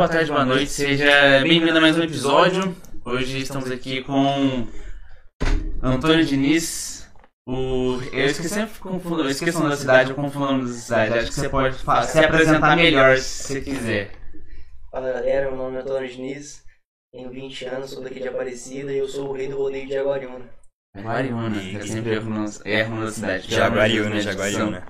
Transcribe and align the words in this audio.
boa 0.00 0.08
tarde, 0.08 0.30
boa 0.30 0.46
noite. 0.46 0.70
Seja 0.70 1.42
bem-vindo 1.42 1.76
a 1.76 1.80
mais 1.80 1.94
um 1.98 2.02
episódio. 2.02 2.74
Hoje 3.04 3.40
estamos 3.40 3.70
aqui 3.70 4.02
com 4.02 4.66
Antônio 5.82 6.24
Diniz. 6.24 7.06
O... 7.46 8.00
Eu 8.10 8.24
esqueci, 8.24 8.48
sempre 8.48 8.78
confundo, 8.80 9.24
eu 9.24 9.28
esqueço 9.28 9.58
o 9.58 9.60
nome 9.60 9.72
da 9.72 9.76
cidade, 9.76 10.08
eu 10.08 10.16
confundo 10.16 10.46
o 10.46 10.52
nome 10.52 10.68
da 10.68 10.72
cidade. 10.72 11.18
Acho 11.18 11.28
que 11.28 11.34
você 11.34 11.50
pode 11.50 11.76
se 12.06 12.18
apresentar 12.18 12.76
melhor 12.76 13.18
se 13.18 13.42
você 13.42 13.60
quiser. 13.60 14.12
Fala 14.90 15.12
galera, 15.12 15.48
meu 15.48 15.58
nome 15.58 15.76
é 15.76 15.80
Antônio 15.82 16.08
Diniz, 16.08 16.62
tenho 17.12 17.28
20 17.28 17.64
anos, 17.66 17.90
sou 17.90 18.02
daqui 18.02 18.20
de 18.20 18.28
Aparecida 18.28 18.90
e 18.90 18.96
eu 18.96 19.06
sou 19.06 19.28
o 19.28 19.32
rei 19.34 19.48
do 19.48 19.58
rodeio 19.58 19.86
de 19.86 19.92
Jaguariúna. 19.92 20.46
Jaguariúna, 20.96 21.62
eu 21.74 21.86
sempre 21.86 22.14
erro 22.64 23.00
da 23.02 23.10
cidade. 23.10 23.54
Jaguariúna, 23.54 24.18
Jaguariúna. 24.18 24.82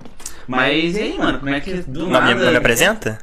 Mas 0.47 0.95
e 0.95 1.01
aí, 1.01 1.17
mano, 1.17 1.39
como 1.39 1.51
é 1.51 1.59
que 1.59 1.81
do 1.81 2.03
Não 2.03 2.11
nada... 2.11 2.33
me, 2.33 2.45
não 2.45 2.51
me 2.51 2.57
apresenta? 2.57 3.19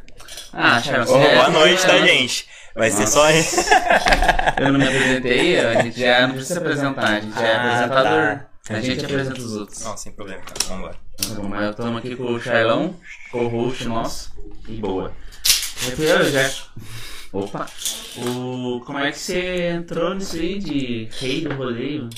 Ah, 0.53 0.81
Charles, 0.83 1.09
Ô, 1.11 1.13
você 1.15 1.25
é- 1.27 1.35
boa 1.35 1.49
noite, 1.51 1.83
tá, 1.87 1.99
gente? 2.07 2.49
Vai 2.75 2.91
ser 2.91 3.07
só. 3.07 3.29
Eu 3.31 4.73
não 4.73 4.79
me 4.79 4.87
apresentei, 4.87 5.59
a 5.61 5.83
gente 5.83 6.01
já 6.01 6.27
não 6.27 6.35
precisa 6.35 6.55
se 6.55 6.59
apresentar, 6.61 7.09
a 7.09 7.21
gente 7.21 7.35
já 7.35 7.47
é 7.47 7.57
Ah, 7.57 7.65
apresentador. 7.85 8.39
tá. 8.39 8.49
A 8.71 8.81
gente 8.81 9.05
apresenta 9.05 9.41
os 9.41 9.57
outros. 9.57 9.85
Não, 9.85 9.97
sem 9.97 10.13
problema, 10.13 10.43
então. 10.43 10.77
Vambora. 10.77 10.95
Tá 11.17 11.35
bom, 11.35 11.49
mas 11.49 11.65
eu 11.65 11.75
tô 11.75 11.83
aqui 11.97 12.17
com 12.17 12.25
o 12.35 12.41
Charlão, 12.41 12.95
co-host 13.33 13.85
nosso, 13.87 14.33
e 14.69 14.77
boa. 14.77 15.13
Eu 15.99 16.31
já. 16.31 16.51
Opa! 17.33 17.67
O... 18.17 18.81
Como 18.85 18.99
é 18.99 19.11
que 19.13 19.19
você 19.19 19.69
entrou 19.71 20.15
nisso 20.15 20.37
aí 20.37 20.59
de 20.59 21.09
rei 21.19 21.41
do 21.43 21.55
rodeio? 21.55 22.09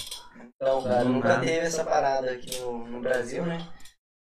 Então, 0.54 0.82
cara, 0.82 1.04
nunca 1.04 1.28
nada. 1.28 1.40
teve 1.40 1.66
essa 1.66 1.84
parada 1.84 2.30
aqui 2.30 2.58
no, 2.60 2.86
no 2.86 3.00
Brasil, 3.00 3.44
né? 3.44 3.66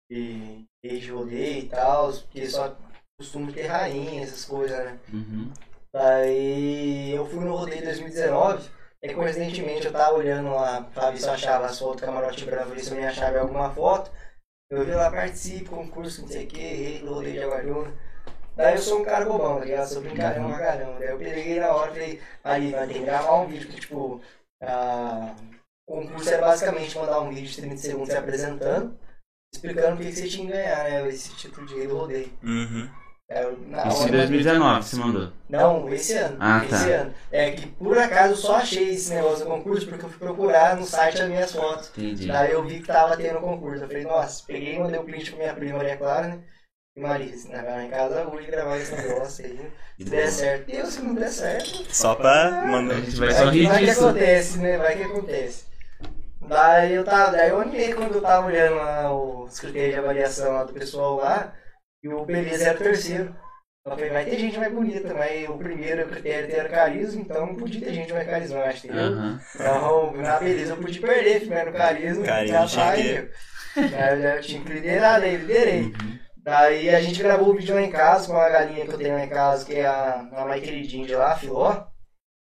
De 0.09 0.66
rei 0.84 1.00
de 1.00 1.12
rodeio 1.12 1.59
e 1.59 1.68
tal, 1.68 2.12
porque 2.12 2.48
só 2.48 2.76
costumo 3.22 3.52
ter 3.52 3.68
rainha, 3.68 4.24
essas 4.24 4.46
coisas, 4.46 4.78
né? 4.78 5.00
Uhum. 5.14 5.52
Aí 5.94 7.14
eu 7.14 7.26
fui 7.26 7.40
no 7.40 7.56
rodeio 7.56 7.84
2019, 7.84 8.70
e 9.04 9.14
coincidentemente 9.14 9.86
eu 9.86 9.92
tava 9.92 10.16
olhando 10.16 10.52
lá 10.52 10.82
pra 10.94 11.12
ver 11.12 11.18
se 11.18 11.28
eu 11.28 11.34
achava 11.34 11.66
as 11.66 11.78
fotos 11.78 12.02
do 12.02 12.06
camarote 12.06 12.46
branco, 12.46 12.70
ver 12.70 12.80
se 12.82 12.92
eu 12.92 12.98
me 12.98 13.06
achava 13.06 13.38
em 13.38 13.42
alguma 13.42 13.70
foto. 13.70 14.12
Eu 14.70 14.86
vi 14.86 14.92
lá, 14.92 15.12
participe, 15.12 15.70
concurso, 15.70 16.22
não 16.22 16.30
sei 16.30 16.46
o 16.46 16.48
que, 16.48 16.60
rei 16.60 17.00
do 17.00 17.14
rodeio 17.14 17.34
de 17.34 17.40
Jaguariúna. 17.40 17.94
Daí 18.56 18.76
eu 18.76 18.82
sou 18.82 19.02
um 19.02 19.04
cara 19.04 19.26
bobão, 19.26 19.60
tá 19.60 19.66
ligado? 19.66 19.88
Sou 19.88 20.02
brincalhão 20.02 20.50
pra 20.50 20.60
caramba. 20.60 21.00
Daí 21.00 21.10
eu 21.10 21.18
peguei 21.18 21.60
na 21.60 21.74
hora 21.74 21.92
e 21.92 21.94
falei, 21.94 22.22
aí 22.44 22.72
vai 22.72 22.88
ter 22.88 22.94
que 22.94 23.00
gravar 23.00 23.42
um 23.42 23.48
vídeo 23.48 23.68
que, 23.68 23.82
tipo, 23.82 24.22
a... 24.62 25.36
o 25.88 25.96
concurso 25.96 26.30
era 26.30 26.46
basicamente 26.46 26.98
mandar 26.98 27.20
um 27.22 27.30
vídeo 27.30 27.50
de 27.50 27.56
30 27.56 27.78
segundos 27.78 28.10
se 28.12 28.18
apresentando, 28.18 28.98
explicando 29.54 29.96
o 29.96 29.98
que 29.98 30.06
que 30.06 30.16
você 30.16 30.28
tinha 30.28 30.46
que 30.46 30.54
ganhar, 30.54 30.84
né? 30.84 31.08
Esse 31.10 31.36
título 31.36 31.68
de 31.68 31.76
rei 31.76 31.88
do 31.88 31.98
rodeio. 31.98 32.32
Uhum. 32.44 32.90
Na 33.68 33.88
Isso 33.88 34.02
em 34.02 34.04
hora, 34.08 34.18
2019 34.18 34.84
você 34.84 34.96
mandou. 34.98 35.30
não, 35.50 35.88
esse 35.94 36.14
ano. 36.14 36.36
Ah, 36.40 36.62
esse 36.66 36.70
tá. 36.90 36.96
ano. 37.02 37.14
É 37.32 37.52
que 37.52 37.66
por 37.68 37.98
acaso 37.98 38.34
eu 38.34 38.38
só 38.38 38.56
achei 38.58 38.90
esse 38.90 39.14
negócio 39.14 39.46
do 39.46 39.52
concurso 39.52 39.88
porque 39.88 40.04
eu 40.06 40.10
fui 40.10 40.20
procurar 40.20 40.76
no 40.76 40.84
site 40.86 41.22
as 41.22 41.30
minhas 41.30 41.52
fotos. 41.54 41.90
Entendi. 41.98 42.28
Daí 42.28 42.52
eu 42.52 42.64
vi 42.66 42.82
que 42.82 42.88
tava 42.88 43.16
tendo 43.16 43.40
concurso. 43.40 43.84
Eu 43.84 43.88
falei, 43.88 44.04
nossa, 44.04 44.44
peguei 44.46 44.76
e 44.76 44.80
mandei 44.80 45.00
o 45.00 45.04
print 45.04 45.30
pra 45.32 45.40
minha 45.40 45.54
prima 45.54 45.78
Maria 45.78 45.96
Clara, 45.98 46.28
né? 46.28 46.40
E 46.94 47.00
Marisa, 47.00 47.48
né? 47.48 47.62
Vai 47.64 47.72
lá 47.72 47.84
em 47.86 47.90
casa 47.90 48.28
hoje 48.28 48.48
gravar 48.52 48.78
esse 48.78 48.94
negócio 48.94 49.46
aí. 49.46 49.72
Se 49.98 50.04
der 50.09 50.28
certo, 50.30 50.70
eu, 50.70 50.86
se 50.88 51.02
não 51.02 51.16
der 51.16 51.30
certo. 51.30 51.86
Só 51.96 52.16
pra 52.16 52.64
A 52.64 52.68
mandar. 52.68 52.96
gente 52.96 53.16
vai 53.16 53.32
só 53.32 53.46
que- 53.50 53.59
rir 53.59 53.68
vai 53.68 53.84
que 53.86 53.90
acontece, 53.92 54.58
né? 54.59 54.78
Vai 54.78 54.98
que 54.98 55.04
acontece. 55.04 55.64
Daí 56.42 56.94
eu 56.96 57.06
tava, 57.06 57.32
daí 57.32 57.50
eu 57.50 57.62
animei 57.62 57.94
quando 57.94 58.16
eu 58.16 58.22
tava 58.22 58.48
olhando 58.48 58.76
lá 58.76 59.14
os 59.14 59.58
critérios 59.59 59.94
de 59.94 60.00
avaliação 60.00 60.52
lá 60.52 60.63
do 60.66 60.74
pessoal 60.74 61.16
lá, 61.16 61.53
e 62.03 62.09
o 62.09 62.25
Beleza 62.25 62.69
era 62.69 62.79
o 62.79 62.84
terceiro. 62.84 63.35
Eu 63.84 63.94
falei, 63.94 64.09
vai 64.12 64.25
ter 64.25 64.38
gente 64.38 64.59
mais 64.59 64.72
bonita, 64.72 65.12
mas 65.13 65.50
o 65.50 65.57
primeiro 65.57 66.07
critério 66.07 66.56
era 66.56 66.69
carisma, 66.69 67.22
então 67.22 67.47
não 67.47 67.56
podia 67.56 67.81
ter 67.81 67.94
gente 67.94 68.13
mais 68.13 68.28
carismática, 68.28 68.88
entendeu? 68.88 69.13
Aham. 69.13 69.41
Então, 69.56 70.13
na 70.17 70.39
beleza 70.39 70.73
eu 70.73 70.78
podia 70.78 71.01
perder, 71.01 71.47
mas 71.47 71.66
no 71.66 71.73
carisma, 71.73 72.25
Carisma 72.25 72.57
já 72.57 72.67
tinha 72.67 72.89
aí. 72.91 73.31
Aí 73.75 74.38
eu 74.38 74.41
tinha 74.41 74.62
que 74.63 74.73
liderar, 74.73 75.19
daí 75.19 75.34
eu 75.34 75.39
liderei. 75.39 75.81
Uhum. 75.81 76.19
Daí 76.38 76.89
a 76.89 77.01
gente 77.01 77.23
gravou 77.23 77.50
o 77.50 77.56
vídeo 77.56 77.73
lá 77.73 77.81
em 77.81 77.89
casa 77.89 78.28
com 78.28 78.38
a 78.38 78.50
galinha 78.50 78.85
que 78.85 78.94
eu 78.94 78.97
tenho 79.00 79.16
lá 79.16 79.25
em 79.25 79.29
casa, 79.29 79.66
que 79.66 79.75
é 79.75 79.85
a, 79.88 80.19
a 80.19 80.45
mais 80.45 80.62
queridinha 80.62 81.07
de 81.07 81.16
lá, 81.16 81.31
a 81.31 81.38
Filó. 81.38 81.88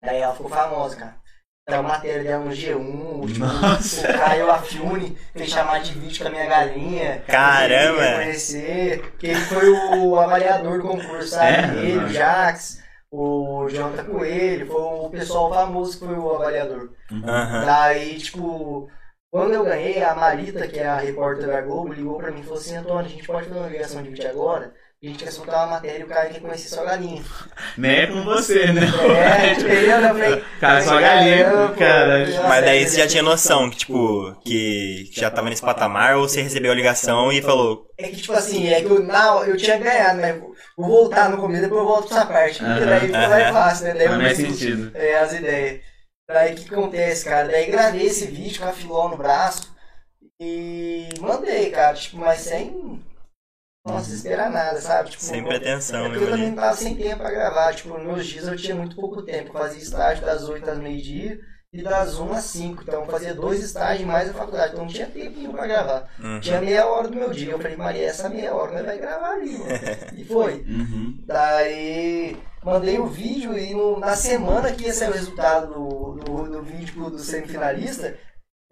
Daí 0.03 0.17
ela 0.17 0.33
ficou 0.33 0.49
famosa, 0.49 0.97
cara. 0.97 1.22
Saiu 1.69 1.81
matéria 1.83 2.23
dela 2.23 2.43
no 2.43 2.51
G1, 2.51 3.33
tipo, 3.33 3.45
o 3.45 4.19
Caio 4.19 4.51
Afune 4.51 5.17
fez 5.33 5.49
chamar 5.49 5.79
de 5.81 5.93
vídeo 5.93 6.21
com 6.21 6.27
a 6.27 6.31
minha 6.31 6.45
galinha. 6.45 7.23
Caramba! 7.25 8.15
Conhecer, 8.15 8.99
porque 9.01 9.27
ele 9.27 9.39
foi 9.39 9.69
o 9.69 10.19
avaliador 10.19 10.81
do 10.81 10.87
concurso, 10.87 11.29
sabe? 11.29 11.77
É? 11.77 11.85
ele, 11.85 11.97
o 11.99 12.01
Uhum. 12.01 12.07
Jax, 12.09 12.83
o 13.09 13.69
Jonathan 13.69 14.03
Coelho, 14.03 14.67
foi 14.67 14.81
o 14.81 15.09
pessoal 15.09 15.53
famoso 15.53 15.99
que 15.99 16.05
foi 16.05 16.15
o 16.17 16.35
avaliador. 16.35 16.89
Aham. 17.23 17.65
Daí, 17.65 18.17
tipo, 18.17 18.89
quando 19.31 19.53
eu 19.53 19.63
ganhei, 19.63 20.03
a 20.03 20.13
Marita, 20.15 20.67
que 20.67 20.79
é 20.79 20.85
a 20.85 20.97
repórter 20.97 21.47
da 21.47 21.61
Globo, 21.61 21.93
ligou 21.93 22.17
pra 22.17 22.29
mim 22.29 22.41
e 22.41 22.43
falou 22.43 22.59
assim, 22.59 22.75
Antônio, 22.75 23.05
a 23.05 23.09
gente 23.09 23.25
pode 23.25 23.47
fazer 23.47 23.57
uma 23.57 23.69
ligação 23.69 24.03
de 24.03 24.09
vídeo 24.09 24.29
agora? 24.29 24.73
A 25.03 25.05
gente 25.05 25.21
quer 25.21 25.31
soltar 25.31 25.65
uma 25.67 25.75
matéria 25.75 25.99
e 25.99 26.03
o 26.03 26.07
cara 26.07 26.29
quer 26.29 26.39
conhecer 26.39 26.69
sua 26.69 26.85
galinha. 26.85 27.21
Nem 27.77 27.91
é 27.91 28.07
com 28.07 28.23
você, 28.23 28.71
né? 28.71 28.83
É, 28.83 29.51
entendeu? 29.51 29.97
Eu 29.97 30.01
falei, 30.15 30.43
Cara, 30.61 30.81
só 30.81 30.97
galinha, 31.01 31.43
"Caramba, 31.43 31.75
cara. 31.75 32.25
nossa, 32.25 32.47
Mas 32.47 32.65
daí 32.65 32.83
é, 32.83 32.87
você 32.87 32.97
já 33.01 33.07
tinha 33.07 33.21
noção 33.21 33.69
que, 33.69 33.75
tipo, 33.79 34.33
que 34.45 35.09
já 35.11 35.29
tava 35.29 35.49
nesse 35.49 35.61
patamar 35.61 36.15
ou 36.15 36.29
você 36.29 36.41
recebeu 36.41 36.71
a 36.71 36.75
ligação 36.75 37.33
e 37.33 37.41
falou. 37.41 37.85
É 37.97 38.07
que, 38.07 38.15
tipo 38.15 38.31
assim, 38.31 38.69
é 38.69 38.79
que 38.79 38.85
eu, 38.85 39.03
na, 39.03 39.43
eu 39.45 39.57
tinha 39.57 39.77
ganhado, 39.77 40.21
mas 40.21 40.39
vou 40.39 40.53
vou 40.77 40.87
voltar 40.87 41.29
no 41.29 41.37
começo, 41.37 41.63
depois 41.63 41.81
eu 41.81 41.87
volto 41.87 42.07
pra 42.07 42.17
essa 42.17 42.25
parte. 42.25 42.59
Porque 42.63 42.85
daí 42.85 42.99
fica 43.01 43.27
mais 43.27 43.49
fácil, 43.51 43.85
né? 43.87 43.93
Daí 43.95 44.05
eu 44.07 44.21
Faz 44.21 44.37
sentido. 44.37 44.91
É, 44.95 45.19
as 45.19 45.33
ideias. 45.33 45.81
Daí 46.29 46.53
o 46.53 46.55
que 46.55 46.73
acontece, 46.73 47.25
cara? 47.25 47.49
Daí 47.49 47.69
gravei 47.69 48.05
esse 48.05 48.27
vídeo 48.27 48.61
com 48.61 48.69
a 48.69 48.71
Filó 48.71 49.09
no 49.09 49.17
braço 49.17 49.69
e 50.39 51.09
mandei, 51.19 51.69
cara, 51.71 51.93
tipo, 51.93 52.15
mas 52.15 52.39
sem. 52.39 53.03
Nossa, 53.85 54.13
esperar 54.13 54.49
nada, 54.49 54.79
sabe? 54.79 55.09
Tipo, 55.09 55.23
Sem 55.23 55.41
não- 55.41 55.49
pretensão, 55.49 55.99
é 55.99 56.03
né, 56.03 56.09
porque 56.09 56.23
eu 56.23 56.29
também 56.31 56.55
tava 56.55 56.75
sem 56.75 56.95
tempo 56.95 57.17
pra 57.17 57.31
gravar. 57.31 57.73
Tipo, 57.75 57.89
nos 57.97 58.03
meus 58.05 58.25
dias 58.25 58.47
eu 58.47 58.55
tinha 58.55 58.75
muito 58.75 58.95
pouco 58.95 59.21
tempo. 59.21 59.49
Eu 59.49 59.53
fazia 59.61 59.81
estágio 59.81 60.25
das 60.25 60.47
8 60.47 60.69
às 60.69 60.77
meio-dia 60.77 61.37
e 61.73 61.83
das 61.83 62.17
1 62.17 62.31
às 62.31 62.45
5. 62.45 62.81
Então 62.83 63.01
eu 63.01 63.05
fazia 63.07 63.33
dois 63.33 63.61
estágios 63.61 64.07
mais 64.07 64.29
a 64.29 64.33
faculdade. 64.33 64.71
Então 64.71 64.85
não 64.85 64.91
tinha 64.91 65.07
tempo 65.07 65.51
pra 65.51 65.67
gravar. 65.67 66.09
Uhum. 66.17 66.39
Tinha 66.39 66.61
meia 66.61 66.87
hora 66.87 67.09
do 67.09 67.15
meu 67.17 67.29
dia. 67.31 67.51
Eu 67.51 67.59
falei, 67.59 67.75
Maria, 67.75 68.05
essa 68.07 68.29
meia 68.29 68.55
hora 68.55 68.71
nós 68.71 68.85
vai 68.85 68.97
gravar 68.97 69.31
ali, 69.33 69.57
mano. 69.57 69.71
E 70.15 70.23
foi. 70.23 70.63
Uhum. 70.65 71.21
Daí 71.25 72.37
mandei 72.63 72.97
o 72.99 73.07
vídeo 73.07 73.57
e 73.57 73.73
no- 73.73 73.99
na 73.99 74.15
semana 74.15 74.71
que 74.71 74.85
ia 74.85 74.93
sair 74.93 75.09
o 75.09 75.13
resultado 75.13 75.73
do, 75.73 76.13
do, 76.23 76.49
do 76.49 76.63
vídeo 76.63 77.09
do 77.09 77.19
semifinalista, 77.19 78.15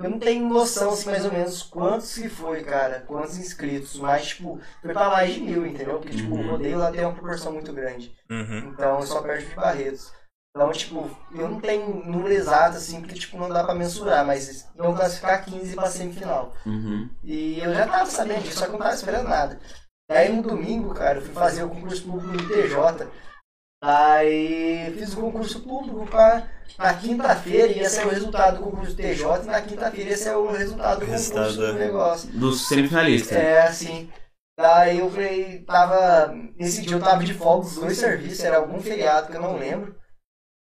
eu 0.03 0.09
não 0.09 0.19
tenho 0.19 0.47
noção 0.47 0.91
assim, 0.91 1.09
mais 1.09 1.25
ou 1.25 1.31
menos 1.31 1.63
quantos 1.63 2.13
que 2.15 2.27
foi, 2.29 2.63
cara, 2.63 3.03
quantos 3.07 3.37
inscritos, 3.37 3.97
mas 3.99 4.27
tipo, 4.29 4.59
foi 4.81 4.93
pra 4.93 5.09
mais 5.09 5.33
de 5.33 5.41
mil, 5.41 5.65
entendeu? 5.65 5.99
Porque 5.99 6.15
tipo, 6.15 6.33
o 6.35 6.37
Uhum. 6.39 6.51
rodeio 6.51 6.77
lá 6.79 6.91
tem 6.91 7.05
uma 7.05 7.13
proporção 7.13 7.51
muito 7.53 7.71
grande. 7.73 8.15
Uhum. 8.29 8.69
Então 8.73 8.99
eu 8.99 9.07
só 9.07 9.21
perto 9.21 9.47
de 9.49 9.55
Barretos. 9.55 10.11
Então, 10.53 10.69
tipo, 10.73 11.09
eu 11.33 11.47
não 11.47 11.61
tenho 11.61 12.03
número 12.05 12.33
exato 12.33 12.75
assim, 12.75 12.99
porque 12.99 13.15
tipo, 13.15 13.37
não 13.37 13.47
dá 13.47 13.63
pra 13.63 13.73
mensurar, 13.73 14.25
mas 14.25 14.67
iam 14.75 14.93
classificar 14.93 15.45
15 15.45 15.75
pra 15.75 15.89
semifinal. 15.89 16.53
Uhum. 16.65 17.09
E 17.23 17.59
eu 17.59 17.73
já 17.73 17.87
tava 17.87 18.05
sabendo 18.09 18.43
disso, 18.43 18.59
só 18.59 18.65
que 18.65 18.71
eu 18.71 18.73
não 18.73 18.79
tava 18.79 18.95
esperando 18.95 19.29
nada. 19.29 19.57
Daí 20.09 20.29
no 20.29 20.41
domingo, 20.41 20.93
cara, 20.93 21.19
eu 21.19 21.21
fui 21.21 21.33
fazer 21.33 21.63
o 21.63 21.69
concurso 21.69 22.03
público 22.03 22.35
do 22.35 22.47
TJ. 22.49 23.07
Aí 23.81 24.93
fiz 24.97 25.13
o 25.13 25.21
concurso 25.21 25.59
público 25.61 26.05
pra. 26.05 26.47
Na 26.77 26.93
quinta-feira 26.93 27.67
ia 27.73 27.89
ser 27.89 28.05
o 28.05 28.09
resultado 28.09 28.57
do 28.57 28.63
concurso 28.63 28.95
TJ 28.95 29.43
e 29.43 29.45
na 29.45 29.61
quinta-feira 29.61 30.11
ia 30.11 30.17
ser 30.17 30.35
o 30.35 30.51
resultado 30.51 30.99
do 31.01 31.05
concurso 31.05 31.33
Resultado 31.33 31.55
do 31.55 31.73
do- 31.73 31.79
negócio. 31.79 32.29
Do 32.31 32.53
semifinalista. 32.53 33.35
É, 33.35 33.63
assim. 33.63 34.09
Daí 34.57 34.99
eu 34.99 35.09
falei, 35.09 35.59
tava. 35.63 36.33
Nesse 36.55 36.81
dia 36.83 36.95
eu 36.95 36.99
tava 37.01 37.23
de 37.23 37.33
folga 37.33 37.65
dos 37.65 37.75
dois 37.75 37.97
serviços, 37.97 38.43
era 38.43 38.57
algum 38.57 38.79
feriado 38.79 39.27
que 39.31 39.35
eu 39.37 39.41
não 39.41 39.57
lembro. 39.57 39.95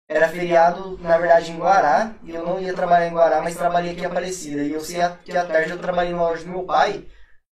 Era 0.08 0.28
feriado, 0.28 0.98
na 0.98 1.16
verdade, 1.19 1.50
em 1.52 1.56
Guará, 1.58 2.12
e 2.22 2.34
eu 2.34 2.44
não 2.44 2.60
ia 2.60 2.75
trabalhar 2.75 3.06
em 3.08 3.12
Guará, 3.12 3.40
mas 3.40 3.56
trabalhei 3.56 3.93
aqui 3.93 4.02
em 4.02 4.06
Aparecida. 4.06 4.62
E 4.62 4.72
eu 4.72 4.81
sei 4.81 5.00
que 5.25 5.37
à 5.37 5.44
tarde 5.44 5.70
eu 5.70 5.78
trabalhei 5.78 6.12
na 6.12 6.22
loja 6.22 6.44
do 6.44 6.50
meu 6.50 6.64
pai. 6.64 7.05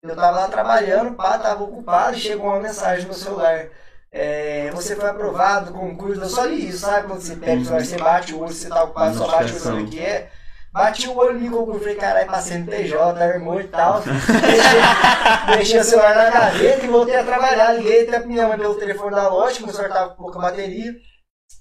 Eu 0.02 0.14
tava 0.14 0.40
lá 0.40 0.48
trabalhando, 0.48 1.14
pá, 1.14 1.38
tava 1.38 1.64
ocupado, 1.64 2.16
e 2.16 2.20
chegou 2.20 2.46
uma 2.46 2.60
mensagem 2.60 3.06
no 3.06 3.14
celular. 3.14 3.68
É, 4.16 4.70
você 4.70 4.94
foi 4.94 5.08
aprovado 5.08 5.72
no 5.72 5.76
concurso, 5.76 6.20
eu 6.20 6.28
só 6.28 6.44
li 6.44 6.68
isso, 6.68 6.86
sabe? 6.86 7.08
Quando 7.08 7.20
você 7.20 7.34
pega 7.34 7.60
o 7.60 7.64
celular, 7.64 7.84
você 7.84 7.96
bate 7.96 8.32
o 8.32 8.40
olho, 8.42 8.52
você 8.52 8.68
tá 8.68 8.84
ocupado, 8.84 9.18
só 9.18 9.26
bate 9.26 9.52
o 9.52 9.68
olho 9.68 9.84
o 9.86 9.90
que 9.90 9.98
é. 9.98 10.30
Bati 10.72 11.08
o 11.08 11.16
olho, 11.16 11.36
li 11.36 11.48
o 11.48 11.50
concurso, 11.50 11.80
falei, 11.80 11.96
caralho, 11.96 12.30
passei 12.30 12.58
no 12.58 12.66
TJ, 12.66 12.94
irmão 13.24 13.60
e 13.60 13.64
tal. 13.64 14.00
Deixei, 14.06 15.56
deixei 15.56 15.80
o 15.80 15.84
celular 15.84 16.14
na 16.14 16.30
gaveta 16.30 16.84
e 16.84 16.88
voltei 16.88 17.16
a 17.16 17.24
trabalhar. 17.24 17.72
Liguei 17.72 18.06
até 18.06 18.24
minha 18.24 18.46
mãe 18.46 18.56
pelo 18.56 18.76
telefone 18.76 19.16
da 19.16 19.28
loja, 19.28 19.56
que 19.56 19.64
o 19.64 19.72
celular 19.72 19.92
tava 19.92 20.10
com 20.10 20.22
pouca 20.22 20.38
bateria. 20.38 20.94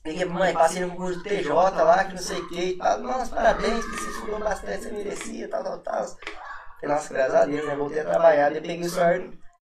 Liguei, 0.06 0.26
mãe, 0.26 0.54
passei 0.54 0.84
no 0.84 0.92
concurso 0.92 1.18
do 1.18 1.24
TJ 1.24 1.50
lá, 1.52 2.04
que 2.04 2.12
não 2.12 2.22
sei 2.22 2.38
o 2.38 2.50
que 2.50 2.62
e 2.62 2.78
tal. 2.78 3.00
Nossa, 3.00 3.36
parabéns, 3.36 3.84
que 3.84 3.98
você 3.98 4.10
estudou 4.12 4.40
bastante, 4.40 4.84
você 4.84 4.92
merecia, 4.92 5.50
tal, 5.50 5.64
tal, 5.64 5.80
tal. 5.80 6.06
Falei, 6.06 6.96
nossa, 6.96 7.12
graças 7.12 7.34
a 7.34 7.46
Deus, 7.46 7.66
né? 7.68 7.76
Voltei 7.76 8.00
a 8.02 8.06
trabalhar, 8.06 8.52
daí 8.52 8.62
peguei 8.62 8.86
o 8.86 8.90
celular. 8.90 9.22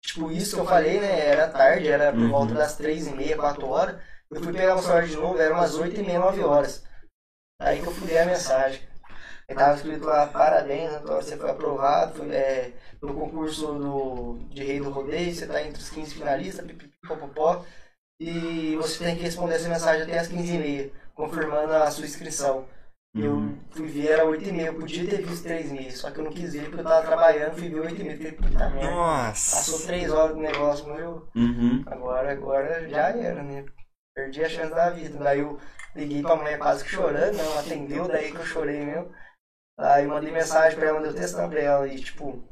Tipo, 0.08 0.32
isso 0.32 0.56
que 0.56 0.62
eu 0.62 0.66
falei, 0.66 1.00
né? 1.02 1.28
Era 1.28 1.50
tarde, 1.50 1.88
era 1.90 2.14
por 2.14 2.22
Uhum. 2.22 2.30
volta 2.30 2.54
das 2.56 2.76
três 2.78 3.08
e 3.08 3.12
meia, 3.12 3.38
quatro 3.38 3.68
horas. 3.68 4.02
Eu 4.32 4.42
fui 4.42 4.54
pegar 4.54 4.76
o 4.76 4.82
celular 4.82 5.06
de 5.08 5.16
novo, 5.18 5.40
era 5.40 5.54
umas 5.54 5.76
8 5.76 6.00
e 6.00 6.04
meia, 6.04 6.20
9 6.20 6.44
horas. 6.44 6.84
Aí 7.62 7.82
que 7.82 7.88
eu 7.88 7.94
fui 7.94 8.08
ler 8.08 8.20
a 8.20 8.26
mensagem. 8.26 8.82
Aí 9.50 9.56
tava 9.56 9.76
escrito 9.78 10.06
lá, 10.06 10.28
parabéns, 10.28 10.92
Antônio, 10.94 11.24
você 11.24 11.38
foi 11.38 11.50
aprovado 11.52 12.16
foi, 12.16 12.36
é, 12.36 12.74
no 13.02 13.14
concurso 13.16 13.68
do, 13.76 14.40
de 14.50 14.64
Rei 14.64 14.80
do 14.80 14.92
Rodeio, 14.92 15.34
você 15.36 15.48
tá 15.48 15.62
entre 15.64 15.82
os 15.82 15.90
15 15.90 16.16
finalistas, 16.16 16.66
pipipipopopó, 16.66 17.66
e 18.20 18.76
você 18.78 19.04
tem 19.06 19.18
que 19.18 19.24
responder 19.24 19.56
essa 19.56 19.70
mensagem 19.70 20.04
até 20.04 20.20
as 20.20 20.28
15h30, 20.30 20.92
confirmando 21.16 21.74
a 21.74 21.92
sua 21.92 22.06
inscrição. 22.06 22.68
Eu 23.20 23.32
Uhum. 23.32 23.58
fui 23.72 23.88
ver, 23.88 24.08
era 24.12 24.26
8h30, 24.26 24.66
eu 24.68 24.74
podia 24.76 25.10
ter 25.10 25.22
visto 25.26 25.44
3h30, 25.44 25.92
só 25.96 26.12
que 26.12 26.20
eu 26.20 26.24
não 26.26 26.32
quis 26.32 26.54
ver 26.54 26.66
porque 26.66 26.80
eu 26.82 26.84
tava 26.84 27.06
trabalhando, 27.08 27.56
fui 27.58 27.70
ver 27.70 27.80
8h30, 27.82 28.18
falei, 28.18 28.32
puta 28.34 28.70
merda. 28.70 28.92
Passou 28.92 29.74
Nossa. 29.74 29.88
3 29.88 30.12
horas 30.12 30.36
do 30.36 30.42
negócio, 30.42 30.88
mas 30.88 31.00
eu, 31.00 31.28
Uhum. 31.36 31.84
agora, 31.88 32.32
agora 32.32 32.88
já 32.90 33.10
era, 33.10 33.42
né? 33.44 33.66
Perdi 34.16 34.44
a 34.44 34.50
chance 34.50 34.74
da 34.74 34.90
vida. 34.90 35.18
Daí 35.24 35.40
eu 35.40 35.60
liguei 35.96 36.22
pra 36.22 36.36
mulher 36.36 36.58
quase 36.60 36.84
que 36.84 36.90
chorando, 36.90 37.38
não 37.38 37.60
atendeu, 37.60 38.08
daí 38.08 38.32
que 38.32 38.38
eu 38.38 38.46
chorei 38.46 38.86
mesmo. 38.86 39.12
Aí 39.80 40.04
eu 40.06 40.10
mandei 40.10 40.32
mensagem 40.32 40.78
pra 40.78 40.90
ela, 40.90 40.98
mandei 41.00 41.12
o 41.12 41.16
textão 41.16 41.50
pra 41.50 41.60
ela 41.60 41.88
e 41.88 42.00
tipo, 42.00 42.44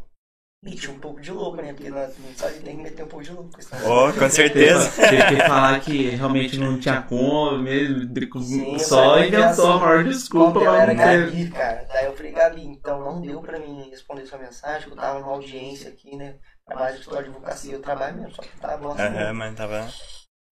meti 0.66 0.90
um 0.90 0.98
pouco 0.98 1.22
de 1.22 1.32
louco, 1.32 1.58
né? 1.58 1.72
Porque 1.74 1.92
nós 1.92 2.18
não 2.18 2.36
sabe 2.36 2.60
tem 2.60 2.76
que 2.76 2.84
meter 2.84 3.04
um 3.04 3.08
pouco 3.08 3.24
de 3.24 3.32
louco. 3.32 3.52
Oh, 3.86 4.12
com 4.12 4.30
certeza. 4.30 4.90
Teve 5.10 5.28
que 5.28 5.36
falar 5.48 5.80
que 5.80 6.10
realmente 6.10 6.58
não 6.58 6.80
tinha 6.80 7.04
como, 7.04 7.60
mesmo, 7.60 8.12
Sim, 8.42 8.80
só 8.80 9.20
inventou 9.24 9.74
a 9.74 9.80
maior 9.80 10.04
desculpa 10.04 10.60
pra 10.60 10.82
era. 10.82 10.94
Gabi, 10.96 11.50
cara. 11.52 11.86
Daí 11.88 12.06
eu 12.06 12.16
falei, 12.16 12.32
Gabi, 12.32 12.66
então 12.66 13.00
não 13.00 13.22
deu 13.22 13.42
pra 13.42 13.60
mim 13.60 13.90
responder 13.92 14.26
sua 14.26 14.40
mensagem, 14.40 14.88
que 14.88 14.94
eu 14.94 14.98
tava 14.98 15.20
numa 15.20 15.34
audiência 15.34 15.90
aqui, 15.90 16.16
né? 16.18 16.36
Trabalho 16.66 16.96
de 16.96 17.02
história 17.02 17.24
de 17.24 17.30
advocacia, 17.30 17.74
eu 17.74 17.82
trabalho 17.82 18.18
mesmo, 18.18 18.34
só 18.34 18.42
que 18.42 18.58
tava 18.60 18.78
bosta. 18.78 19.04
Aham, 19.04 19.34
mas 19.34 19.56
tava. 19.56 19.88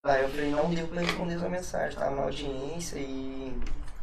Aí 0.06 0.22
eu 0.22 0.30
falei, 0.30 0.52
não 0.52 0.70
deu 0.70 0.88
pra 0.88 1.02
responder 1.02 1.40
sua 1.40 1.50
mensagem, 1.50 1.98
tava 1.98 2.16
na 2.16 2.22
audiência 2.24 3.00
e. 3.00 3.58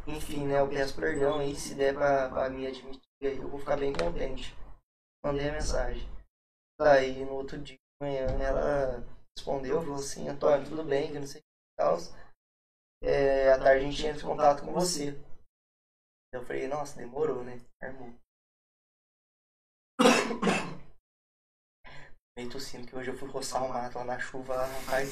Enfim, 0.09 0.47
né? 0.47 0.59
Eu 0.59 0.67
peço 0.67 0.95
perdão 0.95 1.39
aí, 1.39 1.55
se 1.55 1.75
der 1.75 1.95
pra, 1.95 2.29
pra 2.29 2.51
me 2.51 2.67
admitir 2.67 3.01
aí, 3.23 3.37
eu 3.37 3.49
vou 3.49 3.61
ficar 3.61 3.77
bem 3.77 3.93
contente. 3.93 4.57
Mandei 5.25 5.49
a 5.51 5.53
mensagem. 5.53 6.09
Aí 6.81 7.25
no 7.25 7.35
outro 7.35 7.59
dia 7.59 7.77
de 7.77 8.07
manhã 8.07 8.27
ela 8.41 9.05
respondeu, 9.37 9.81
falou 9.83 9.97
assim, 9.97 10.29
Antônio, 10.29 10.69
tudo 10.69 10.83
bem, 10.83 11.13
que 11.13 11.19
não 11.19 11.27
sei 11.27 11.41
o 11.41 11.43
que 11.43 11.49
tal. 11.79 11.99
É, 13.03 13.53
à 13.53 13.59
tarde 13.59 13.85
a 13.85 13.91
gente 13.91 14.07
entra 14.07 14.23
em 14.23 14.27
contato 14.27 14.63
com 14.65 14.73
você. 14.73 15.19
Eu 16.33 16.45
falei, 16.45 16.69
nossa, 16.69 16.97
demorou, 16.97 17.43
né? 17.45 17.61
Armou. 17.83 18.15
Meio 22.39 22.51
tossindo 22.51 22.87
que 22.87 22.95
hoje 22.97 23.11
eu 23.11 23.19
fui 23.19 23.29
roçar 23.29 23.65
o 23.65 23.69
mato 23.69 23.99
lá 23.99 24.05
na 24.05 24.19
chuva, 24.19 24.55
lá 24.55 24.67
no 24.69 24.87
Pai. 24.87 25.05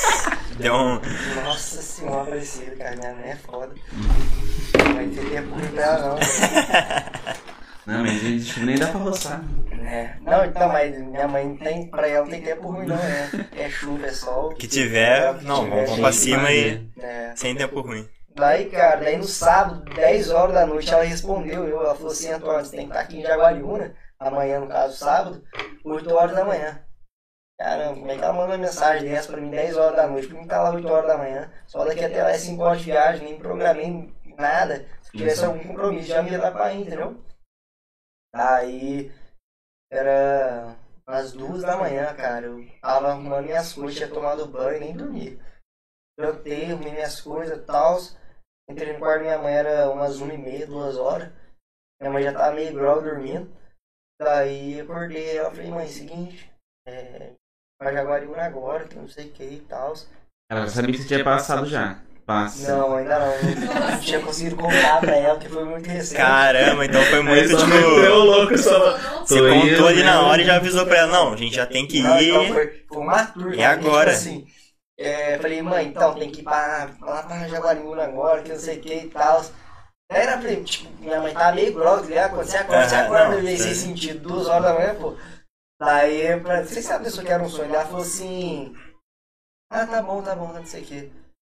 Deu 0.58 0.74
um. 0.74 1.00
Nossa 1.44 1.82
senhora, 1.82 2.22
aparecida, 2.22 2.76
cara. 2.76 2.96
Minha 2.96 3.14
mãe 3.14 3.30
é 3.30 3.36
foda. 3.36 3.74
Não 3.74 4.94
vai 4.94 5.08
ter 5.10 5.30
tempo 5.30 5.50
pra 5.50 5.98
não. 6.00 6.16
Não, 7.86 8.02
mas 8.02 8.20
gente, 8.20 8.60
nem 8.60 8.76
dá 8.76 8.86
pra 8.86 9.00
roçar. 9.00 9.42
É. 9.84 10.14
Não, 10.22 10.44
então, 10.44 10.68
mas 10.68 10.98
minha 10.98 11.28
mãe 11.28 11.56
tem, 11.56 11.86
pra 11.88 12.08
ela 12.08 12.24
não 12.24 12.30
tem 12.30 12.40
tempo 12.40 12.70
ruim, 12.70 12.86
não. 12.86 12.96
É, 12.96 13.30
é 13.64 13.68
chuva, 13.68 14.06
é 14.06 14.12
sol. 14.12 14.54
Que 14.54 14.66
tiver, 14.66 15.42
não, 15.42 15.68
vamos 15.68 15.90
Tem 15.90 16.00
pra 16.00 16.12
cima 16.12 16.50
e. 16.50 16.90
É. 16.98 17.32
Sem 17.36 17.54
tempo 17.54 17.80
ruim. 17.82 18.08
Daí, 18.34 18.68
cara, 18.70 18.96
daí 18.96 19.16
no 19.16 19.24
sábado, 19.24 19.84
10 19.94 20.30
horas 20.30 20.54
da 20.54 20.66
noite, 20.66 20.92
ela 20.92 21.04
respondeu. 21.04 21.68
Eu, 21.68 21.82
ela 21.82 21.94
falou 21.94 22.10
assim: 22.10 22.32
Antônio, 22.32 22.64
você 22.64 22.76
tem 22.76 22.86
que 22.86 22.92
estar 22.92 23.00
aqui 23.00 23.18
em 23.18 23.22
Jaguariúna, 23.22 23.94
amanhã, 24.18 24.60
no 24.60 24.66
caso, 24.66 24.96
sábado, 24.96 25.42
8 25.84 26.12
horas 26.12 26.34
da 26.34 26.44
manhã. 26.44 26.80
Caramba, 27.56 27.94
como 27.94 28.10
é 28.10 28.16
que 28.16 28.24
ela 28.24 28.32
manda 28.32 28.46
uma 28.46 28.58
mensagem 28.58 29.08
dessa 29.08 29.30
pra 29.30 29.40
mim 29.40 29.50
10 29.50 29.76
horas 29.76 29.96
da 29.96 30.08
noite? 30.08 30.26
Por 30.26 30.40
que 30.40 30.46
tá 30.48 30.60
lá 30.60 30.70
8 30.70 30.88
horas 30.88 31.06
da 31.06 31.18
manhã? 31.18 31.52
Só 31.66 31.84
daqui 31.84 32.04
até 32.04 32.22
lá 32.22 32.30
é 32.30 32.38
5 32.38 32.62
horas 32.62 32.78
de 32.78 32.84
viagem, 32.86 33.24
nem 33.24 33.38
programei 33.38 34.12
nada. 34.36 34.84
Se 35.02 35.12
tivesse 35.12 35.44
algum 35.44 35.60
compromisso, 35.60 36.08
já 36.08 36.20
me 36.22 36.30
ia 36.30 36.38
dar 36.38 36.50
pra 36.50 36.72
ir, 36.72 36.80
entendeu? 36.80 37.16
Aí 38.34 39.12
era 39.92 40.76
umas 41.06 41.32
duas 41.32 41.62
da 41.62 41.76
manhã, 41.76 42.12
cara. 42.16 42.46
Eu 42.46 42.66
tava 42.80 43.12
arrumando 43.12 43.44
minhas 43.44 43.72
coisas, 43.72 43.96
tinha 43.96 44.08
tomado 44.08 44.48
banho 44.48 44.76
e 44.76 44.80
nem 44.80 44.96
dormi. 44.96 45.40
Jantei, 46.18 46.72
arrumei 46.72 46.92
minhas 46.92 47.20
coisas 47.20 47.56
e 47.56 47.62
tal. 47.62 47.98
Entrei 48.68 48.92
no 48.92 48.98
quarto 48.98 49.18
da 49.18 49.24
minha 49.24 49.38
mãe, 49.38 49.54
era 49.54 49.90
umas 49.90 50.20
uma 50.20 50.34
e 50.34 50.38
meia, 50.38 50.66
duas 50.66 50.96
horas. 50.96 51.32
Minha 52.00 52.12
mãe 52.12 52.22
já 52.24 52.32
tava 52.32 52.54
meio 52.56 52.74
grog 52.74 53.04
dormindo. 53.04 53.54
Daí 54.20 54.80
acordei, 54.80 55.36
ela 55.36 55.50
falei, 55.50 55.70
mãe, 55.70 55.86
seguinte, 55.88 56.50
é, 56.86 57.34
pra 57.78 57.92
Jaguariúna 57.92 58.44
agora, 58.44 58.88
que 58.88 58.96
não 58.96 59.08
sei 59.08 59.28
o 59.28 59.32
que 59.32 59.44
e 59.44 59.60
tal. 59.62 59.92
Ela 60.50 60.68
sabia 60.68 60.96
que 60.96 61.06
tinha 61.06 61.22
passado 61.22 61.66
já. 61.66 62.02
Passa. 62.26 62.72
Não, 62.72 62.96
ainda 62.96 63.18
não. 63.18 63.40
Não 63.90 64.00
tinha 64.00 64.20
conseguido 64.20 64.56
contar 64.56 65.02
pra 65.02 65.16
ela, 65.16 65.34
porque 65.34 65.48
foi 65.48 65.64
muito 65.64 65.86
recente. 65.88 66.48
Caramba, 66.52 66.84
então 66.86 67.06
foi 67.06 67.22
Aí 67.24 67.44
muito 67.46 67.54
tipo. 67.56 67.72
louco 68.24 68.56
só. 68.58 68.96
Você 69.24 69.42
Tô 69.42 69.48
contou 69.48 69.86
indo, 69.86 69.88
ali 69.88 70.02
na 70.02 70.20
né? 70.20 70.22
hora 70.22 70.42
e 70.42 70.44
já 70.44 70.56
avisou 70.56 70.86
pra 70.86 70.98
ela, 70.98 71.12
não, 71.12 71.32
a 71.32 71.36
gente 71.36 71.54
já 71.56 71.66
tem 71.66 71.86
que 71.86 71.98
Não, 71.98 72.20
então 72.20 72.46
ir. 72.46 72.52
foi, 72.52 72.84
foi 72.88 72.98
uma 72.98 73.26
tour. 73.26 73.54
E 73.54 73.64
agora? 73.64 74.10
Tipo 74.10 74.10
assim, 74.10 74.46
é, 74.98 75.38
falei, 75.38 75.62
mãe, 75.62 75.86
então 75.88 76.14
tem 76.18 76.30
que 76.30 76.40
ir 76.40 76.44
pra, 76.44 76.90
lá 77.00 77.22
pra 77.22 77.48
Jaguariúna 77.48 78.04
agora, 78.04 78.42
que 78.42 78.50
não 78.50 78.58
sei 78.58 78.78
o 78.78 78.82
que 78.82 78.94
e 78.94 79.10
tal. 79.10 79.42
Era, 80.10 80.38
falei, 80.38 80.64
tipo, 80.64 80.90
minha 81.00 81.20
mãe 81.20 81.34
tava 81.34 81.54
meio 81.56 81.74
grog, 81.74 82.08
né? 82.08 82.28
Quando 82.28 82.46
você 82.46 82.56
acorda, 82.58 82.88
você 82.88 82.94
Aham, 82.94 82.96
acorda 82.96 83.42
não, 83.42 83.56
sem 83.56 83.74
sentido, 83.74 84.20
duas 84.20 84.48
horas 84.48 84.64
da 84.64 84.74
manhã, 84.74 84.94
pô. 84.96 85.16
Daí, 85.80 86.40
pra, 86.40 86.60
não 86.62 86.68
sei 86.68 86.82
se 86.82 86.92
a 86.92 87.00
pessoa 87.00 87.24
que 87.24 87.32
era 87.32 87.42
um 87.42 87.48
sonho, 87.48 87.74
ela 87.74 87.86
falou 87.86 88.02
assim, 88.02 88.74
ah, 89.70 89.86
tá 89.86 90.02
bom, 90.02 90.22
tá 90.22 90.34
bom, 90.36 90.52
não 90.52 90.66
sei 90.66 90.82
o 90.82 90.86
que. 90.86 91.12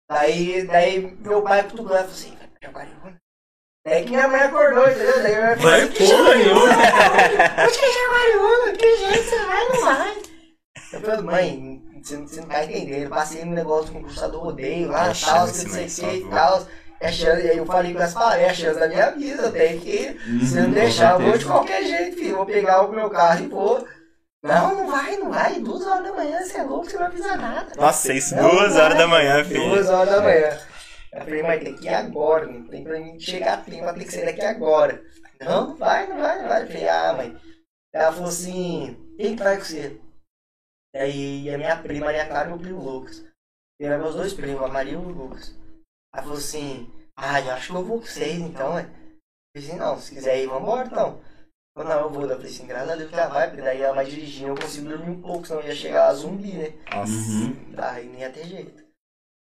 Daí, 0.10 0.64
daí 0.68 1.18
meu 1.20 1.42
pai 1.42 1.64
cutucou, 1.64 1.90
ela 1.96 2.00
falou 2.00 2.12
assim, 2.14 2.36
vai 2.38 2.48
pra 2.48 2.68
Jaguariúna. 2.68 3.18
Daí 3.86 4.04
que 4.04 4.10
minha 4.12 4.28
mãe 4.28 4.40
acordou, 4.42 4.88
entendeu? 4.90 5.24
Daí 5.24 5.36
minha 5.36 5.48
mãe 5.48 5.56
falou 5.58 5.72
Vai 5.72 5.88
porra 5.88 6.36
nenhuma. 6.36 6.62
Onde 7.66 7.80
que 7.80 7.86
é 7.86 7.94
Jaguariúna? 7.94 8.72
Que 8.78 8.98
jeito 8.98 9.24
você 9.24 9.46
vai, 9.46 9.68
não 9.70 9.82
vai? 9.82 10.18
Eu 10.94 11.02
falei, 11.02 11.22
mãe, 11.22 11.82
você, 12.04 12.18
não- 12.18 12.28
você 12.28 12.42
não 12.42 12.48
vai 12.48 12.66
entender. 12.66 13.06
Eu 13.06 13.10
passei 13.10 13.46
no 13.46 13.54
negócio 13.54 13.92
com 13.92 14.00
o 14.00 14.04
curso 14.04 14.28
do 14.32 14.40
rodeio 14.40 14.88
lá, 14.90 15.12
tal, 15.14 15.48
que 15.48 15.64
não 15.64 15.70
sei 15.70 15.86
o 15.86 15.90
que 15.90 16.18
e 16.18 16.30
tal. 16.30 16.68
É 17.00 17.12
chance, 17.12 17.46
e 17.46 17.50
aí 17.50 17.58
eu 17.58 17.66
falei 17.66 17.94
com 17.94 18.02
essa 18.02 18.14
palavras, 18.14 18.42
é 18.42 18.50
a 18.50 18.54
chance 18.54 18.80
da 18.80 18.88
minha 18.88 19.12
vida, 19.12 19.44
eu 19.44 19.52
tenho 19.52 19.82
que 19.82 19.90
ir. 19.90 20.22
Se 20.46 20.56
Uhum, 20.58 20.62
não 20.62 20.66
com 20.70 20.72
deixar, 20.74 21.14
eu 21.14 21.20
vou 21.20 21.38
de 21.38 21.46
qualquer 21.46 21.84
jeito, 21.84 22.16
filho. 22.18 22.38
Vou 22.38 22.46
pegar 22.46 22.82
o 22.84 22.92
meu 22.92 23.10
carro 23.10 23.44
e 23.44 23.48
vou. 23.48 23.86
Não, 24.46 24.76
não 24.76 24.88
vai, 24.92 25.18
não 25.18 25.32
vai. 25.32 25.60
Duas 25.60 25.86
horas 25.88 26.04
da 26.04 26.14
manhã, 26.14 26.40
você 26.44 26.58
é 26.58 26.64
louco, 26.64 26.86
você 26.86 26.94
não 26.94 27.02
vai 27.04 27.12
pisar 27.12 27.38
nada. 27.38 27.76
Nossa, 27.76 28.14
isso 28.14 28.36
Não, 28.36 28.50
duas 28.50 28.76
não 28.76 28.84
horas 28.84 28.98
da 28.98 29.08
manhã, 29.08 29.36
Duas 29.38 29.48
filho. 29.48 29.92
horas 29.92 30.10
da 30.10 30.22
manhã. 30.22 30.60
Eu 31.12 31.22
falei, 31.22 31.44
mas 31.44 31.64
tem 31.64 31.76
que 31.76 31.86
ir 31.86 31.94
agora, 31.94 32.46
né? 32.46 32.68
tem 32.70 32.84
pra 32.84 33.00
mim 33.00 33.20
chegar 33.20 33.54
a 33.54 33.58
tempo, 33.62 33.94
tem 33.94 34.04
que 34.06 34.12
ser 34.12 34.26
daqui 34.26 34.42
agora. 34.42 35.04
Não, 35.40 35.70
não 35.70 35.76
vai, 35.76 36.08
não 36.08 36.18
vai, 36.18 36.42
não 36.42 36.48
vai. 36.50 36.62
Eu 36.64 36.68
falei, 36.68 36.90
ah, 36.90 37.14
mãe. 37.14 37.38
Ela 37.94 38.12
falou 38.12 38.30
assim, 38.30 39.16
quem 39.18 39.36
que 39.36 39.44
vai 39.44 39.58
com 39.58 39.64
você? 39.64 40.00
Aí 40.96 41.50
a 41.54 41.58
minha 41.58 41.78
prima, 41.78 42.06
Maria 42.06 42.28
Clara 42.28 42.46
e 42.48 42.50
meu 42.50 42.60
primo 42.60 42.84
Lucas. 42.84 43.26
E 43.80 43.86
eram 43.86 44.04
meus 44.04 44.16
dois 44.16 44.34
primos, 44.34 44.62
a 44.62 44.68
Maria 44.68 44.94
e 44.94 44.96
o 44.98 45.02
Lucas. 45.02 45.56
Ela 46.14 46.24
falou 46.24 46.38
assim, 46.38 46.92
ah, 47.18 47.42
eu 47.42 47.52
acho 47.52 47.72
que 47.72 47.78
eu 47.78 47.84
vou 47.84 48.00
com 48.00 48.06
vocês 48.06 48.38
então, 48.40 48.78
é. 48.78 48.84
Eu 48.84 49.62
falei 49.62 49.70
assim, 49.70 49.76
não, 49.78 49.98
se 49.98 50.14
quiser 50.14 50.44
ir, 50.44 50.48
vambora 50.48 50.88
então. 50.88 51.22
Não, 51.76 52.02
eu 52.02 52.10
vou. 52.10 52.24
Eu 52.24 52.36
falei 52.36 52.52
assim, 52.52 52.66
graças 52.66 52.90
a 52.90 52.96
Deus 52.96 53.10
que 53.10 53.16
ela 53.16 53.28
vai, 53.28 53.50
porque 53.50 53.62
daí 53.62 53.82
ela 53.82 53.96
vai 53.96 54.06
dirigindo, 54.06 54.52
eu 54.52 54.56
consigo 54.56 54.90
dormir 54.90 55.10
um 55.10 55.22
pouco, 55.22 55.46
senão 55.46 55.62
eu 55.62 55.68
ia 55.68 55.76
chegar 55.76 56.08
lá 56.08 56.14
zumbi, 56.14 56.54
né? 56.54 56.74
Nossa. 56.94 57.12
Uhum. 57.12 57.74
Daí 57.74 58.08
nem 58.08 58.22
ia 58.22 58.32
ter 58.32 58.46
jeito. 58.46 58.86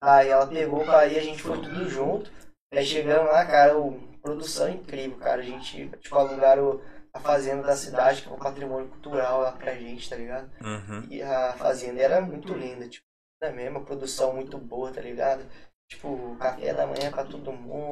Aí 0.01 0.29
ela 0.29 0.47
pegou 0.47 0.83
ir, 0.83 0.87
a 0.89 1.23
gente 1.23 1.41
foi 1.41 1.61
tudo 1.61 1.89
junto. 1.89 2.31
Aí 2.73 2.85
chegamos 2.85 3.31
lá, 3.31 3.45
cara, 3.45 3.77
o, 3.77 3.91
produção 4.23 4.69
incrível, 4.69 5.17
cara. 5.17 5.41
A 5.41 5.45
gente, 5.45 5.89
tipo, 5.99 6.17
alugaram 6.17 6.81
a 7.13 7.19
fazenda 7.19 7.61
da 7.61 7.75
cidade, 7.75 8.21
que 8.21 8.29
é 8.29 8.31
um 8.31 8.39
patrimônio 8.39 8.89
cultural 8.89 9.41
lá 9.41 9.51
pra 9.51 9.75
gente, 9.75 10.09
tá 10.09 10.15
ligado? 10.15 10.49
Uhum. 10.61 11.07
E 11.09 11.21
a 11.21 11.53
fazenda 11.53 12.01
era 12.01 12.21
muito 12.21 12.53
linda, 12.53 12.87
tipo, 12.87 13.05
é 13.41 13.51
mesmo, 13.51 13.79
a 13.79 13.83
produção 13.83 14.33
muito 14.33 14.57
boa, 14.57 14.91
tá 14.91 15.01
ligado? 15.01 15.45
Tipo, 15.89 16.35
café 16.37 16.73
da 16.73 16.87
manhã 16.87 17.11
pra 17.11 17.25
todo 17.25 17.51
mundo. 17.51 17.91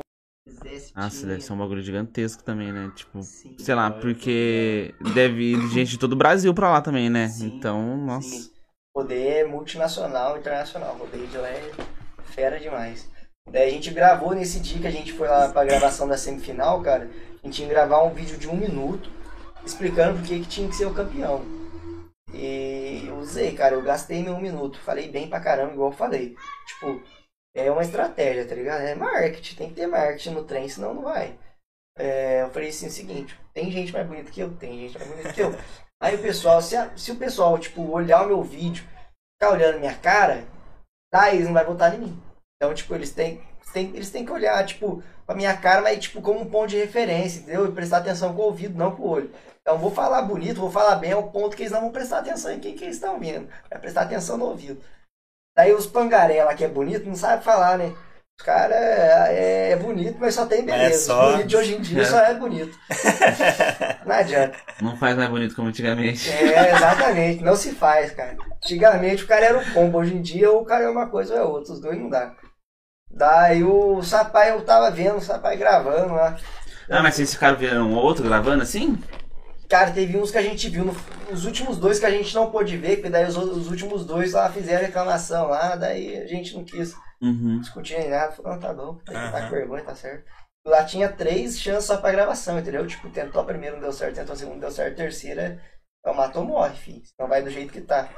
Nossa, 0.96 1.26
deve 1.26 1.42
ser 1.42 1.54
um 1.54 1.58
bagulho 1.58 1.82
gigantesco 1.82 2.44
também, 2.44 2.72
né? 2.72 2.92
Tipo, 2.96 3.22
Sim. 3.22 3.56
sei 3.58 3.76
lá, 3.76 3.92
porque 3.92 4.94
deve 5.14 5.54
ir 5.54 5.70
gente 5.70 5.92
de 5.92 6.00
todo 6.00 6.14
o 6.14 6.18
Brasil 6.18 6.54
pra 6.54 6.72
lá 6.72 6.82
também, 6.82 7.10
né? 7.10 7.28
Sim, 7.28 7.48
Então, 7.48 7.98
nossa. 7.98 8.28
Sim. 8.28 8.52
Poder 8.94 9.48
multinacional, 9.48 10.38
internacional. 10.38 10.98
O 11.00 11.08
de 11.08 11.38
lá 11.38 11.48
é 11.48 11.72
fera 12.26 12.60
demais. 12.60 13.10
Daí 13.50 13.70
a 13.70 13.72
gente 13.72 13.90
gravou 13.92 14.34
nesse 14.34 14.60
dia 14.60 14.82
que 14.82 14.88
a 14.88 14.92
gente 14.92 15.14
foi 15.14 15.28
lá 15.28 15.50
pra 15.50 15.64
gravação 15.64 16.08
da 16.08 16.18
semifinal, 16.18 16.82
cara. 16.82 17.10
A 17.42 17.48
gente 17.48 17.62
ia 17.62 17.70
gravar 17.70 18.04
um 18.04 18.14
vídeo 18.14 18.38
de 18.38 18.50
um 18.50 18.56
minuto 18.56 19.10
explicando 19.66 20.20
por 20.20 20.28
que 20.28 20.40
que 20.42 20.48
tinha 20.48 20.68
que 20.68 20.76
ser 20.76 20.86
o 20.86 20.94
campeão. 20.94 21.42
E 22.34 23.06
eu 23.08 23.18
usei, 23.18 23.54
cara, 23.54 23.76
eu 23.76 23.82
gastei 23.82 24.22
meu 24.22 24.34
um 24.34 24.42
minuto. 24.42 24.80
Falei 24.80 25.10
bem 25.10 25.30
pra 25.30 25.40
caramba, 25.40 25.74
igual 25.74 25.92
eu 25.92 25.98
falei. 25.98 26.36
Tipo, 26.68 27.02
é 27.54 27.70
uma 27.72 27.82
estratégia, 27.82 28.48
tá 28.48 28.56
ligado? 28.56 28.82
É 28.82 28.96
marketing, 28.96 29.56
tem 29.56 29.70
que 29.70 29.76
ter 29.76 29.88
marketing 29.88 30.32
no 30.32 30.44
trem, 30.44 30.68
senão 30.70 30.94
não 30.94 31.04
vai. 31.04 31.38
É, 31.98 32.42
eu 32.44 32.50
falei 32.52 32.70
assim, 32.70 32.88
o 32.88 32.92
seguinte, 32.92 33.40
tem 33.54 33.72
gente 33.72 33.94
mais 33.94 34.08
bonita 34.08 34.32
que 34.32 34.42
eu, 34.42 34.56
tem 34.58 34.80
gente 34.80 34.98
mais 34.98 35.10
bonita 35.12 35.34
que 35.34 35.42
eu. 35.42 35.52
Aí 36.02 36.16
o 36.16 36.22
pessoal, 36.22 36.62
se, 36.62 36.76
a- 36.76 36.96
se 36.98 37.12
o 37.12 37.16
pessoal, 37.18 37.58
tipo, 37.60 37.82
olhar 37.92 38.24
o 38.24 38.28
meu 38.28 38.44
vídeo, 38.44 38.86
ficar 39.40 39.54
olhando 39.54 39.80
minha 39.80 39.96
cara, 39.96 40.46
daí 41.14 41.36
eles 41.38 41.48
não 41.48 41.54
vai 41.54 41.66
votar 41.66 41.94
em 41.96 42.00
mim. 42.00 42.24
Então, 42.58 42.74
tipo, 42.74 42.94
eles 42.96 43.12
têm, 43.12 43.42
têm, 43.74 43.88
eles 43.96 44.10
têm 44.12 44.26
que 44.26 44.32
olhar, 44.32 44.66
tipo, 44.66 45.04
pra 45.26 45.36
minha 45.36 45.56
cara, 45.56 45.82
mas, 45.82 46.00
tipo, 46.00 46.22
como 46.22 46.40
um 46.40 46.50
ponto 46.50 46.70
de 46.70 46.78
referência, 46.78 47.40
entendeu? 47.42 47.68
E 47.68 47.72
prestar 47.72 47.98
atenção 47.98 48.34
com 48.36 48.42
o 48.42 48.46
ouvido, 48.46 48.78
não 48.78 48.96
com 48.96 49.04
o 49.04 49.10
olho. 49.10 49.32
Então, 49.62 49.78
vou 49.78 49.92
falar 49.92 50.22
bonito, 50.24 50.60
vou 50.60 50.72
falar 50.72 50.96
bem, 50.96 51.12
ao 51.12 51.30
ponto 51.32 51.56
que 51.56 51.64
eles 51.64 51.72
não 51.72 51.82
vão 51.82 51.92
prestar 51.92 52.20
atenção 52.20 52.52
em 52.52 52.60
quem 52.60 52.76
que 52.76 52.84
eles 52.84 52.96
estão 52.96 53.20
vendo. 53.20 53.48
Vai 53.70 53.80
prestar 53.80 54.04
atenção 54.04 54.38
no 54.38 54.46
ouvido. 54.46 54.82
Daí 55.56 55.74
os 55.74 55.86
pangaré 55.88 56.44
lá, 56.44 56.54
que 56.56 56.64
é 56.64 56.68
bonito, 56.68 57.06
não 57.06 57.16
sabe 57.16 57.44
falar, 57.44 57.78
né? 57.78 57.94
Os 58.40 58.46
caras 58.46 58.76
é, 58.78 59.72
é 59.72 59.76
bonito, 59.76 60.18
mas 60.20 60.34
só 60.34 60.46
tem 60.46 60.66
beleza. 60.66 60.96
É 60.96 60.98
só- 60.98 61.26
Os 61.26 61.32
bonito 61.34 61.48
de 61.48 61.58
hoje 61.58 61.76
em 61.76 61.82
dia 61.82 62.02
É. 62.02 62.06
só 62.06 62.20
é 62.20 62.34
bonito. 62.34 62.76
Não 64.06 64.16
adianta. 64.16 64.58
Não 64.82 64.98
faz 64.98 65.16
mais 65.16 65.30
bonito 65.30 65.56
como 65.56 65.68
antigamente. 65.68 66.28
É, 66.32 66.72
exatamente. 66.76 67.44
Não 67.44 67.56
se 67.56 67.72
faz, 67.74 68.12
cara. 68.12 68.36
Antigamente 68.64 69.24
o 69.24 69.28
cara 69.28 69.46
era 69.46 69.60
um 69.60 69.74
pombo, 69.74 70.00
hoje 70.00 70.16
em 70.16 70.22
dia 70.22 70.52
o 70.52 70.66
cara 70.66 70.86
é 70.86 70.90
uma 70.90 71.08
coisa 71.08 71.34
ou 71.36 71.40
é 71.40 71.44
outra. 71.44 71.74
Os 71.74 71.82
dois 71.82 72.00
não 72.00 72.10
dá. 72.10 72.34
Daí 73.12 73.64
o 73.64 74.02
Sapai, 74.02 74.52
eu 74.52 74.66
tava 74.66 74.90
vendo 74.90 75.18
o 75.18 75.22
Sapai 75.22 75.56
gravando 75.58 76.14
lá. 76.16 76.36
Ah, 76.90 77.04
mas 77.04 77.16
vocês 77.16 77.34
ficaram 77.34 77.58
vendo 77.58 77.86
um 77.86 77.94
outro 77.96 78.24
gravando 78.24 78.64
assim? 78.64 78.98
Cara, 79.72 79.90
teve 79.92 80.18
uns 80.18 80.30
que 80.32 80.38
a 80.38 80.42
gente 80.42 80.68
viu, 80.70 80.84
no- 80.84 80.96
os 81.32 81.46
últimos 81.46 81.78
dois 81.78 81.98
que 81.98 82.06
a 82.06 82.10
gente 82.12 82.36
não 82.36 82.52
pôde 82.52 82.76
ver, 82.76 82.98
porque 82.98 83.10
daí 83.10 83.26
os, 83.26 83.38
os 83.38 83.70
últimos 83.72 84.06
dois 84.06 84.34
lá 84.34 84.52
fizeram 84.52 84.86
reclamação 84.86 85.48
lá, 85.48 85.78
daí 85.78 86.18
a 86.18 86.28
gente 86.28 86.54
não 86.54 86.66
quis 86.66 86.94
Uhum. 87.22 87.62
discutir 87.62 87.98
nem 87.98 88.10
nada. 88.10 88.34
Falou, 88.34 88.52
não, 88.52 88.60
tá 88.60 88.74
bom, 88.74 88.96
tá, 89.06 89.32
tá 89.32 89.42
com 89.44 89.52
vergonha, 89.56 89.82
tá 89.86 89.96
certo. 89.96 90.26
Lá 90.68 90.84
tinha 90.84 91.08
três 91.08 91.58
chances 91.58 91.86
só 91.86 91.96
pra 91.96 92.12
gravação, 92.12 92.60
entendeu? 92.60 92.86
Tipo, 92.86 93.10
tentou 93.12 93.42
a 93.42 93.46
primeira, 93.46 93.78
não 93.78 93.82
deu 93.82 93.94
certo, 93.94 94.16
tentou 94.16 94.34
a 94.34 94.36
segunda, 94.36 94.56
não 94.56 94.62
deu 94.62 94.72
certo, 94.72 94.92
a 94.94 94.98
terceira, 94.98 95.64
então 96.02 96.14
matou, 96.14 96.44
morre, 96.44 96.76
filho. 96.76 97.02
Não 97.18 97.30
vai 97.30 97.42
do 97.42 97.50
jeito 97.50 97.72
que 97.72 97.80
tá. 97.80 98.10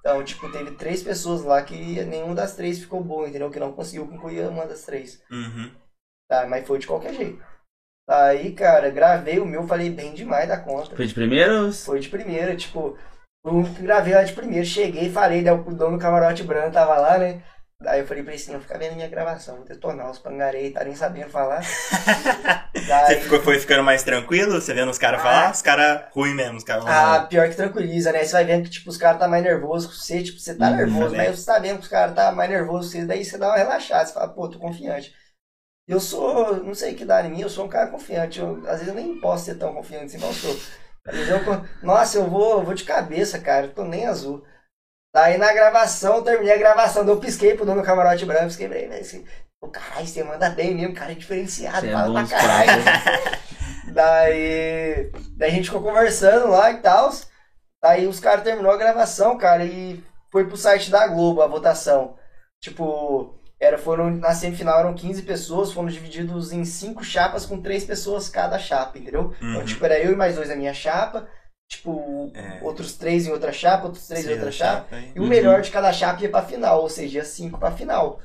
Então, 0.00 0.24
tipo, 0.24 0.50
teve 0.50 0.70
três 0.76 1.02
pessoas 1.02 1.42
lá 1.42 1.62
que 1.62 2.02
nenhuma 2.04 2.34
das 2.34 2.54
três 2.56 2.78
ficou 2.78 3.04
boa, 3.04 3.28
entendeu? 3.28 3.50
Que 3.50 3.60
não 3.60 3.72
conseguiu 3.72 4.06
concluir 4.08 4.48
uma 4.48 4.64
das 4.64 4.82
três. 4.82 5.20
Uhum. 5.30 5.70
Tá, 6.26 6.46
mas 6.46 6.66
foi 6.66 6.78
de 6.78 6.86
qualquer 6.86 7.12
jeito. 7.12 7.44
Aí, 8.08 8.52
cara, 8.52 8.90
gravei 8.90 9.38
o 9.38 9.46
meu, 9.46 9.66
falei 9.66 9.90
bem 9.90 10.14
demais 10.14 10.48
da 10.48 10.58
conta. 10.58 10.96
Foi 10.96 11.06
de 11.06 11.14
primeiro? 11.14 11.72
Foi 11.84 12.00
de 12.00 12.08
primeira, 12.08 12.56
tipo, 12.56 12.96
que 13.76 13.82
gravei 13.82 14.14
lá 14.14 14.22
de 14.22 14.32
primeira. 14.32 14.64
Cheguei, 14.64 15.10
falei, 15.10 15.42
daí 15.42 15.54
o 15.54 15.62
dono 15.74 15.96
do 15.96 16.02
camarote 16.02 16.42
branco 16.42 16.72
tava 16.72 16.96
lá, 16.98 17.18
né? 17.18 17.42
Daí 17.80 18.00
eu 18.00 18.06
falei 18.06 18.22
pra 18.22 18.32
ele 18.32 18.42
assim, 18.42 18.54
eu 18.54 18.60
ficar 18.60 18.78
vendo 18.78 18.94
minha 18.96 19.08
gravação, 19.08 19.56
vou 19.56 19.64
detonar 19.66 20.10
os 20.10 20.18
pangarei, 20.18 20.70
tá 20.72 20.82
nem 20.84 20.94
sabendo 20.94 21.30
falar. 21.30 21.62
Você 23.04 23.16
Daí, 23.16 23.20
ficou, 23.20 23.40
foi 23.40 23.58
ficando 23.58 23.82
mais 23.82 24.02
tranquilo? 24.02 24.60
Você 24.60 24.74
vendo 24.74 24.90
os 24.90 24.98
caras 24.98 25.22
falar? 25.22 25.50
Ah. 25.50 25.50
Os 25.50 25.62
caras 25.62 26.02
ruim 26.12 26.34
mesmo, 26.34 26.56
os 26.56 26.64
caras 26.64 26.84
ah, 26.84 27.26
pior 27.28 27.48
que 27.48 27.56
tranquiliza, 27.56 28.12
né? 28.12 28.24
Você 28.24 28.32
vai 28.32 28.44
vendo 28.44 28.64
que, 28.64 28.70
tipo, 28.70 28.88
os 28.90 28.96
caras 28.96 29.18
tá 29.18 29.26
mais 29.28 29.42
nervosos 29.42 29.90
que 29.92 29.96
você, 29.98 30.22
tipo, 30.22 30.38
você 30.38 30.54
tá 30.54 30.70
Uhum, 30.70 30.76
nervoso, 30.76 31.16
mas 31.16 31.38
você 31.38 31.46
tá 31.46 31.58
vendo 31.58 31.78
que 31.78 31.82
os 31.84 31.88
caras 31.88 32.14
tá 32.14 32.30
mais 32.32 32.48
nervosos 32.50 32.92
que 32.92 32.98
você, 33.00 33.06
daí 33.06 33.24
você 33.24 33.36
dá 33.38 33.48
uma 33.48 33.56
relaxada, 33.56 34.06
você 34.06 34.12
fala, 34.14 34.28
pô, 34.28 34.48
tô 34.48 34.58
confiante. 34.58 35.12
Eu 35.88 36.00
sou, 36.00 36.56
não 36.64 36.74
sei 36.74 36.94
que 36.94 37.04
dá 37.04 37.24
em 37.24 37.30
mim, 37.30 37.40
eu 37.40 37.48
sou 37.48 37.64
um 37.66 37.68
cara 37.68 37.90
confiante, 37.90 38.40
eu, 38.40 38.56
às 38.66 38.80
vezes 38.80 38.88
eu 38.88 38.94
nem 38.94 39.20
posso 39.20 39.44
ser 39.44 39.54
tão 39.56 39.72
confiante 39.72 40.06
assim, 40.06 40.18
não 40.18 40.32
sou. 40.32 40.56
Às 41.06 41.14
vezes 41.14 41.30
eu, 41.30 41.40
nossa, 41.82 42.18
eu 42.18 42.28
vou, 42.28 42.58
eu 42.58 42.64
vou 42.64 42.74
de 42.74 42.84
cabeça, 42.84 43.38
cara, 43.38 43.66
eu 43.66 43.74
tô 43.74 43.84
nem 43.84 44.06
azul. 44.06 44.44
Daí 45.14 45.38
na 45.38 45.52
gravação, 45.52 46.16
eu 46.16 46.22
terminei 46.22 46.52
a 46.52 46.58
gravação, 46.58 47.06
eu 47.06 47.20
pisquei 47.20 47.54
pro 47.54 47.64
dono 47.64 47.80
do 47.80 47.86
camarote 47.86 48.26
branco, 48.26 48.46
pisquei 48.46 48.68
pra 48.68 48.78
ele, 48.78 48.88
né, 48.88 48.98
assim, 48.98 49.24
pô, 49.60 49.68
caralho, 49.68 50.06
você 50.06 50.24
manda 50.24 50.50
bem 50.50 50.74
mesmo, 50.74 50.94
cara 50.94 51.12
é 51.12 51.14
diferenciado, 51.14 51.86
é 51.86 51.92
fala 51.92 52.08
bom 52.08 52.26
pra 52.26 52.38
caralho. 52.38 52.84
papos. 52.84 53.36
Daí, 53.96 55.10
daí 55.38 55.50
a 55.50 55.54
gente 55.54 55.66
ficou 55.70 55.82
conversando 55.82 56.48
lá 56.48 56.70
e 56.70 56.78
tal. 56.82 57.10
Daí 57.82 58.06
os 58.06 58.20
caras 58.20 58.44
terminou 58.44 58.70
a 58.70 58.76
gravação, 58.76 59.38
cara, 59.38 59.64
e 59.64 60.02
foi 60.30 60.46
pro 60.46 60.56
site 60.56 60.90
da 60.90 61.06
Globo 61.06 61.40
a 61.40 61.46
votação. 61.46 62.16
Tipo, 62.60 63.38
era, 63.58 63.78
foram, 63.78 64.10
na 64.10 64.34
semifinal 64.34 64.80
eram 64.80 64.94
15 64.94 65.22
pessoas, 65.22 65.72
foram 65.72 65.88
divididos 65.88 66.52
em 66.52 66.64
cinco 66.64 67.02
chapas 67.04 67.46
com 67.46 67.60
três 67.60 67.84
pessoas 67.84 68.28
cada 68.28 68.58
chapa, 68.58 68.98
entendeu? 68.98 69.32
Então, 69.38 69.60
Uhum. 69.60 69.64
tipo, 69.64 69.84
era 69.84 69.98
eu 69.98 70.12
e 70.12 70.16
mais 70.16 70.34
dois 70.36 70.48
na 70.48 70.56
minha 70.56 70.74
chapa, 70.74 71.26
tipo, 71.68 72.30
É. 72.34 72.58
outros 72.62 72.96
três 72.96 73.26
em 73.26 73.32
outra 73.32 73.52
chapa, 73.52 73.86
outros 73.86 74.06
três 74.06 74.26
em 74.26 74.32
outra 74.32 74.52
chapa. 74.52 74.86
E 75.14 75.18
o 75.18 75.22
Uhum. 75.22 75.28
melhor 75.28 75.62
de 75.62 75.70
cada 75.70 75.92
chapa 75.92 76.22
ia 76.22 76.28
pra 76.30 76.42
final, 76.42 76.82
ou 76.82 76.88
seja, 76.90 77.18
ia 77.18 77.24
cinco 77.24 77.58
pra 77.58 77.70
final. 77.72 78.20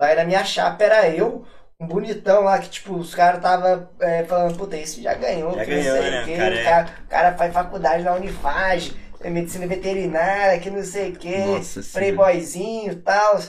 Daí 0.00 0.14
na 0.16 0.24
minha 0.24 0.44
chapa 0.44 0.82
era 0.84 1.08
eu, 1.08 1.46
um 1.80 1.86
bonitão 1.86 2.42
lá 2.42 2.58
que, 2.58 2.68
tipo, 2.68 2.94
os 2.94 3.14
caras 3.14 3.40
tava 3.40 3.90
é, 4.00 4.24
falando, 4.24 4.56
puta, 4.56 4.76
esse 4.76 5.02
já 5.02 5.14
ganhou, 5.14 5.54
Já 5.54 5.64
que 5.64 5.70
não 5.74 5.82
ganhou, 5.82 5.96
sei 6.02 6.10
né? 6.10 6.22
o 6.22 6.24
quê, 6.26 6.36
Cara, 6.36 6.54
o 6.54 6.58
é- 6.58 6.64
cara, 6.64 6.88
o 7.04 7.08
cara 7.08 7.36
faz 7.36 7.52
faculdade 7.54 8.02
na 8.04 8.14
Unifage, 8.14 8.96
é 9.20 9.30
medicina 9.30 9.66
veterinária, 9.66 10.60
que 10.60 10.70
não 10.70 10.82
sei 10.84 11.12
o 11.12 11.18
senhora. 11.62 11.90
playboyzinho 11.92 12.92
e 12.92 12.96
tal. 12.96 13.40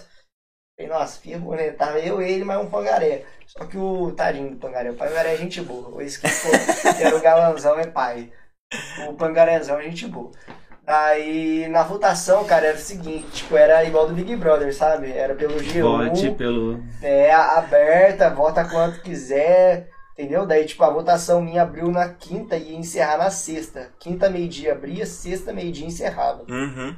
Falei, 0.78 0.92
nossa, 0.92 1.22
né? 1.56 1.72
Tava 1.72 2.00
eu, 2.00 2.22
ele, 2.22 2.44
mais 2.44 2.60
um 2.60 2.70
pangaré. 2.70 3.24
Só 3.48 3.66
que 3.66 3.78
o 3.78 4.12
tadinho 4.12 4.52
do 4.52 4.58
pangaré, 4.58 4.92
o 4.92 4.96
pangaré 4.96 5.34
é 5.34 5.38
gente 5.38 5.62
boa. 5.62 5.90
O 5.90 6.02
esse 6.02 6.20
que 6.20 6.28
era 7.04 7.16
o 7.16 7.22
galanzão 7.22 7.80
é 7.80 7.88
pai. 7.88 8.32
O 9.08 9.14
pangarézão 9.14 9.80
é 9.80 9.84
gente 9.84 10.08
boa. 10.08 10.32
Aí 10.86 11.68
na 11.70 11.82
votação, 11.82 12.44
cara, 12.46 12.68
era 12.68 12.78
o 12.78 12.80
seguinte, 12.80 13.26
tipo, 13.32 13.56
era 13.58 13.84
igual 13.86 14.08
do 14.08 14.14
Big 14.14 14.36
Brother, 14.36 14.76
sabe? 14.76 15.12
Era 15.12 15.34
pelo 15.34 15.56
G1, 15.56 15.82
Vote 15.82 16.32
pelo. 16.32 16.84
é 17.02 17.32
aberta, 17.34 18.30
vota 18.30 18.64
quanto 18.70 19.02
quiser, 19.02 19.90
entendeu? 20.14 20.46
Daí, 20.46 20.66
tipo, 20.66 20.84
a 20.84 20.90
votação 20.92 21.42
minha 21.42 21.64
abriu 21.64 21.90
na 21.90 22.10
quinta 22.10 22.56
e 22.56 22.72
ia 22.72 22.78
encerrar 22.78 23.18
na 23.18 23.32
sexta. 23.32 23.94
Quinta, 23.98 24.30
meio-dia 24.30 24.74
abria, 24.74 25.08
sexta, 25.08 25.52
meio-dia 25.52 25.88
encerrava. 25.88 26.44
Uhum. 26.48 26.96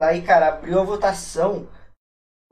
Daí, 0.00 0.22
cara, 0.22 0.48
abriu 0.48 0.80
a 0.80 0.84
votação, 0.84 1.68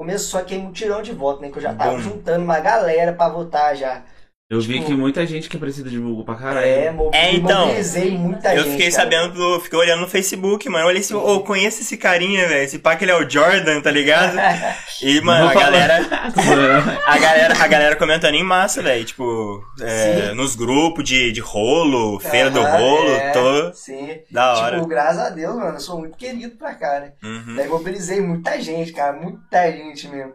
começou 0.01 0.41
aquele 0.41 0.63
mutirão 0.63 1.03
de 1.03 1.13
voto, 1.13 1.43
né? 1.43 1.51
Que 1.51 1.59
eu 1.59 1.63
já 1.63 1.75
tava 1.75 1.91
Bom. 1.91 1.99
juntando 1.99 2.43
uma 2.43 2.59
galera 2.59 3.13
pra 3.13 3.29
votar 3.29 3.77
já. 3.77 4.03
Eu 4.51 4.61
vi 4.61 4.75
Tipo- 4.75 4.87
que 4.87 4.95
muita 4.95 5.25
gente 5.25 5.49
que 5.49 5.57
precisa 5.57 5.89
divulgou 5.89 6.25
pra 6.25 6.35
caralho. 6.35 6.67
É, 6.67 6.93
É, 7.13 7.35
então, 7.37 7.67
mobilizei 7.67 8.11
muita 8.19 8.53
Eu 8.53 8.65
gente. 8.65 8.73
fiquei 8.73 8.91
cara. 8.91 9.03
sabendo, 9.05 9.33
do- 9.35 9.61
fiquei 9.61 9.79
olhando 9.79 10.01
no 10.01 10.09
Facebook, 10.09 10.69
mano. 10.69 10.85
Eu 10.85 10.89
olhei 10.89 11.01
assim, 11.01 11.15
ô, 11.15 11.39
conheço 11.41 11.83
esse 11.83 11.97
carinha, 11.97 12.49
velho. 12.49 12.65
Esse 12.65 12.81
pá 12.81 12.97
que 12.97 13.05
ele 13.05 13.13
é 13.13 13.17
o 13.17 13.31
Jordan, 13.31 13.81
tá 13.81 13.93
ligado? 13.93 14.37
E, 15.03 15.19
mano, 15.23 15.49
a 15.49 15.55
Não 15.55 15.61
galera. 15.61 16.01
A 17.07 17.19
galera, 17.19 17.55
a 17.65 17.67
galera 17.69 17.97
comentando 17.97 18.35
em 18.35 18.43
massa, 18.45 18.83
velho. 18.83 19.03
Tipo, 19.05 19.63
é, 19.81 20.35
nos 20.35 20.55
grupos 20.55 21.05
de, 21.05 21.33
de 21.33 21.41
rolo, 21.41 22.19
feira 22.21 22.51
do 22.51 22.61
rolo, 22.61 23.09
é, 23.11 23.31
tô 23.31 23.73
Sim. 23.73 24.19
da 24.31 24.59
hora. 24.59 24.77
Tipo, 24.77 24.89
graças 24.89 25.19
a 25.23 25.31
Deus, 25.31 25.55
mano, 25.57 25.77
eu 25.77 25.81
sou 25.81 25.99
muito 25.99 26.19
querido 26.19 26.57
pra 26.59 26.75
cá, 26.75 27.01
né? 27.01 27.13
Uhum. 27.23 27.55
Daí 27.57 27.67
mobilizei 27.69 28.21
muita 28.21 28.61
gente, 28.61 28.93
cara, 28.93 29.13
muita 29.19 29.71
gente 29.73 30.07
mesmo. 30.09 30.33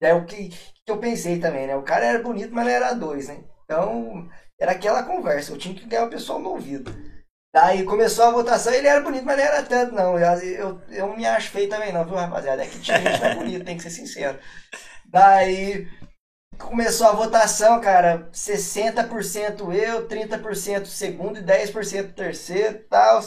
Daí 0.00 0.12
o 0.12 0.24
que, 0.26 0.50
que 0.50 0.92
eu 0.92 0.98
pensei 0.98 1.38
também, 1.40 1.66
né? 1.66 1.74
O 1.76 1.82
cara 1.82 2.04
era 2.04 2.22
bonito, 2.22 2.50
mas 2.54 2.64
não 2.66 2.72
era 2.72 2.92
dois, 2.92 3.26
né? 3.26 3.38
Então, 3.64 4.28
era 4.58 4.72
aquela 4.72 5.02
conversa, 5.02 5.52
eu 5.52 5.58
tinha 5.58 5.74
que 5.74 5.86
ganhar 5.86 6.04
o 6.04 6.10
pessoal 6.10 6.38
no 6.38 6.50
ouvido. 6.50 6.92
Daí 7.54 7.84
começou 7.84 8.24
a 8.24 8.30
votação, 8.32 8.72
ele 8.72 8.88
era 8.88 9.00
bonito, 9.00 9.24
mas 9.24 9.36
não 9.36 9.44
era 9.44 9.62
tanto, 9.62 9.94
não. 9.94 10.18
Eu, 10.18 10.40
eu, 10.42 10.82
eu 10.88 11.16
me 11.16 11.24
acho 11.24 11.50
feio 11.50 11.68
também, 11.68 11.92
não, 11.92 12.04
viu, 12.04 12.16
rapaziada? 12.16 12.64
É 12.64 12.66
que 12.68 12.80
tinha 12.80 13.00
gente 13.00 13.20
mais 13.20 13.36
bonita, 13.36 13.64
tem 13.64 13.76
que 13.76 13.82
ser 13.82 13.90
sincero. 13.90 14.38
Daí 15.06 15.86
começou 16.58 17.06
a 17.06 17.12
votação, 17.12 17.80
cara, 17.80 18.28
60% 18.32 19.72
eu, 19.72 20.08
30% 20.08 20.86
segundo 20.86 21.38
e 21.38 21.42
10% 21.42 22.14
terceiro 22.14 22.76
e 22.76 22.88
tal. 22.88 23.22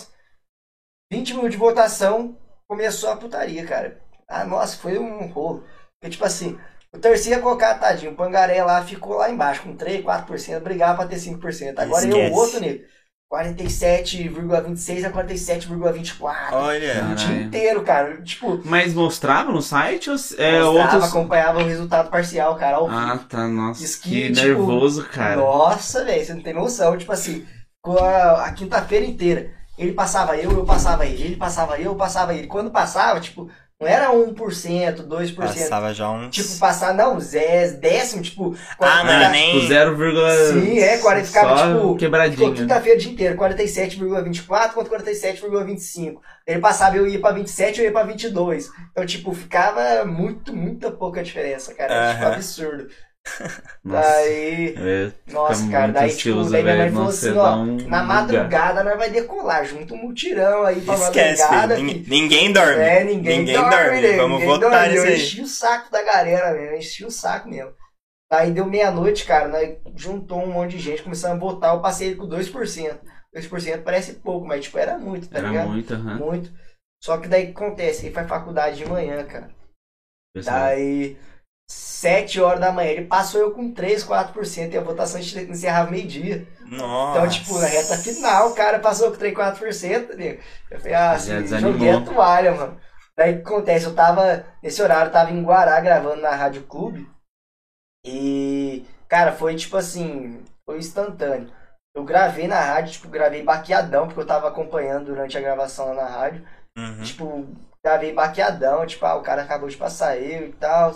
20 1.12 1.30
minutos 1.30 1.52
de 1.52 1.58
votação, 1.58 2.38
começou 2.68 3.10
a 3.10 3.18
putaria, 3.18 3.66
cara. 3.66 4.02
Ah, 4.28 4.44
nossa, 4.44 4.78
foi 4.78 4.98
um 5.00 5.28
rolo. 5.28 5.66
Porque, 6.00 6.12
tipo 6.12 6.26
assim, 6.26 6.60
o 6.98 7.00
terceiro 7.00 7.38
ia 7.40 7.44
colocar, 7.44 7.76
tadinho, 7.76 8.12
o 8.12 8.16
pangaré 8.16 8.64
lá 8.64 8.84
ficou 8.84 9.18
lá 9.18 9.30
embaixo, 9.30 9.62
com 9.62 9.76
3, 9.76 10.04
4%, 10.04 10.60
brigava 10.60 10.98
pra 10.98 11.08
ter 11.08 11.18
5%. 11.18 11.78
Agora 11.78 12.04
eu, 12.06 12.10
Esquece. 12.10 12.32
o 12.34 12.36
outro 12.36 12.60
nego, 12.60 12.84
47,26 13.32 15.06
a 15.06 15.12
47,24. 15.12 16.54
Olha. 16.54 17.06
O 17.12 17.16
dia 17.16 17.42
inteiro, 17.42 17.84
cara. 17.84 18.22
Tipo, 18.22 18.60
Mas 18.64 18.94
mostrava 18.94 19.52
no 19.52 19.62
site 19.62 20.10
ou 20.10 20.16
é 20.38 20.62
mostrava, 20.64 20.70
outros. 20.70 21.04
acompanhava 21.04 21.60
o 21.60 21.68
resultado 21.68 22.10
parcial, 22.10 22.56
cara, 22.56 22.78
ao. 22.78 22.90
Ah, 22.90 23.20
tá, 23.30 23.48
nossa. 23.48 24.02
Que, 24.02 24.32
tipo, 24.32 24.48
nervoso, 24.48 25.06
cara. 25.10 25.36
Nossa, 25.36 26.04
velho, 26.04 26.26
você 26.26 26.34
não 26.34 26.42
tem 26.42 26.54
noção. 26.54 26.98
Tipo 26.98 27.12
assim, 27.12 27.46
ficou 27.76 28.00
a, 28.00 28.46
a 28.46 28.52
quinta-feira 28.54 29.06
inteira. 29.06 29.52
Ele 29.78 29.92
passava 29.94 30.36
eu, 30.38 30.52
eu 30.52 30.66
passava 30.66 31.06
ele. 31.06 31.22
Ele 31.22 31.36
passava 31.36 31.78
eu, 31.78 31.92
eu 31.92 31.96
passava 31.96 32.34
ele. 32.34 32.48
Quando 32.48 32.72
passava, 32.72 33.20
tipo, 33.20 33.50
não 33.80 33.88
era 33.88 34.10
1%, 34.12 35.04
2%. 35.08 35.36
Passava 35.36 35.94
já 35.94 36.10
uns. 36.10 36.34
Tipo, 36.36 36.58
passar, 36.58 36.96
não, 36.96 37.20
zé, 37.20 37.72
décimo, 37.74 38.24
tipo. 38.24 38.56
Ah, 38.80 39.04
não 39.04 39.12
era 39.12 39.30
nem- 39.30 39.54
Tipo, 39.54 39.68
0, 39.68 39.98
Sim, 40.54 40.80
é, 40.80 40.98
40, 40.98 41.28
ficava, 41.28 41.56
tipo, 41.58 41.74
Ficou 41.74 41.96
quebradinho. 41.98 42.54
quinta-feira 42.56 42.98
o 42.98 43.02
dia 43.02 43.12
inteiro, 43.12 43.36
47,24 43.38 44.74
contra 44.74 44.90
47,25. 44.90 46.20
Ele 46.48 46.60
passava, 46.60 46.98
eu 46.98 47.06
ia 47.08 47.20
pra 47.20 47.32
27, 47.32 47.80
eu 47.80 47.86
ia 47.86 47.92
pra 47.92 48.04
22. 48.04 48.70
Então, 48.92 49.06
tipo, 49.06 49.32
ficava 49.34 50.04
muito, 50.06 50.56
muita 50.56 50.90
pouca 50.90 51.22
diferença, 51.22 51.74
cara. 51.76 51.94
Era, 51.94 52.14
tipo, 52.14 52.26
absurdo. 52.26 52.88
Nossa. 53.84 54.08
Daí. 54.08 54.76
É, 54.78 55.12
Nossa, 55.32 55.70
cara, 55.70 55.92
daí, 55.92 56.16
tipo, 56.16 56.44
daí 56.50 56.64
minha 56.64 56.76
mãe 56.76 56.84
velho. 56.86 56.94
falou 56.94 57.10
assim, 57.10 57.32
ó, 57.38 57.56
um 57.58 57.66
na 57.66 57.74
lugar. 58.02 58.04
madrugada 58.06 58.84
nós 58.84 58.98
vai 58.98 59.10
decolar, 59.10 59.66
junto 59.66 59.94
um 59.94 59.98
mutirão 59.98 60.64
aí 60.64 60.82
pra 60.82 60.94
Esquece, 60.96 61.42
madrugada. 61.44 61.76
filho. 61.76 61.88
que- 61.88 61.94
Ninguém, 62.10 62.22
ninguém 62.22 62.54
dorme. 62.54 62.82
É, 62.84 63.04
ninguém, 63.04 63.46
dorme, 63.46 63.70
dorme. 63.70 64.02
nego, 64.02 64.18
Vamos 64.18 64.40
ninguém 64.40 64.48
votar 64.56 64.72
dorme. 64.72 64.88
nisso 64.90 65.06
Eu 65.06 65.10
aí. 65.12 65.16
enchi 65.16 65.42
o 65.42 65.48
saco 65.48 65.92
da 65.92 66.04
galera, 66.04 66.54
velho. 66.54 66.72
Eu 66.72 66.78
enchi 66.78 67.06
o 67.06 67.12
saco 67.12 67.50
mesmo. 67.50 67.74
Aí 68.32 68.52
deu 68.52 68.66
meia-noite, 68.66 69.26
cara, 69.26 69.48
nós 69.48 69.78
juntou 69.96 70.44
um 70.44 70.52
monte 70.52 70.72
de 70.72 70.80
gente, 70.80 71.02
começamos 71.04 71.38
a 71.38 71.40
votar, 71.40 71.74
eu 71.74 71.82
passei 71.82 72.08
ele 72.10 72.16
com 72.18 72.28
2%. 72.28 73.00
2% 73.34 73.84
parece 73.84 74.14
pouco, 74.16 74.46
mas 74.46 74.66
tipo, 74.66 74.78
era 74.78 74.98
muito, 74.98 75.30
tá 75.30 75.38
Era 75.38 75.48
ligado? 75.48 75.70
muito, 75.70 75.94
aham. 75.94 76.16
Muito. 76.16 76.52
Só 77.02 77.18
que 77.20 77.28
daí 77.28 77.44
o 77.44 77.48
que 77.48 77.52
acontece, 77.64 78.06
ele 78.08 78.14
faz 78.16 78.28
faculdade 78.28 78.78
de 78.78 78.86
manhã, 78.90 79.24
cara. 79.24 79.50
Pessoal, 80.34 80.56
Daí, 80.60 81.18
7 81.70 82.40
horas 82.40 82.60
da 82.60 82.72
manhã, 82.72 82.92
ele 82.92 83.06
passou 83.06 83.42
eu 83.42 83.52
com 83.52 83.74
3, 83.74 84.06
4% 84.06 84.72
e 84.72 84.78
a 84.78 84.82
votação 84.82 85.20
encerrava 85.20 85.92
meio-dia. 85.92 86.48
Nossa. 86.62 87.20
Então, 87.20 87.30
tipo, 87.30 87.60
na 87.60 87.68
reta 87.68 87.98
final, 87.98 88.50
o 88.50 88.56
cara 88.56 88.80
passou 88.80 89.12
com 89.12 89.18
3, 89.18 89.34
4%, 89.34 90.16
nego. 90.16 90.42
Eu 90.70 90.80
falei, 90.80 90.94
ah, 90.94 91.12
assim, 91.12 91.48
joguei 91.60 91.90
a 91.90 92.02
toalha, 92.02 92.54
mano. 92.54 92.80
Daí 93.18 93.34
o 93.34 93.38
que 93.38 93.48
acontece? 93.48 93.86
Eu 93.86 93.96
tava, 93.96 94.46
nesse 94.62 94.82
horário, 94.82 95.10
eu 95.10 95.12
tava 95.12 95.32
em 95.32 95.44
Guará 95.44 95.80
gravando 95.82 96.22
na 96.22 96.36
Rádio 96.36 96.64
Clube. 96.64 97.10
E, 98.06 98.86
cara, 99.10 99.34
foi 99.34 99.56
tipo 99.56 99.76
assim, 99.76 100.44
foi 100.66 100.78
instantâneo. 100.78 101.52
Eu 101.96 102.04
gravei 102.04 102.48
na 102.48 102.60
rádio, 102.60 102.94
tipo, 102.94 103.10
gravei 103.10 103.42
baqueadão, 103.42 104.06
porque 104.06 104.20
eu 104.22 104.28
tava 104.28 104.48
acompanhando 104.48 105.08
durante 105.08 105.36
a 105.36 105.42
gravação 105.42 105.88
lá 105.88 106.04
na 106.04 106.08
rádio. 106.08 106.48
Uhum. 106.78 107.02
Tipo, 107.02 107.48
gravei 107.84 108.14
baqueadão, 108.14 108.86
tipo, 108.86 109.04
ah, 109.04 109.16
o 109.16 109.24
cara 109.24 109.42
acabou 109.42 109.68
de 109.68 109.76
passar 109.76 110.16
eu 110.16 110.48
e 110.48 110.54
tal. 110.54 110.96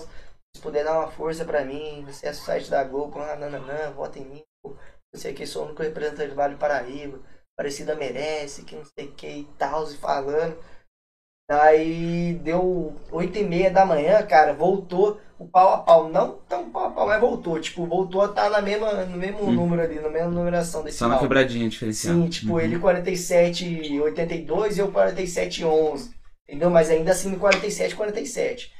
Se 0.56 0.62
puder 0.62 0.84
dar 0.84 1.00
uma 1.00 1.08
força 1.12 1.46
pra 1.46 1.64
mim, 1.64 2.04
você 2.06 2.28
é 2.28 2.32
o 2.32 2.36
site 2.36 2.70
da 2.70 2.84
Globo, 2.84 3.20
nananã, 3.20 3.92
vota 3.92 4.20
em 4.20 4.26
mim. 4.26 4.44
Não 4.64 4.76
sei 5.20 5.34
que, 5.34 5.46
sou 5.48 5.64
o 5.64 5.66
único 5.68 5.82
representante 5.84 6.30
do 6.30 6.36
Vale 6.36 6.56
do 6.56 6.60
Paraíba, 6.60 7.20
Parecida 7.58 7.96
merece, 7.96 8.64
que 8.64 8.76
não 8.76 8.84
sei 8.86 9.08
o 9.08 9.12
que 9.14 9.28
e 9.28 9.44
tal, 9.58 9.84
e 9.90 9.96
falando. 9.98 10.58
Daí 11.50 12.34
deu 12.36 12.96
oito 13.12 13.38
e 13.38 13.44
meia 13.44 13.70
da 13.70 13.86
manhã, 13.86 14.26
cara, 14.26 14.54
voltou 14.54 15.20
o 15.38 15.46
pau 15.48 15.74
a 15.74 15.78
pau. 15.80 16.10
Não 16.10 16.40
tão 16.48 16.70
pau 16.72 16.86
a 16.86 16.92
pau, 16.92 17.08
mas 17.08 17.20
voltou. 17.20 17.60
Tipo, 17.60 17.86
voltou 17.86 18.22
a 18.22 18.28
estar 18.28 18.50
na 18.50 18.62
mesma, 18.62 19.06
no 19.06 19.18
mesmo 19.18 19.44
Hum. 19.44 19.52
número 19.54 19.82
ali, 19.82 20.00
na 20.00 20.10
mesma 20.10 20.30
numeração 20.32 20.82
desse 20.84 20.98
Só 21.00 21.08
na 21.10 21.16
pau. 21.16 21.24
quebradinha 21.24 21.68
diferencial. 21.68 22.16
Sim, 22.16 22.30
tipo, 22.30 22.54
Uhum. 22.54 22.60
ele 22.62 22.80
47,82 22.80 24.78
e 24.78 24.80
eu 24.80 24.92
47,11. 24.92 26.12
Entendeu? 26.48 26.70
Mas 26.70 26.90
ainda 26.90 27.12
assim 27.12 27.30
no 27.30 27.40
47, 27.40 28.72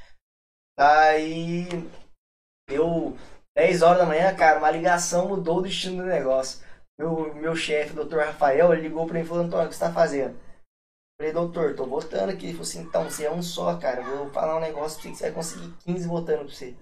47. 0.76 0.78
Daí 0.78 1.90
deu 2.68 3.16
10 3.56 3.82
horas 3.82 3.98
da 3.98 4.06
manhã, 4.06 4.34
cara, 4.34 4.58
uma 4.58 4.70
ligação 4.70 5.28
mudou 5.28 5.58
o 5.58 5.62
destino 5.62 6.02
do 6.02 6.08
negócio. 6.08 6.64
Meu, 6.98 7.34
meu 7.34 7.56
chefe, 7.56 7.94
doutor 7.94 8.24
Rafael, 8.24 8.72
ele 8.72 8.82
ligou 8.82 9.06
pra 9.06 9.14
mim 9.14 9.20
e 9.24 9.26
falou, 9.26 9.44
Antônio, 9.44 9.66
o 9.66 9.68
que 9.68 9.74
você 9.74 9.80
tá 9.84 9.92
fazendo? 9.92 10.36
Falei, 11.20 11.32
doutor, 11.32 11.74
tô 11.74 11.86
votando 11.86 12.32
aqui. 12.32 12.46
Ele 12.46 12.52
falou 12.52 12.62
assim, 12.68 12.80
então, 12.82 13.04
você 13.04 13.24
é 13.24 13.30
um 13.30 13.42
só, 13.42 13.76
cara. 13.76 14.02
Eu 14.02 14.18
Vou 14.18 14.30
falar 14.30 14.56
um 14.56 14.60
negócio 14.60 15.00
pra 15.00 15.02
você 15.02 15.10
que 15.10 15.16
você 15.16 15.24
vai 15.24 15.32
conseguir 15.32 15.72
15 15.84 16.08
votando 16.08 16.44
pra 16.44 16.54
você. 16.54 16.74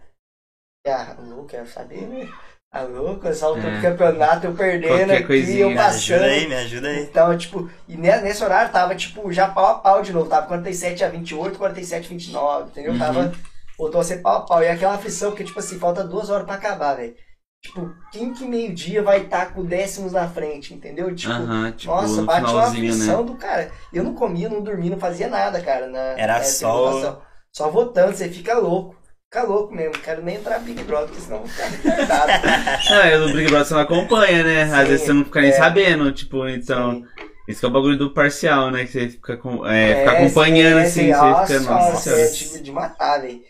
Ah, 0.87 1.15
alô, 1.19 1.45
quero 1.45 1.67
saber, 1.69 2.07
né? 2.07 2.29
Alô, 2.73 3.17
com 3.19 3.29
essa 3.29 3.47
altura 3.47 3.69
É. 3.69 3.77
do 3.77 3.83
campeonato, 3.83 4.47
eu 4.47 4.55
perdendo 4.55 5.13
aqui, 5.13 5.59
eu 5.59 5.71
Me 5.71 5.75
passando. 5.77 5.97
ajuda 5.97 6.25
aí, 6.25 6.47
me 6.49 6.55
ajuda 6.55 6.89
aí. 6.89 7.03
Então, 7.03 7.37
tipo, 7.37 7.71
e 7.89 7.97
ne- 7.97 8.21
nesse 8.21 8.43
horário 8.45 8.73
tava, 8.73 8.95
tipo, 8.95 9.31
já 9.33 9.49
pau 9.49 9.67
a 9.67 9.79
pau 9.81 10.03
de 10.03 10.13
novo. 10.13 10.31
Tava 10.31 10.47
47 10.47 11.03
a 11.05 11.09
28, 11.09 11.59
47 11.59 12.07
a 12.07 12.09
29, 12.09 12.71
entendeu? 12.71 12.93
Uhum. 12.93 12.99
Tava, 12.99 13.33
voltou 13.81 14.01
a 14.01 14.05
ser 14.05 14.19
pau 14.19 14.37
a 14.39 14.41
pau. 14.47 14.63
E 14.63 14.69
aquela 14.69 14.95
aflição, 14.95 15.31
porque, 15.31 15.45
tipo 15.45 15.59
assim, 15.59 15.79
falta 15.79 16.05
duas 16.05 16.31
horas 16.31 16.47
pra 16.47 16.55
acabar, 16.57 16.95
velho. 16.95 17.15
Tipo, 17.63 17.95
quem 18.11 18.33
que 18.33 18.45
meio-dia 18.47 19.03
vai 19.03 19.23
estar 19.25 19.53
com 19.53 19.63
décimos 19.65 20.13
na 20.13 20.27
frente, 20.29 20.73
entendeu? 20.73 21.15
Tipo, 21.15 21.33
Aham, 21.33 21.73
tipo, 21.73 21.93
nossa, 21.93 22.21
no 22.21 22.27
bate 22.27 22.41
uma 22.41 22.49
finalzinho, 22.49 22.93
aflição 22.93 23.21
né? 23.21 23.27
do 23.27 23.37
cara. 23.37 23.71
Eu 23.93 24.03
não 24.03 24.15
comia, 24.15 24.49
não 24.49 24.63
dormia, 24.63 24.91
não 24.91 24.99
fazia 24.99 25.29
nada, 25.29 25.61
cara. 25.63 25.87
Na, 25.87 25.99
Era 26.17 26.43
só 26.43 26.75
o- 26.75 26.93
votação. 26.93 27.23
Só 27.53 27.69
votando, 27.71 28.17
você 28.17 28.29
fica 28.31 28.57
louco. 28.59 28.97
Fica 29.33 29.45
louco 29.47 29.75
mesmo. 29.75 29.93
Não 29.95 30.01
quero 30.01 30.23
nem 30.23 30.37
entrar 30.37 30.59
no 30.59 30.65
Big 30.65 30.83
Brother, 30.85 31.09
porque 31.09 31.21
senão 31.21 31.37
eu 31.39 31.43
vou 31.43 31.49
ficar 31.51 31.67
retardado. 31.69 32.33
Não, 32.91 33.01
é, 33.03 33.19
no 33.19 33.27
Big 33.33 33.47
Brother 33.49 33.65
você 33.67 33.75
não 33.75 33.81
acompanha, 33.81 34.43
né? 34.43 34.63
Às 34.63 34.71
Sim, 34.71 34.87
vezes 34.89 35.07
você 35.07 35.13
não 35.13 35.25
fica 35.25 35.41
nem 35.41 35.51
é. 35.51 35.53
sabendo, 35.53 36.13
tipo, 36.13 36.49
então. 36.49 36.93
Sim. 36.93 37.05
Isso 37.49 37.61
que 37.61 37.67
é 37.67 37.69
o 37.69 37.73
bagulho 37.73 37.99
do 37.99 38.15
parcial, 38.15 38.71
né? 38.71 38.85
Que 38.85 38.93
você 38.93 39.09
fica, 39.11 39.37
com, 39.37 39.67
é, 39.67 39.91
É, 39.93 39.97
fica 39.97 40.13
acompanhando, 40.13 40.79
sim, 40.89 41.11
assim, 41.11 41.13
você 41.13 41.35
sim. 41.35 41.35
fica, 41.35 41.61
nossa 41.61 42.11
é 42.11 42.29
senhora. 42.29 42.31
de, 42.31 42.63
de 42.63 42.73
matar, 42.73 43.21
velho. 43.21 43.41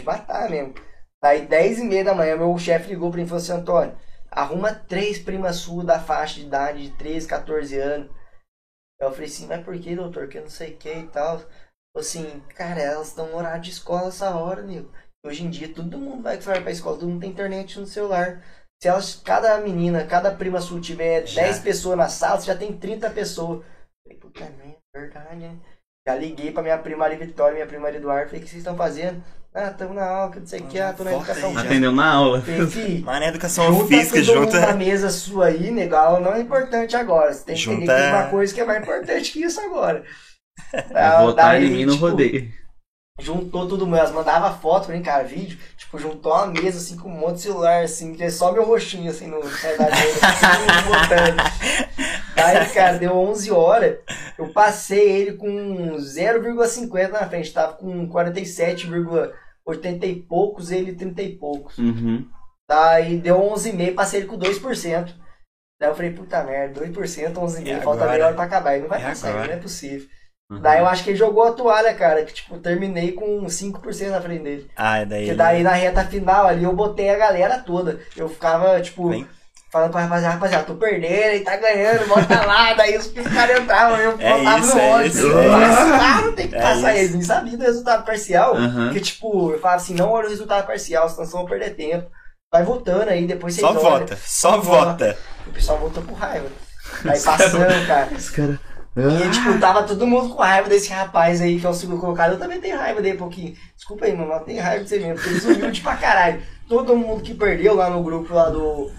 De 0.00 0.06
matar 0.06 0.48
mesmo. 0.50 0.74
Daí, 1.22 1.46
10 1.46 1.80
e 1.80 1.84
meia 1.84 2.04
da 2.04 2.14
manhã, 2.14 2.36
meu 2.36 2.56
chefe 2.58 2.88
ligou 2.88 3.10
pra 3.10 3.18
mim 3.18 3.24
e 3.24 3.28
falou 3.28 3.42
assim, 3.42 3.52
Antônio, 3.52 3.96
arruma 4.30 4.74
três 4.74 5.18
primas 5.18 5.56
suas 5.56 5.86
da 5.86 6.00
faixa 6.00 6.36
de 6.36 6.46
idade 6.46 6.88
de 6.88 6.96
13, 6.96 7.28
14 7.28 7.78
anos. 7.78 8.10
Eu 8.98 9.10
falei 9.12 9.26
assim, 9.26 9.46
mas 9.46 9.64
por 9.64 9.78
que, 9.78 9.94
doutor? 9.94 10.28
Que 10.28 10.38
eu 10.38 10.42
não 10.42 10.50
sei 10.50 10.74
o 10.74 10.76
que 10.76 10.92
e 10.92 11.06
tal. 11.08 11.38
Falei 11.38 11.48
assim, 11.96 12.40
cara, 12.54 12.80
elas 12.80 13.08
estão 13.08 13.28
no 13.28 13.36
horário 13.36 13.62
de 13.62 13.70
escola 13.70 14.08
essa 14.08 14.34
hora, 14.34 14.62
nego. 14.62 14.90
Hoje 15.24 15.44
em 15.44 15.50
dia, 15.50 15.72
todo 15.72 15.98
mundo 15.98 16.22
vai 16.22 16.38
pra 16.38 16.70
escola, 16.70 16.98
todo 16.98 17.08
mundo 17.08 17.20
tem 17.20 17.30
internet 17.30 17.78
no 17.78 17.86
celular. 17.86 18.42
Se 18.82 18.88
elas, 18.88 19.14
cada 19.16 19.58
menina, 19.58 20.06
cada 20.06 20.34
prima 20.34 20.60
sua 20.60 20.80
tiver 20.80 21.26
Já. 21.26 21.42
10 21.42 21.58
pessoas 21.58 21.98
na 21.98 22.08
sala, 22.08 22.40
você 22.40 22.46
já 22.46 22.56
tem 22.56 22.78
30 22.78 23.10
pessoas. 23.10 23.62
Falei, 24.02 24.18
puta 24.18 24.44
merda, 24.50 24.78
é 24.94 25.00
verdade, 25.00 25.36
né? 25.36 25.58
Já 26.08 26.14
liguei 26.14 26.50
pra 26.50 26.62
minha 26.62 26.78
prima 26.78 27.04
ali 27.04 27.16
Vitória, 27.16 27.54
minha 27.54 27.66
prima 27.66 27.90
Eduardo, 27.90 28.28
falei, 28.28 28.40
o 28.40 28.44
que 28.44 28.50
vocês 28.50 28.62
estão 28.62 28.74
fazendo? 28.76 29.22
Ah, 29.52 29.68
estamos 29.70 29.96
na 29.96 30.06
aula, 30.08 30.30
que 30.32 30.38
não 30.40 30.46
sei 30.46 30.60
o 30.60 30.66
que, 30.68 30.78
ah, 30.78 30.92
tô 30.92 31.02
na 31.02 31.12
educação 31.12 31.48
aí, 31.48 31.54
física. 31.54 31.68
Atendeu 31.68 31.92
na 31.92 32.12
aula. 32.12 32.42
Mas 33.04 33.20
na 33.20 33.26
educação 33.26 33.66
junta 33.72 33.86
física, 33.88 34.18
mundo 34.18 34.52
na 34.52 34.60
junta. 34.60 34.72
mesa 34.74 35.10
sua 35.10 35.46
aí, 35.46 35.70
legal, 35.70 36.20
não 36.20 36.32
é 36.34 36.40
importante 36.40 36.94
agora. 36.96 37.32
Você 37.32 37.44
tem 37.44 37.56
que 37.56 37.62
entender 37.62 37.80
Junta- 37.86 37.94
que 37.96 38.00
tem 38.02 38.12
uma 38.12 38.30
coisa 38.30 38.54
que 38.54 38.60
é 38.60 38.64
mais 38.64 38.82
importante 38.82 39.32
que 39.32 39.40
isso 39.42 39.60
agora. 39.60 40.04
Votar 40.72 41.34
Daí, 41.34 41.66
em 41.66 41.70
mim 41.70 41.84
no 41.84 41.94
tipo, 41.94 42.06
rodeio. 42.06 42.52
juntou 43.20 43.66
todo 43.68 43.84
mundo, 43.86 43.96
elas 43.98 44.12
mandavam 44.12 44.56
foto 44.60 44.86
pra 44.86 44.94
mim, 44.96 45.02
cara, 45.02 45.24
vídeo, 45.24 45.58
tipo, 45.90 45.98
juntou 45.98 46.32
uma 46.32 46.46
mesa 46.46 46.78
assim 46.78 46.96
com 46.96 47.08
um 47.08 47.18
monte 47.18 47.36
de 47.36 47.42
celular, 47.42 47.82
assim, 47.82 48.14
que 48.14 48.22
é 48.22 48.30
só 48.30 48.52
meu 48.52 48.64
rostinho 48.64 49.10
assim 49.10 49.26
no 49.26 49.40
mesa, 49.40 49.86
assim. 49.88 50.20
Daí, 52.34 52.70
cara, 52.70 52.98
deu 52.98 53.12
11 53.16 53.50
horas, 53.50 53.98
eu 54.38 54.52
passei 54.52 55.10
ele 55.10 55.32
com 55.34 55.96
0,50 55.96 57.08
na 57.10 57.28
frente, 57.28 57.52
tava 57.52 57.74
com 57.74 58.08
47,80 58.08 60.04
e 60.04 60.14
poucos, 60.22 60.70
ele 60.70 60.94
30 60.94 61.22
e 61.22 61.36
poucos. 61.36 61.76
Uhum. 61.76 62.26
Daí 62.68 63.18
deu 63.18 63.36
11,5, 63.36 63.94
passei 63.94 64.20
ele 64.20 64.28
com 64.28 64.38
2%. 64.38 65.12
Daí 65.78 65.90
eu 65.90 65.94
falei, 65.94 66.12
puta 66.12 66.42
merda, 66.44 66.80
2%, 66.80 67.32
11,5, 67.32 67.66
E 67.66 67.80
falta 67.82 68.06
meia 68.06 68.26
hora 68.26 68.34
pra 68.34 68.44
acabar, 68.44 68.74
ele 68.74 68.82
não 68.82 68.88
vai 68.88 69.00
E 69.00 69.04
passar, 69.04 69.30
agora? 69.30 69.46
não 69.48 69.54
é 69.54 69.56
possível. 69.56 70.08
Uhum. 70.50 70.60
Daí 70.60 70.80
eu 70.80 70.86
acho 70.86 71.04
que 71.04 71.10
ele 71.10 71.16
jogou 71.18 71.44
a 71.44 71.52
toalha, 71.52 71.94
cara, 71.94 72.24
que 72.24 72.32
tipo, 72.34 72.58
terminei 72.58 73.12
com 73.12 73.44
5% 73.46 74.10
na 74.10 74.20
frente 74.20 74.42
dele. 74.42 74.70
Ah, 74.76 75.04
daí. 75.04 75.22
Porque 75.24 75.34
daí 75.36 75.62
na 75.62 75.72
reta 75.72 76.04
final 76.04 76.46
ali 76.46 76.64
eu 76.64 76.72
botei 76.74 77.08
a 77.10 77.16
galera 77.18 77.58
toda. 77.58 78.00
Eu 78.16 78.28
ficava, 78.28 78.80
tipo, 78.80 79.08
Vem. 79.10 79.26
falando 79.72 79.92
pra 79.92 80.00
rapaziada, 80.02 80.34
rapaziada, 80.34 80.64
tô 80.64 80.74
perdendo, 80.74 81.12
ele 81.12 81.44
tá 81.44 81.56
ganhando, 81.56 82.06
bota 82.08 82.44
lá. 82.44 82.74
daí 82.74 82.96
os, 82.96 83.06
os 83.06 83.26
caras 83.32 83.60
entravam, 83.60 83.96
eu 83.98 84.16
É 84.18 84.38
botava 84.38 84.58
isso, 84.58 84.74
no 84.74 84.80
é 84.80 84.94
ônibus. 84.94 85.14
isso, 85.16 85.38
é 85.38 85.48
Ah, 85.54 86.20
não 86.24 86.32
tem 86.32 86.48
que 86.48 86.56
É 86.56 86.60
passar 86.60 86.90
isso. 86.94 86.98
eles, 86.98 87.12
nem 87.12 87.22
sabia 87.22 87.56
do 87.56 87.62
resultado 87.64 88.04
parcial. 88.04 88.56
Aham. 88.56 88.84
Porque, 88.86 89.00
tipo, 89.00 89.52
eu 89.52 89.60
falava 89.60 89.80
assim, 89.80 89.94
não 89.94 90.10
olha 90.10 90.26
o 90.26 90.30
resultado 90.30 90.66
parcial, 90.66 91.08
senão 91.08 91.16
vocês 91.24 91.32
vão 91.32 91.44
perder 91.46 91.70
tempo. 91.76 92.10
Vai 92.52 92.64
votando 92.64 93.08
aí, 93.10 93.26
depois 93.28 93.54
vocês 93.54 93.64
Só 93.64 93.72
olham. 93.78 93.80
vota, 94.00 94.18
só 94.26 94.58
vota. 94.58 95.16
O 95.46 95.50
pessoal 95.52 95.78
votou 95.78 96.02
por 96.02 96.14
raiva. 96.14 96.48
Aí 97.08 97.20
passando, 97.20 97.86
cara. 97.86 98.08
Os 98.12 98.30
caras. 98.30 98.56
E, 98.96 99.30
tipo, 99.30 99.58
tava 99.60 99.84
todo 99.84 100.06
mundo 100.06 100.34
com 100.34 100.42
raiva 100.42 100.68
desse 100.68 100.90
rapaz 100.90 101.40
aí, 101.40 101.60
que 101.60 101.66
é 101.66 101.68
o 101.68 101.74
segundo 101.74 102.00
colocado. 102.00 102.32
Eu 102.32 102.38
também 102.38 102.60
tenho 102.60 102.76
raiva 102.76 103.00
dele 103.00 103.14
um 103.14 103.20
pouquinho. 103.20 103.54
Desculpa 103.76 104.04
aí, 104.04 104.16
mano, 104.16 104.32
eu 104.32 104.40
tenho 104.40 104.62
raiva 104.62 104.82
de 104.82 104.90
você 104.90 104.98
mesmo, 104.98 105.14
porque 105.14 105.30
eles 105.30 105.44
humilde 105.44 105.80
pra 105.80 105.96
caralho. 105.96 106.42
Todo 106.68 106.96
mundo 106.96 107.22
que 107.22 107.34
perdeu 107.34 107.74
lá 107.74 107.88
no 107.88 108.02
grupo 108.02 108.34
lá 108.34 108.48
do, 108.50 108.90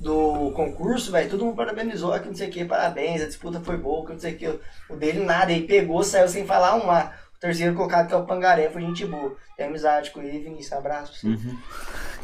do 0.00 0.50
concurso, 0.52 1.12
velho, 1.12 1.28
todo 1.28 1.44
mundo 1.44 1.56
parabenizou, 1.56 2.18
que 2.18 2.28
não 2.28 2.34
sei 2.34 2.48
o 2.48 2.50
que, 2.50 2.64
parabéns, 2.64 3.22
a 3.22 3.26
disputa 3.26 3.60
foi 3.60 3.76
boa, 3.76 4.06
que 4.06 4.12
não 4.12 4.20
sei 4.20 4.32
o 4.32 4.36
que. 4.36 4.60
O 4.88 4.96
dele 4.96 5.22
nada, 5.24 5.52
ele 5.52 5.66
pegou, 5.66 6.02
saiu 6.02 6.28
sem 6.28 6.46
falar 6.46 6.76
um 6.76 6.86
lá. 6.86 7.12
Terceiro 7.44 7.74
colocado, 7.74 8.08
que 8.08 8.14
é 8.14 8.16
o 8.16 8.24
Pangaré, 8.24 8.70
foi 8.70 8.80
gente 8.80 9.04
boa. 9.04 9.36
Tem 9.54 9.66
amizade 9.66 10.10
com 10.12 10.22
ele, 10.22 10.38
Vinícius, 10.38 10.72
abraço. 10.72 11.26
Uhum. 11.26 11.58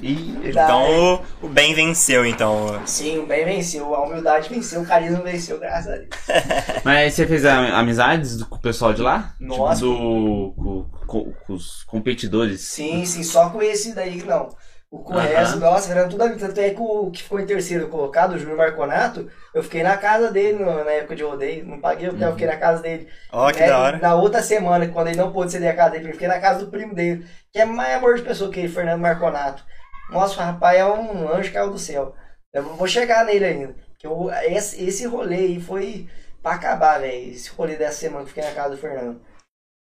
E 0.01 0.35
Então 0.49 1.15
o, 1.43 1.47
o 1.47 1.49
bem 1.51 1.75
venceu, 1.75 2.25
então. 2.25 2.81
Sim, 2.87 3.19
o 3.19 3.27
bem 3.27 3.45
venceu, 3.45 3.95
a 3.95 4.03
humildade 4.03 4.49
venceu, 4.49 4.81
o 4.81 4.87
carisma 4.87 5.21
venceu, 5.21 5.61
graças 5.61 5.93
a 5.93 5.97
Deus. 5.97 6.09
Mas 6.83 7.13
você 7.13 7.27
fez 7.27 7.45
amizades 7.45 8.43
com 8.45 8.57
o 8.57 8.61
pessoal 8.61 8.95
de 8.95 9.03
lá? 9.03 9.35
Nossa. 9.39 9.83
Tipo, 9.83 9.93
do, 9.93 10.55
com, 10.57 11.07
com- 11.07 11.33
com 11.47 11.53
os 11.53 11.85
competidores? 11.85 12.63
Sim, 12.63 13.05
sim, 13.05 13.23
só 13.23 13.51
com 13.51 13.61
esse 13.61 13.95
daí 13.95 14.23
não. 14.25 14.49
O 14.91 14.99
com 14.99 15.15
o 15.15 15.19
Aham. 15.19 15.27
resto, 15.29 15.59
nossa, 15.61 15.87
virando 15.89 16.11
tudo 16.11 16.23
amigo. 16.25 16.41
Tanto 16.41 16.59
é 16.61 16.71
que 16.71 16.81
o 16.81 17.11
que 17.13 17.23
ficou 17.23 17.39
em 17.39 17.47
terceiro 17.47 17.87
colocado, 17.89 18.33
o 18.33 18.39
Júnior 18.39 18.57
Marconato, 18.59 19.31
eu 19.55 19.63
fiquei 19.63 19.85
na 19.85 19.97
casa 19.97 20.33
dele 20.33 20.59
no- 20.65 20.85
na 20.85 20.91
época 20.91 21.15
de 21.15 21.23
rodeio. 21.23 21.65
Não 21.65 21.81
paguei 21.81 22.09
o 22.09 22.13
hotel, 22.13 22.29
eu 22.29 22.33
fiquei 22.33 22.49
na 22.49 22.57
casa 22.57 22.83
dele. 22.83 23.09
Ó, 23.31 23.53
que 23.53 23.63
É, 23.63 23.69
da 23.69 23.79
hora. 23.79 23.99
Na 23.99 24.15
outra 24.17 24.43
semana, 24.43 24.89
quando 24.89 25.07
ele 25.07 25.17
não 25.17 25.33
pôde 25.33 25.53
ceder 25.53 25.71
a 25.71 25.77
casa 25.77 25.91
dele, 25.93 26.09
eu 26.09 26.13
fiquei 26.15 26.27
na 26.27 26.41
casa 26.41 26.65
do 26.65 26.71
primo 26.73 26.93
dele, 26.93 27.25
que 27.53 27.61
é 27.61 27.65
mais 27.65 27.95
amor 27.97 28.17
de 28.17 28.23
pessoa 28.23 28.51
que 28.51 28.59
ele, 28.59 28.69
Fernando 28.69 29.01
Marconato. 29.01 29.65
Nossa, 30.11 30.35
o 30.41 30.45
rapaz 30.45 30.77
é 30.77 30.85
um 30.85 31.33
anjo 31.33 31.53
caiu 31.53 31.71
do 31.71 31.79
céu. 31.79 32.15
Eu 32.53 32.65
vou 32.75 32.89
chegar 32.89 33.25
nele 33.25 33.45
ainda. 33.45 33.77
Que 33.97 34.09
eu, 34.09 34.29
esse, 34.49 34.83
esse 34.85 35.07
rolê 35.07 35.37
aí 35.37 35.61
foi 35.61 36.09
pra 36.43 36.55
acabar, 36.55 36.99
velho. 37.01 37.31
Esse 37.31 37.49
rolê 37.51 37.77
dessa 37.77 37.99
semana 38.01 38.25
que 38.25 38.31
fiquei 38.31 38.43
na 38.43 38.51
casa 38.57 38.71
do 38.71 38.77
Fernando. 38.77 39.21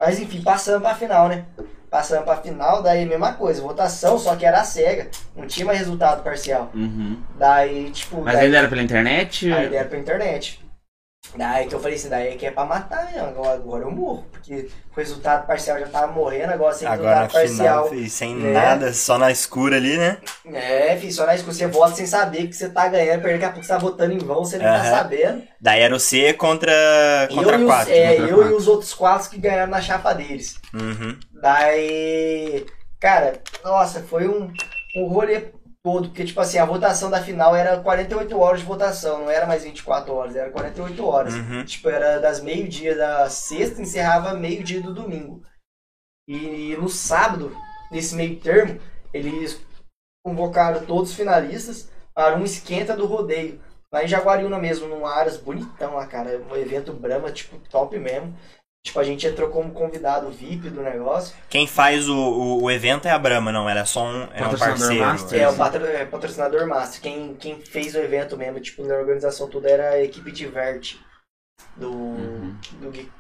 Mas 0.02 0.20
enfim, 0.20 0.44
passando 0.44 0.82
pra 0.82 0.94
final, 0.96 1.30
né? 1.30 1.46
Passando 1.98 2.26
pra 2.26 2.36
final, 2.38 2.84
daí 2.84 3.06
a 3.06 3.08
mesma 3.08 3.34
coisa, 3.34 3.60
votação, 3.60 4.20
só 4.20 4.36
que 4.36 4.46
era 4.46 4.64
cega. 4.64 5.08
Não 5.36 5.48
tinha 5.48 5.66
mais 5.66 5.80
resultado 5.80 6.22
parcial. 6.22 6.70
Uhum. 6.76 7.18
Daí, 7.40 7.90
tipo. 7.90 8.22
Mas 8.22 8.36
daí, 8.36 8.46
ainda 8.46 8.58
era 8.60 8.68
pela 8.68 8.84
internet? 8.84 9.52
Aí 9.52 9.76
era 9.76 9.90
pra 9.90 9.98
internet. 9.98 10.64
Daí 11.36 11.68
que 11.68 11.76
eu 11.76 11.80
falei 11.80 11.96
assim, 11.98 12.10
daí 12.10 12.36
que 12.36 12.46
é 12.46 12.52
pra 12.52 12.66
matar 12.66 13.06
mesmo, 13.12 13.28
agora, 13.28 13.54
agora 13.56 13.84
eu 13.84 13.92
morro. 13.92 14.26
Porque 14.32 14.70
o 14.92 14.96
resultado 14.96 15.46
parcial 15.46 15.78
já 15.80 15.88
tava 15.88 16.08
morrendo, 16.12 16.52
agora 16.54 16.74
sem 16.74 16.88
Agora 16.88 17.24
resultado 17.28 17.48
final, 17.48 17.68
parcial. 17.84 17.90
filho, 17.90 18.10
sem 18.10 18.36
né? 18.36 18.54
nada, 18.54 18.94
só 18.94 19.18
na 19.18 19.30
escura 19.32 19.76
ali, 19.76 19.98
né? 19.98 20.18
É, 20.52 20.96
filho, 20.98 21.12
só 21.14 21.26
na 21.26 21.36
escura 21.36 21.54
você 21.54 21.68
vota 21.68 21.96
sem 21.96 22.06
saber 22.08 22.48
que 22.48 22.54
você 22.56 22.70
tá 22.70 22.88
ganhando, 22.88 23.22
porque 23.22 23.34
daqui 23.34 23.46
a 23.46 23.50
pouco 23.52 23.64
você 23.66 23.74
tá 23.74 23.78
votando 23.78 24.14
em 24.14 24.18
vão, 24.18 24.44
você 24.46 24.58
não 24.58 24.66
tá 24.66 24.76
Aham. 24.78 24.90
sabendo. 24.92 25.44
Daí 25.62 25.82
era 25.82 25.96
o 25.96 26.00
C 26.00 26.34
contra, 26.34 26.72
contra 27.34 27.56
eu, 27.56 27.60
e 27.60 27.64
os, 27.64 27.70
quatro. 27.70 27.94
é, 27.94 28.08
contra 28.16 28.30
eu 28.30 28.36
quatro. 28.38 28.52
e 28.52 28.56
os 28.56 28.68
outros 28.68 28.94
quatro 28.94 29.30
que 29.30 29.38
ganharam 29.38 29.72
na 29.72 29.82
chapa 29.82 30.14
deles. 30.14 30.60
Uhum. 30.74 31.18
Daí, 31.42 32.66
cara, 33.00 33.40
nossa, 33.64 34.02
foi 34.02 34.28
um, 34.28 34.52
um 34.96 35.08
rolê 35.08 35.52
todo, 35.88 36.10
porque, 36.10 36.26
tipo 36.26 36.42
assim, 36.42 36.58
a 36.58 36.66
votação 36.66 37.10
da 37.10 37.24
final 37.24 37.56
era 37.56 37.80
48 37.80 38.38
horas 38.38 38.60
de 38.60 38.66
votação, 38.66 39.20
não 39.20 39.32
era 39.32 39.48
mais 39.48 39.64
24 39.64 40.14
horas, 40.14 40.36
era 40.36 40.52
48 40.52 41.06
horas. 41.06 41.34
Uhum. 41.34 41.64
Tipo, 41.64 41.88
era 41.88 42.20
das 42.20 42.42
meio-dia 42.42 42.94
da 42.94 43.30
sexta, 43.30 43.82
encerrava 43.82 44.34
meio-dia 44.34 44.82
do 44.82 44.94
domingo. 44.94 45.42
E 46.28 46.76
no 46.76 46.90
sábado, 46.90 47.56
nesse 47.90 48.16
meio 48.16 48.38
termo, 48.38 48.78
eles 49.14 49.66
convocaram 50.26 50.86
todos 50.86 51.12
os 51.12 51.16
finalistas 51.16 51.90
para 52.14 52.36
um 52.36 52.44
esquenta 52.44 52.94
do 52.94 53.06
rodeio. 53.06 53.62
Lá 53.90 54.04
em 54.04 54.10
Jaguariúna 54.10 54.60
mesmo, 54.60 54.90
num 54.90 55.06
Aras 55.06 55.38
bonitão 55.38 55.96
lá, 55.96 56.06
cara. 56.06 56.38
Um 56.52 56.56
evento 56.58 56.92
Brahma, 56.92 57.32
tipo, 57.32 57.58
top 57.70 57.98
mesmo. 57.98 58.36
Tipo, 58.86 59.00
a 59.00 59.04
gente 59.04 59.28
entrou 59.28 59.50
como 59.50 59.72
convidado 59.74 60.30
VIP 60.32 60.70
do 60.70 60.82
negócio. 60.82 61.36
Quem 61.50 61.68
faz 61.68 62.08
o, 62.08 62.16
o, 62.16 62.64
o 62.64 62.72
evento 62.72 63.06
é 63.08 63.12
a 63.12 63.20
Brahma, 63.20 63.52
não, 63.52 63.68
era 63.68 63.86
só 63.86 64.06
um, 64.06 64.24
era 64.34 64.48
um 64.48 64.52
Patrocinador 64.52 64.78
parceiro. 64.78 65.06
master. 65.06 65.42
É, 65.42 65.50
o 65.50 65.56
patro- 65.58 65.86
é, 65.86 66.06
patrocinador 66.06 66.68
master. 66.68 67.02
Quem, 67.02 67.36
quem 67.36 67.60
fez 67.62 67.94
o 67.96 67.98
evento 68.00 68.38
mesmo, 68.38 68.62
tipo, 68.62 68.84
na 68.86 68.96
organização 68.96 69.50
toda 69.50 69.70
era 69.70 69.90
a 69.90 70.02
equipe 70.04 70.32
de 70.32 70.46
Vert. 70.46 70.96
Do. 71.76 71.92
Uhum. 71.92 72.56
Do 72.80 72.92
Gui. 72.92 73.12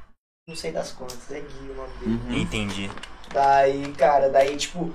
Não 0.47 0.55
sei 0.55 0.71
das 0.71 0.93
contas, 0.93 1.29
é 1.31 1.41
Gui 1.41 1.69
o 1.69 1.73
nome 1.75 1.93
dele. 1.99 2.11
Uhum. 2.29 2.37
Entendi. 2.37 2.89
Daí, 3.33 3.91
cara, 3.97 4.29
daí, 4.29 4.55
tipo, 4.55 4.93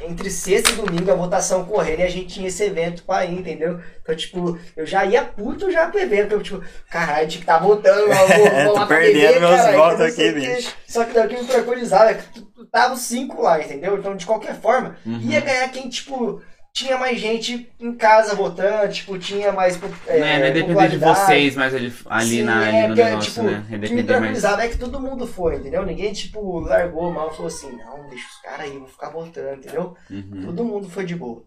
entre 0.00 0.28
sexta 0.30 0.70
e 0.70 0.74
domingo 0.74 1.10
a 1.10 1.14
votação 1.14 1.64
correndo 1.64 2.00
e 2.00 2.02
a 2.02 2.10
gente 2.10 2.34
tinha 2.34 2.48
esse 2.48 2.62
evento 2.64 3.02
pra 3.04 3.24
ir, 3.24 3.38
entendeu? 3.38 3.80
Então, 4.02 4.14
tipo, 4.14 4.58
eu 4.76 4.84
já 4.84 5.04
ia 5.04 5.24
puto 5.24 5.70
já 5.70 5.86
pro 5.88 6.00
evento, 6.00 6.32
eu, 6.32 6.42
tipo, 6.42 6.62
caralho, 6.90 7.28
tinha 7.28 7.40
que 7.40 7.46
tá 7.46 7.58
votando, 7.58 8.00
eu 8.00 8.08
vou, 8.08 8.26
vou 8.64 8.72
Tô 8.74 8.80
lá 8.80 8.86
pra 8.86 8.96
perdendo 8.98 9.22
beber, 9.34 9.40
meus 9.40 9.56
caralho, 9.56 9.78
votos 9.78 10.00
aqui, 10.00 10.32
bicho. 10.32 10.74
Só 10.86 11.04
que 11.04 11.26
que 11.28 11.36
me 11.36 11.44
tranquilizava 11.46 12.10
é 12.10 12.14
que 12.14 12.24
tu, 12.34 12.42
tu 12.42 12.66
tava 12.66 12.94
os 12.94 13.00
cinco 13.00 13.40
lá, 13.42 13.60
entendeu? 13.60 13.96
Então, 13.96 14.16
de 14.16 14.26
qualquer 14.26 14.60
forma, 14.60 14.96
Uhum. 15.06 15.20
ia 15.20 15.40
ganhar 15.40 15.68
quem, 15.70 15.88
tipo, 15.88 16.42
tinha 16.74 16.98
mais 16.98 17.20
gente 17.20 17.72
em 17.78 17.94
casa 17.94 18.34
votando, 18.34 18.92
tipo, 18.92 19.16
tinha 19.16 19.52
mais. 19.52 19.80
É, 20.08 20.18
Não 20.18 20.26
é, 20.26 20.38
não 20.40 20.46
é 20.46 20.50
depender 20.50 20.88
de 20.88 20.98
vocês, 20.98 21.54
mas 21.54 21.72
ali, 21.72 21.92
ali, 22.06 22.28
Sim, 22.30 22.42
na, 22.42 22.66
ali 22.66 22.76
é, 22.76 22.80
no 22.82 22.86
porque, 22.88 23.04
negócio, 23.04 23.30
tipo, 23.32 23.42
né? 23.46 23.52
É 23.52 23.76
O 23.76 23.80
que 23.80 23.94
me 23.94 24.02
depender 24.02 24.20
mais. 24.20 24.44
é 24.44 24.68
que 24.68 24.78
todo 24.78 25.00
mundo 25.00 25.24
foi, 25.26 25.56
entendeu? 25.56 25.86
Ninguém, 25.86 26.12
tipo, 26.12 26.58
largou 26.58 27.12
mal 27.12 27.28
e 27.30 27.36
falou 27.36 27.46
assim, 27.46 27.70
não, 27.76 28.08
deixa 28.08 28.26
os 28.26 28.40
caras 28.42 28.60
aí, 28.62 28.76
vou 28.76 28.88
ficar 28.88 29.10
votando, 29.10 29.54
entendeu? 29.54 29.96
Uhum. 30.10 30.42
Todo 30.46 30.64
mundo 30.64 30.88
foi 30.90 31.04
de 31.04 31.14
boa. 31.14 31.44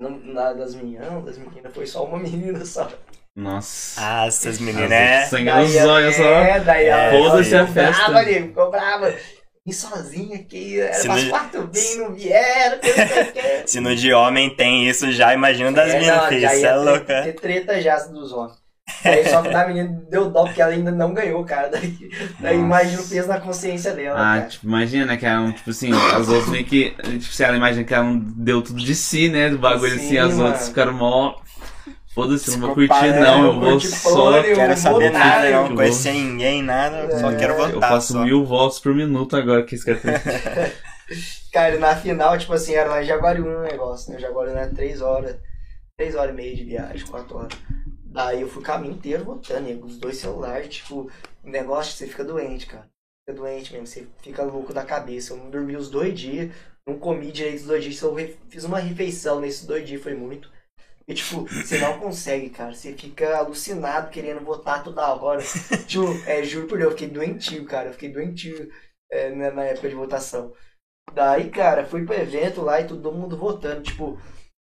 Não, 0.00 0.10
na, 0.18 0.54
das 0.54 0.74
meninas, 0.74 1.12
não, 1.12 1.22
das 1.22 1.36
meninas 1.36 1.72
foi 1.74 1.86
só 1.86 2.02
uma 2.04 2.18
menina 2.18 2.64
só. 2.64 2.90
Nossa. 3.36 4.00
Ah, 4.02 4.26
essas 4.26 4.58
meninas, 4.58 4.88
né? 4.88 5.26
Sangue 5.26 5.50
nos 5.52 5.74
ela- 5.74 5.92
olhos 5.92 6.16
só. 6.16 6.22
É, 6.24 6.60
daí 6.60 6.86
ela 6.86 7.02
É, 7.02 7.10
foda-se 7.10 7.50
ficou 7.50 7.64
a 7.64 7.66
festa. 7.66 8.04
Brava, 8.08 8.22
nego, 8.22 8.48
ficou 8.48 8.70
brava. 8.70 9.14
E 9.64 9.72
sozinha 9.72 10.36
aqui, 10.38 10.80
era 10.80 10.92
Se 10.94 11.06
pras 11.06 11.22
não- 11.22 11.30
quatro 11.30 11.66
bem, 11.68 11.98
não 11.98 12.12
vieram, 12.12 12.78
que 12.80 12.88
não 12.88 13.06
sei 13.08 13.22
o 13.22 13.30
quê. 13.32 13.62
Se 13.66 13.80
no 13.80 13.94
de 13.94 14.12
homem 14.12 14.50
tem 14.56 14.88
isso 14.88 15.12
já, 15.12 15.32
imagina 15.32 15.70
das 15.70 15.92
É, 15.94 16.00
minas, 16.00 16.26
filho. 16.28 16.46
Isso 16.52 16.66
é 16.66 16.74
louca. 16.76 17.22
Ter 17.22 17.32
treta 17.34 17.80
já 17.80 17.96
dos 17.98 18.32
homens. 18.32 18.60
Aí 19.04 19.24
só 19.28 19.40
que 19.40 19.48
da 19.50 19.66
menina 19.68 20.02
deu 20.10 20.28
dó, 20.28 20.44
porque 20.44 20.60
ela 20.60 20.72
ainda 20.72 20.90
não 20.90 21.14
ganhou, 21.14 21.44
cara. 21.44 21.68
Daí, 21.68 21.96
daí 22.40 22.58
imagina 22.58 23.00
o 23.00 23.08
peso 23.08 23.28
na 23.28 23.40
consciência 23.40 23.92
dela, 23.92 24.18
Ah, 24.18 24.38
cara. 24.38 24.48
tipo, 24.50 24.66
imagina 24.66 25.16
que 25.16 25.24
eram, 25.24 25.52
tipo 25.52 25.70
assim, 25.70 25.90
as 25.92 26.28
outras 26.28 26.48
meio 26.48 26.64
que. 26.64 26.90
Tipo, 26.90 27.22
se 27.22 27.44
ela 27.44 27.56
imagina 27.56 27.84
que 27.84 27.94
ela 27.94 28.02
não 28.04 28.18
deu 28.18 28.60
tudo 28.60 28.80
de 28.84 28.94
si, 28.96 29.28
né? 29.28 29.48
Do 29.48 29.58
bagulho 29.58 29.92
Sim, 29.96 30.06
assim, 30.06 30.18
as 30.18 30.32
mano. 30.34 30.46
outras 30.48 30.68
ficaram 30.68 30.92
mó. 30.92 31.36
Foda-se, 32.14 32.50
não 32.58 32.66
vou 32.66 32.74
curtir 32.74 33.08
né? 33.10 33.20
não, 33.20 33.46
eu 33.46 33.60
vou 33.60 33.80
só. 33.80 34.30
nenhuma. 34.42 34.54
quero 34.54 34.72
Eu 34.72 34.76
saber 34.76 35.10
nada, 35.10 35.34
votar, 35.46 35.52
não 35.52 35.70
eu 35.70 35.74
conhecer 35.76 36.12
ninguém, 36.12 36.62
nada. 36.62 37.18
Só 37.18 37.30
É, 37.30 37.36
quero 37.36 37.54
Eu 37.54 37.72
votar. 37.74 37.88
faço 37.90 38.12
só. 38.12 38.24
mil 38.24 38.44
votos 38.44 38.78
por 38.80 38.94
minuto 38.94 39.34
agora 39.34 39.64
que 39.64 39.74
esse 39.74 39.84
cara 39.84 39.98
tem. 39.98 40.12
Cara, 41.52 41.78
na 41.78 41.96
final, 41.96 42.36
tipo 42.38 42.52
assim, 42.52 42.74
era 42.74 42.88
lá 42.90 43.02
em 43.02 43.06
Jaguariúna 43.06 43.58
o 43.58 43.62
negócio, 43.62 44.12
né? 44.12 44.18
Jaguariúna 44.18 44.60
era 44.60 44.74
3 44.74 45.00
horas, 45.02 45.36
3 45.98 46.14
horas 46.14 46.32
e 46.32 46.36
meia 46.36 46.56
de 46.56 46.64
viagem, 46.64 47.06
4 47.06 47.36
horas. 47.36 47.58
Daí 48.06 48.40
eu 48.42 48.48
fui 48.48 48.62
o 48.62 48.64
caminho 48.64 48.94
inteiro 48.94 49.24
votando, 49.24 49.60
nego, 49.62 49.86
os 49.86 49.96
dois 49.98 50.16
celulares, 50.18 50.68
tipo, 50.76 51.10
o 51.42 51.50
negócio 51.50 51.92
você 51.96 52.06
fica 52.06 52.24
doente, 52.24 52.66
cara. 52.66 52.86
Fica 53.26 53.38
doente 53.40 53.72
mesmo, 53.72 53.86
você 53.86 54.06
fica 54.22 54.42
louco 54.42 54.72
da 54.72 54.84
cabeça. 54.84 55.32
Eu 55.32 55.38
não 55.38 55.50
dormi 55.50 55.76
os 55.76 55.88
dois 55.90 56.18
dias, 56.18 56.50
não 56.86 56.98
comi 56.98 57.30
direito 57.32 57.60
os 57.60 57.66
dois 57.66 57.82
dias, 57.84 57.96
só 57.96 58.14
fiz 58.48 58.64
uma 58.64 58.78
refeição 58.78 59.40
nesses 59.40 59.66
dois 59.66 59.86
dias, 59.86 60.02
foi 60.02 60.14
muito. 60.14 60.50
E 61.06 61.14
tipo, 61.14 61.46
você 61.46 61.78
não 61.78 61.98
consegue, 61.98 62.50
cara. 62.50 62.74
Você 62.74 62.92
fica 62.92 63.36
alucinado 63.36 64.10
querendo 64.10 64.44
votar 64.44 64.82
toda 64.82 65.14
hora. 65.14 65.42
tipo, 65.86 66.04
é, 66.26 66.42
juro 66.44 66.68
por 66.68 66.78
Deus, 66.78 66.92
eu 66.92 66.98
fiquei 66.98 67.08
doentio, 67.08 67.64
cara. 67.64 67.88
Eu 67.88 67.92
fiquei 67.92 68.10
doentio 68.10 68.70
é, 69.10 69.30
na, 69.30 69.64
época 69.64 69.88
de 69.88 69.94
votação. 69.94 70.52
Daí, 71.12 71.50
cara, 71.50 71.84
fui 71.84 72.04
pro 72.04 72.14
evento 72.14 72.62
lá 72.62 72.80
e 72.80 72.86
todo 72.86 73.12
mundo 73.12 73.36
votando, 73.36 73.82
tipo, 73.82 74.18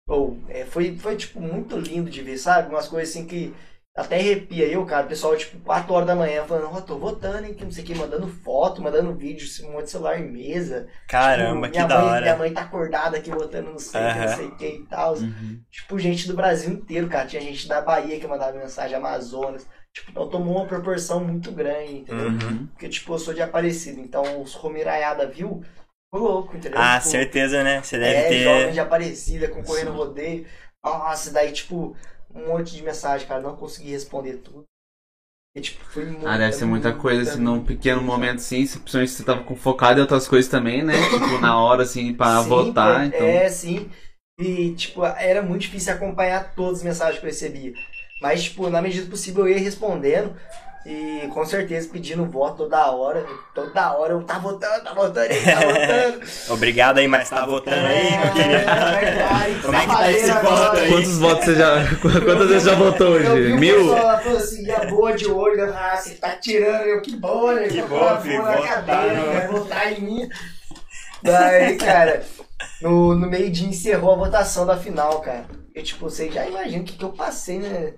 ou 0.09 0.39
é, 0.49 0.65
foi, 0.65 0.97
foi, 0.97 1.17
tipo, 1.17 1.41
muito 1.41 1.77
lindo 1.77 2.09
de 2.09 2.23
ver, 2.23 2.39
sabe? 2.39 2.71
Umas 2.71 2.89
coisas 2.89 3.11
assim 3.11 3.27
que 3.27 3.55
até 3.99 4.17
arrepia 4.17 4.67
eu, 4.67 4.87
cara. 4.87 5.07
O 5.07 5.09
pessoal, 5.09 5.37
tipo, 5.37 5.59
4 5.59 5.93
horas 5.93 6.07
da 6.07 6.15
manhã 6.15 6.45
falando, 6.45 6.71
ó, 6.73 6.81
tô 6.81 6.97
votando, 6.97 7.47
hein, 7.47 7.55
que 7.55 7.65
não 7.65 7.73
sei 7.73 7.83
o 7.83 7.87
que, 7.87 7.95
mandando 7.97 8.29
foto, 8.29 8.81
mandando 8.81 9.13
vídeo, 9.15 9.47
um 9.67 9.73
monte 9.73 9.87
de 9.87 9.91
celular 9.91 10.21
em 10.21 10.31
mesa. 10.31 10.87
Caramba, 11.09 11.69
Tipo, 11.69 11.73
que 11.73 11.79
minha 11.79 11.87
da 11.89 11.99
mãe, 11.99 12.09
hora. 12.09 12.21
Minha 12.21 12.37
mãe 12.37 12.53
tá 12.53 12.61
acordada 12.63 13.17
aqui 13.17 13.31
votando 13.31 13.73
não 13.73 13.79
sei 13.79 14.01
o 14.01 14.05
que, 14.05 14.11
Aham. 14.11 14.25
não 14.27 14.37
sei 14.37 14.47
o 14.47 14.57
que 14.57 14.67
e 14.67 14.87
tal. 14.87 15.15
Uhum. 15.17 15.61
Tipo, 15.69 15.99
gente 15.99 16.29
do 16.29 16.35
Brasil 16.35 16.71
inteiro, 16.71 17.09
cara. 17.09 17.27
Tinha 17.27 17.43
gente 17.43 17.67
da 17.67 17.81
Bahia 17.81 18.21
que 18.21 18.27
mandava 18.29 18.57
mensagem, 18.57 18.97
Amazonas. 18.97 19.67
Tipo, 19.93 20.13
então 20.13 20.29
tomou 20.29 20.59
uma 20.59 20.67
proporção 20.67 21.25
muito 21.25 21.51
grande, 21.51 21.97
entendeu? 21.99 22.29
Uhum. 22.29 22.67
Porque, 22.69 22.89
tipo, 22.89 23.13
eu 23.13 23.19
sou 23.19 23.35
de 23.35 23.43
Aparecida, 23.43 24.01
então 24.01 24.41
os 24.41 24.55
Romiraiada 24.55 25.27
viu, 25.27 25.61
ficou 26.05 26.29
louco, 26.29 26.57
entendeu? 26.57 26.79
Ah, 26.81 26.99
tipo, 26.99 27.11
certeza, 27.11 27.65
né? 27.65 27.83
Você 27.83 27.99
deve 27.99 28.15
é, 28.15 28.29
ter. 28.29 28.45
jovem 28.45 28.73
de 28.73 28.81
Aparecida, 28.81 29.49
concorrendo 29.49 29.91
Sim. 29.91 29.97
no 29.97 30.05
rodeio. 30.05 30.47
Nossa, 30.85 31.33
daí, 31.33 31.51
tipo, 31.53 31.97
um 32.39 32.49
monte 32.49 32.75
de 32.75 32.83
mensagem, 32.83 33.27
cara. 33.27 33.41
Não 33.43 33.57
consegui 33.57 33.91
responder 33.91 34.39
tudo. 34.39 34.65
E, 35.57 35.61
tipo, 35.61 35.85
foi 35.85 36.05
muito. 36.07 36.27
Ah, 36.27 36.37
deve 36.39 36.53
ser 36.53 36.65
muita 36.67 36.93
coisa, 36.93 37.33
assim, 37.33 37.41
num 37.41 37.65
pequeno 37.65 38.03
momento, 38.03 38.39
se- 38.41 38.55
principalmente 38.57 39.11
se 39.11 39.17
você 39.17 39.25
tava 39.25 39.57
focado 39.57 39.99
em 39.99 40.03
outras 40.03 40.29
coisas 40.29 40.51
também, 40.51 40.83
né? 40.85 40.95
Tipo, 40.95 41.39
na 41.41 41.59
hora, 41.59 41.83
assim, 41.83 42.15
pra 42.15 42.43
Sim, 42.43 42.49
votar, 42.49 43.03
é, 43.03 43.07
então. 43.07 43.27
É, 43.27 43.49
sim. 43.49 43.91
E, 44.39 44.75
tipo, 44.75 45.05
era 45.05 45.43
muito 45.43 45.63
difícil 45.63 45.93
acompanhar 45.93 46.55
todas 46.55 46.79
as 46.79 46.85
mensagens 46.85 47.19
que 47.19 47.27
eu 47.27 47.31
recebia. 47.31 47.73
Mas, 48.21 48.45
tipo, 48.45 48.69
na 48.71 48.81
medida 48.83 49.05
do 49.05 49.11
possível 49.11 49.47
eu 49.49 49.55
ia 49.55 49.61
respondendo. 49.63 50.37
E 50.91 51.29
com 51.35 51.45
certeza 51.45 51.87
pedindo 51.93 52.25
voto 52.25 52.65
toda 52.65 52.91
hora. 52.91 53.27
Toda 53.55 53.93
hora 53.93 54.15
eu 54.15 54.23
tá 54.23 54.39
votando, 54.39 54.83
tá 54.83 54.95
votando, 54.95 55.21
aí, 55.21 55.45
tá 55.45 55.61
votando. 55.61 56.27
Obrigado 56.49 56.97
aí, 56.97 57.07
mas 57.07 57.29
tá 57.29 57.45
votando 57.45 57.77
aí, 57.77 58.17
meu 58.17 58.33
querido. 58.33 59.63
Como 59.63 59.77
é 59.77 59.81
que 59.81 59.87
tá 59.93 60.11
esse 60.11 60.33
voto 60.33 60.77
aí? 60.79 60.89
Quantos 60.89 61.19
votos 61.19 61.45
você 61.45 61.55
já. 61.57 61.75
Quantas 62.01 62.49
vezes 62.49 62.63
já 62.63 62.75
votou 62.75 63.09
hoje? 63.09 63.53
o 63.53 63.61
Mil? 63.61 63.87
lá 63.93 64.19
falando 64.19 64.39
assim, 64.39 64.71
a 64.71 64.87
boa 64.87 65.13
de 65.13 65.27
olho, 65.31 65.63
ah, 65.75 65.95
você 65.95 66.15
tá 66.15 66.31
tirando, 66.37 66.87
eu 66.87 67.03
que 67.03 67.15
bom, 67.17 67.53
né? 67.53 67.69
Que 67.69 67.83
bom, 67.83 68.21
filho, 68.23 68.39
boa 68.39 68.51
na 68.51 68.57
votar, 68.57 68.87
cadeira, 68.87 69.13
né? 69.13 69.41
vai 69.41 69.49
votar 69.49 69.93
em 69.93 70.01
mim. 70.01 70.29
Daí, 71.23 71.77
cara, 71.77 72.25
no, 72.81 73.15
no 73.15 73.29
meio 73.29 73.51
dia 73.51 73.69
encerrou 73.69 74.15
a 74.15 74.17
votação 74.17 74.65
da 74.65 74.79
final, 74.79 75.21
cara. 75.21 75.45
Eu, 75.75 75.83
tipo, 75.83 76.09
você 76.09 76.31
já 76.31 76.49
imagina 76.49 76.83
o 76.83 76.87
que, 76.87 76.97
que 76.97 77.05
eu 77.05 77.13
passei, 77.13 77.59
né? 77.59 77.93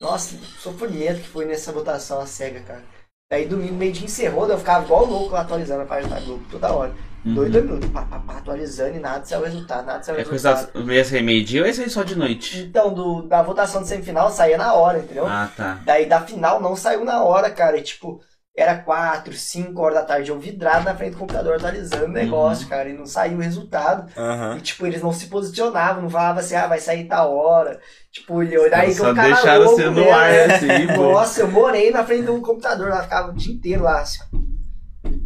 Nossa, 0.00 0.36
sofrimento 0.58 1.20
que 1.22 1.28
foi 1.28 1.44
nessa 1.44 1.72
votação 1.72 2.20
a 2.20 2.26
cega, 2.26 2.60
cara. 2.60 2.82
Daí 3.30 3.46
domingo, 3.46 3.74
meio 3.74 3.92
dia 3.92 4.04
encerrou, 4.04 4.46
eu 4.48 4.58
ficava 4.58 4.84
igual 4.84 5.06
louco 5.06 5.32
lá 5.32 5.40
atualizando 5.40 5.82
a 5.82 5.86
página 5.86 6.16
da 6.16 6.20
Globo 6.20 6.44
toda 6.50 6.72
hora. 6.72 6.94
Dois, 7.24 7.50
dois 7.50 7.64
minutos, 7.64 7.88
pá, 7.88 8.02
pá, 8.02 8.18
pá, 8.18 8.36
atualizando 8.36 8.96
e 8.96 9.00
nada 9.00 9.24
saiu 9.24 9.40
o 9.40 9.44
resultado, 9.44 9.86
nada 9.86 10.02
saiu 10.02 10.18
o 10.18 10.20
É 10.20 10.24
resultado. 10.24 10.72
coisa. 10.72 11.16
Aí 11.16 11.22
meio-dia 11.22 11.62
ou 11.62 11.66
esse 11.66 11.82
aí 11.82 11.88
só 11.88 12.02
de 12.02 12.16
noite? 12.16 12.58
Então, 12.58 12.92
do, 12.92 13.22
da 13.22 13.42
votação 13.42 13.80
de 13.80 13.88
semifinal 13.88 14.30
saía 14.30 14.58
na 14.58 14.74
hora, 14.74 14.98
entendeu? 14.98 15.26
Ah, 15.26 15.50
tá. 15.56 15.80
Daí 15.86 16.04
da 16.04 16.20
final 16.20 16.60
não 16.60 16.76
saiu 16.76 17.02
na 17.02 17.24
hora, 17.24 17.50
cara. 17.50 17.78
E 17.78 17.82
tipo, 17.82 18.20
era 18.56 18.76
4, 18.76 19.32
5 19.32 19.82
horas 19.82 19.98
da 19.98 20.04
tarde, 20.04 20.30
eu 20.30 20.38
vidrado 20.38 20.84
na 20.84 20.94
frente 20.94 21.12
do 21.12 21.18
computador 21.18 21.56
atualizando 21.56 22.04
o 22.04 22.08
negócio, 22.08 22.68
cara, 22.68 22.88
e 22.88 22.92
não 22.92 23.04
saiu 23.04 23.38
o 23.38 23.40
resultado. 23.40 24.08
Aham. 24.16 24.56
E, 24.56 24.60
tipo, 24.60 24.86
eles 24.86 25.02
não 25.02 25.12
se 25.12 25.26
posicionavam, 25.26 26.02
não 26.02 26.10
falavam 26.10 26.38
assim, 26.38 26.54
ah, 26.54 26.68
vai 26.68 26.78
sair 26.78 27.08
tal 27.08 27.36
hora. 27.36 27.80
Tipo, 28.12 28.44
eu, 28.44 28.70
daí 28.70 28.94
que 28.94 29.00
eu 29.00 29.12
deixaram 29.12 29.64
louco 29.64 29.76
você 29.76 29.86
no 29.86 29.92
mesmo, 29.92 30.12
ar, 30.12 30.50
assim. 30.52 30.86
Nossa, 30.96 31.40
eu 31.40 31.50
morei 31.50 31.90
na 31.90 32.04
frente 32.04 32.26
do 32.26 32.40
computador 32.40 32.90
lá, 32.90 33.02
ficava 33.02 33.32
o 33.32 33.34
dia 33.34 33.52
inteiro 33.52 33.82
lá, 33.82 34.00
assim. 34.00 34.20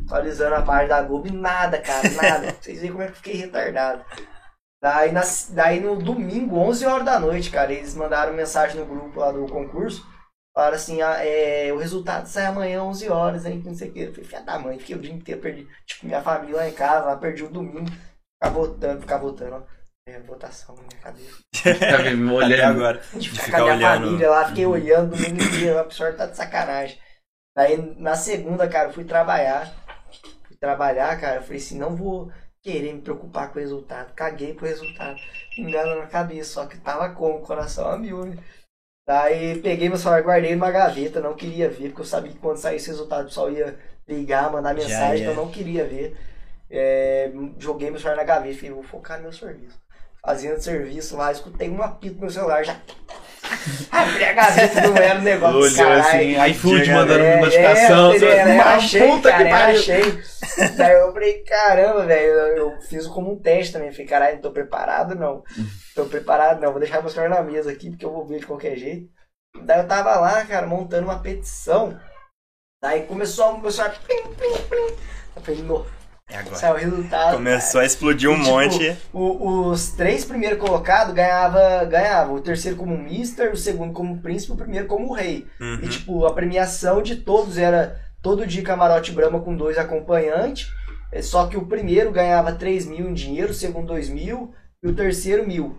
Atualizando 0.07 0.55
a 0.55 0.63
página 0.63 0.89
da 0.89 1.03
Globo 1.03 1.29
e 1.29 1.33
nada, 1.33 1.79
cara, 1.79 2.11
nada. 2.11 2.57
Vocês 2.59 2.81
veem 2.81 2.93
como 2.93 3.03
é 3.03 3.07
que 3.09 3.13
eu 3.13 3.17
fiquei 3.17 3.35
retardado. 3.35 4.03
Daí, 4.81 5.13
na, 5.13 5.23
daí 5.51 5.81
no 5.81 5.97
domingo, 5.97 6.57
11 6.57 6.87
horas 6.87 7.05
da 7.05 7.21
noite, 7.21 7.51
cara, 7.51 7.73
eles 7.73 7.95
mandaram 7.95 8.33
mensagem 8.33 8.81
no 8.81 8.87
grupo 8.87 9.21
lá 9.21 9.31
do 9.31 9.45
concurso. 9.47 10.07
Falaram 10.59 10.75
assim, 10.75 11.01
ah, 11.01 11.25
é, 11.25 11.73
o 11.73 11.77
resultado 11.77 12.27
sai 12.27 12.47
amanhã 12.47 12.83
11 12.83 13.09
horas, 13.09 13.47
hein, 13.47 13.61
que 13.63 13.69
não 13.69 13.77
sei 13.77 13.91
o 13.91 13.93
que. 13.93 14.01
Eu 14.01 14.13
falei, 14.13 14.25
filha 14.25 14.43
da 14.43 14.59
mãe, 14.59 14.77
fiquei 14.77 14.97
o 14.97 14.99
dia 14.99 15.13
inteiro, 15.13 15.41
perdi, 15.41 15.69
tipo, 15.87 16.05
minha 16.05 16.21
família 16.21 16.57
lá 16.57 16.69
em 16.69 16.73
casa, 16.73 17.07
lá 17.07 17.17
perdi 17.17 17.45
o 17.45 17.49
domingo. 17.49 17.89
Ficar 17.89 18.53
votando, 18.53 19.01
ficar 19.01 19.19
votando, 19.19 19.55
ó. 19.55 19.63
É, 20.09 20.19
votação 20.19 20.75
na 20.75 20.83
minha 20.83 21.01
cabeça. 21.01 21.39
Tá 21.63 22.03
me 22.13 22.27
olhando. 22.35 22.77
agora. 22.77 23.01
De 23.13 23.21
De 23.21 23.31
ficar 23.31 23.45
ficar 23.45 23.59
com 23.59 23.69
a 23.69 23.77
minha 23.77 23.95
família 23.95 24.31
lá, 24.31 24.49
fiquei 24.49 24.67
olhando 24.67 25.15
o 25.15 25.17
domingo 25.17 25.45
inteiro, 25.45 25.79
a 25.79 25.85
pessoa 25.85 26.13
tá 26.13 26.27
de 26.27 26.37
sacanagem. 26.37 26.99
Daí 27.57 27.77
na 27.97 28.17
segunda, 28.17 28.69
cara, 28.69 28.89
eu 28.89 28.93
fui 28.93 29.05
trabalhar. 29.05 29.73
Fui 30.45 30.57
trabalhar, 30.57 31.21
cara, 31.21 31.37
eu 31.37 31.43
falei 31.43 31.59
assim, 31.59 31.79
não 31.79 31.95
vou 31.95 32.33
querer 32.65 32.95
me 32.95 33.01
preocupar 33.01 33.53
com 33.53 33.61
o 33.61 33.63
resultado. 33.63 34.13
Caguei 34.13 34.55
pro 34.55 34.67
resultado. 34.67 35.21
Engano 35.57 36.01
na 36.01 36.09
cabeça, 36.09 36.55
só 36.55 36.67
que 36.67 36.79
tava 36.79 37.11
como, 37.11 37.43
coração 37.43 37.89
a 37.89 37.97
mil, 37.97 38.27
né? 38.27 38.37
Daí 39.09 39.59
peguei 39.63 39.89
meu 39.89 39.97
celular, 39.97 40.23
guardei 40.23 40.55
numa 40.55 40.71
gaveta, 40.71 41.19
não 41.19 41.35
queria 41.35 41.67
ver, 41.71 41.89
porque 41.89 42.03
eu 42.03 42.05
sabia 42.05 42.31
que 42.31 42.37
quando 42.37 42.59
saísse 42.59 42.91
o 42.91 42.93
resultado 42.93 43.23
o 43.23 43.29
pessoal 43.29 43.51
ia 43.51 43.75
ligar, 44.07 44.53
mandar 44.53 44.75
mensagem, 44.75 45.23
então 45.23 45.33
eu 45.33 45.47
não 45.47 45.51
queria 45.51 45.83
ver. 45.83 46.15
É, 46.71 47.33
joguei 47.59 47.89
meu 47.89 47.99
celular 47.99 48.19
na 48.19 48.25
gaveta 48.25 48.53
e 48.53 48.57
falei, 48.57 48.71
vou 48.71 48.83
focar 48.83 49.17
no 49.17 49.23
meu 49.23 49.33
serviço. 49.33 49.81
Fazendo 50.25 50.61
serviço 50.61 51.17
lá, 51.17 51.33
escutei 51.33 51.71
um 51.71 51.83
apito 51.83 52.17
no 52.17 52.23
meu 52.23 52.31
celular, 52.31 52.65
já. 52.65 52.77
Abri 53.91 54.25
a 54.25 54.33
gaveta, 54.35 54.81
era 54.81 55.19
um 55.19 55.23
negócio 55.23 55.57
Olhou 55.59 55.77
caralho. 55.77 56.01
assim, 56.03 56.51
iFood 56.51 56.91
mandando 56.91 57.25
É, 57.25 57.41
notificação. 57.41 58.13
é, 58.13 58.17
é, 58.19 58.37
é, 58.39 58.45
Uma 58.47 58.65
achei, 58.75 59.09
puta 59.09 59.31
cara, 59.31 59.43
que 59.45 59.49
é, 59.49 59.51
pariu. 59.53 59.79
achei. 59.81 60.23
Daí 60.77 60.93
eu 60.93 61.13
falei, 61.13 61.39
caramba, 61.45 62.05
velho, 62.05 62.33
eu, 62.57 62.81
fiz 62.83 63.07
como 63.07 63.33
um 63.33 63.41
teste 63.41 63.73
também. 63.73 63.91
Falei, 63.93 64.07
caralho, 64.07 64.35
não 64.35 64.43
tô 64.43 64.51
preparado 64.51 65.15
não. 65.15 65.43
Tô 65.95 66.05
preparado 66.07 66.61
não, 66.61 66.73
vou 66.73 66.81
deixar 66.81 67.01
meu 67.01 67.09
celular 67.11 67.31
na 67.31 67.43
mesa 67.43 67.71
aqui, 67.71 67.89
porque 67.91 68.05
eu 68.05 68.13
vou 68.13 68.27
ver 68.27 68.41
de 68.41 68.47
qualquer 68.47 68.77
jeito. 68.77 69.09
Daí 69.65 69.81
eu 69.81 69.89
tava 69.89 70.15
lá, 70.17 70.45
cara, 70.45 70.67
montando 70.67 71.05
uma 71.07 71.21
petição. 71.21 71.99
Daí 72.83 73.07
começou 73.07 73.55
o 73.55 73.61
meu 73.63 73.71
celular. 73.71 73.97
Plim, 74.05 74.23
plim, 74.35 74.57
plim. 74.69 74.97
Eu 75.37 75.43
falei, 75.43 75.63
É 76.31 76.37
agora. 76.39 76.57
saiu 76.57 76.75
o 76.75 76.79
resultado. 76.79 77.35
Começou 77.35 77.81
a 77.81 77.85
explodir 77.87 78.29
um 78.29 78.35
E, 78.35 78.39
tipo, 78.39 78.51
monte. 78.51 78.97
O- 79.13 79.69
os 79.71 79.91
três 79.93 80.25
primeiros 80.25 80.59
colocados 80.59 81.15
ganhava, 81.15 81.85
ganhava. 81.87 82.33
O 82.33 82.41
terceiro 82.41 82.77
como 82.77 82.97
Mister, 82.99 83.51
o 83.53 83.57
segundo 83.57 83.93
como 83.95 84.21
Príncipe, 84.21 84.53
o 84.53 84.57
primeiro 84.57 84.87
como 84.87 85.13
Rei. 85.15 85.47
Uhum. 85.61 85.79
E 85.83 85.89
tipo, 85.89 86.27
a 86.27 86.33
premiação 86.35 87.01
de 87.01 87.17
todos 87.17 87.57
era 87.57 87.99
todo 88.23 88.47
dia 88.47 88.63
camarote 88.63 89.13
Brahma 89.13 89.41
com 89.41 89.57
dois 89.57 89.79
acompanhantes. 89.79 90.69
É, 91.11 91.23
Só 91.23 91.47
que 91.47 91.57
o 91.57 91.65
primeiro 91.67 92.11
ganhava 92.13 92.53
3 92.53 92.85
mil 92.85 93.09
em 93.09 93.15
dinheiro, 93.15 93.51
o 93.53 93.55
segundo 93.55 93.87
2 93.87 94.11
mil 94.11 94.53
e 94.83 94.89
o 94.89 94.95
terceiro 94.95 95.47
mil. 95.47 95.79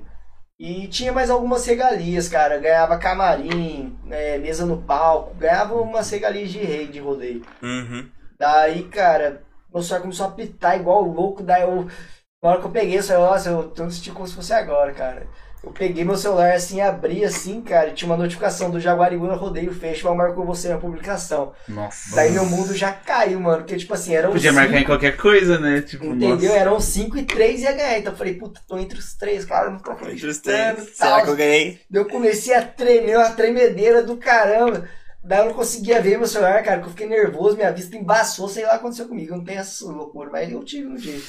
E 0.60 0.88
tinha 0.88 1.14
mais 1.14 1.30
algumas 1.30 1.64
regalias, 1.66 2.28
cara. 2.28 2.58
Ganhava 2.58 2.98
camarim, 2.98 3.96
é, 4.10 4.40
mesa 4.40 4.66
no 4.66 4.78
palco, 4.82 5.36
ganhava 5.36 5.76
umas 5.76 6.10
regalias 6.10 6.50
de 6.50 6.58
rei 6.58 6.88
de 6.88 7.00
rodeio. 7.00 7.44
Uhum. 7.62 8.08
Daí, 8.38 8.84
cara, 8.84 9.44
meu 9.74 9.82
celular 9.84 10.02
começou 10.02 10.26
a 10.26 10.32
pitar 10.32 10.80
igual 10.80 11.02
louco. 11.02 11.44
Daí 11.44 11.64
eu, 11.64 11.88
na 12.42 12.50
hora 12.50 12.60
que 12.60 12.66
eu 12.66 12.72
peguei 12.72 13.00
o 13.00 13.04
celular, 13.04 13.32
nossa, 13.32 13.50
eu 13.50 13.64
tô 13.70 13.86
me 13.86 13.92
sentindo 13.92 14.16
como 14.16 14.28
se 14.28 14.36
fosse 14.36 14.54
agora, 14.54 14.94
cara. 14.94 15.28
Eu 15.62 15.72
peguei 15.72 16.06
meu 16.06 16.16
celular 16.16 16.54
assim, 16.54 16.80
abri 16.80 17.26
assim, 17.26 17.62
cara, 17.62 17.90
e 17.90 17.94
tinha 17.94 18.10
uma 18.10 18.16
notificação 18.16 18.72
do 18.72 18.80
Jaguariúna 18.80 19.36
Rodeio 19.36 19.74
Festival, 19.74 20.16
marcou 20.16 20.46
você 20.46 20.70
na 20.70 20.78
publicação. 20.78 21.52
Nossa. 21.68 22.16
Daí 22.16 22.32
meu 22.32 22.46
mundo 22.46 22.74
já 22.74 22.94
caiu, 22.94 23.42
mano, 23.42 23.58
porque 23.58 23.76
tipo 23.76 23.94
assim, 23.94 24.16
eram 24.16 24.32
Podia 24.32 24.52
cinco, 24.52 24.62
marcar 24.62 24.80
em 24.80 24.86
qualquer 24.86 25.18
coisa, 25.18 25.60
né? 25.60 25.82
Tipo, 25.82 26.06
entendeu? 26.06 26.30
nossa. 26.30 26.58
Eram 26.58 26.80
5 26.80 27.18
e 27.18 27.24
3 27.24 27.62
ia 27.62 27.74
ganhar. 27.74 28.00
Então 28.00 28.14
eu 28.14 28.18
falei, 28.18 28.36
puta, 28.36 28.62
tô 28.66 28.80
entre 28.80 28.98
os 28.98 29.14
três, 29.16 29.44
claro, 29.44 29.72
não 29.72 29.80
tô 29.80 29.92
Entre 29.92 30.06
os 30.06 30.38
acreditando, 30.40 30.76
três. 30.82 30.98
Será 30.98 31.22
que 31.24 31.30
eu 31.30 31.36
ganhei? 31.36 31.82
Daí 31.90 32.02
eu 32.04 32.08
comecei 32.08 32.54
a 32.54 32.62
tremer, 32.66 33.18
uma 33.18 33.32
tremedeira 33.32 34.02
do 34.02 34.16
caramba. 34.16 34.88
Daí 35.24 35.40
eu 35.40 35.46
não 35.46 35.54
conseguia 35.54 36.02
ver 36.02 36.18
meu 36.18 36.28
celular, 36.28 36.64
cara, 36.64 36.80
que 36.80 36.88
eu 36.88 36.92
fiquei 36.92 37.08
nervoso, 37.08 37.58
minha 37.58 37.72
vista 37.72 37.96
embaçou, 37.98 38.48
sei 38.48 38.64
lá 38.64 38.70
o 38.70 38.72
que 38.74 38.78
aconteceu 38.78 39.08
comigo. 39.08 39.34
Eu 39.34 39.38
não 39.38 39.44
tenho 39.44 39.60
essa 39.60 39.86
loucura, 39.86 40.30
mas 40.32 40.52
eu 40.52 40.64
tive 40.64 40.88
um 40.88 40.98
jeito. 40.98 41.28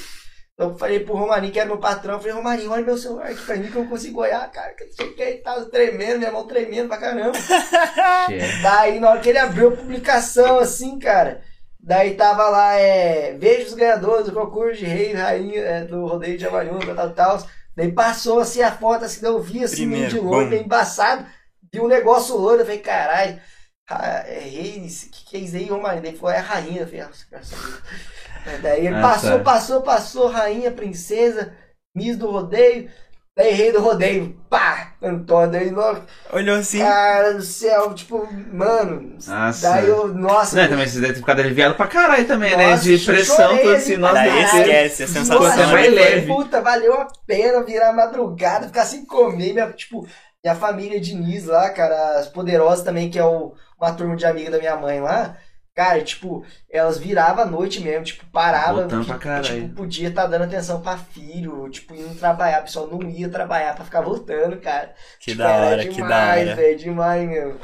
Então 0.53 0.69
eu 0.69 0.77
falei 0.77 0.99
pro 0.99 1.15
Romarinho, 1.15 1.51
que 1.51 1.59
era 1.59 1.67
meu 1.67 1.79
patrão, 1.79 2.13
eu 2.13 2.19
falei, 2.19 2.35
Romarinho, 2.35 2.71
olha 2.71 2.85
meu 2.85 2.97
celular 2.97 3.27
aqui 3.27 3.41
pra 3.43 3.55
mim 3.55 3.69
que 3.69 3.75
eu 3.75 3.81
não 3.83 3.89
consigo 3.89 4.21
olhar, 4.21 4.49
cara. 4.51 4.73
Que 4.73 5.03
o 5.03 5.15
que, 5.15 5.21
ele 5.21 5.37
tava 5.39 5.65
tremendo, 5.65 6.19
minha 6.19 6.31
mão 6.31 6.45
tremendo 6.45 6.87
pra 6.87 6.97
caramba. 6.97 7.37
Daí, 8.61 8.99
na 8.99 9.09
hora 9.09 9.19
que 9.19 9.29
ele 9.29 9.39
abriu 9.39 9.69
a 9.69 9.77
publicação, 9.77 10.59
assim, 10.59 10.99
cara, 10.99 11.41
daí 11.79 12.13
tava 12.13 12.47
lá, 12.47 12.75
é, 12.75 13.33
veja 13.33 13.67
os 13.67 13.73
ganhadores 13.73 14.27
do 14.27 14.33
concurso 14.33 14.79
de 14.79 14.85
rei 14.85 15.13
rainha 15.13 15.61
é, 15.61 15.83
do 15.83 16.05
rodeio 16.05 16.37
de 16.37 16.45
Amaruna, 16.45 16.93
tal, 16.93 17.09
tal. 17.11 17.47
Daí 17.75 17.91
passou, 17.91 18.39
assim, 18.39 18.61
a 18.61 18.71
foto, 18.71 19.05
assim, 19.05 19.25
eu 19.25 19.41
vi, 19.41 19.63
assim, 19.63 19.85
meio 19.85 20.07
de 20.07 20.15
Primeiro, 20.15 20.43
bum. 20.43 20.49
meio 20.49 20.63
embaçado, 20.63 21.25
vi 21.73 21.79
um 21.79 21.87
negócio 21.87 22.37
loiro, 22.37 22.61
eu 22.61 22.65
falei, 22.65 22.81
caralho, 22.81 23.41
ra- 23.93 24.23
é 24.27 24.39
rei, 24.39 24.79
o 24.79 25.09
que, 25.11 25.25
que 25.25 25.37
é 25.37 25.39
isso 25.41 25.55
aí, 25.55 25.65
Romarinho? 25.69 26.03
Daí 26.03 26.15
falou, 26.15 26.31
é 26.31 26.39
a 26.39 26.41
rainha, 26.41 26.81
eu 26.81 26.85
falei, 26.87 27.01
nossa. 27.03 27.25
É, 28.45 28.57
Daí 28.57 28.87
ele 28.87 28.95
Ah, 28.95 29.01
passou, 29.01 29.39
tá. 29.39 29.43
passou, 29.43 29.81
passou, 29.81 30.27
rainha, 30.27 30.71
princesa, 30.71 31.53
miss 31.95 32.17
do 32.17 32.29
rodeio, 32.31 32.89
daí 33.35 33.51
rei 33.53 33.71
do 33.71 33.79
rodeio, 33.81 34.33
pá, 34.49 34.93
Antônio, 35.01 35.51
daí, 35.51 35.71
no- 35.71 36.01
Olhou 36.33 36.55
assim. 36.57 36.79
Cara 36.79 37.33
do 37.33 37.41
céu, 37.43 37.93
tipo, 37.93 38.27
mano. 38.53 39.17
Nossa. 39.27 39.61
Daí 39.61 39.87
eu, 39.87 40.07
nossa. 40.13 40.55
Não, 40.55 40.69
também 40.69 40.87
você 40.87 40.99
deve 40.99 41.13
ter 41.13 41.19
ficado 41.19 41.39
aliviado 41.41 41.75
pra 41.75 41.87
caralho 41.87 42.25
também, 42.27 42.55
né? 42.57 42.71
Nossa, 42.71 42.83
De 42.83 42.97
eu 42.97 43.05
pressão, 43.05 43.53
assim, 43.75 43.97
nossa, 43.97 44.13
Daí 44.15 44.43
esquece 44.43 45.03
a 45.03 45.07
Nossa, 45.07 45.13
sensação. 45.13 45.45
Até 45.45 45.57
né? 45.57 45.65
mais 45.73 45.85
falei, 45.85 45.95
leve. 45.95 46.27
Puta, 46.27 46.61
valeu 46.61 46.93
a 46.93 47.07
pena 47.27 47.63
virar 47.63 47.93
madrugada, 47.93 48.67
ficar 48.67 48.85
sem 48.85 49.05
comer. 49.05 49.53
Minha, 49.53 49.71
tipo, 49.73 50.07
minha 50.43 50.55
família 50.55 50.99
Diniz 50.99 51.45
lá, 51.45 51.69
cara, 51.69 52.19
as 52.19 52.27
poderosas 52.27 52.83
também, 52.83 53.09
que 53.09 53.19
é 53.19 53.23
o, 53.25 53.53
uma 53.79 53.93
turma 53.93 54.15
de 54.15 54.25
amiga 54.25 54.51
da 54.51 54.59
minha 54.59 54.75
mãe 54.75 54.99
lá. 54.99 55.37
Cara, 55.73 56.03
tipo, 56.03 56.45
elas 56.69 56.97
viravam 56.97 57.43
à 57.43 57.47
noite 57.47 57.79
mesmo, 57.79 58.03
tipo, 58.03 58.25
parava, 58.27 58.81
Voltando 58.81 59.01
que, 59.01 59.07
pra 59.07 59.17
caralho. 59.19 59.45
tipo, 59.63 59.75
podia 59.75 60.09
estar 60.09 60.27
dando 60.27 60.43
atenção 60.43 60.81
pra 60.81 60.97
filho, 60.97 61.69
tipo, 61.69 61.95
indo 61.95 62.13
trabalhar, 62.19 62.59
o 62.59 62.63
pessoal 62.63 62.87
não 62.87 63.01
ia 63.09 63.29
trabalhar 63.29 63.73
pra 63.73 63.85
ficar 63.85 64.01
voltando, 64.01 64.59
cara. 64.59 64.93
Que 65.19 65.31
Tipo, 65.31 65.37
da 65.37 65.55
hora, 65.55 65.81
que 65.83 65.89
da 65.89 65.95
demais, 65.95 66.47
hora. 66.47 66.55
velho, 66.55 66.77
demais 66.77 67.29
mesmo. 67.29 67.59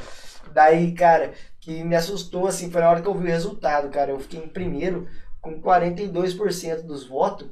Daí, 0.54 0.94
cara, 0.94 1.34
que 1.60 1.84
me 1.84 1.96
assustou, 1.96 2.48
assim, 2.48 2.72
foi 2.72 2.80
na 2.82 2.90
hora 2.90 3.02
que 3.02 3.08
eu 3.08 3.14
vi 3.14 3.28
o 3.28 3.32
resultado, 3.32 3.90
cara. 3.90 4.12
Eu 4.12 4.20
fiquei 4.20 4.40
em 4.40 4.48
primeiro 4.48 5.06
com 5.42 5.62
42% 5.62 6.84
dos 6.84 7.06
votos, 7.08 7.50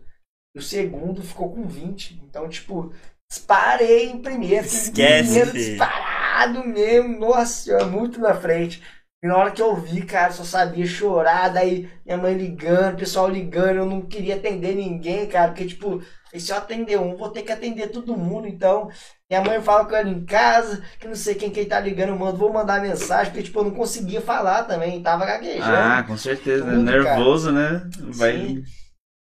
e 0.55 0.59
o 0.59 0.61
segundo 0.61 1.21
ficou 1.21 1.51
com 1.53 1.67
20%. 1.67 2.17
Então, 2.23 2.47
tipo, 2.47 2.93
disparei 3.35 4.09
em 4.09 4.17
primeiro. 4.17 4.65
Esquece, 4.65 5.29
primeiro 5.29 5.51
disparado 5.51 6.65
mesmo. 6.65 7.19
Nossa 7.19 7.63
senhora, 7.63 7.85
muito 7.85 8.19
na 8.19 8.33
frente. 8.33 8.81
E 9.23 9.27
na 9.27 9.37
hora 9.37 9.51
que 9.51 9.61
eu 9.61 9.75
vi, 9.75 10.03
cara, 10.03 10.31
só 10.31 10.43
sabia 10.43 10.85
chorar, 10.85 11.49
daí 11.49 11.89
minha 12.05 12.17
mãe 12.17 12.35
ligando, 12.35 12.93
o 12.93 12.99
pessoal 12.99 13.27
ligando, 13.27 13.77
eu 13.77 13.85
não 13.85 14.01
queria 14.01 14.35
atender 14.35 14.75
ninguém, 14.75 15.25
cara, 15.25 15.47
porque, 15.47 15.65
tipo, 15.65 15.99
se 16.35 16.51
eu 16.51 16.57
atender 16.57 16.99
um, 16.99 17.15
vou 17.15 17.29
ter 17.29 17.41
que 17.41 17.51
atender 17.51 17.87
todo 17.87 18.15
mundo, 18.15 18.47
então 18.47 18.87
minha 19.27 19.41
mãe 19.41 19.59
fala 19.61 19.85
que 19.85 19.93
eu 19.93 19.97
era 19.97 20.09
em 20.09 20.23
casa, 20.25 20.83
que 20.99 21.07
não 21.07 21.15
sei 21.15 21.33
quem 21.33 21.49
quem 21.49 21.65
tá 21.65 21.79
ligando, 21.79 22.09
eu 22.09 22.19
mando, 22.19 22.37
vou 22.37 22.53
mandar 22.53 22.81
mensagem, 22.81 23.31
porque 23.31 23.45
tipo, 23.45 23.59
eu 23.59 23.63
não 23.63 23.71
conseguia 23.71 24.21
falar 24.21 24.63
também, 24.65 25.01
tava 25.01 25.25
gaguejando. 25.25 25.75
Ah, 25.75 26.03
com 26.05 26.17
certeza, 26.17 26.63
né? 26.63 26.73
Tudo, 26.73 26.83
Nervoso, 26.83 27.51
né? 27.51 27.89
Vai. 28.09 28.33
Sim. 28.33 28.63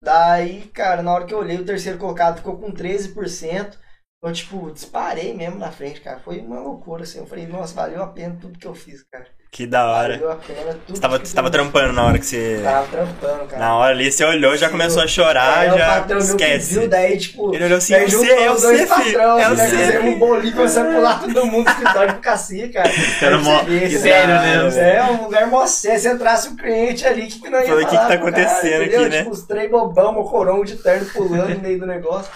Daí, 0.03 0.63
cara, 0.75 1.03
na 1.03 1.13
hora 1.13 1.25
que 1.25 1.33
eu 1.33 1.39
olhei, 1.39 1.57
o 1.57 1.65
terceiro 1.65 1.99
colocado 1.99 2.39
ficou 2.39 2.59
com 2.59 2.73
13%. 2.73 3.84
Eu, 4.25 4.33
tipo, 4.33 4.71
disparei 4.73 5.35
mesmo 5.35 5.59
na 5.59 5.71
frente, 5.71 6.01
cara. 6.01 6.19
Foi 6.25 6.39
uma 6.39 6.59
loucura, 6.61 7.03
assim. 7.03 7.19
Eu 7.19 7.27
falei, 7.27 7.47
nossa, 7.47 7.75
valeu 7.75 8.03
a 8.03 8.07
pena 8.07 8.37
tudo 8.41 8.59
que 8.59 8.67
eu 8.67 8.75
fiz, 8.75 9.03
cara. 9.13 9.27
Que 9.51 9.67
da 9.67 9.87
hora. 9.89 10.15
Valeu 10.15 10.33
a 10.33 10.37
pena 10.37 10.73
tudo 10.87 10.97
Você 10.97 11.01
tava, 11.01 11.19
você 11.19 11.35
tava 11.35 11.47
eu- 11.49 11.53
trampando 11.53 11.93
na 11.93 12.05
hora 12.07 12.19
que 12.19 12.27
você. 12.27 12.61
Tava 12.65 12.87
trampando, 12.89 13.45
cara. 13.47 13.59
Na 13.59 13.77
hora 13.77 13.95
ali, 13.95 14.11
você 14.11 14.25
olhou, 14.25 14.57
já 14.57 14.69
começou 14.69 15.03
a 15.03 15.05
É, 15.05 15.09
chorar, 15.09 15.75
o 15.75 15.79
já 15.79 15.87
patrão 16.01 16.19
que 16.19 16.25
esquece. 16.25 16.73
viu, 16.79 16.89
daí, 16.89 17.19
tipo, 17.19 17.55
Ele 17.55 17.65
olhou 17.67 17.79
assim, 17.79 17.95
é 17.95 17.99
é 17.99 18.01
dois 18.09 18.13
você, 18.61 18.77
filho. 18.79 18.89
patrões, 18.89 19.45
É 19.45 19.49
né? 19.51 19.55
você. 19.57 19.77
Fizemos 19.77 20.15
um 20.15 20.19
bolinho, 20.19 20.57
começamos 20.57 20.91
a 20.93 20.97
pular 20.97 21.21
todo 21.21 21.47
mundo 21.47 21.65
do 21.67 21.71
escritório 21.71 22.13
pro 22.15 22.23
cacique, 22.23 22.69
cara. 22.71 22.91
Era 23.23 23.39
mó- 23.39 23.65
sério, 23.65 24.01
cara, 24.03 24.71
né? 24.71 24.97
É, 24.97 25.03
um 25.05 25.23
lugar 25.25 25.47
mó 25.47 25.67
sério. 25.67 26.01
Se 26.01 26.09
entrasse 26.09 26.49
um 26.49 26.57
cliente 26.57 27.07
ali, 27.07 27.25
o 27.25 27.29
que, 27.29 27.41
que 27.41 27.51
não 27.51 27.61
ia 27.61 27.67
Falei, 27.67 27.85
falar? 27.85 27.91
"Que 27.91 27.97
que 27.97 28.03
tá 28.03 28.09
cara, 28.09 28.15
acontecendo 28.15 28.83
entendeu? 28.83 29.01
aqui, 29.03 29.09
né?" 29.11 29.19
Tipo, 29.19 29.31
os 29.31 29.43
três 29.43 29.71
bobão, 29.71 30.13
mocorongo 30.15 30.65
de 30.65 30.77
terno 30.77 31.07
pulando 31.11 31.51
no 31.55 31.61
meio 31.61 31.79
do 31.79 31.87
negócio. 31.87 32.33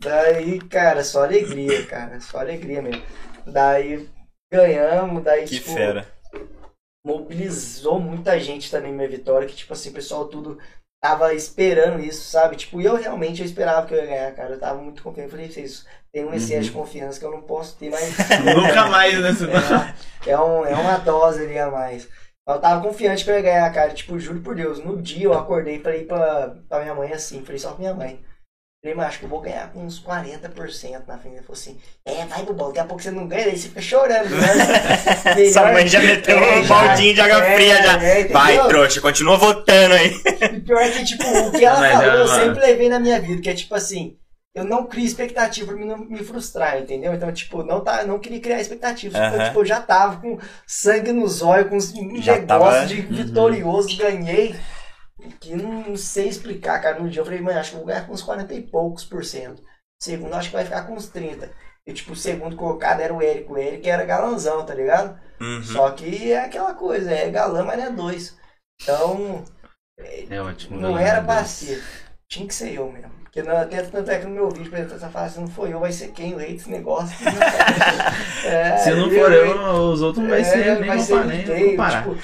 Daí, 0.00 0.58
cara, 0.60 1.04
só 1.04 1.24
alegria, 1.24 1.84
cara. 1.86 2.20
Só 2.20 2.38
alegria 2.38 2.80
mesmo. 2.80 3.02
Daí 3.46 4.08
ganhamos, 4.52 5.22
daí, 5.22 5.44
Que 5.44 5.56
tipo. 5.56 5.72
fera. 5.72 6.06
mobilizou 7.06 8.00
muita 8.00 8.38
gente 8.40 8.70
também 8.70 8.92
minha 8.92 9.08
vitória, 9.08 9.46
que 9.46 9.54
tipo 9.54 9.72
assim, 9.72 9.90
o 9.90 9.94
pessoal 9.94 10.26
tudo 10.26 10.58
tava 11.02 11.32
esperando 11.34 12.00
isso, 12.00 12.24
sabe? 12.30 12.56
Tipo, 12.56 12.80
eu 12.80 12.96
realmente 12.96 13.40
eu 13.40 13.46
esperava 13.46 13.86
que 13.86 13.94
eu 13.94 13.98
ia 13.98 14.06
ganhar, 14.06 14.34
cara. 14.34 14.54
Eu 14.54 14.60
tava 14.60 14.80
muito 14.82 15.02
confiante. 15.02 15.28
Eu 15.28 15.30
falei, 15.30 15.50
vocês 15.50 15.86
tem 16.12 16.24
um 16.24 16.34
excesso 16.34 16.64
de 16.64 16.72
confiança 16.72 17.18
que 17.18 17.24
eu 17.24 17.30
não 17.30 17.42
posso 17.42 17.76
ter, 17.76 17.90
mas. 17.90 18.16
Nunca 18.44 18.86
mais, 18.86 19.18
né? 19.20 19.30
É, 20.26 20.30
é, 20.30 20.38
um, 20.40 20.64
é 20.64 20.74
uma 20.74 20.98
dose 20.98 21.42
ali 21.42 21.58
a 21.58 21.70
mais. 21.70 22.08
Eu 22.48 22.58
tava 22.58 22.82
confiante 22.82 23.22
que 23.22 23.30
eu 23.30 23.34
ia 23.34 23.42
ganhar, 23.42 23.72
cara. 23.72 23.92
Tipo, 23.92 24.18
juro 24.18 24.40
por 24.40 24.54
Deus, 24.56 24.82
no 24.82 25.00
dia 25.00 25.24
eu 25.24 25.34
acordei 25.34 25.78
pra 25.78 25.96
ir 25.96 26.06
pra, 26.06 26.56
pra 26.68 26.80
minha 26.80 26.94
mãe 26.94 27.12
assim, 27.12 27.44
falei 27.44 27.58
só 27.58 27.70
pra 27.70 27.78
minha 27.78 27.94
mãe. 27.94 28.24
Falei, 28.82 28.96
mas 28.96 29.08
acho 29.08 29.18
que 29.18 29.24
eu 29.26 29.28
vou 29.28 29.42
ganhar 29.42 29.70
com 29.72 29.84
uns 29.84 30.02
40% 30.02 31.02
na 31.06 31.18
frente. 31.18 31.34
Ele 31.34 31.42
falou 31.42 31.52
assim: 31.52 31.78
É, 32.02 32.24
vai, 32.24 32.42
Bubão, 32.42 32.68
daqui 32.68 32.80
a 32.80 32.84
pouco 32.84 33.02
você 33.02 33.10
não 33.10 33.28
ganha, 33.28 33.44
aí 33.44 33.58
você 33.58 33.68
fica 33.68 33.82
chorando, 33.82 34.30
né? 34.30 34.48
Sua 35.52 35.70
mãe 35.70 35.86
já 35.86 36.00
meteu 36.00 36.38
é, 36.38 36.60
um 36.60 36.66
baldinho 36.66 37.14
de 37.14 37.20
água 37.20 37.44
é, 37.44 37.54
fria 37.54 37.82
já. 37.82 38.02
É, 38.02 38.24
vai, 38.28 38.68
trouxa, 38.68 39.02
continua 39.02 39.36
votando 39.36 39.94
aí. 39.94 40.10
E 40.54 40.60
pior 40.60 40.80
é 40.80 40.90
que, 40.92 41.04
tipo, 41.04 41.24
o 41.24 41.52
que 41.52 41.62
ela 41.62 41.76
mas 41.80 41.92
falou, 41.92 42.14
eu 42.14 42.28
sempre 42.28 42.60
levei 42.60 42.88
na 42.88 42.98
minha 42.98 43.20
vida, 43.20 43.42
que 43.42 43.50
é 43.50 43.54
tipo 43.54 43.74
assim. 43.74 44.16
Eu 44.52 44.64
não 44.64 44.84
crio 44.84 45.04
expectativa 45.04 45.68
pra 45.68 45.76
mim 45.76 45.86
não 45.86 45.96
me 45.96 46.24
frustrar, 46.24 46.76
entendeu? 46.78 47.14
Então, 47.14 47.30
tipo, 47.32 47.62
não, 47.62 47.84
tá, 47.84 48.04
não 48.04 48.18
queria 48.18 48.40
criar 48.40 48.60
expectativa. 48.60 49.16
Uhum. 49.16 49.44
tipo, 49.44 49.60
eu 49.60 49.64
já 49.64 49.80
tava 49.80 50.20
com 50.20 50.38
sangue 50.66 51.12
nos 51.12 51.40
olhos, 51.40 51.68
com 51.68 51.76
um 51.76 52.20
já 52.20 52.32
negócio 52.32 52.46
tava... 52.46 52.86
de 52.86 53.00
vitorioso, 53.00 53.90
uhum. 53.90 53.96
ganhei 53.98 54.56
que 55.40 55.54
não 55.54 55.96
sei 55.96 56.28
explicar, 56.28 56.80
cara. 56.80 56.98
No 56.98 57.08
dia 57.08 57.20
eu 57.20 57.24
falei, 57.24 57.40
mãe, 57.40 57.56
acho 57.56 57.70
que 57.70 57.76
vou 57.76 57.86
ganhar 57.86 58.06
com 58.06 58.12
uns 58.12 58.22
40 58.22 58.54
e 58.54 58.62
poucos 58.62 59.04
por 59.04 59.24
cento. 59.24 59.62
Segundo, 60.02 60.34
acho 60.34 60.48
que 60.48 60.56
vai 60.56 60.64
ficar 60.64 60.86
com 60.86 60.94
uns 60.94 61.08
30. 61.08 61.50
E, 61.86 61.92
tipo, 61.92 62.12
o 62.12 62.16
segundo 62.16 62.56
colocado 62.56 63.00
era 63.00 63.12
o 63.12 63.22
Érico. 63.22 63.54
O 63.54 63.58
Érico 63.58 63.88
era 63.88 64.04
galanzão, 64.04 64.64
tá 64.64 64.74
ligado? 64.74 65.18
Uhum. 65.40 65.62
Só 65.62 65.90
que 65.90 66.32
é 66.32 66.44
aquela 66.44 66.74
coisa, 66.74 67.10
é 67.10 67.30
galã, 67.30 67.64
mas 67.64 67.78
não 67.78 67.84
é 67.86 67.90
dois. 67.90 68.38
Então, 68.82 69.44
é 70.30 70.40
ótimo, 70.40 70.80
não 70.80 70.98
era 70.98 71.22
pra 71.22 71.44
ser. 71.44 71.82
Tinha 72.28 72.46
que 72.46 72.54
ser 72.54 72.74
eu 72.74 72.90
mesmo. 72.90 73.20
Porque 73.22 73.42
não, 73.42 73.56
até 73.56 73.82
tanto 73.82 74.10
é 74.10 74.18
que 74.18 74.26
no 74.26 74.34
meu 74.34 74.50
vídeo 74.50 74.70
você 74.70 75.08
fala 75.08 75.26
assim, 75.26 75.40
não 75.40 75.48
foi 75.48 75.72
eu, 75.72 75.78
vai 75.78 75.92
ser 75.92 76.08
quem 76.08 76.34
leite 76.34 76.62
esse 76.62 76.70
negócio. 76.70 77.16
é, 78.44 78.76
Se 78.78 78.90
não 78.90 79.08
for 79.08 79.32
eu, 79.32 79.46
eu, 79.46 79.92
os 79.92 80.02
outros 80.02 80.28
vai 80.28 80.40
é, 80.40 80.44
ser 80.44 80.80
nem 80.80 80.88
vai 80.88 80.98
ser 80.98 81.24
nem 81.26 81.70
comparar. 81.70 82.02
Tipo, 82.02 82.18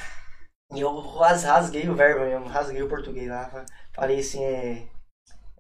e 0.75 0.81
eu 0.81 0.99
rasguei 0.99 1.89
o 1.89 1.95
verbo 1.95 2.25
mesmo, 2.25 2.47
rasguei 2.47 2.83
o 2.83 2.89
português 2.89 3.29
lá. 3.29 3.65
Falei 3.93 4.21
assim, 4.21 4.45
é. 4.45 4.83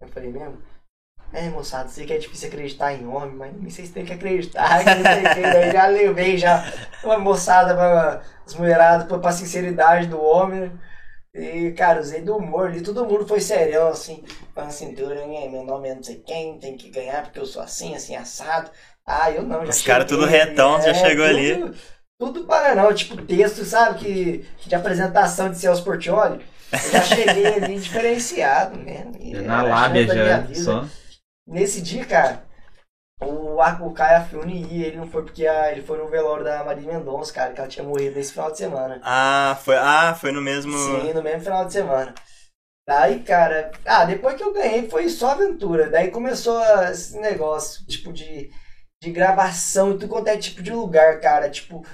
Eu 0.00 0.08
falei 0.08 0.30
mesmo. 0.30 0.62
É, 1.32 1.48
moçada, 1.48 1.88
sei 1.88 2.06
que 2.06 2.12
é 2.12 2.18
difícil 2.18 2.48
acreditar 2.48 2.92
em 2.92 3.06
homem, 3.06 3.34
mas 3.60 3.74
se 3.74 3.88
tem 3.88 4.04
que 4.04 4.12
acreditar. 4.12 4.78
Que 4.84 4.94
não 4.94 5.34
sei 5.34 5.42
daí 5.42 5.72
já 5.72 5.86
levei 5.86 6.38
já 6.38 6.72
uma 7.02 7.18
moçada 7.18 7.74
pra 7.74 8.22
as 8.44 8.54
mulheradas 8.54 9.06
pra, 9.06 9.18
pra 9.18 9.32
sinceridade 9.32 10.06
do 10.06 10.20
homem. 10.20 10.72
E, 11.34 11.72
cara, 11.72 12.00
usei 12.00 12.22
do 12.22 12.36
humor 12.36 12.68
ali, 12.68 12.80
todo 12.80 13.04
mundo 13.04 13.26
foi 13.26 13.40
serião, 13.40 13.88
assim, 13.88 14.24
com 14.54 14.60
a 14.60 14.70
cintura, 14.70 15.26
né? 15.26 15.48
Meu 15.48 15.64
nome 15.64 15.88
é 15.88 15.94
não 15.94 16.02
sei 16.02 16.16
quem, 16.16 16.58
tem 16.58 16.76
que 16.78 16.88
ganhar 16.88 17.22
porque 17.22 17.38
eu 17.38 17.44
sou 17.44 17.60
assim, 17.60 17.94
assim, 17.94 18.16
assado. 18.16 18.70
Ah, 19.04 19.30
eu 19.30 19.42
não, 19.42 19.64
já 19.64 19.70
Os 19.70 19.82
caras 19.82 20.06
tudo 20.06 20.24
retão, 20.24 20.78
é, 20.78 20.82
já 20.82 20.94
chegou 20.94 21.26
tudo, 21.26 21.36
ali. 21.36 21.76
Tudo 22.18 22.44
para 22.44 22.74
não, 22.74 22.94
tipo 22.94 23.20
texto, 23.22 23.64
sabe, 23.64 23.98
que 23.98 24.68
de 24.68 24.74
apresentação 24.74 25.50
de 25.50 25.58
Celso 25.58 25.84
Portioli. 25.84 26.44
Eu 26.72 26.90
já 26.90 27.02
cheguei 27.02 27.46
ali 27.46 27.78
diferenciado 27.78 28.78
mesmo. 28.78 29.12
Na 29.44 29.62
lábia 29.62 30.06
já, 30.06 30.54
só. 30.54 30.84
Nesse 31.46 31.80
dia, 31.80 32.04
cara, 32.04 32.42
o, 33.20 33.56
o 33.58 33.92
Caio 33.92 34.26
ia, 34.48 34.86
ele 34.88 34.96
não 34.96 35.08
foi 35.08 35.22
porque 35.22 35.46
a, 35.46 35.72
ele 35.72 35.82
foi 35.82 35.98
no 35.98 36.08
velório 36.08 36.44
da 36.44 36.64
Maria 36.64 36.92
Mendonça, 36.92 37.32
cara, 37.32 37.52
que 37.52 37.60
ela 37.60 37.68
tinha 37.68 37.86
morrido 37.86 38.16
nesse 38.16 38.32
final 38.32 38.50
de 38.50 38.58
semana. 38.58 39.00
Ah, 39.02 39.58
foi, 39.62 39.76
ah, 39.76 40.16
foi 40.18 40.32
no 40.32 40.42
mesmo... 40.42 40.76
Sim, 40.76 41.12
no 41.12 41.22
mesmo 41.22 41.40
final 41.40 41.64
de 41.64 41.72
semana. 41.72 42.14
Daí, 42.86 43.20
cara, 43.22 43.72
ah, 43.84 44.04
depois 44.04 44.36
que 44.36 44.42
eu 44.42 44.52
ganhei 44.52 44.88
foi 44.88 45.08
só 45.08 45.32
aventura. 45.32 45.90
Daí 45.90 46.10
começou 46.10 46.62
esse 46.84 47.18
negócio, 47.18 47.84
tipo, 47.86 48.12
de, 48.12 48.50
de 49.02 49.10
gravação 49.10 49.90
e 49.90 49.94
tudo 49.94 50.08
quanto 50.08 50.28
é 50.28 50.36
tipo 50.36 50.62
de 50.62 50.72
lugar, 50.72 51.20
cara. 51.20 51.50
Tipo, 51.50 51.84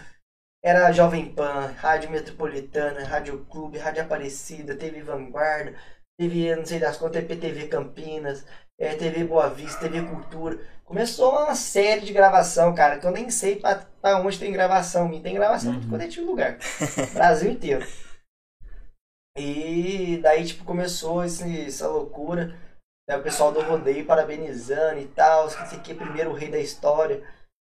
era 0.64 0.92
Jovem 0.92 1.26
Pan, 1.34 1.74
Rádio 1.76 2.10
Metropolitana, 2.10 3.04
Rádio 3.04 3.44
Clube, 3.46 3.78
Rádio 3.78 4.02
Aparecida, 4.02 4.76
TV 4.76 5.02
Vanguarda, 5.02 5.74
TV, 6.18 6.54
não 6.54 6.64
sei 6.64 6.78
das 6.78 6.96
quantas, 6.96 7.24
PTV 7.24 7.66
Campinas, 7.66 8.46
é, 8.78 8.94
TV 8.94 9.24
Boa 9.24 9.50
Vista, 9.50 9.80
TV 9.80 10.02
Cultura. 10.06 10.58
Começou 10.84 11.32
uma 11.32 11.54
série 11.54 12.02
de 12.02 12.12
gravação, 12.12 12.74
cara, 12.74 12.98
que 12.98 13.06
eu 13.06 13.10
nem 13.10 13.30
sei 13.30 13.56
pra, 13.56 13.86
pra 14.00 14.20
onde 14.20 14.38
tem 14.38 14.52
gravação. 14.52 15.08
Tem 15.20 15.34
gravação 15.34 15.72
uhum. 15.72 15.88
quando 15.88 16.02
é 16.02 16.08
tipo 16.08 16.26
lugar. 16.26 16.58
Brasil 17.14 17.50
inteiro. 17.50 17.86
E 19.38 20.20
daí, 20.22 20.44
tipo, 20.44 20.64
começou 20.64 21.24
esse, 21.24 21.66
essa 21.66 21.88
loucura. 21.88 22.54
Né, 23.08 23.16
o 23.16 23.22
pessoal 23.22 23.50
do 23.50 23.62
rodeio 23.62 24.04
parabenizando 24.04 25.00
e 25.00 25.06
tal. 25.08 25.46
Esse 25.46 25.74
aqui 25.74 25.92
é 25.92 25.94
primeiro 25.94 26.32
rei 26.34 26.50
da 26.50 26.58
história. 26.58 27.22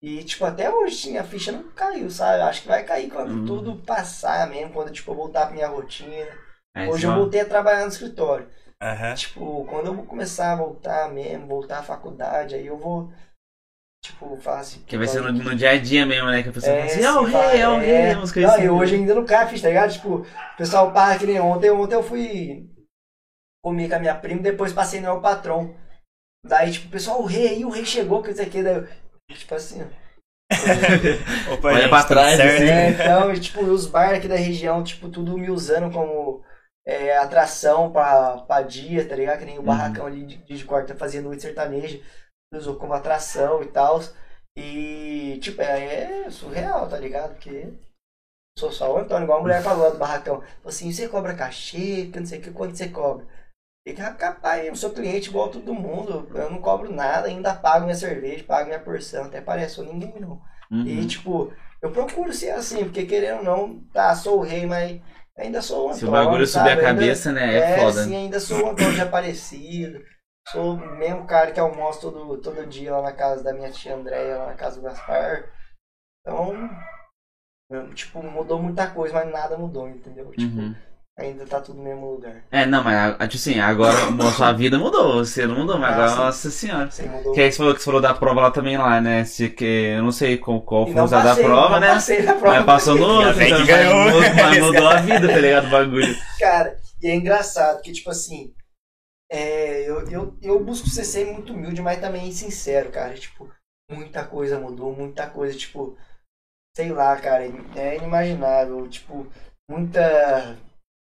E, 0.02 0.24
tipo, 0.24 0.46
até 0.46 0.70
hoje 0.74 1.18
a 1.18 1.24
ficha 1.24 1.52
não 1.52 1.64
caiu, 1.72 2.10
sabe? 2.10 2.42
Acho 2.42 2.62
que 2.62 2.68
vai 2.70 2.84
cair 2.84 3.10
quando 3.10 3.32
uhum. 3.32 3.46
tudo 3.46 3.76
passar 3.84 4.48
mesmo, 4.50 4.72
quando, 4.72 4.92
tipo, 4.92 5.12
eu 5.12 5.16
voltar 5.16 5.48
pra 5.48 5.56
minha 5.56 5.68
rotina. 5.68 6.28
É, 6.76 6.88
hoje 6.88 7.06
eu 7.06 7.14
voltei 7.14 7.42
a 7.42 7.46
trabalhar 7.46 7.82
no 7.82 7.90
escritório. 7.90 8.48
Uhum. 8.82 9.14
Tipo, 9.16 9.66
quando 9.66 9.88
eu 9.88 9.94
vou 9.94 10.06
começar 10.06 10.54
a 10.54 10.56
voltar 10.56 11.12
mesmo, 11.12 11.48
voltar 11.48 11.80
à 11.80 11.84
faculdade, 11.84 12.56
aí 12.56 12.66
eu 12.66 12.78
vou, 12.78 13.12
tipo, 14.02 14.38
falar 14.38 14.60
assim... 14.60 14.82
Que 14.84 14.98
vai 14.98 15.06
ser 15.06 15.22
no, 15.22 15.34
no, 15.34 15.54
dia 15.54 15.72
a 15.72 15.78
dia 15.78 16.06
mesmo, 16.06 16.30
né? 16.30 16.44
Que 16.44 16.50
a 16.50 16.54
pessoa 16.54 16.74
é, 16.74 16.88
fala 16.88 16.92
assim, 16.92 17.04
é 17.04 17.12
o 17.12 17.24
rei, 17.24 17.62
é 17.62 17.68
o 17.68 17.78
rei, 17.80 17.92
é... 17.92 18.16
Não, 18.16 18.24
assim, 18.24 18.64
e 18.64 18.70
hoje 18.70 18.96
ainda 18.96 19.16
não 19.16 19.26
cai 19.26 19.44
a 19.44 19.48
ficha, 19.48 19.64
tá 19.64 19.68
ligado? 19.68 19.92
Tipo, 19.92 20.16
o 20.20 20.58
pessoal 20.58 20.94
para 20.94 21.20
que 21.20 21.26
nem 21.26 21.42
ontem, 21.42 21.70
ontem 21.72 21.96
eu 21.96 22.04
fui 22.04 22.70
comer 23.62 23.90
com 23.90 23.96
a 23.96 24.00
minha 24.00 24.16
prima, 24.16 24.42
depois 24.42 24.72
passei 24.72 25.02
no 25.02 25.12
meu 25.12 25.20
patrão. 25.20 25.76
Daí, 26.46 26.72
tipo, 26.72 26.88
o 26.88 26.92
pessoal, 26.92 27.22
o 27.22 27.26
rei, 27.26 27.66
o 27.66 27.70
rei 27.70 27.84
chegou, 27.84 28.24
que 28.24 28.32
isso 28.32 28.42
aqui, 28.42 28.64
daí 28.64 28.88
Tipo 29.30 29.56
assim, 29.56 29.82
Opa, 31.54 31.68
Olha 31.68 31.82
gente, 31.82 31.90
pra 31.90 32.04
trás, 32.04 32.36
certo. 32.36 32.64
Assim. 32.64 32.72
É, 32.72 32.90
então, 32.90 33.34
tipo, 33.40 33.64
os 33.64 33.86
bar 33.86 34.16
aqui 34.16 34.28
da 34.28 34.36
região, 34.36 34.84
tipo, 34.84 35.08
tudo 35.10 35.38
me 35.38 35.50
usando 35.50 35.94
como 35.94 36.44
é, 36.86 37.16
atração 37.18 37.92
pra, 37.92 38.38
pra 38.40 38.64
dia, 38.64 39.08
tá 39.08 39.16
ligado? 39.16 39.40
Que 39.40 39.46
nem 39.46 39.58
o 39.58 39.60
uhum. 39.60 39.68
barracão 39.68 40.08
ali 40.08 40.26
de, 40.26 40.38
de 40.38 40.66
quarta 40.66 40.96
fazia 40.96 41.22
noite 41.22 41.44
sertaneja, 41.44 42.02
usou 42.54 42.76
como 42.78 42.94
atração 42.94 43.62
e 43.62 43.68
tal. 43.68 44.02
E, 44.58 45.40
tipo, 45.42 45.62
é, 45.62 46.24
é, 46.26 46.30
surreal, 46.32 46.90
tá 46.90 46.98
ligado? 46.98 47.34
Porque 47.34 47.72
sou 48.58 48.72
só 48.72 48.94
o 48.94 48.98
Antônio, 48.98 49.26
igual 49.26 49.40
a 49.40 49.42
mulher 49.42 49.62
falou 49.62 49.92
do 49.92 50.00
barracão. 50.00 50.42
Falou 50.42 50.58
assim, 50.66 50.92
você 50.92 51.08
cobra 51.08 51.36
cachê, 51.36 52.10
que 52.12 52.20
não 52.20 52.26
sei 52.26 52.40
o 52.40 52.42
que, 52.42 52.52
quanto 52.52 52.76
você 52.76 52.90
cobra? 52.90 53.26
Fica 53.90 54.12
capaz, 54.14 54.66
eu 54.66 54.76
sou 54.76 54.92
cliente 54.92 55.30
igual 55.30 55.50
todo 55.50 55.74
mundo. 55.74 56.30
Eu 56.36 56.52
não 56.52 56.62
cobro 56.62 56.94
nada, 56.94 57.28
ainda 57.28 57.56
pago 57.56 57.86
minha 57.86 57.96
cerveja, 57.96 58.44
pago 58.44 58.68
minha 58.68 58.80
porção. 58.80 59.26
Até 59.26 59.42
parece, 59.42 59.76
sou 59.76 59.86
ninguém 59.86 60.14
não. 60.20 60.40
Uhum. 60.72 60.86
E 60.86 61.08
tipo, 61.08 61.52
eu 61.82 61.92
procuro 61.92 62.32
ser 62.32 62.52
assim, 62.52 62.84
porque 62.84 63.06
querendo 63.06 63.40
ou 63.40 63.44
não, 63.44 63.80
tá, 63.92 64.14
sou 64.14 64.40
o 64.40 64.44
rei, 64.44 64.68
mas 64.68 65.02
ainda 65.36 65.60
sou 65.62 65.78
o 65.78 65.82
Antônio. 65.86 66.00
Se 66.00 66.06
o 66.06 66.12
bagulho 66.12 66.46
sabe? 66.46 66.70
subir 66.70 66.80
a 66.80 66.88
cabeça, 66.88 67.30
ainda, 67.30 67.42
né? 67.42 67.56
É, 67.56 67.58
é 67.58 67.80
foda. 67.80 68.04
Sim, 68.04 68.16
ainda 68.16 68.40
sou 68.40 68.64
o 68.64 68.70
Antônio 68.70 68.94
de 68.94 69.02
Aparecido. 69.02 70.00
Sou 70.50 70.76
o 70.76 70.98
mesmo 70.98 71.26
cara 71.26 71.52
que 71.52 71.60
almoço 71.60 72.02
todo, 72.02 72.38
todo 72.38 72.68
dia 72.68 72.92
lá 72.96 73.02
na 73.02 73.12
casa 73.12 73.44
da 73.44 73.54
minha 73.54 73.72
tia 73.72 73.96
Andréia, 73.96 74.38
lá 74.38 74.48
na 74.48 74.56
casa 74.56 74.76
do 74.76 74.84
Gaspar. 74.84 75.52
Então, 76.22 76.70
tipo, 77.96 78.22
mudou 78.22 78.62
muita 78.62 78.88
coisa, 78.92 79.14
mas 79.14 79.32
nada 79.32 79.58
mudou, 79.58 79.90
entendeu? 79.90 80.30
Tipo, 80.32 80.60
uhum 80.60 80.76
ainda 81.20 81.46
tá 81.46 81.60
tudo 81.60 81.78
no 81.78 81.84
mesmo 81.84 82.12
lugar. 82.12 82.44
É, 82.50 82.66
não, 82.66 82.84
mas 82.84 83.14
tipo 83.30 83.36
assim, 83.36 83.60
agora 83.60 83.94
a 84.28 84.32
sua 84.32 84.52
vida 84.54 84.78
mudou, 84.78 85.24
você 85.24 85.46
não 85.46 85.56
mudou, 85.56 85.78
mas 85.78 85.92
ah, 85.92 85.94
agora, 85.94 86.10
sim. 86.10 86.18
nossa 86.18 86.52
senhora. 86.52 86.92
Sim, 86.92 87.08
mudou. 87.10 87.34
Que 87.34 87.42
aí 87.42 87.52
você 87.52 87.58
falou 87.58 87.74
que 87.74 87.80
você 87.80 87.86
falou 87.86 88.02
da 88.02 88.14
prova 88.14 88.42
lá 88.42 88.52
também 88.52 88.78
lá, 88.78 89.02
né? 89.02 89.26
Se, 89.26 89.50
que, 89.50 89.66
eu 89.66 90.04
não 90.04 90.12
sei 90.12 90.38
qual, 90.38 90.62
qual 90.62 90.86
foi 90.86 90.96
o 90.96 91.02
resultado 91.02 91.26
da 91.26 91.36
prova, 91.36 91.80
né? 91.80 91.94
Passei 91.94 92.22
na 92.22 92.34
prova. 92.34 92.56
Mas 92.56 92.66
passou 92.66 92.96
no 92.96 93.06
outro, 93.06 93.42
então, 93.42 93.60
mas, 93.60 94.36
mas 94.36 94.60
mudou 94.60 94.88
a 94.88 95.02
vida, 95.02 95.28
tá 95.28 95.38
ligado? 95.38 95.68
O 95.68 95.72
bagulho. 95.72 96.16
Cara, 96.40 96.78
e 97.02 97.08
é 97.08 97.16
engraçado, 97.16 97.82
que 97.82 97.92
tipo 97.92 98.10
assim, 98.10 98.54
é, 99.32 99.88
eu, 99.88 100.10
eu, 100.10 100.38
eu 100.42 100.64
busco 100.64 100.90
ser 100.90 101.04
sempre 101.04 101.34
muito 101.34 101.54
humilde, 101.54 101.82
mas 101.82 102.00
também 102.00 102.32
sincero, 102.32 102.92
cara. 102.92 103.14
Tipo, 103.14 103.50
muita 103.92 104.26
coisa 104.26 104.60
mudou, 104.60 104.96
muita 104.96 105.30
coisa, 105.30 105.58
tipo, 105.58 105.98
sei 106.76 106.92
lá, 106.92 107.16
cara, 107.18 107.46
é 107.76 107.98
inimaginável. 107.98 108.88
Tipo, 108.90 109.28
muita 109.70 110.58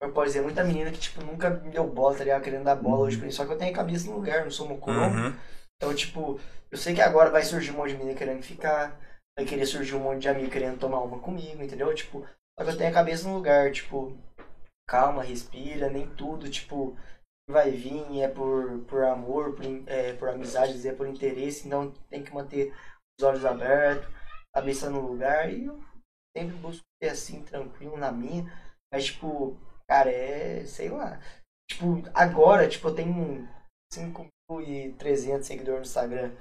eu 0.02 0.12
posso 0.12 0.28
dizer, 0.28 0.42
muita 0.42 0.64
menina 0.64 0.92
que, 0.92 1.00
tipo, 1.00 1.24
nunca 1.24 1.50
me 1.50 1.70
deu 1.70 1.88
bola, 1.88 2.18
tá 2.18 2.24
ligado? 2.24 2.42
Querendo 2.42 2.64
dar 2.64 2.76
bola 2.76 3.06
hoje 3.06 3.18
pra 3.18 3.26
mim. 3.26 3.32
Só 3.32 3.46
que 3.46 3.52
eu 3.54 3.58
tenho 3.58 3.72
a 3.72 3.76
cabeça 3.76 4.10
no 4.10 4.16
lugar, 4.16 4.44
não 4.44 4.52
sou 4.52 4.68
mocô. 4.68 4.92
Uhum. 4.92 5.36
Então, 5.76 5.94
tipo, 5.94 6.40
eu 6.72 6.78
sei 6.78 6.96
que 6.96 7.02
agora 7.02 7.30
vai 7.30 7.44
surgir 7.44 7.72
um 7.72 7.76
monte 7.76 7.92
de 7.92 7.98
menina 7.98 8.18
querendo 8.18 8.42
ficar. 8.42 9.00
Vai 9.38 9.46
querer 9.46 9.66
surgir 9.66 9.96
um 9.96 10.00
monte 10.00 10.22
de 10.22 10.30
amigo 10.30 10.50
querendo 10.50 10.80
tomar 10.80 11.00
uma 11.00 11.20
comigo, 11.20 11.62
entendeu? 11.62 11.94
Tipo, 11.94 12.26
só 12.58 12.66
que 12.66 12.72
eu 12.72 12.78
tenho 12.78 12.90
a 12.90 12.94
cabeça 12.94 13.28
no 13.28 13.36
lugar, 13.36 13.72
tipo, 13.72 14.18
calma, 14.88 15.24
respira, 15.24 15.90
nem 15.90 16.08
tudo, 16.16 16.50
tipo, 16.50 16.98
vai 17.50 17.72
vir 17.72 18.22
é 18.22 18.28
por, 18.28 18.80
por 18.86 19.04
amor, 19.04 19.56
por, 19.56 19.66
é, 19.88 20.14
por 20.14 20.30
amizade, 20.30 20.88
é 20.88 20.94
por 20.94 21.08
interesse, 21.08 21.68
então 21.68 21.92
tem 22.10 22.24
que 22.24 22.34
manter 22.34 22.74
os 23.18 23.26
olhos 23.26 23.46
abertos, 23.46 24.08
cabeça 24.54 24.90
no 24.90 25.02
lugar 25.02 25.52
e 25.52 25.70
sempre 26.36 26.58
busco 26.58 26.84
ser 27.02 27.10
assim, 27.10 27.42
tranquilo 27.44 27.98
na 27.98 28.12
minha. 28.12 28.52
Mas, 28.94 29.06
tipo, 29.06 29.58
cara, 29.92 30.10
é. 30.10 30.64
sei 30.66 30.88
lá. 30.88 31.20
Tipo, 31.70 32.02
agora, 32.14 32.68
tipo, 32.68 32.88
eu 32.88 32.96
tenho 32.96 33.48
5.300 33.94 35.44
seguidores 35.44 35.80
no 35.80 35.86
Instagram. 35.86 36.32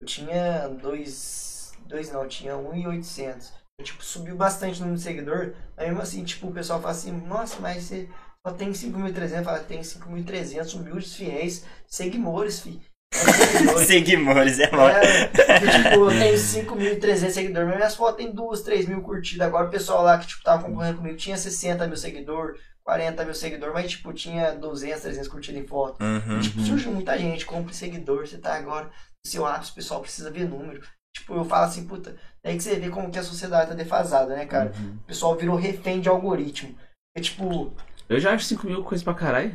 Eu 0.00 0.06
tinha 0.06 0.68
dois. 0.68 1.72
Dois 1.86 2.10
não, 2.10 2.26
tinha 2.26 2.54
1.800. 2.54 3.52
Eu, 3.78 3.84
tipo, 3.84 4.04
subiu 4.04 4.36
bastante 4.36 4.78
o 4.78 4.80
número 4.80 4.98
de 4.98 5.04
seguidor. 5.04 5.54
Mas 5.76 5.86
mesmo 5.86 6.02
assim, 6.02 6.24
tipo, 6.24 6.48
o 6.48 6.52
pessoal 6.52 6.80
fala 6.80 6.92
assim, 6.92 7.12
nossa, 7.12 7.60
mas 7.60 7.84
você 7.84 8.08
só 8.44 8.52
tem 8.52 8.72
5.300. 8.72 9.44
Fala, 9.44 9.60
tem 9.60 9.80
5.300 9.80 10.74
humildes 10.74 11.14
fiéis, 11.14 11.64
seguidores, 11.86 12.60
fi. 12.60 12.82
É 13.14 13.84
seguidores. 13.84 14.58
É 14.58 14.70
bom. 14.70 14.88
É, 14.88 15.28
tipo, 15.28 16.10
eu 16.10 16.18
tenho 16.18 16.36
5.300 16.36 17.30
seguidores, 17.30 17.68
mas 17.68 17.76
minhas 17.76 17.94
fotos 17.94 18.16
tem 18.16 18.32
2, 18.32 18.60
3 18.62 18.86
mil 18.86 19.02
curtidas. 19.02 19.46
Agora 19.46 19.68
o 19.68 19.70
pessoal 19.70 20.02
lá 20.02 20.18
que, 20.18 20.26
tipo, 20.26 20.42
tava 20.42 20.64
concorrendo 20.64 20.98
comigo 20.98 21.16
tinha 21.16 21.36
60 21.36 21.86
mil 21.86 21.96
seguidores, 21.96 22.60
40 22.88 23.22
mil 23.22 23.34
seguidores, 23.34 23.74
mas, 23.74 23.90
tipo, 23.90 24.10
tinha 24.14 24.52
200, 24.52 25.02
300 25.02 25.28
curtidas 25.28 25.62
em 25.62 25.66
foto. 25.66 26.02
Uhum. 26.02 26.40
Tipo, 26.40 26.60
surge 26.62 26.88
muita 26.88 27.18
gente, 27.18 27.44
compra 27.44 27.74
seguidor, 27.74 28.26
você 28.26 28.38
tá 28.38 28.54
agora 28.54 28.86
no 28.86 29.30
seu 29.30 29.44
ápice, 29.44 29.72
o 29.72 29.74
pessoal 29.74 30.00
precisa 30.00 30.30
ver 30.30 30.48
número. 30.48 30.80
Tipo, 31.14 31.34
eu 31.34 31.44
falo 31.44 31.66
assim, 31.66 31.84
puta, 31.86 32.16
daí 32.42 32.56
que 32.56 32.62
você 32.62 32.76
vê 32.76 32.88
como 32.88 33.10
que 33.10 33.18
a 33.18 33.22
sociedade 33.22 33.68
tá 33.68 33.74
defasada, 33.74 34.34
né, 34.34 34.46
cara? 34.46 34.72
Uhum. 34.74 34.96
O 35.02 35.06
pessoal 35.06 35.36
virou 35.36 35.54
refém 35.54 36.00
de 36.00 36.08
algoritmo. 36.08 36.74
É 37.14 37.20
tipo, 37.20 37.74
Eu 38.08 38.18
já 38.18 38.32
acho 38.32 38.46
5 38.46 38.66
mil 38.66 38.82
coisa 38.82 39.04
pra 39.04 39.12
caralho. 39.12 39.54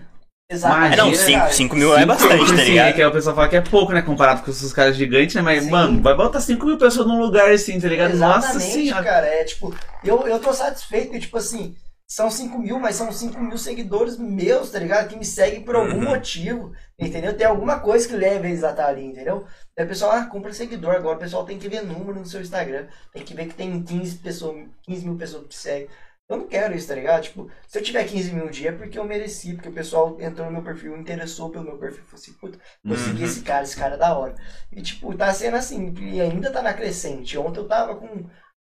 exatamente. 0.51 0.93
É, 0.93 0.97
não, 0.97 1.07
Imagina, 1.07 1.25
5 1.25 1.39
cara. 1.39 1.51
cinco 1.53 1.75
mil 1.75 1.97
é 1.97 2.05
bastante, 2.05 2.37
tá 2.49 2.53
Assim, 2.53 2.63
ligado? 2.65 2.93
que 2.93 3.03
o 3.03 3.11
pessoal 3.11 3.35
fala 3.35 3.49
que 3.49 3.55
é 3.55 3.61
pouco, 3.61 3.93
né? 3.93 4.03
Comparado 4.03 4.43
com 4.43 4.51
esses 4.51 4.71
caras 4.71 4.95
gigantes, 4.95 5.33
né? 5.33 5.41
Mas, 5.41 5.63
Sim. 5.63 5.71
mano, 5.71 6.03
vai 6.03 6.15
botar 6.15 6.39
5 6.39 6.63
mil 6.67 6.77
pessoas 6.77 7.07
num 7.07 7.19
lugar 7.19 7.49
assim, 7.51 7.79
tá 7.81 7.87
ligado? 7.87 8.13
Nossa 8.15 8.49
Exatamente, 8.49 8.71
senhora. 8.73 9.03
cara. 9.03 9.25
É 9.25 9.43
tipo, 9.43 9.75
eu, 10.03 10.27
eu 10.27 10.37
tô 10.39 10.53
satisfeito, 10.53 11.05
porque, 11.05 11.21
tipo 11.21 11.37
assim, 11.37 11.75
são 12.15 12.29
5 12.29 12.59
mil, 12.59 12.79
mas 12.79 12.95
são 12.95 13.11
5 13.11 13.39
mil 13.41 13.57
seguidores 13.57 14.17
meus, 14.17 14.69
tá 14.71 14.79
ligado? 14.79 15.07
Que 15.09 15.15
me 15.17 15.25
seguem 15.25 15.63
por 15.63 15.75
algum 15.75 15.97
Uhum. 15.97 16.03
motivo, 16.03 16.71
entendeu? 16.99 17.35
Tem 17.35 17.47
alguma 17.47 17.79
coisa 17.79 18.07
que 18.07 18.15
leva 18.15 18.47
eles 18.47 18.63
a 18.63 18.71
estar 18.71 18.87
ali, 18.87 19.05
entendeu? 19.05 19.45
Aí 19.77 19.85
o 19.85 19.87
pessoal, 19.87 20.11
ah, 20.11 20.25
compra 20.27 20.53
seguidor 20.53 20.95
agora. 20.95 21.17
O 21.17 21.19
pessoal 21.19 21.45
tem 21.45 21.57
que 21.57 21.67
ver 21.69 21.81
número 21.83 22.19
no 22.19 22.25
seu 22.25 22.41
Instagram. 22.41 22.87
Tem 23.11 23.23
que 23.23 23.33
ver 23.33 23.47
que 23.47 23.55
tem 23.55 23.81
15, 23.83 24.17
pessoas, 24.17 24.67
15 24.83 25.05
mil 25.05 25.17
pessoas 25.17 25.43
que 25.43 25.49
te 25.49 25.55
seguem. 25.57 25.89
Eu 26.29 26.37
não 26.37 26.47
quero 26.47 26.73
isso, 26.75 26.87
tá 26.87 26.95
ligado? 26.95 27.23
Tipo, 27.23 27.49
se 27.67 27.77
eu 27.77 27.83
tiver 27.83 28.03
15 28.05 28.31
mil 28.33 28.45
um 28.45 28.49
dia 28.49 28.69
é 28.69 28.71
porque 28.71 28.97
eu 28.97 29.03
mereci, 29.03 29.53
porque 29.53 29.69
o 29.69 29.73
pessoal 29.73 30.15
entrou 30.21 30.45
no 30.47 30.53
meu 30.53 30.63
perfil, 30.63 30.95
interessou 30.97 31.49
pelo 31.49 31.65
meu 31.65 31.77
perfil, 31.77 32.03
falou 32.05 32.19
assim, 32.21 32.33
puta, 32.33 32.59
vou 32.85 32.95
Uhum. 32.95 33.03
seguir 33.03 33.23
esse 33.23 33.41
cara, 33.41 33.63
esse 33.63 33.75
cara 33.75 33.95
é 33.95 33.97
da 33.97 34.17
hora. 34.17 34.35
E 34.71 34.81
tipo, 34.81 35.15
tá 35.17 35.33
sendo 35.33 35.57
assim, 35.57 35.93
e 35.99 36.21
ainda 36.21 36.51
tá 36.51 36.61
na 36.61 36.73
crescente. 36.73 37.37
Ontem 37.37 37.59
eu 37.59 37.67
tava 37.67 37.95
com 37.97 38.25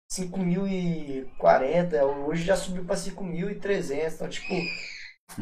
5.040, 0.09 2.01
hoje 2.25 2.43
já 2.43 2.55
subiu 2.55 2.83
pra 2.85 2.95
5.300, 2.95 4.13
então 4.13 4.27
tipo, 4.29 4.53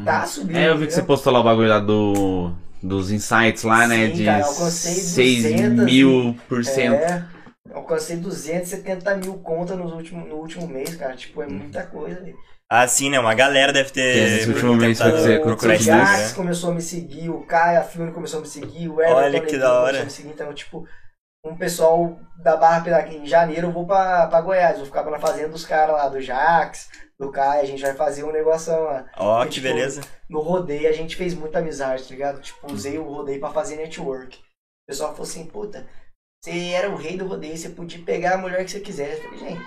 tá 0.03 0.26
subindo. 0.26 0.57
É, 0.57 0.70
eu 0.70 0.78
vi 0.78 0.88
que 0.88 0.93
você 0.93 1.03
postou 1.03 1.32
lá 1.32 1.39
o 1.39 1.43
bagulho 1.43 1.70
lá 1.70 1.80
do, 1.80 2.51
dos 2.82 3.11
insights 3.11 3.63
lá, 3.63 3.88
né? 3.88 4.07
Sim, 4.07 4.13
de 4.13 4.26
cara, 4.26 4.41
eu 4.41 4.45
alcancei 4.47 4.93
6 4.93 5.43
200 5.43 5.86
mil 5.86 6.36
por 6.49 6.63
cento. 6.66 6.95
É, 6.95 7.26
eu 7.70 7.78
alcancei 7.78 8.18
270 8.18 9.18
mil 9.18 9.36
contas 9.36 9.78
nos 9.78 9.93
últimos, 9.93 10.28
no 10.28 10.36
último 10.36 10.68
mês, 10.68 10.95
cara. 10.95 11.16
Tipo, 11.16 11.43
é 11.43 11.47
muita 11.47 11.84
coisa, 11.84 12.20
velho. 12.22 12.36
Ah, 12.68 12.88
sim, 12.88 13.11
né? 13.11 13.20
Uma 13.20 13.36
galera 13.36 13.72
deve 13.72 13.91
ter 13.91 14.39
esse 14.39 14.49
último 14.49 14.74
mês 14.76 14.97
pra 14.97 15.11
dizer, 15.11 15.41
procurar 15.41 15.76
o 15.76 15.78
Jax 15.78 16.09
Instagram. 16.09 16.34
começou 16.36 16.72
a 16.72 16.74
me 16.74 16.82
seguir, 16.82 17.30
o 17.30 17.45
Caio, 17.45 17.80
a 17.80 17.84
Fiona 17.84 18.11
começou 18.11 18.39
a 18.39 18.41
me 18.41 18.47
seguir, 18.47 18.89
o 18.89 18.99
Everton 18.99 19.16
Olha 19.16 19.39
que 19.39 19.51
Leitão 19.51 19.59
da 19.59 19.74
hora. 19.74 19.97
começou 19.99 20.01
a 20.01 20.05
me 20.05 20.11
seguir. 20.11 20.30
Então, 20.30 20.53
tipo, 20.53 20.88
um 21.45 21.55
pessoal 21.55 22.19
da 22.37 22.57
Barra 22.57 22.81
Piraquê, 22.81 23.17
em 23.17 23.25
janeiro 23.25 23.67
eu 23.67 23.71
vou 23.71 23.85
pra, 23.85 24.27
pra 24.27 24.41
Goiás, 24.41 24.77
vou 24.77 24.85
ficar 24.85 25.03
na 25.03 25.19
fazenda 25.19 25.49
dos 25.49 25.65
caras 25.65 25.95
lá, 25.95 26.09
do 26.09 26.19
Jax, 26.19 26.89
do 27.19 27.31
Caio, 27.31 27.61
a 27.61 27.65
gente 27.65 27.81
vai 27.81 27.93
fazer 27.93 28.23
um 28.23 28.31
negócio 28.31 28.73
lá. 28.73 29.05
Ó, 29.15 29.43
que 29.45 29.51
Tipo, 29.51 29.67
beleza. 29.67 30.01
No 30.27 30.41
rodeio 30.41 30.89
a 30.89 30.91
gente 30.91 31.15
fez 31.15 31.33
muita 31.33 31.59
amizade, 31.59 32.03
tá 32.03 32.09
ligado? 32.09 32.41
Tipo, 32.41 32.73
usei 32.73 32.97
o 32.97 33.03
rodeio 33.03 33.39
pra 33.39 33.51
fazer 33.51 33.75
network. 33.75 34.37
O 34.37 34.41
pessoal 34.87 35.11
falou 35.11 35.23
assim, 35.23 35.45
puta, 35.45 35.87
você 36.43 36.71
era 36.71 36.89
o 36.89 36.95
rei 36.95 37.15
do 37.15 37.27
rodeio, 37.27 37.57
você 37.57 37.69
podia 37.69 38.03
pegar 38.03 38.33
a 38.33 38.37
mulher 38.37 38.63
que 38.65 38.71
você 38.71 38.79
quisesse. 38.79 39.23
Eu 39.23 39.29
falei, 39.29 39.39
gente, 39.39 39.65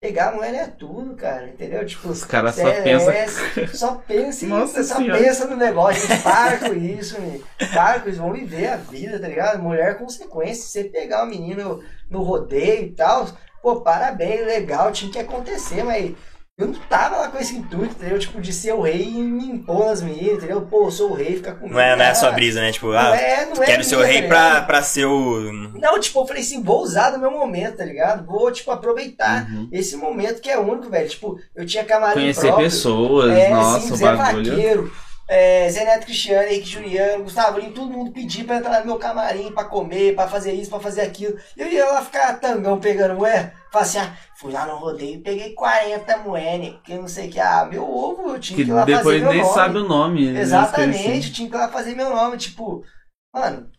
pegar 0.00 0.30
a 0.30 0.32
mulher 0.32 0.54
é 0.54 0.66
tudo, 0.66 1.14
cara, 1.14 1.46
entendeu? 1.48 1.84
Tipo, 1.84 2.08
Os 2.08 2.24
caras 2.24 2.54
só 2.54 2.62
cê- 2.64 2.82
pensam. 2.82 3.10
é, 3.12 3.26
só 3.66 3.94
pensa 3.96 4.46
em 4.46 4.48
Nossa 4.48 4.82
só 4.82 4.96
Senhora. 4.96 5.20
pensa 5.22 5.46
no 5.46 5.56
negócio, 5.56 6.08
para 6.22 6.56
com 6.58 6.72
isso. 6.72 7.16
Para 7.74 8.00
com 8.00 8.08
isso, 8.08 8.18
vamos 8.18 8.38
viver 8.40 8.68
a 8.68 8.76
vida, 8.76 9.20
tá 9.20 9.28
ligado? 9.28 9.62
Mulher 9.62 9.90
é 9.90 9.94
consequência, 9.94 10.64
você 10.64 10.84
pegar 10.84 11.24
o 11.24 11.28
menino 11.28 11.82
no 12.08 12.22
rodeio 12.22 12.84
e 12.86 12.92
tal, 12.92 13.28
pô, 13.62 13.82
parabéns, 13.82 14.46
legal, 14.46 14.90
tinha 14.90 15.12
que 15.12 15.18
acontecer, 15.18 15.82
mas 15.82 16.12
eu 16.60 16.66
não 16.68 16.74
tava 16.88 17.16
lá 17.16 17.28
com 17.28 17.38
esse 17.38 17.56
intuito, 17.56 17.94
entendeu? 17.96 18.18
Tipo, 18.18 18.40
de 18.40 18.52
ser 18.52 18.72
o 18.74 18.82
rei 18.82 19.02
e 19.08 19.22
me 19.22 19.46
impor 19.46 19.86
nas 19.86 20.02
meninas, 20.02 20.38
entendeu? 20.38 20.60
Pô, 20.62 20.86
eu 20.86 20.90
sou 20.90 21.10
o 21.10 21.14
rei, 21.14 21.36
fica 21.36 21.52
comigo. 21.54 21.74
Não 21.74 21.80
é, 21.80 21.96
não 21.96 22.04
é 22.04 22.08
a 22.08 22.10
Ah, 22.10 22.14
sua 22.14 22.30
brisa, 22.32 22.60
né? 22.60 22.70
Tipo, 22.72 22.88
Não 22.92 22.98
ah, 22.98 23.16
é, 23.16 23.46
não 23.46 23.62
é 23.62 23.66
quero 23.66 23.82
ser 23.84 23.96
o 23.96 24.02
rei 24.02 24.22
tá 24.22 24.28
pra, 24.28 24.60
pra 24.62 24.82
ser 24.82 25.06
o. 25.06 25.52
Não, 25.74 25.98
tipo, 25.98 26.20
eu 26.20 26.26
falei 26.26 26.42
assim, 26.42 26.62
vou 26.62 26.82
usar 26.82 27.10
do 27.10 27.18
meu 27.18 27.30
momento, 27.30 27.78
tá 27.78 27.84
ligado? 27.84 28.24
Vou, 28.26 28.50
tipo, 28.52 28.70
aproveitar 28.70 29.48
Uhum. 29.50 29.68
esse 29.72 29.96
momento 29.96 30.40
que 30.40 30.50
é 30.50 30.58
único, 30.58 30.88
velho. 30.90 31.08
Tipo, 31.08 31.38
eu 31.56 31.64
tinha 31.66 31.84
camarim 31.84 32.20
Conhecer 32.20 32.46
próprio. 32.48 32.64
pessoas, 32.66 33.32
É, 33.38 33.48
nossa, 33.50 33.80
sim, 33.96 34.04
o 34.04 34.16
bagulho. 34.16 34.50
Vaqueiro, 34.50 34.92
é, 35.32 35.70
Zé 35.70 35.84
Neto 35.84 36.06
Cristiano, 36.06 36.48
Henrique 36.48 36.68
Juliano, 36.68 37.22
Gustavo 37.22 37.60
Lima, 37.60 37.72
todo 37.72 37.88
mundo 37.92 38.10
pedir 38.10 38.42
pra 38.44 38.56
entrar 38.56 38.80
no 38.80 38.86
meu 38.86 38.98
camarim, 38.98 39.52
pra 39.52 39.62
comer, 39.64 40.16
pra 40.16 40.26
fazer 40.26 40.52
isso, 40.52 40.68
pra 40.68 40.80
fazer 40.80 41.02
aquilo. 41.02 41.38
E 41.56 41.60
eu 41.62 41.68
ia 41.68 41.86
lá 41.86 42.02
ficar 42.04 42.34
tangão 42.40 42.80
pegando 42.80 43.14
moé. 43.14 43.54
Falei 43.70 43.86
assim, 43.88 43.98
ah, 43.98 44.16
fui 44.36 44.52
lá 44.52 44.66
no 44.66 44.74
rodeio 44.76 45.14
e 45.14 45.22
peguei 45.22 45.54
40 45.54 46.16
moé, 46.18 46.58
que 46.84 46.94
não 46.94 47.06
sei 47.06 47.28
o 47.28 47.30
que. 47.30 47.38
Ah, 47.38 47.64
meu 47.64 47.88
ovo, 47.88 48.30
eu 48.34 48.40
tinha 48.40 48.56
que, 48.56 48.64
Que 48.64 48.70
ir 48.70 48.72
lá 48.72 48.80
fazer 48.80 48.96
depois 48.96 49.22
meu 49.22 49.32
nem 49.32 49.42
nome. 49.42 49.54
sabe 49.54 49.78
o 49.78 49.88
nome. 49.88 50.32
né, 50.32 50.40
Exatamente, 50.40 50.98
esqueci. 51.18 51.32
tinha 51.32 51.48
que 51.48 51.54
ir 51.54 51.58
lá 51.58 51.68
fazer 51.68 51.94
meu 51.94 52.10
nome, 52.10 52.36
tipo, 52.36 52.82
mano. 53.32 53.70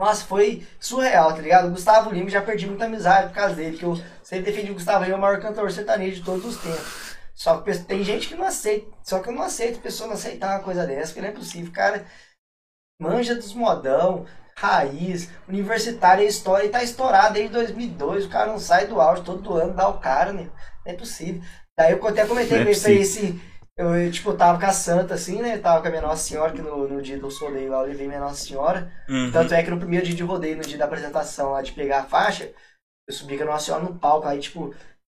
Nossa, 0.00 0.24
foi 0.24 0.66
surreal, 0.80 1.32
tá 1.34 1.40
ligado? 1.40 1.68
O 1.68 1.70
Gustavo 1.70 2.10
Lima, 2.10 2.28
já 2.28 2.42
perdi 2.42 2.66
muita 2.66 2.86
amizade 2.86 3.28
por 3.28 3.34
causa 3.36 3.54
dele, 3.54 3.76
que 3.78 3.84
eu 3.84 3.96
sempre 4.24 4.50
defendi 4.50 4.72
o 4.72 4.74
Gustavo 4.74 5.04
Lima, 5.04 5.16
o 5.16 5.20
maior 5.20 5.40
cantor 5.40 5.70
sertanejo 5.70 6.16
de 6.16 6.24
todos 6.24 6.44
os 6.44 6.56
tempos. 6.56 7.13
Só 7.34 7.60
que 7.60 7.76
tem 7.78 8.04
gente 8.04 8.28
que 8.28 8.34
não 8.34 8.44
aceita, 8.44 8.86
só 9.02 9.18
que 9.18 9.28
eu 9.28 9.32
não 9.32 9.42
aceito 9.42 9.80
pessoa 9.80 10.06
não 10.06 10.14
aceitar 10.14 10.56
uma 10.56 10.64
coisa 10.64 10.86
dessa, 10.86 11.08
porque 11.08 11.20
não 11.20 11.28
é 11.28 11.32
possível. 11.32 11.72
Cara, 11.72 12.06
manja 13.00 13.34
dos 13.34 13.54
modão, 13.54 14.24
raiz, 14.56 15.28
universitário, 15.48 16.24
é 16.24 16.28
história, 16.28 16.66
e 16.66 16.70
tá 16.70 16.82
estourado 16.82 17.34
desde 17.34 17.52
2002, 17.52 18.26
o 18.26 18.28
cara 18.28 18.52
não 18.52 18.58
sai 18.58 18.86
do 18.86 19.00
auge, 19.00 19.24
todo 19.24 19.54
ano 19.54 19.74
dá 19.74 19.88
o 19.88 19.98
cara, 19.98 20.32
né? 20.32 20.48
Não 20.86 20.92
é 20.92 20.96
possível. 20.96 21.42
Daí 21.76 21.92
eu 21.92 22.06
até 22.06 22.24
comentei 22.24 22.58
é 22.58 22.64
com 22.64 22.70
eu, 23.76 23.92
eu, 23.96 24.10
tipo, 24.12 24.32
tava 24.34 24.58
com 24.60 24.66
a 24.66 24.72
Santa, 24.72 25.14
assim, 25.14 25.42
né? 25.42 25.58
Tava 25.58 25.80
com 25.82 25.88
a 25.88 25.90
minha 25.90 26.02
Nossa 26.02 26.22
Senhora, 26.22 26.52
que 26.52 26.62
no, 26.62 26.86
no 26.86 27.02
dia 27.02 27.18
do 27.18 27.28
rodeio 27.28 27.72
lá 27.72 27.78
eu 27.78 27.88
levei 27.88 28.06
minha 28.06 28.20
Nossa 28.20 28.46
Senhora. 28.46 28.92
Uhum. 29.08 29.32
Tanto 29.32 29.52
é 29.52 29.62
que 29.64 29.70
no 29.70 29.78
primeiro 29.78 30.06
dia 30.06 30.14
de 30.14 30.22
rodeio, 30.22 30.56
no 30.56 30.62
dia 30.62 30.78
da 30.78 30.84
apresentação 30.84 31.50
lá 31.50 31.60
de 31.60 31.72
pegar 31.72 32.00
a 32.00 32.04
faixa, 32.04 32.52
eu 33.08 33.12
subi 33.12 33.36
com 33.36 33.42
a 33.42 33.46
Nossa 33.46 33.66
Senhora 33.66 33.82
no 33.82 33.98
palco, 33.98 34.28
aí, 34.28 34.38
tipo, 34.38 34.72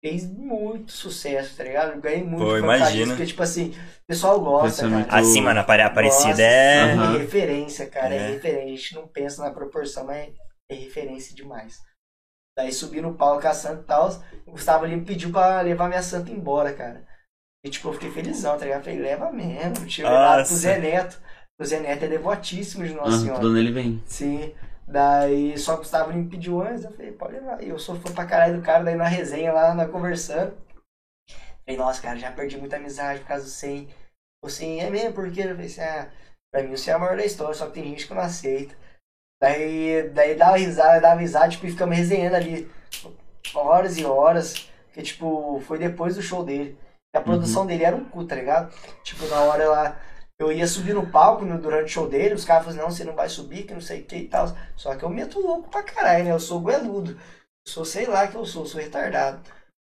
fez 0.09 0.25
muito 0.29 0.91
sucesso, 0.91 1.55
tá 1.57 1.63
ligado? 1.63 1.93
Eu 1.93 2.01
ganhei 2.01 2.23
muito 2.23 2.43
Pô, 2.43 2.57
imagina. 2.57 3.07
Porque, 3.13 3.25
tipo 3.25 3.43
assim, 3.43 3.69
o 3.71 4.07
pessoal 4.07 4.39
gosta, 4.39 4.81
é 4.81 4.89
cara. 4.89 4.95
muito- 5.01 5.13
Assim, 5.15 5.41
mano, 5.41 5.59
a 5.59 5.63
Apare- 5.63 5.81
Aparecida 5.83 6.41
é. 6.41 6.93
Aham. 6.93 7.15
é 7.15 7.17
referência, 7.19 7.85
cara, 7.87 8.13
é. 8.13 8.17
É. 8.17 8.27
referência. 8.31 8.63
A 8.63 8.67
gente 8.75 8.95
não 8.95 9.07
pensa 9.07 9.43
na 9.43 9.51
proporção, 9.51 10.05
mas 10.05 10.29
é 10.71 10.75
referência 10.75 11.35
demais. 11.35 11.77
Daí 12.57 12.71
subi 12.73 13.01
no 13.01 13.13
palco 13.13 13.41
com 13.41 13.47
a 13.47 13.53
Santa 13.53 13.81
e 13.81 13.85
tal, 13.85 14.09
o 14.47 14.51
Gustavo 14.51 14.85
ali 14.85 14.95
me 14.95 15.05
pediu 15.05 15.31
pra 15.31 15.61
levar 15.61 15.87
minha 15.87 16.01
Santa 16.01 16.31
embora, 16.31 16.73
cara. 16.73 17.05
E 17.65 17.69
tipo, 17.69 17.89
eu 17.89 17.93
fiquei 17.93 18.11
felizão, 18.11 18.57
tá 18.57 18.65
ligado? 18.65 18.79
Eu 18.79 18.83
falei, 18.85 18.99
leva 18.99 19.31
mesmo. 19.31 19.85
Tinha 19.85 20.09
levado 20.09 20.47
pro. 20.47 20.55
Zé 20.55 20.79
Neto. 20.79 21.19
O 21.59 21.65
Zé 21.65 21.79
Neto 21.79 22.05
é 22.05 22.07
devotíssimo 22.07 22.85
de 22.85 22.93
Nossa 22.93 23.15
Ah, 23.15 23.19
Senhora. 23.19 23.39
tudo 23.41 23.53
nele 23.53 23.71
vem. 23.71 24.01
Sim. 24.05 24.53
Daí 24.87 25.57
só 25.57 25.75
o 25.75 25.77
Gustavo 25.77 26.13
me 26.13 26.29
pediu 26.29 26.61
antes, 26.61 26.85
eu 26.85 26.91
falei, 26.91 27.11
pode 27.11 27.33
levar. 27.33 27.61
E 27.61 27.69
eu 27.69 27.77
sou 27.77 27.95
fã 27.95 28.13
pra 28.13 28.25
caralho 28.25 28.57
do 28.57 28.63
cara, 28.63 28.85
daí 28.85 28.95
na 28.95 29.07
resenha 29.07 29.51
lá, 29.51 29.73
na 29.73 29.87
conversando. 29.87 30.55
Falei, 31.65 31.77
nossa, 31.77 32.01
cara, 32.01 32.17
já 32.17 32.31
perdi 32.31 32.57
muita 32.57 32.77
amizade 32.77 33.19
por 33.19 33.27
causa 33.27 33.43
do 33.43 33.49
100. 33.49 33.89
O 34.43 34.49
100 34.49 34.81
é 34.81 34.89
mesmo, 34.89 35.13
porque 35.13 35.41
eu 35.41 35.49
falei 35.49 35.65
assim, 35.65 35.81
ah, 35.81 36.09
pra 36.53 36.63
mim 36.63 36.73
o 36.73 36.77
100 36.77 36.91
é 36.91 36.95
a 36.95 36.99
maior 36.99 37.17
da 37.17 37.25
história, 37.25 37.53
só 37.53 37.65
que 37.67 37.73
tem 37.73 37.83
gente 37.83 38.07
que 38.07 38.13
não 38.13 38.21
aceita. 38.21 38.75
Daí, 39.41 40.09
daí 40.13 40.35
dava 40.35 40.57
risada, 40.57 41.01
dava 41.01 41.19
risada, 41.19 41.49
tipo, 41.49 41.65
e 41.65 41.71
ficamos 41.71 41.97
resenhando 41.97 42.35
ali 42.37 42.71
horas 43.53 43.97
e 43.97 44.05
horas. 44.05 44.69
Que, 44.93 45.03
tipo, 45.03 45.59
foi 45.61 45.77
depois 45.77 46.15
do 46.15 46.21
show 46.21 46.43
dele. 46.43 46.77
E 47.13 47.17
a 47.17 47.21
produção 47.21 47.65
dele 47.65 47.83
era 47.83 47.95
um 47.95 48.05
cu, 48.05 48.25
tá 48.25 48.35
ligado? 48.35 48.73
Tipo, 49.03 49.27
na 49.27 49.41
hora 49.41 49.69
lá, 49.69 50.01
eu 50.39 50.51
ia 50.51 50.67
subir 50.67 50.93
no 50.93 51.09
palco 51.11 51.45
no- 51.45 51.59
durante 51.61 51.85
o 51.85 51.89
show 51.89 52.09
dele, 52.09 52.35
os 52.35 52.45
caras 52.45 52.65
falaram, 52.65 52.83
não, 52.85 52.91
você 52.91 53.03
não 53.03 53.15
vai 53.15 53.29
subir, 53.29 53.65
que 53.65 53.73
não 53.73 53.81
sei 53.81 54.01
o 54.01 54.05
que 54.05 54.15
e 54.17 54.27
tal. 54.27 54.47
Só 54.75 54.95
que 54.95 55.03
eu 55.03 55.09
meto 55.09 55.39
louco 55.39 55.69
pra 55.69 55.83
caralho, 55.83 56.23
né? 56.25 56.31
Eu 56.31 56.39
sou 56.39 56.59
goeludo. 56.61 57.11
Eu 57.13 57.17
sou, 57.71 57.85
sei 57.85 58.05
lá 58.07 58.27
que 58.27 58.35
eu 58.35 58.45
sou, 58.45 58.65
sou 58.65 58.79
retardado. 58.81 59.41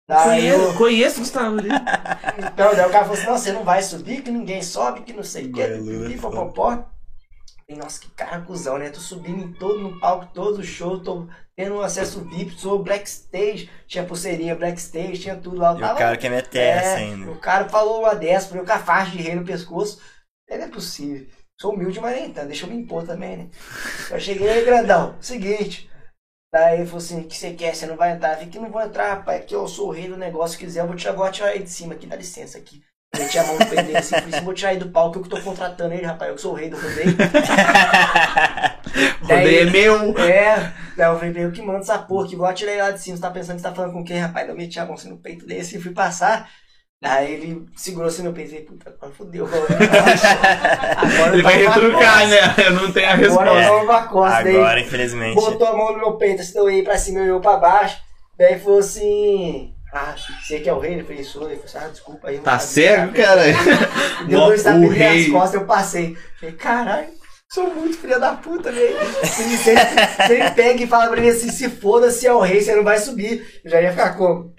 Daí 0.08 0.46
eu, 0.48 0.58
Conheço, 0.58 0.74
conheço 0.74 1.16
o 1.16 1.20
Gustavo 1.20 1.58
ali. 1.58 1.68
então, 2.38 2.74
daí 2.74 2.86
o 2.86 2.90
cara 2.90 3.04
falou 3.04 3.14
assim, 3.14 3.26
não, 3.26 3.38
você 3.38 3.52
não 3.52 3.64
vai 3.64 3.82
subir, 3.82 4.22
que 4.22 4.30
ninguém 4.30 4.62
sobe, 4.62 5.02
que 5.02 5.12
não 5.12 5.22
sei 5.22 5.46
o 5.46 5.52
que, 5.52 5.60
é 5.62 5.68
pipi, 5.68 6.18
foda. 6.18 6.18
popopó. 6.18 6.70
Falei, 7.66 7.82
nossa, 7.82 8.00
que 8.00 8.10
cara 8.10 8.40
cuzão, 8.42 8.78
né? 8.78 8.90
Tô 8.90 9.00
subindo 9.00 9.42
em 9.44 9.52
todo, 9.52 9.80
no 9.80 10.00
palco, 10.00 10.32
todo 10.34 10.64
show, 10.64 11.02
tô 11.02 11.28
tendo 11.56 11.80
acesso 11.82 12.24
VIP, 12.28 12.58
sou 12.58 12.82
backstage, 12.82 13.70
tinha 13.86 14.04
pulseirinha 14.06 14.56
backstage, 14.56 15.18
tinha 15.20 15.36
tudo 15.36 15.58
lá. 15.58 15.72
Eu 15.72 15.78
E 15.78 15.80
tava, 15.80 15.94
o 15.94 15.94
cara 15.94 16.16
quer 16.18 16.30
meter 16.30 16.58
essa 16.60 16.98
é, 16.98 16.98
ainda. 16.98 17.30
o 17.30 17.36
cara 17.38 17.68
falou 17.68 18.00
uma 18.00 18.14
dessa, 18.14 18.48
pra 18.48 18.58
eu 18.58 18.64
com 18.66 18.72
a 18.72 18.78
faixa 18.78 19.12
de 19.12 19.22
rei 19.22 19.34
no 19.34 19.44
pescoço. 19.44 20.00
Ele 20.48 20.62
é 20.62 20.68
possível. 20.68 21.26
Sou 21.60 21.74
humilde, 21.74 22.00
mas 22.00 22.16
nem 22.16 22.32
tanto, 22.32 22.46
deixa 22.46 22.66
eu 22.66 22.70
me 22.70 22.76
impor 22.76 23.04
também, 23.04 23.36
né? 23.36 23.48
Eu 24.10 24.20
cheguei 24.20 24.48
aí, 24.48 24.64
grandão, 24.64 25.16
seguinte. 25.20 25.90
Daí 26.52 26.78
ele 26.78 26.86
falou 26.86 26.98
assim, 26.98 27.20
o 27.20 27.24
que 27.24 27.36
você 27.36 27.52
quer? 27.52 27.74
Você 27.74 27.84
não 27.86 27.96
vai 27.96 28.12
entrar? 28.12 28.30
Eu 28.30 28.34
falei 28.36 28.48
que 28.48 28.58
não 28.58 28.70
vou 28.70 28.80
entrar, 28.80 29.14
rapaz, 29.14 29.42
aqui 29.42 29.54
eu 29.54 29.66
sou 29.68 29.88
o 29.88 29.92
rei 29.92 30.08
do 30.08 30.16
negócio, 30.16 30.56
se 30.56 30.64
quiser 30.64 30.80
eu 30.80 30.86
vou 30.86 30.96
tirar, 30.96 31.12
vou 31.12 31.30
tirar 31.30 31.48
aí 31.48 31.62
de 31.62 31.68
cima 31.68 31.94
aqui, 31.94 32.06
dá 32.06 32.16
licença 32.16 32.56
aqui. 32.56 32.80
Meti 33.16 33.38
a 33.38 33.44
mão 33.44 33.58
no 33.58 33.66
peito 33.66 33.84
dele 33.84 33.98
assim, 33.98 34.14
falei 34.14 34.40
vou 34.40 34.54
tirar 34.54 34.70
aí 34.70 34.78
do 34.78 34.90
palco, 34.90 35.18
eu 35.18 35.22
que 35.22 35.28
tô 35.28 35.40
contratando 35.40 35.92
ele, 35.94 36.06
rapaz, 36.06 36.30
eu 36.30 36.36
que 36.36 36.42
sou 36.42 36.52
o 36.52 36.54
rei 36.54 36.70
do 36.70 36.76
rodeio. 36.76 37.16
Rodeio 39.20 39.68
é 39.68 39.70
meu. 39.70 40.18
É, 40.18 40.72
daí 40.96 41.10
eu 41.10 41.18
falei, 41.18 41.44
eu 41.44 41.52
que 41.52 41.60
mando 41.60 41.80
essa 41.80 41.98
porra, 41.98 42.28
que 42.28 42.36
vou 42.36 42.46
atirar 42.46 42.72
ele 42.72 42.82
lá 42.82 42.90
de 42.90 43.00
cima, 43.00 43.16
você 43.16 43.22
tá 43.22 43.30
pensando 43.30 43.56
que 43.56 43.62
você 43.62 43.68
tá 43.68 43.74
falando 43.74 43.92
com 43.92 44.04
quem, 44.04 44.18
rapaz? 44.18 44.48
Eu 44.48 44.56
meti 44.56 44.78
a 44.78 44.84
mão 44.84 44.94
assim 44.94 45.10
no 45.10 45.18
peito 45.18 45.46
dele 45.46 45.60
assim, 45.60 45.80
fui 45.80 45.92
passar. 45.92 46.50
Daí 47.00 47.34
ele 47.34 47.64
segurou 47.76 48.08
assim 48.08 48.22
no 48.24 48.32
peito 48.32 48.54
e 48.56 48.60
puta, 48.62 48.90
agora 48.90 49.12
fodeu. 49.12 49.46
Agora 49.46 51.32
Ele 51.32 51.42
vai 51.42 51.64
eu 51.64 51.70
retrucar, 51.70 52.26
né? 52.28 52.38
Eu 52.66 52.72
não 52.72 52.92
tenho 52.92 53.06
a. 53.08 53.12
Agora 53.12 53.24
resposta. 53.54 53.54
eu 53.54 53.86
tava 53.86 53.92
na 53.92 54.02
costa. 54.08 54.42
Daí 54.42 54.56
Agora, 54.56 54.80
infelizmente. 54.80 55.34
botou 55.36 55.66
a 55.68 55.76
mão 55.76 55.92
no 55.92 55.98
meu 55.98 56.12
peito, 56.16 56.42
assim, 56.42 56.58
eu 56.58 56.68
ia 56.70 56.82
pra 56.82 56.98
cima, 56.98 57.20
eu 57.20 57.36
ia 57.36 57.40
pra 57.40 57.56
baixo. 57.56 57.98
Daí 58.36 58.58
falou 58.58 58.80
assim, 58.80 59.72
ah, 59.92 60.14
você 60.42 60.58
que 60.60 60.68
é 60.68 60.72
o 60.72 60.80
rei? 60.80 60.94
Ele 60.94 61.04
falei, 61.04 61.22
sou. 61.22 61.48
Ele 61.48 61.60
falou 61.60 61.64
assim, 61.66 61.78
ah, 61.78 61.88
desculpa 61.88 62.28
aí. 62.28 62.36
eu 62.36 62.42
Tá 62.42 62.58
sabia, 62.58 62.96
cego, 62.98 63.12
cara? 63.12 63.42
Deu 64.26 64.40
dois 64.40 64.60
O 64.62 64.64
tapinhas 64.64 64.88
nas 64.90 64.98
rei. 64.98 65.30
costas, 65.30 65.54
eu 65.60 65.66
passei. 65.66 66.16
Falei, 66.40 66.54
caralho, 66.56 67.08
sou 67.48 67.72
muito 67.74 67.96
filha 67.96 68.18
da 68.18 68.32
puta, 68.32 68.72
velho. 68.72 68.96
Se 69.24 69.56
se 69.56 69.70
ele, 69.70 69.80
se 70.26 70.32
ele 70.32 70.50
pega 70.50 70.82
e 70.82 70.86
fala 70.88 71.08
pra 71.08 71.20
mim 71.20 71.28
assim, 71.28 71.50
se 71.50 71.68
foda, 71.70 72.10
se 72.10 72.26
é 72.26 72.32
o 72.32 72.40
rei, 72.40 72.60
você 72.60 72.74
não 72.74 72.82
vai 72.82 72.98
subir. 72.98 73.60
Eu 73.64 73.70
já 73.70 73.80
ia 73.80 73.92
ficar 73.92 74.14
como? 74.16 74.52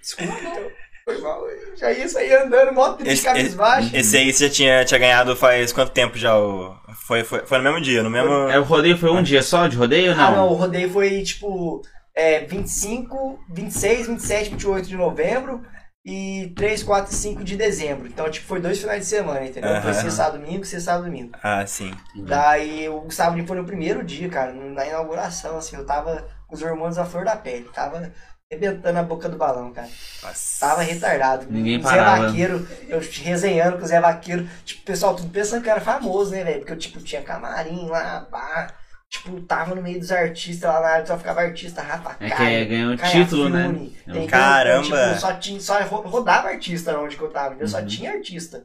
Desculpa, 0.00 0.32
então. 0.40 0.71
Foi 1.12 1.22
mal. 1.22 1.48
Eu 1.48 1.76
já 1.76 1.92
ia 1.92 2.08
sair 2.08 2.34
andando, 2.34 2.72
mó 2.72 2.92
triste, 2.92 3.12
Esse, 3.14 3.22
cabeça 3.24 3.56
baixa. 3.56 3.96
esse 3.96 4.16
aí 4.16 4.32
você 4.32 4.46
já 4.48 4.52
tinha, 4.52 4.84
tinha 4.84 4.98
ganhado 5.00 5.34
faz 5.36 5.72
quanto 5.72 5.92
tempo 5.92 6.16
já? 6.18 6.36
O... 6.38 6.74
Foi, 7.06 7.24
foi, 7.24 7.40
foi 7.46 7.58
no 7.58 7.64
mesmo 7.64 7.80
dia, 7.80 8.02
no 8.02 8.10
mesmo. 8.10 8.32
É, 8.48 8.58
o 8.58 8.62
rodeio 8.62 8.96
foi 8.98 9.10
um 9.10 9.22
dia 9.22 9.42
só 9.42 9.66
de 9.66 9.76
rodeio 9.76 10.12
ou 10.12 10.20
Ah, 10.20 10.30
não, 10.30 10.36
não? 10.36 10.48
o 10.50 10.54
rodeio 10.54 10.90
foi 10.90 11.22
tipo 11.22 11.82
é, 12.14 12.40
25, 12.44 13.38
26, 13.52 14.06
27, 14.08 14.50
28 14.50 14.88
de 14.88 14.96
novembro 14.96 15.62
e 16.04 16.52
3, 16.56 16.82
4 16.82 17.12
e 17.12 17.14
5 17.14 17.44
de 17.44 17.56
dezembro. 17.56 18.08
Então, 18.08 18.28
tipo, 18.28 18.46
foi 18.46 18.60
dois 18.60 18.78
finais 18.80 19.00
de 19.00 19.06
semana, 19.06 19.44
entendeu? 19.46 19.80
Foi 19.82 19.94
sexta, 19.94 20.30
domingo, 20.30 20.64
sexta, 20.64 20.98
domingo. 20.98 21.30
Ah, 21.42 21.64
sim. 21.66 21.92
Daí 22.16 22.88
o 22.88 23.02
Gustavo 23.02 23.40
foi 23.46 23.56
no 23.56 23.64
primeiro 23.64 24.02
dia, 24.04 24.28
cara, 24.28 24.52
na 24.52 24.84
inauguração, 24.86 25.56
assim, 25.58 25.76
eu 25.76 25.86
tava 25.86 26.26
com 26.48 26.56
os 26.56 26.62
hormônios 26.62 26.98
à 26.98 27.04
flor 27.04 27.24
da 27.24 27.36
pele, 27.36 27.68
tava 27.72 28.12
arrebentando 28.52 28.98
a 28.98 29.02
boca 29.02 29.28
do 29.28 29.36
balão, 29.36 29.72
cara. 29.72 29.88
Nossa. 30.22 30.60
Tava 30.60 30.82
retardado. 30.82 31.46
Ninguém 31.50 31.78
o 31.78 31.82
Zé 31.82 31.88
parava. 31.88 32.26
Vaqueiro, 32.26 32.68
eu 32.88 33.00
resenhando 33.00 33.78
com 33.78 33.84
o 33.84 33.86
Zé 33.88 34.00
Vaqueiro, 34.00 34.48
tipo, 34.64 34.82
o 34.82 34.84
pessoal 34.84 35.16
tudo 35.16 35.30
pensando 35.30 35.62
que 35.62 35.68
eu 35.68 35.72
era 35.72 35.80
famoso, 35.80 36.30
né, 36.30 36.44
velho? 36.44 36.58
Porque 36.60 36.72
eu, 36.72 36.78
tipo, 36.78 37.00
tinha 37.00 37.22
camarim 37.22 37.86
lá, 37.88 38.26
pá. 38.30 38.74
Tipo, 39.08 39.40
tava 39.42 39.74
no 39.74 39.82
meio 39.82 39.98
dos 40.00 40.10
artistas 40.10 40.72
lá 40.72 40.80
na 40.80 40.88
área, 40.88 41.06
só 41.06 41.18
ficava 41.18 41.40
artista, 41.42 41.82
Rafa 41.82 42.16
É 42.18 42.30
que 42.30 42.34
Kalimann, 42.34 42.54
é, 42.62 42.64
ganhou 42.64 42.92
um 42.92 42.96
título, 42.96 43.48
né? 43.50 43.62
Fiune, 43.64 43.96
É 44.06 44.10
um 44.10 44.12
entendeu? 44.12 44.28
Caramba! 44.30 44.86
Então, 44.86 45.08
tipo, 45.08 45.20
só, 45.20 45.32
tinha, 45.34 45.60
só 45.60 45.82
ro- 45.82 46.08
rodava 46.08 46.48
artista 46.48 46.98
onde 46.98 47.16
que 47.16 47.22
eu 47.22 47.30
tava? 47.30 47.66
Só 47.66 47.80
Uhum. 47.80 47.86
tinha 47.86 48.12
artista. 48.12 48.64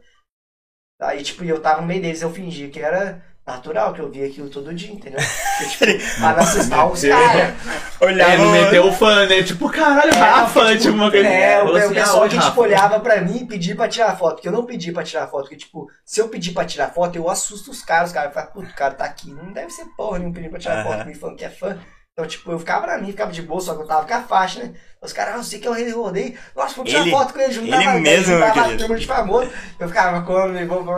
Aí, 1.01 1.21
tipo, 1.21 1.43
eu 1.43 1.61
tava 1.61 1.81
no 1.81 1.87
meio 1.87 2.01
deles, 2.01 2.21
eu 2.21 2.31
fingia 2.33 2.69
que 2.69 2.79
era 2.79 3.21
natural, 3.47 3.93
que 3.93 4.01
eu 4.01 4.11
via 4.11 4.27
aquilo 4.27 4.49
todo 4.49 4.73
dia, 4.73 4.91
entendeu? 4.91 5.19
Porque, 5.57 5.97
tipo, 5.97 6.19
pra 6.19 6.33
não 6.33 6.39
assustar 6.39 6.91
os 6.91 7.01
caras. 7.01 7.53
Olhava. 8.01 8.33
Ele 8.33 8.51
meteu 8.51 8.87
o 8.87 8.91
fã, 8.91 9.25
né? 9.25 9.41
Tipo, 9.41 9.69
caralho, 9.69 10.13
Rafa, 10.13 10.59
porque, 10.59 10.77
tipo, 10.77 10.93
uma 10.93 11.09
coisa. 11.09 11.27
É, 11.27 11.63
o, 11.63 11.75
assim, 11.75 11.93
pessoal 11.93 12.23
ah, 12.23 12.29
que 12.29 12.35
Rafa. 12.35 12.49
tipo, 12.49 12.61
olhava 12.61 12.99
pra 12.99 13.21
mim 13.21 13.37
e 13.37 13.45
pedia 13.45 13.75
pra 13.75 13.87
tirar 13.87 14.17
foto. 14.17 14.35
Porque 14.35 14.47
eu 14.47 14.51
não 14.51 14.65
pedi 14.65 14.91
pra 14.91 15.03
tirar 15.03 15.27
foto. 15.27 15.43
Porque, 15.43 15.55
tipo, 15.55 15.89
se 16.05 16.19
eu 16.19 16.27
pedir 16.27 16.51
pra 16.51 16.65
tirar 16.65 16.89
foto, 16.89 17.15
eu 17.15 17.29
assusto 17.29 17.71
os 17.71 17.81
caras. 17.81 18.09
Os 18.09 18.13
caras 18.13 18.33
falam, 18.33 18.51
puto, 18.51 18.69
o 18.69 18.75
cara 18.75 18.93
tá 18.93 19.05
aqui. 19.05 19.31
Não 19.31 19.51
deve 19.51 19.71
ser 19.71 19.85
porra 19.95 20.19
nenhum 20.19 20.33
pedir 20.33 20.49
pra 20.49 20.59
tirar 20.59 20.83
foto. 20.83 21.05
Me 21.05 21.15
falando 21.15 21.37
que 21.37 21.45
é 21.45 21.49
fã. 21.49 21.79
Então, 22.19 22.27
tipo, 22.27 22.51
eu 22.51 22.57
ficava 22.57 22.83
pra 22.83 22.97
mim, 22.97 23.11
ficava 23.11 23.31
de 23.31 23.43
boa, 23.43 23.61
só 23.61 23.75
que 23.75 23.83
eu 23.83 23.85
tava 23.85 24.07
com 24.07 24.13
a 24.15 24.23
faixa, 24.23 24.63
né? 24.63 24.73
Os 24.99 25.13
caras, 25.13 25.35
ah, 25.35 25.37
eu 25.37 25.43
sei 25.43 25.59
que 25.59 25.67
é 25.67 25.91
do 25.91 26.01
rodeio. 26.01 26.33
Nossa, 26.55 26.73
vou 26.73 26.83
tirar 26.83 27.01
Ele- 27.01 27.11
foto 27.11 27.31
com 27.31 27.39
ele, 27.39 27.53
juntava, 27.53 27.83
ele 27.83 27.99
mesmo, 27.99 28.33
juntava 28.33 28.53
meu 28.55 28.63
a 28.63 28.65
querido. 28.65 28.79
turma 28.83 28.97
de 28.99 29.05
famoso. 29.05 29.51
Eu 29.79 29.87
ficava 29.87 30.21
como, 30.23 30.47
né? 30.47 30.65
Vou, 30.65 30.83
vou. 30.83 30.97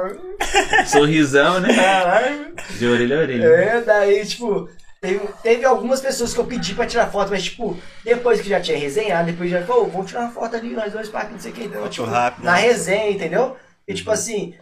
Sorrisão, 0.88 1.60
né? 1.60 1.76
Caralho. 1.76 2.54
De 2.70 2.88
orelha 2.88 3.18
a 3.18 3.20
orelha. 3.20 3.46
É, 3.48 3.82
daí, 3.82 4.26
tipo, 4.26 4.70
teve, 5.02 5.20
teve 5.44 5.66
algumas 5.66 6.00
pessoas 6.00 6.34
que 6.34 6.40
eu 6.40 6.46
pedi 6.46 6.74
pra 6.74 6.86
tirar 6.88 7.08
foto, 7.12 7.32
mas, 7.32 7.44
tipo, 7.44 7.78
depois 8.06 8.40
que 8.40 8.48
já 8.48 8.62
tinha 8.62 8.78
resenhado, 8.78 9.30
depois 9.30 9.52
já 9.52 9.62
falou, 9.66 9.90
vamos 9.90 10.08
tirar 10.08 10.22
uma 10.22 10.32
foto 10.32 10.56
ali, 10.56 10.70
nós 10.70 10.94
dois 10.94 11.10
pra 11.10 11.26
não 11.26 11.38
sei 11.38 11.52
o 11.52 11.54
que, 11.54 11.64
então, 11.66 11.82
Foto 11.82 11.92
tipo, 11.92 12.08
rápida. 12.08 12.46
na 12.46 12.56
resenha, 12.56 13.12
entendeu? 13.12 13.58
E, 13.86 13.94
tipo 13.94 14.10
assim, 14.10 14.56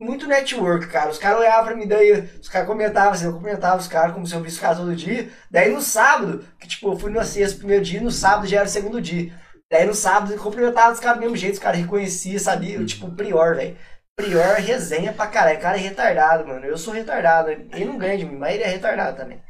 muito 0.00 0.26
network, 0.26 0.86
cara. 0.88 1.10
Os 1.10 1.18
caras 1.18 1.38
olhavam 1.40 1.64
pra 1.66 1.76
mim, 1.76 1.86
daí 1.86 2.12
os 2.40 2.48
caras 2.48 2.66
comentavam, 2.68 3.12
assim, 3.12 3.24
eu 3.26 3.32
comentava 3.32 3.76
os 3.80 3.88
caras 3.88 4.12
como 4.14 4.26
se 4.26 4.34
eu 4.34 4.40
visse 4.40 4.56
os 4.56 4.60
caras 4.62 4.78
todo 4.78 4.94
dia. 4.96 5.30
Daí 5.50 5.70
no 5.72 5.80
sábado, 5.80 6.44
que, 6.60 6.68
tipo, 6.68 6.92
eu 6.92 6.98
fui 6.98 7.10
na 7.10 7.24
sexta 7.24 7.58
primeiro 7.58 7.84
dia, 7.84 8.00
no 8.00 8.10
sábado 8.10 8.46
já 8.46 8.58
era 8.58 8.66
o 8.66 8.70
segundo 8.70 9.00
dia. 9.00 9.32
Daí 9.70 9.86
no 9.86 9.94
sábado 9.94 10.32
eu 10.32 10.38
cumprimentava 10.38 10.92
os 10.92 11.00
caras 11.00 11.16
do 11.18 11.22
mesmo 11.22 11.36
jeito, 11.36 11.54
os 11.54 11.58
caras 11.60 11.80
reconheciam, 11.80 12.38
sabia? 12.38 12.84
Tipo, 12.84 13.10
Prior, 13.14 13.56
velho. 13.56 13.76
Prior 14.16 14.56
resenha 14.58 15.12
pra 15.12 15.26
caralho. 15.26 15.58
O 15.58 15.62
cara 15.62 15.76
é 15.76 15.80
retardado, 15.80 16.46
mano. 16.46 16.64
Eu 16.64 16.78
sou 16.78 16.94
retardado. 16.94 17.50
Ele 17.50 17.84
não 17.84 17.98
ganha 17.98 18.16
de 18.18 18.24
mim, 18.24 18.36
mas 18.36 18.54
ele 18.54 18.62
é 18.62 18.68
retardado 18.68 19.16
também. 19.16 19.42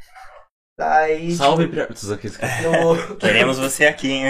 Daí. 0.79 1.35
Salve, 1.37 1.69
Prior. 1.69 1.89
Tipo, 1.93 2.39
no- 2.63 3.17
Queremos 3.19 3.59
você 3.59 3.85
aqui, 3.87 4.11
hein? 4.11 4.25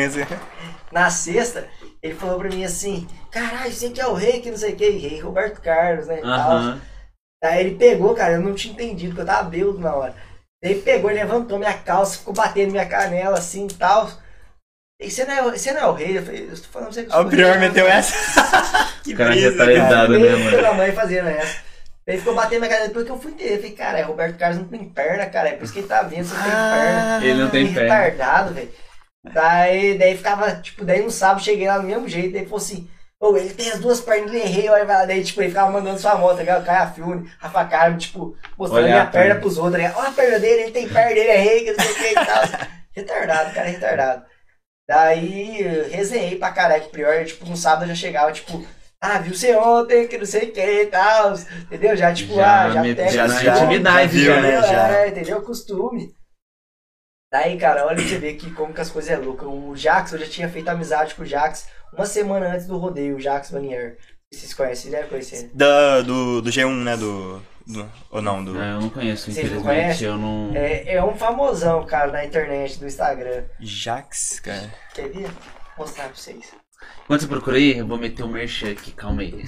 na 0.91 1.11
sexta, 1.11 1.69
ele 2.05 2.15
falou 2.15 2.39
pra 2.39 2.51
mim 2.51 2.65
assim: 2.65 3.09
caralho, 3.31 3.73
você 3.73 3.89
que 3.89 4.01
é 4.01 4.07
o 4.07 4.13
rei, 4.13 4.41
que 4.41 4.51
não 4.51 4.59
sei 4.59 4.75
o 4.75 4.77
que, 4.77 4.91
rei 4.91 5.21
Roberto 5.21 5.61
Carlos, 5.63 6.07
né? 6.07 6.19
e 6.19 6.23
tal. 6.23 6.31
Aham. 6.31 6.81
Daí 7.43 7.61
ele 7.67 7.77
pegou, 7.77 8.15
cara, 8.15 8.35
eu 8.35 8.41
não 8.41 8.55
tinha 8.55 8.73
entendido, 8.75 9.11
porque 9.15 9.23
eu 9.23 9.27
tava 9.27 9.49
bêbado 9.49 9.79
na 9.79 9.95
hora. 9.95 10.15
Daí 10.63 10.73
ele 10.73 10.83
pegou 10.83 11.11
e 11.11 11.15
levantou 11.15 11.59
minha 11.59 11.73
calça, 11.75 12.19
ficou 12.19 12.33
batendo 12.35 12.71
minha 12.73 12.87
canela 12.87 13.39
assim 13.39 13.67
e 13.67 13.75
tal. 13.75 14.11
E 15.01 15.11
você 15.11 15.25
não, 15.25 15.35
é, 15.35 15.43
você 15.43 15.73
não 15.73 15.81
é 15.81 15.87
o 15.87 15.93
rei? 15.93 16.19
Eu 16.19 16.23
falei, 16.25 16.45
eu 16.45 16.57
tô 16.57 16.69
falando 16.71 16.89
pra 16.89 16.95
você 16.95 17.05
que 17.05 17.17
O 17.17 17.29
Prior 17.29 17.59
meteu 17.59 17.87
essa. 17.87 18.15
que 19.03 19.15
cara 19.15 19.31
brisa, 19.31 19.57
cara. 19.57 20.09
né, 20.09 20.31
mano? 20.37 20.51
pela 20.51 20.75
mãe 20.75 20.93
fazendo 20.93 21.29
essa. 21.29 21.57
Daí 22.07 22.19
ficou 22.19 22.35
batendo 22.35 22.61
minha 22.61 22.71
canela, 22.71 22.89
depois 22.89 23.05
que 23.07 23.13
eu 23.13 23.19
fui 23.19 23.33
entender. 23.33 23.55
Eu 23.55 23.57
falei, 23.57 23.73
cara, 23.73 23.99
é 23.99 24.03
Roberto 24.03 24.39
Carlos 24.39 24.59
não 24.59 24.69
tem 24.69 24.85
perna, 24.89 25.27
cara, 25.27 25.49
é 25.49 25.53
por 25.53 25.65
isso 25.65 25.73
que 25.73 25.79
ele 25.81 25.89
tá 25.89 26.03
vendo, 26.03 26.25
você 26.27 26.35
não 26.35 26.43
tem 26.43 26.53
perna. 26.53 27.25
Ele 27.27 27.43
não 27.43 27.51
tem 27.51 27.67
Que 27.67 27.75
perna. 27.75 27.95
retardado, 27.95 28.55
velho. 28.55 28.73
Daí, 29.33 29.97
daí 29.99 30.17
ficava, 30.17 30.55
tipo, 30.57 30.85
daí 30.85 31.03
no 31.03 31.11
sábado 31.11 31.43
cheguei 31.43 31.67
lá 31.67 31.79
do 31.79 31.85
mesmo 31.87 32.07
jeito, 32.09 32.33
daí 32.35 32.45
falou 32.45 32.59
assim, 32.59 32.89
ô, 33.19 33.35
ele 33.37 33.55
tem 33.55 33.71
as 33.71 33.81
duas 33.81 34.01
pernas, 34.01 34.29
ele 34.31 34.43
errei, 34.43 34.69
olha, 34.69 34.85
vai 34.85 34.97
lá. 34.99 35.05
daí, 35.07 35.25
tipo, 35.25 35.41
ele 35.41 35.49
ficava 35.49 35.71
mandando 35.73 35.99
sua 35.99 36.15
moto, 36.17 36.35
tá 36.37 36.41
ligado? 36.43 36.65
Caia 36.65 36.87
Fiune, 36.89 37.31
Rafa 37.39 37.65
Carmo, 37.65 37.97
tipo, 37.99 38.37
mostrando 38.59 38.85
minha 38.85 39.03
a 39.03 39.07
perna 39.07 39.27
perna. 39.29 39.41
pros 39.41 39.57
outros, 39.59 39.83
tá? 39.83 39.95
Olha 39.99 40.09
a 40.09 40.13
perna 40.13 40.39
dele, 40.39 40.63
ele 40.65 40.73
tem 40.73 40.89
perna, 40.89 41.11
ele 41.13 41.21
é 41.21 41.37
rei, 41.39 41.65
que 41.65 41.73
não 41.73 41.85
sei 41.85 41.93
o 41.93 41.97
que 41.97 42.11
e 42.11 42.15
tal. 42.15 42.43
retardado, 42.93 43.55
cara, 43.55 43.69
retardado. 43.69 44.25
Daí, 44.87 45.63
resenhei 45.91 46.37
pra 46.37 46.53
caralho, 46.53 46.85
prior, 46.91 47.25
tipo, 47.25 47.47
no 47.47 47.57
sábado 47.57 47.85
eu 47.85 47.89
já 47.89 47.95
chegava, 47.95 48.31
tipo, 48.33 48.63
ah, 49.01 49.19
viu 49.19 49.35
você 49.35 49.55
ontem, 49.57 50.07
que 50.07 50.19
não 50.19 50.27
sei 50.27 50.49
o 50.51 50.53
que 50.53 50.61
e 50.61 50.87
tal, 50.87 51.33
entendeu? 51.63 51.97
Já, 51.97 52.13
tipo, 52.13 52.35
Já 52.35 52.65
ah, 52.65 52.71
já 52.71 52.83
me- 52.83 52.95
pega 52.95 53.11
já 53.11 53.27
na 53.27 53.41
som, 53.41 53.51
intimidade, 53.51 54.23
já, 54.25 54.33
entendeu? 54.39 54.61
né, 54.61 54.69
já. 54.69 54.97
É, 54.99 55.09
entendeu? 55.09 55.41
Costume. 55.43 56.15
Daí, 57.35 57.59
cara, 57.59 57.85
olha 57.85 57.97
pra 57.97 58.05
você 58.05 58.17
ver 58.17 58.35
que 58.35 58.49
como 58.53 58.73
que 58.73 58.81
as 58.81 58.91
coisas 58.91 59.11
é 59.11 59.17
loucas. 59.17 59.49
O 59.49 59.75
Jax, 59.75 60.13
eu 60.13 60.21
já 60.21 60.27
tinha 60.27 60.49
feito 60.49 60.69
amizade 60.69 61.17
com 61.17 61.25
o 61.25 61.27
Jax 61.27 61.67
uma 61.93 62.07
semana 62.07 62.55
antes 62.55 62.65
do 62.69 62.79
rodeio, 62.79 63.17
o 63.17 63.21
Jax 63.21 63.51
Vanier. 63.51 63.99
Vocês 64.33 64.55
conhecem, 64.55 64.83
vocês 64.83 64.93
devem 64.95 65.09
conhecer. 65.09 65.51
Da, 65.53 66.01
do, 66.03 66.41
do 66.41 66.49
G1, 66.49 66.85
né? 66.85 66.97
Do, 66.97 67.43
do- 67.67 67.91
Ou 68.13 68.23
não, 68.23 68.45
do. 68.45 68.57
É, 68.57 68.71
eu 68.75 68.81
não 68.83 68.89
conheço, 68.89 69.25
Vocês 69.25 69.39
infelizmente. 69.39 69.65
conhecem? 69.67 70.07
Eu 70.07 70.17
não. 70.17 70.53
É, 70.55 70.95
é 70.95 71.05
um 71.05 71.17
famosão, 71.17 71.85
cara, 71.85 72.13
na 72.13 72.25
internet, 72.25 72.79
do 72.79 72.87
Instagram. 72.87 73.43
Jax, 73.59 74.39
cara. 74.39 74.73
Quer 74.95 75.09
ver? 75.09 75.23
Vou 75.77 75.87
mostrar 75.87 76.05
pra 76.05 76.15
vocês. 76.15 76.53
Quando 77.09 77.21
você 77.21 77.27
procura 77.27 77.57
aí, 77.57 77.79
eu 77.79 77.87
vou 77.87 77.99
meter 77.99 78.23
o 78.23 78.29
merchan 78.29 78.71
aqui, 78.71 78.93
calma 78.93 79.23
aí. 79.23 79.45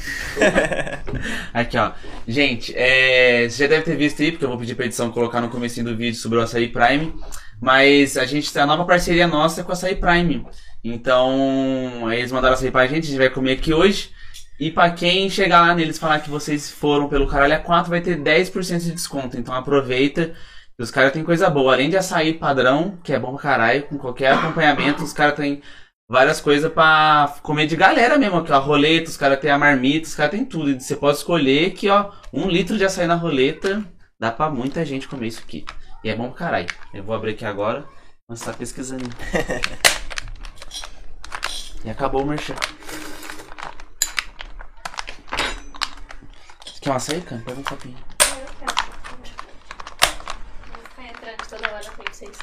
aqui, 1.55 1.79
ó. 1.79 1.93
Gente, 2.27 2.73
é, 2.77 3.49
você 3.49 3.65
já 3.65 3.69
deve 3.69 3.83
ter 3.85 3.97
visto 3.97 4.21
aí, 4.23 4.33
porque 4.33 4.45
eu 4.45 4.49
vou 4.49 4.59
pedir 4.59 4.75
pra 4.75 4.87
edição 4.87 5.13
colocar 5.13 5.41
no 5.41 5.49
comecinho 5.51 5.87
do 5.87 5.97
vídeo 5.97 6.19
sobre 6.19 6.39
o 6.39 6.43
Açaí 6.43 6.69
Prime. 6.69 7.15
Mas 7.61 8.17
a 8.17 8.25
gente 8.27 8.53
tem 8.53 8.63
a 8.63 8.67
nova 8.67 8.85
parceria 8.85 9.27
nossa 9.27 9.63
com 9.63 9.71
o 9.71 9.73
Açaí 9.73 9.97
Prime. 9.97 10.47
Então, 10.85 12.13
eles 12.13 12.31
mandaram 12.31 12.55
açaí 12.55 12.71
pra 12.71 12.87
gente, 12.87 13.05
a 13.05 13.07
gente 13.09 13.19
vai 13.19 13.31
comer 13.31 13.53
aqui 13.53 13.73
hoje. 13.73 14.11
E 14.59 14.71
pra 14.71 14.91
quem 14.91 15.29
chegar 15.29 15.61
lá 15.61 15.75
neles 15.75 15.99
falar 15.99 16.21
que 16.21 16.31
vocês 16.31 16.71
foram 16.71 17.09
pelo 17.09 17.27
Caralho 17.27 17.55
a 17.55 17.59
4, 17.59 17.91
vai 17.91 18.01
ter 18.01 18.19
10% 18.19 18.79
de 18.81 18.93
desconto. 18.93 19.39
Então 19.39 19.55
aproveita. 19.55 20.35
Os 20.79 20.91
caras 20.91 21.13
têm 21.13 21.25
coisa 21.25 21.51
boa. 21.51 21.73
Além 21.75 21.91
de 21.91 21.97
açaí 21.97 22.35
padrão, 22.35 22.99
que 23.03 23.13
é 23.13 23.19
bom 23.19 23.33
pra 23.33 23.43
caralho, 23.43 23.83
com 23.85 23.99
qualquer 23.99 24.33
acompanhamento, 24.33 25.03
os 25.03 25.13
caras 25.13 25.35
têm 25.35 25.63
várias 26.09 26.41
coisas 26.41 26.73
pra 26.73 27.35
comer 27.43 27.67
de 27.67 27.77
galera 27.77 28.19
mesmo. 28.19 28.39
Aqui, 28.39 28.53
ó, 28.53 28.61
roleta, 28.61 29.11
os 29.11 29.17
caras 29.17 29.41
têm 29.41 29.51
a 29.51 29.59
marmita, 29.59 30.07
os 30.07 30.15
caras 30.15 30.33
têm 30.33 30.45
tudo. 30.45 30.71
E 30.71 30.81
você 30.81 30.97
pode 30.97 31.19
escolher 31.19 31.73
que, 31.73 31.89
ó, 31.89 32.11
um 32.33 32.49
litro 32.49 32.77
de 32.79 32.85
açaí 32.85 33.07
na 33.07 33.15
roleta 33.15 33.83
Dá 34.19 34.33
pra 34.33 34.49
muita 34.49 34.85
gente 34.85 35.07
comer 35.07 35.27
isso 35.27 35.43
aqui. 35.45 35.65
E 36.07 36.09
é 36.09 36.15
bom 36.15 36.31
pra 36.31 36.39
caralho. 36.39 36.69
Eu 36.95 37.03
vou 37.03 37.17
abrir 37.17 37.33
aqui 37.33 37.45
agora. 37.45 37.85
Mas 38.29 38.41
tá 38.41 38.53
pesquisando. 38.53 39.03
e 41.85 41.91
acabou 41.91 42.23
o 42.23 42.27
merchan. 42.27 42.55
Você 46.65 46.81
quer 46.81 46.91
um 46.91 46.95
açaí, 46.95 47.21
cara? 47.23 47.43
Pega 47.45 47.59
um 47.59 47.65
copinho. 47.65 47.99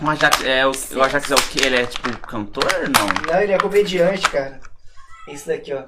O 0.01 0.09
Ajax 0.09 0.43
é 0.43 0.68
o, 0.68 0.72
o 0.97 1.01
Ajax 1.01 1.32
é 1.32 1.36
o 1.36 1.49
quê? 1.49 1.59
Ele 1.64 1.78
é 1.78 1.86
tipo 1.86 2.18
cantor? 2.18 2.70
Não. 2.89 3.07
Não, 3.34 3.41
ele 3.41 3.53
é 3.53 3.57
comediante, 3.57 4.30
cara. 4.30 4.59
Esse 5.26 5.47
daqui, 5.47 5.74
ó. 5.74 5.86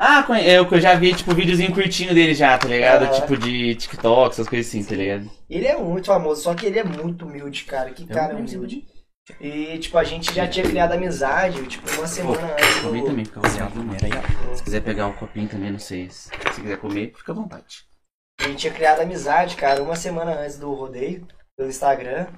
Ah, 0.00 0.24
é, 0.40 0.58
eu 0.58 0.80
já 0.80 0.94
vi, 0.94 1.12
tipo, 1.14 1.34
videozinho 1.34 1.72
curtinho 1.74 2.14
dele 2.14 2.32
já, 2.34 2.56
tá 2.56 2.68
ligado? 2.68 3.10
Tipo 3.20 3.36
de 3.36 3.74
TikTok, 3.74 4.32
essas 4.32 4.48
coisas 4.48 4.68
assim, 4.68 4.84
tá 4.84 4.94
ligado? 4.94 5.28
Ele 5.50 5.66
é 5.66 5.76
muito 5.76 6.06
famoso, 6.06 6.42
só 6.42 6.54
que 6.54 6.66
ele 6.66 6.78
é 6.78 6.84
muito 6.84 7.26
humilde, 7.26 7.64
cara. 7.64 7.90
Que 7.90 8.06
cara 8.06 8.34
muito 8.34 8.54
humilde. 8.54 8.86
E, 9.40 9.76
tipo, 9.78 9.98
a 9.98 10.04
gente 10.04 10.32
já 10.32 10.46
tinha 10.48 10.64
criado 10.64 10.92
amizade, 10.92 11.66
tipo, 11.66 11.90
uma 11.96 12.06
semana 12.06 12.52
antes. 12.52 12.78
Comi 12.80 13.00
do- 13.00 13.06
também, 13.06 13.26
ó, 13.36 13.40
vontade. 13.40 13.72
primeiro 13.72 14.04
aí. 14.06 14.56
Se 14.56 14.62
quiser 14.62 14.80
pegar 14.82 15.06
o 15.08 15.14
copinho 15.14 15.48
também, 15.48 15.70
não 15.72 15.78
sei. 15.78 16.08
Se 16.08 16.30
se 16.54 16.60
quiser 16.60 16.78
comer, 16.78 17.12
fica 17.16 17.32
à 17.32 17.34
vontade. 17.34 17.84
A 18.40 18.44
gente 18.44 18.58
tinha 18.60 18.72
criado 18.72 19.00
amizade, 19.00 19.56
cara, 19.56 19.82
uma 19.82 19.96
semana 19.96 20.32
antes 20.32 20.58
do 20.58 20.72
rodeio, 20.72 21.26
pelo 21.56 21.68
Instagram. 21.68 22.28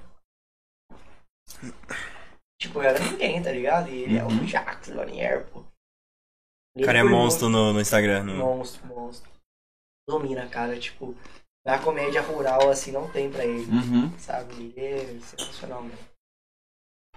Tipo, 2.61 2.79
eu 2.81 2.83
era 2.91 2.99
ninguém, 2.99 3.43
tá 3.43 3.53
ligado? 3.53 3.89
E 3.91 4.03
ele 4.03 4.19
é 4.19 4.25
Uhum. 4.25 4.43
o 4.43 4.47
Jax 4.47 4.89
Lanier, 4.89 5.47
pô. 5.51 5.65
O 6.77 6.83
cara 6.83 6.99
é 6.99 7.03
foi 7.03 7.11
monstro 7.11 7.49
no, 7.49 7.73
no 7.73 7.81
Instagram. 7.81 8.25
no- 8.25 8.37
Monstro, 8.37 8.87
monstro. 8.87 9.31
Domina, 10.09 10.47
cara, 10.47 10.79
tipo, 10.79 11.15
na 11.65 11.79
comédia 11.79 12.21
rural, 12.23 12.71
assim, 12.71 12.91
não 12.93 13.09
tem 13.09 13.31
pra 13.31 13.45
ele, 13.45 13.65
Uhum. 13.71 14.13
sabe? 14.19 14.55
Ele 14.55 14.75
é 14.77 15.17
sensacional, 15.21 15.83
mano. 15.83 15.95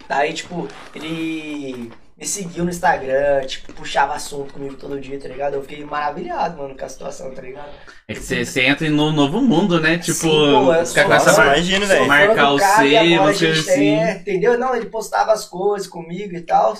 Aí, 0.09 0.33
tipo, 0.33 0.67
ele 0.93 1.91
me 2.17 2.25
seguiu 2.25 2.63
no 2.65 2.69
Instagram, 2.69 3.45
tipo, 3.45 3.71
puxava 3.73 4.13
assunto 4.13 4.53
comigo 4.53 4.75
todo 4.75 4.99
dia, 4.99 5.19
tá 5.19 5.27
ligado? 5.27 5.53
Eu 5.53 5.61
fiquei 5.61 5.83
maravilhado, 5.85 6.57
mano, 6.57 6.75
com 6.77 6.83
a 6.85 6.89
situação, 6.89 7.33
tá 7.33 7.41
ligado? 7.41 7.71
É 8.07 8.13
que 8.13 8.19
você, 8.19 8.43
você 8.43 8.63
entra 8.65 8.89
no 8.89 9.11
novo 9.11 9.39
mundo, 9.41 9.79
né? 9.79 9.97
Tipo, 9.97 10.13
Sim, 10.17 10.29
pô, 10.29 10.73
eu 10.73 10.81
os 10.81 10.91
caras 10.91 10.93
sou- 10.93 11.03
começam 11.03 11.27
Nossa, 11.27 11.41
a 11.41 11.45
mar- 11.45 11.55
imagina, 11.57 11.85
velho. 11.85 12.07
Marcar 12.07 12.51
o 12.51 12.59
C, 12.59 12.65
a 12.65 12.79
tem- 13.01 13.17
assim. 13.51 13.95
é, 13.95 14.15
entendeu? 14.17 14.57
Não, 14.59 14.75
ele 14.75 14.87
postava 14.89 15.31
as 15.31 15.45
coisas 15.45 15.87
comigo 15.87 16.35
e 16.35 16.41
tal. 16.41 16.75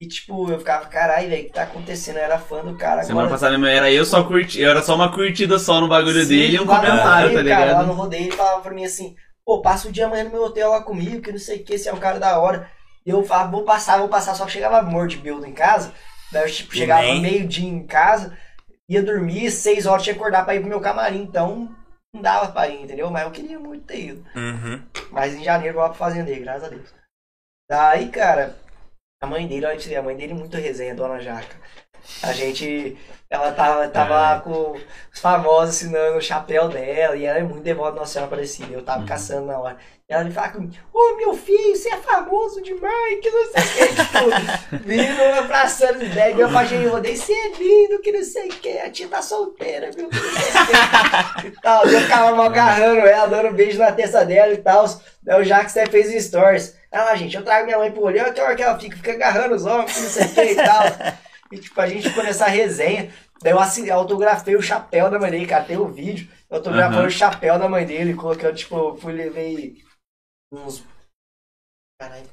E 0.00 0.06
tipo, 0.06 0.48
eu 0.50 0.58
ficava, 0.60 0.86
caralho, 0.86 1.28
velho, 1.28 1.42
o 1.42 1.46
que 1.46 1.52
tá 1.52 1.64
acontecendo? 1.64 2.18
Eu 2.18 2.22
era 2.24 2.38
fã 2.38 2.64
do 2.64 2.76
cara 2.76 3.02
Semana 3.02 3.26
agora. 3.26 3.28
passada 3.28 3.58
mesmo 3.58 3.66
era 3.66 3.90
eu 3.90 4.04
só 4.04 4.22
curti, 4.24 4.60
eu 4.60 4.70
era 4.70 4.80
só 4.82 4.94
uma 4.94 5.10
curtida 5.12 5.58
só 5.58 5.80
no 5.80 5.88
bagulho 5.88 6.22
Sim, 6.22 6.28
dele 6.36 6.56
e 6.56 6.60
um 6.60 6.66
comentário, 6.66 7.30
rodeio, 7.30 7.44
tá 7.44 7.44
Cara, 7.48 7.72
lá 7.72 7.82
ligado? 7.82 7.86
no 7.86 7.92
rodeio 7.94 8.24
ele 8.26 8.36
falava 8.36 8.62
pra 8.62 8.72
mim 8.72 8.84
assim, 8.84 9.16
pô, 9.44 9.60
passa 9.60 9.88
o 9.88 9.92
dia 9.92 10.06
amanhã 10.06 10.24
no 10.24 10.30
meu 10.30 10.44
hotel 10.44 10.70
lá 10.70 10.82
comigo, 10.82 11.20
que 11.20 11.32
não 11.32 11.38
sei 11.38 11.58
o 11.60 11.64
que, 11.64 11.76
você 11.76 11.88
é 11.88 11.92
um 11.94 11.98
cara 11.98 12.20
da 12.20 12.38
hora. 12.38 12.70
E 13.04 13.10
eu 13.10 13.24
falava, 13.24 13.50
vou 13.50 13.64
passar, 13.64 13.98
vou 13.98 14.08
passar, 14.08 14.34
só 14.36 14.44
que 14.46 14.52
chegava 14.52 14.82
morto 14.82 15.10
de 15.10 15.16
build 15.18 15.48
em 15.48 15.52
casa. 15.52 15.92
Daí 16.30 16.44
eu 16.48 16.52
tipo, 16.54 16.74
chegava 16.74 17.02
meio-dia 17.14 17.68
em 17.68 17.84
casa, 17.86 18.36
ia 18.88 19.02
dormir, 19.02 19.50
seis 19.50 19.84
horas 19.86 20.04
tinha 20.04 20.14
que 20.14 20.20
acordar 20.20 20.44
pra 20.44 20.54
ir 20.54 20.60
pro 20.60 20.68
meu 20.68 20.80
camarim, 20.80 21.22
então 21.22 21.74
não 22.14 22.22
dava 22.22 22.52
pra 22.52 22.68
ir, 22.68 22.82
entendeu? 22.82 23.10
Mas 23.10 23.24
eu 23.24 23.30
queria 23.32 23.58
muito 23.58 23.84
ter 23.84 24.00
ido. 24.10 24.24
Uhum. 24.36 24.82
Mas 25.10 25.34
em 25.34 25.42
janeiro 25.42 25.70
eu 25.70 25.74
vou 25.74 25.82
lá 25.82 25.88
pro 25.88 25.98
fazendeiro, 25.98 26.42
graças 26.42 26.64
a 26.64 26.68
Deus. 26.68 26.94
Daí, 27.68 28.08
cara, 28.10 28.56
a 29.20 29.26
mãe 29.26 29.46
dele, 29.46 29.66
olha 29.66 29.98
a 29.98 30.02
mãe 30.02 30.16
dele 30.16 30.32
é 30.32 30.36
muito 30.36 30.56
resenha, 30.56 30.94
dona 30.94 31.20
Jaca. 31.20 31.56
A 32.22 32.32
gente. 32.32 32.96
Ela 33.30 33.52
tava, 33.52 33.86
tava 33.88 34.14
lá 34.14 34.40
com 34.40 34.72
os 35.12 35.20
famosos 35.20 35.76
assinando 35.76 36.16
o 36.16 36.20
chapéu 36.22 36.66
dela 36.66 37.14
e 37.14 37.26
ela 37.26 37.38
é 37.38 37.42
muito 37.42 37.60
devota 37.62 37.96
Nossa 37.98 38.14
Senhora 38.14 38.26
Aparecida. 38.32 38.72
Eu 38.72 38.82
tava 38.82 39.00
Uhum. 39.00 39.06
caçando 39.06 39.46
na 39.46 39.58
hora. 39.58 39.76
E 40.08 40.14
ela 40.14 40.24
me 40.24 40.30
fala 40.32 40.48
comigo: 40.48 40.72
Ô 40.94 41.16
meu 41.16 41.34
filho, 41.34 41.76
você 41.76 41.90
é 41.90 41.98
famoso 41.98 42.62
demais, 42.62 43.20
que 43.20 43.30
não 43.30 43.52
sei 43.52 43.62
o 43.62 43.76
que. 43.76 43.94
Tipo, 43.96 44.80
vindo 44.88 45.22
abraçando 45.40 46.00
os 46.02 46.08
velhos. 46.08 46.40
Eu 46.40 46.48
falei: 46.48 46.86
Eu 46.86 46.94
odeio 46.94 47.16
você 47.18 47.34
é 47.34 47.48
lindo, 47.58 48.00
que 48.00 48.12
não 48.12 48.24
sei 48.24 48.46
o 48.48 48.52
que. 48.52 48.78
A 48.78 48.90
tia 48.90 49.08
tá 49.08 49.20
solteira, 49.20 49.90
viu? 49.92 50.08
Que 50.08 50.16
não 50.16 50.32
sei 50.32 50.48
o 50.48 51.40
que. 51.42 51.46
E 51.48 51.50
tal. 51.60 51.84
Eu 51.84 52.00
ficava 52.00 52.34
mal 52.34 52.46
agarrando 52.46 53.00
ela, 53.00 53.26
dando 53.26 53.48
um 53.48 53.52
beijo 53.52 53.78
na 53.78 53.92
testa 53.92 54.24
dela 54.24 54.54
e 54.54 54.56
tal. 54.58 54.86
Daí 55.22 55.38
o 55.42 55.44
Jax 55.44 55.76
até 55.76 55.84
fez 55.90 56.24
stories. 56.24 56.74
Ah, 56.90 57.14
gente, 57.14 57.36
eu 57.36 57.44
trago 57.44 57.66
minha 57.66 57.76
mãe 57.76 57.92
pro 57.92 58.04
olho, 58.04 58.22
olha 58.22 58.32
que 58.32 58.40
hora 58.40 58.56
que 58.56 58.62
ela 58.62 58.78
fica, 58.78 58.96
fica 58.96 59.12
agarrando 59.12 59.54
os 59.54 59.66
homens, 59.66 59.92
que 59.94 60.00
não 60.00 60.08
sei 60.08 60.24
o 60.24 60.30
que 60.34 60.40
e 60.52 60.56
tal. 60.56 60.82
E 61.52 61.58
tipo, 61.58 61.80
a 61.80 61.86
gente 61.88 62.08
ficou 62.08 62.22
nessa 62.24 62.46
resenha. 62.46 63.12
Daí 63.42 63.52
eu 63.52 63.58
assinei, 63.60 63.90
autografei 63.90 64.56
o 64.56 64.62
chapéu 64.62 65.10
da 65.10 65.18
mãe 65.18 65.30
dele, 65.30 65.46
cara. 65.46 65.64
Tem 65.64 65.76
o 65.76 65.88
vídeo. 65.88 66.28
Eu 66.50 66.56
autografei 66.58 66.98
Aham. 66.98 67.06
o 67.06 67.10
chapéu 67.10 67.58
da 67.58 67.68
mãe 67.68 67.86
dele, 67.86 68.14
coloquei, 68.14 68.52
tipo, 68.52 68.96
fui 68.96 69.12
levei 69.12 69.82
uns. 70.52 70.82
Caralho, 72.00 72.26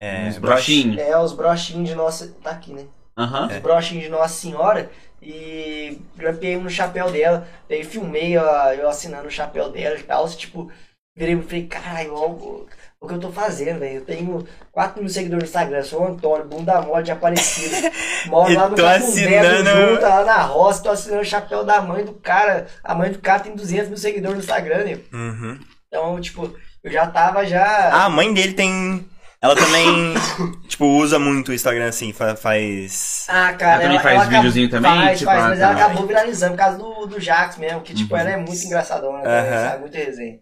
É, 0.00 0.28
Uns 0.28 0.38
brochinhos. 0.38 0.98
é, 0.98 1.16
os 1.18 1.32
brochinhos 1.32 1.88
de 1.88 1.94
Nossa. 1.94 2.32
Tá 2.42 2.50
aqui, 2.50 2.72
né? 2.72 2.86
Aham. 3.18 3.46
Os 3.48 3.58
brochinhos 3.58 4.04
de 4.04 4.10
Nossa 4.10 4.34
Senhora. 4.34 4.90
E 5.22 5.98
grampeei 6.14 6.56
no 6.58 6.68
chapéu 6.70 7.10
dela. 7.10 7.48
Daí 7.68 7.82
filmei 7.84 8.36
ó, 8.36 8.72
eu 8.72 8.88
assinando 8.88 9.26
o 9.28 9.30
chapéu 9.30 9.70
dela 9.70 9.98
e 9.98 10.02
tal. 10.02 10.28
Tipo, 10.28 10.70
virei 11.16 11.34
e 11.34 11.42
falei, 11.42 11.66
caralho, 11.66 12.14
ó, 12.14 12.66
o, 13.00 13.06
que 13.06 13.14
eu 13.14 13.20
tô 13.20 13.30
fazendo, 13.30 13.78
velho? 13.80 13.96
Eu 13.96 14.04
tenho 14.04 14.46
4 14.72 15.00
mil 15.00 15.10
seguidores 15.10 15.44
no 15.44 15.48
Instagram, 15.48 15.82
sou 15.82 16.02
o 16.02 16.06
Antônio, 16.08 16.46
bunda 16.46 16.80
mole 16.82 17.04
de 17.04 17.10
Aparecida. 17.12 17.90
Moro 18.26 18.52
lá 18.54 18.68
no 18.68 18.86
assinando- 18.86 19.70
junto, 19.90 20.02
lá 20.02 20.24
na 20.24 20.42
roça, 20.42 20.82
tô 20.82 20.90
assinando 20.90 21.22
o 21.22 21.24
chapéu 21.24 21.64
da 21.64 21.80
mãe 21.80 22.04
do 22.04 22.12
cara. 22.14 22.66
A 22.82 22.94
mãe 22.94 23.10
do 23.12 23.18
cara 23.18 23.40
tem 23.40 23.54
200 23.54 23.88
mil 23.88 23.98
seguidores 23.98 24.36
no 24.38 24.42
Instagram, 24.42 24.84
né? 24.84 24.98
Uhum. 25.12 25.58
Então, 25.88 26.20
tipo, 26.20 26.52
eu 26.82 26.90
já 26.90 27.06
tava 27.06 27.44
já. 27.46 27.64
Ah, 27.92 28.04
a 28.06 28.08
mãe 28.10 28.32
dele 28.32 28.54
tem. 28.54 29.06
Ela 29.42 29.54
também, 29.54 30.14
tipo, 30.66 30.86
usa 30.86 31.18
muito 31.18 31.50
o 31.50 31.54
Instagram 31.54 31.88
assim, 31.88 32.12
fa- 32.12 32.34
faz. 32.34 33.26
Ah, 33.28 33.52
cara, 33.52 33.74
Ela 33.74 33.82
também 33.82 33.98
faz 34.00 34.16
acabou- 34.16 34.36
videozinho 34.38 34.70
também? 34.70 34.90
Faz, 34.90 35.18
Tipo, 35.18 35.30
faz, 35.30 35.44
ah, 35.44 35.48
mas 35.50 35.58
tá. 35.58 35.64
ela 35.66 35.74
acabou 35.74 36.06
viralizando 36.06 36.52
por 36.54 36.58
causa 36.58 36.78
do, 36.78 37.06
do 37.06 37.20
Jax 37.20 37.56
mesmo, 37.58 37.82
que 37.82 37.94
tipo, 37.94 38.14
Uhum. 38.14 38.20
ela 38.20 38.30
é 38.30 38.36
muito 38.38 38.64
engraçadona, 38.64 39.22
né? 39.22 39.62
sabe? 39.68 39.80
Muito 39.82 39.94
resenha. 39.94 40.38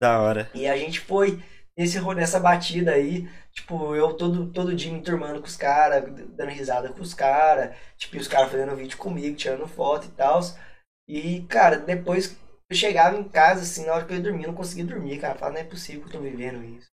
Da 0.00 0.20
hora. 0.20 0.48
E 0.54 0.66
a 0.66 0.76
gente 0.76 1.00
foi 1.00 1.42
nesse, 1.76 1.98
ro- 1.98 2.12
nessa 2.12 2.40
batida 2.40 2.92
aí, 2.92 3.28
tipo, 3.52 3.94
eu 3.94 4.14
todo, 4.14 4.50
todo 4.52 4.74
dia 4.74 4.92
me 4.92 5.02
turmando 5.02 5.40
com 5.40 5.46
os 5.46 5.56
caras, 5.56 6.04
dando 6.30 6.50
risada 6.50 6.92
com 6.92 7.00
os 7.02 7.14
caras, 7.14 7.76
tipo, 7.96 8.16
os 8.16 8.28
caras 8.28 8.50
fazendo 8.50 8.76
vídeo 8.76 8.96
comigo, 8.98 9.36
tirando 9.36 9.66
foto 9.68 10.06
e 10.06 10.10
tal. 10.12 10.40
E, 11.08 11.42
cara, 11.48 11.78
depois 11.78 12.36
eu 12.70 12.76
chegava 12.76 13.16
em 13.16 13.24
casa, 13.28 13.62
assim, 13.62 13.86
na 13.86 13.94
hora 13.94 14.04
que 14.06 14.12
eu 14.12 14.16
ia 14.18 14.22
dormir, 14.22 14.44
eu 14.44 14.48
não 14.48 14.54
conseguia 14.56 14.84
dormir, 14.84 15.18
cara. 15.20 15.34
Eu 15.34 15.38
falava, 15.38 15.54
não 15.58 15.66
é 15.66 15.70
possível 15.70 16.02
que 16.02 16.08
eu 16.08 16.12
tô 16.12 16.20
vivendo 16.20 16.64
isso. 16.64 16.88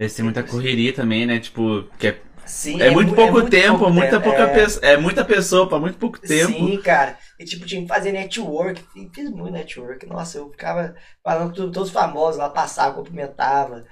Deve 0.00 0.12
ser 0.12 0.22
muita 0.22 0.42
correria 0.44 0.92
também, 0.94 1.26
né? 1.26 1.38
Tipo, 1.40 1.84
que 1.98 2.08
é, 2.08 2.22
Sim, 2.46 2.86
é 2.86 2.90
muito 2.90 3.12
mu- 3.12 3.14
pouco 3.14 3.42
muito 3.42 3.50
tempo, 3.50 3.78
pouco 3.78 3.90
muita 3.90 4.20
tempo, 4.20 4.20
pouca 4.20 4.48
é. 4.48 4.48
pessoa. 4.48 4.84
É 4.86 4.96
muita 4.96 5.24
pessoa 5.24 5.68
pra 5.68 5.78
muito 5.78 5.98
pouco 5.98 6.18
tempo. 6.18 6.52
Sim, 6.54 6.80
cara. 6.82 7.18
E 7.38 7.44
tipo, 7.44 7.66
tinha 7.66 7.82
que 7.82 7.88
fazer 7.88 8.10
network. 8.12 8.82
Fiz 9.14 9.30
muito 9.30 9.52
network. 9.52 10.06
Nossa, 10.06 10.38
eu 10.38 10.50
ficava 10.50 10.94
falando 11.22 11.50
com 11.50 11.54
todos 11.70 11.88
os 11.88 11.90
famosos 11.90 12.38
lá, 12.38 12.48
passava, 12.48 12.94
cumprimentava. 12.96 13.84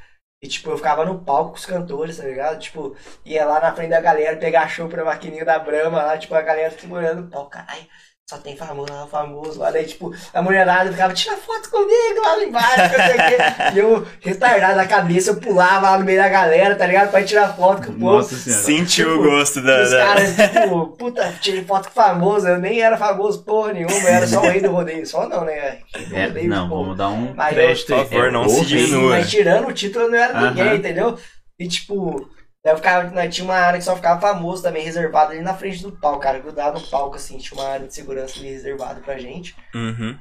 E 0.43 0.49
tipo, 0.49 0.71
eu 0.71 0.77
ficava 0.77 1.05
no 1.05 1.25
palco 1.25 1.51
com 1.53 1.57
os 1.57 1.65
cantores, 1.67 2.17
tá 2.19 2.25
ligado? 2.25 2.59
Tipo, 2.61 2.97
ia 3.25 3.45
lá 3.47 3.61
na 3.61 3.75
frente 3.75 3.91
da 3.91 4.01
galera 4.01 4.37
pegar 4.37 4.69
show 4.69 4.89
pra 4.89 5.05
maquininha 5.05 5.45
da 5.45 5.59
Brahma 5.59 6.03
lá, 6.03 6.19
tipo, 6.19 6.35
a 6.35 6.43
galera 6.43 6.77
segurando 6.79 7.23
o 7.27 7.31
palco, 7.31 7.51
caralho. 7.51 7.87
Só 8.33 8.39
tem 8.39 8.57
famoso 8.57 8.91
lá, 8.91 9.07
famoso 9.07 9.59
lá. 9.61 9.71
Daí, 9.71 9.85
tipo, 9.85 10.11
a 10.33 10.41
mulherada 10.41 10.91
ficava, 10.91 11.13
tira 11.13 11.37
foto 11.37 11.69
comigo 11.71 12.21
lá 12.25 12.43
embaixo, 12.43 12.95
o 12.95 13.29
quê. 13.29 13.75
E 13.75 13.79
eu, 13.79 14.07
retardado 14.23 14.77
da 14.77 14.87
cabeça, 14.87 15.31
eu 15.33 15.37
pulava 15.37 15.91
lá 15.91 15.99
no 15.99 16.05
meio 16.07 16.19
da 16.19 16.31
galera, 16.31 16.75
tá 16.75 16.87
ligado? 16.87 17.11
Pra 17.11 17.23
tirar 17.23 17.55
foto 17.55 17.87
com 17.89 17.93
o 17.93 17.99
povo. 17.99 18.23
Sentiu 18.23 19.09
o 19.09 19.17
Tipo, 19.19 19.31
gosto 19.37 19.61
da. 19.61 19.83
Os 19.83 19.91
da- 19.91 19.99
caras, 19.99 20.35
tipo, 20.35 20.87
puta, 20.97 21.35
tirei 21.43 21.63
foto 21.63 21.89
com 21.89 21.95
famoso, 21.95 22.49
eu 22.49 22.59
nem 22.59 22.81
era 22.81 22.97
famoso 22.97 23.43
porra 23.45 23.75
nenhuma, 23.75 23.93
eu 23.93 24.09
era 24.09 24.27
só 24.27 24.41
o 24.41 24.49
rei 24.49 24.61
do 24.63 24.71
rodeio. 24.71 25.07
Só 25.07 25.29
não, 25.29 25.45
né? 25.45 25.79
É, 26.13 26.27
rodeio, 26.29 26.49
não, 26.49 26.63
tipo, 26.65 26.77
vamos 26.83 26.97
dar 26.97 27.09
um 27.11 27.35
Mas 27.35 27.49
eu- 27.49 27.55
crédito 27.65 27.87
por 27.89 27.99
aí. 27.99 28.05
favor, 28.07 28.29
É 28.29 28.31
não 28.31 28.47
o 28.47 28.49
se 28.49 28.65
diminua. 28.65 29.11
Mas 29.11 29.31
tirando 29.31 29.69
o 29.69 29.73
título, 29.75 30.05
eu 30.07 30.11
não 30.11 30.19
era 30.19 30.41
ninguém, 30.49 30.65
Aham. 30.69 30.75
entendeu? 30.77 31.19
E 31.59 31.69
tipo, 31.69 32.27
eu 32.65 32.77
ficava, 32.77 33.11
né, 33.11 33.29
tinha 33.29 33.45
uma 33.45 33.57
área 33.57 33.79
que 33.79 33.85
só 33.85 33.97
ficava 33.97 34.21
famoso 34.21 34.63
também, 34.63 34.85
reservada 34.85 35.33
ali 35.33 35.41
na 35.41 35.55
frente 35.55 35.83
do 35.83 35.93
palco, 35.93 36.21
cara, 36.21 36.39
grudado 36.39 36.79
no 36.81 36.87
palco, 36.87 37.17
assim, 37.17 37.39
tinha 37.39 37.61
uma 37.61 37.69
área 37.69 37.87
de 37.87 37.95
segurança 37.95 38.39
ali 38.39 38.51
reservada 38.51 39.01
pra 39.01 39.19
gente. 39.19 39.57
Uhum. 39.75 40.17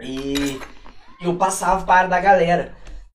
E 0.00 0.60
eu 1.20 1.36
passava 1.36 1.84
para 1.84 1.94
a 1.94 1.98
área 1.98 2.10
da 2.10 2.20
galera. 2.20 2.74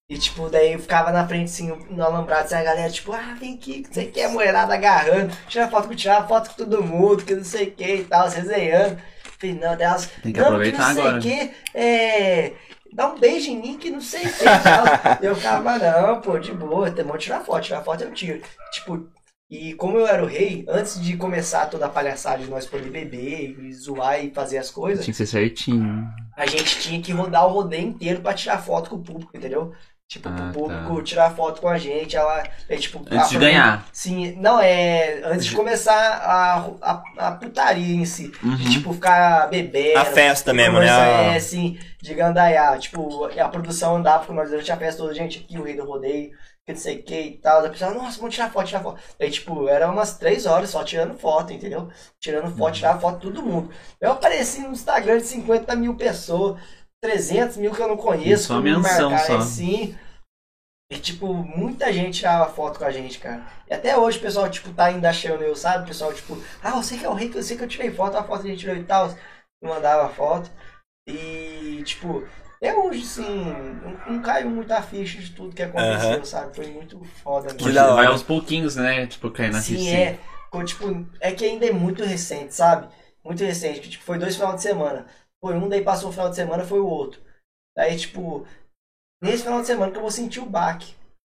E 0.09 0.17
tipo, 0.17 0.49
daí 0.49 0.71
eu 0.73 0.79
ficava 0.79 1.11
na 1.11 1.27
frente 1.27 1.45
assim, 1.45 1.67
no 1.89 2.01
alambrado, 2.01 2.45
assim, 2.45 2.55
a 2.55 2.63
galera, 2.63 2.89
tipo, 2.89 3.11
ah, 3.11 3.35
vem 3.37 3.55
aqui, 3.55 3.83
que 3.83 3.93
você 3.93 4.05
quer, 4.05 4.25
a 4.25 4.29
mulherada 4.29 4.73
agarrando, 4.73 5.35
tira 5.49 5.67
foto 5.67 5.89
com 5.89 5.95
tirar 5.95 6.25
foto 6.27 6.49
com 6.51 6.55
todo 6.63 6.83
mundo, 6.83 7.25
que 7.25 7.35
não 7.35 7.43
sei 7.43 7.67
o 7.67 7.71
que 7.71 7.95
e 7.95 8.03
tal, 8.05 8.29
resenhando. 8.29 8.97
Falei, 9.37 9.55
não, 9.55 9.75
delas, 9.75 10.09
Tem 10.23 10.31
que 10.31 10.39
não, 10.39 10.47
aproveitar 10.47 10.77
que 10.77 10.93
não 10.93 11.01
agora. 11.01 11.21
sei 11.21 11.33
o 11.43 11.49
que, 11.49 11.55
é. 11.73 12.53
Dá 12.97 13.07
um 13.13 13.19
beijo 13.19 13.51
em 13.51 13.61
mim 13.61 13.77
que 13.77 13.91
não 13.91 14.01
sei 14.01 14.25
o 14.25 14.33
que 14.33 14.43
e 14.43 14.59
tal. 14.63 14.85
E 15.21 15.25
eu 15.27 15.35
ficava, 15.35 15.77
não, 15.77 16.19
pô, 16.19 16.39
de 16.39 16.51
boa, 16.51 16.89
tem 16.89 17.05
bom 17.05 17.15
tirar 17.15 17.41
foto, 17.41 17.63
tirar 17.65 17.83
foto 17.83 18.03
eu 18.03 18.11
tiro. 18.11 18.41
Tipo, 18.71 19.07
E 19.51 19.75
como 19.75 19.99
eu 19.99 20.07
era 20.07 20.23
o 20.23 20.25
rei, 20.27 20.65
antes 20.67 20.99
de 20.99 21.15
começar 21.15 21.67
toda 21.67 21.85
a 21.85 21.89
palhaçada 21.89 22.43
de 22.43 22.49
nós 22.49 22.65
poder 22.65 22.89
beber 22.89 23.55
e 23.59 23.71
zoar 23.71 24.19
e 24.25 24.31
fazer 24.33 24.57
as 24.57 24.71
coisas, 24.71 25.05
Tinha 25.05 25.13
que 25.13 25.17
ser 25.17 25.27
certinho. 25.27 26.05
a 26.35 26.47
gente 26.47 26.79
tinha 26.79 26.99
que 26.99 27.11
rodar 27.13 27.45
o 27.45 27.51
rodeio 27.53 27.87
inteiro 27.87 28.19
pra 28.21 28.33
tirar 28.33 28.57
foto 28.57 28.89
com 28.89 28.95
o 28.95 29.03
público, 29.03 29.31
entendeu? 29.37 29.71
Tipo, 30.09 30.29
Ah, 30.29 30.31
pro 30.31 30.51
público 30.53 30.95
tá. 30.97 31.03
tirar 31.03 31.35
foto 31.35 31.59
com 31.59 31.67
a 31.67 31.77
gente, 31.77 32.15
ela. 32.15 32.41
É, 32.69 32.77
tipo, 32.77 33.03
Antes 33.11 33.29
de 33.29 33.35
a- 33.35 33.39
ganhar. 33.39 33.85
Sim, 33.91 34.35
não, 34.39 34.57
é. 34.57 35.19
Antes 35.25 35.47
de 35.47 35.55
começar 35.55 35.93
a, 35.93 36.65
a, 36.81 37.03
a 37.27 37.31
putaria 37.33 37.93
em 37.95 38.05
si. 38.05 38.29
De, 38.31 38.47
Uhum. 38.47 38.57
tipo, 38.69 38.93
ficar 38.93 39.49
bebendo. 39.49 39.99
A 39.99 40.05
festa 40.05 40.51
de 40.51 40.57
mesmo, 40.57 40.79
né? 40.79 40.87
conversar, 40.87 41.19
A- 41.29 41.33
É, 41.33 41.35
assim, 41.35 41.77
de 42.01 42.13
gandaiar. 42.13 42.79
Tipo, 42.79 43.25
a 43.25 43.49
produção 43.49 43.97
andava 43.97 44.25
com 44.25 44.31
nós 44.33 44.49
durante 44.49 44.71
a 44.71 44.77
festa 44.77 45.01
toda, 45.01 45.13
gente, 45.13 45.39
aqui 45.39 45.59
o 45.59 45.63
rei 45.63 45.75
do 45.75 45.83
rodeio, 45.85 46.29
que 46.65 46.71
não 46.71 46.79
sei 46.79 46.99
o 46.99 47.03
que 47.03 47.19
e 47.21 47.37
tal. 47.39 47.61
Da 47.61 47.69
pessoa, 47.69 47.93
nossa, 47.93 48.17
vamos 48.17 48.33
tirar 48.33 48.49
foto, 48.49 48.65
tirar 48.67 48.79
foto. 48.79 49.01
Aí, 49.19 49.29
tipo, 49.29 49.67
era 49.67 49.91
umas 49.91 50.17
três 50.17 50.45
horas 50.45 50.69
só 50.69 50.85
tirando 50.85 51.17
foto, 51.19 51.51
entendeu? 51.51 51.89
Tirando 52.17 52.55
foto, 52.55 52.75
tirava 52.75 52.97
foto 53.01 53.15
de 53.27 53.33
todo 53.33 53.45
mundo. 53.45 53.71
Eu 53.99 54.13
apareci 54.13 54.61
no 54.61 54.71
Instagram 54.71 55.17
de 55.17 55.25
50 55.25 55.75
mil 55.75 55.95
pessoas, 55.95 56.57
300 57.01 57.57
mil 57.57 57.71
que 57.71 57.81
eu 57.81 57.87
não 57.87 57.97
conheço. 57.97 58.47
Só 58.47 58.57
que 58.57 58.63
me 58.63 58.75
menção, 58.75 59.11
marcaram 59.11 59.41
só. 59.41 59.45
assim. 59.45 59.97
E, 60.89 60.97
tipo, 60.97 61.33
muita 61.33 61.91
gente 61.91 62.19
tirava 62.19 62.51
foto 62.51 62.79
com 62.79 62.85
a 62.85 62.91
gente, 62.91 63.19
cara. 63.19 63.45
E 63.69 63.73
até 63.73 63.97
hoje 63.97 64.17
o 64.19 64.21
pessoal, 64.21 64.49
tipo, 64.49 64.71
tá 64.71 64.85
ainda 64.85 65.09
achando 65.09 65.43
eu, 65.43 65.55
sabe? 65.55 65.83
O 65.83 65.87
pessoal, 65.87 66.13
tipo, 66.13 66.41
ah, 66.63 66.71
você 66.71 66.97
que 66.97 67.05
é 67.05 67.09
o 67.09 67.13
rei, 67.13 67.29
que 67.29 67.37
eu 67.37 67.43
sei 67.43 67.57
que 67.57 67.63
eu 67.63 67.67
tirei 67.67 67.91
foto, 67.91 68.15
a 68.17 68.23
foto 68.23 68.41
que 68.41 68.47
a 68.47 68.51
gente 68.51 68.61
tirou 68.61 68.75
e 68.75 68.83
tal. 68.83 69.09
Me 69.61 69.69
mandava 69.69 70.07
foto. 70.09 70.49
E, 71.07 71.81
tipo, 71.83 72.25
até 72.55 72.75
hoje, 72.75 73.05
sim, 73.05 73.21
não, 73.23 74.13
não 74.15 74.21
caiu 74.21 74.49
muita 74.49 74.81
ficha 74.81 75.19
de 75.19 75.31
tudo 75.31 75.55
que 75.55 75.61
aconteceu, 75.61 76.25
sabe? 76.25 76.55
Foi 76.55 76.67
muito 76.67 77.03
foda 77.21 77.53
Que 77.53 77.65
mesmo. 77.65 77.73
da 77.73 77.85
hora. 77.87 77.95
Vai 77.95 78.05
aos 78.07 78.23
pouquinhos, 78.23 78.75
né? 78.75 79.05
Tipo, 79.07 79.29
cair 79.29 79.51
na 79.51 79.61
Sim, 79.61 79.89
é. 79.89 80.17
Tipo, 80.65 81.05
é 81.19 81.31
que 81.33 81.45
ainda 81.45 81.67
é 81.67 81.71
muito 81.71 82.03
recente, 82.03 82.55
sabe? 82.55 82.87
Muito 83.23 83.43
recente, 83.43 83.79
que 83.81 83.89
tipo, 83.89 84.03
foi 84.03 84.17
dois 84.17 84.35
final 84.35 84.55
de 84.55 84.61
semana. 84.61 85.05
Foi 85.43 85.53
um, 85.55 85.69
daí 85.69 85.83
passou 85.83 86.09
o 86.09 86.11
final 86.11 86.29
de 86.29 86.35
semana, 86.35 86.63
foi 86.65 86.79
o 86.79 86.87
outro. 86.87 87.21
Daí, 87.75 87.97
tipo, 87.97 88.45
nesse 89.21 89.43
final 89.43 89.61
de 89.61 89.67
semana 89.67 89.91
que 89.91 89.97
eu 89.97 90.01
vou 90.01 90.11
sentir 90.11 90.39
o 90.39 90.45
baque. 90.45 90.95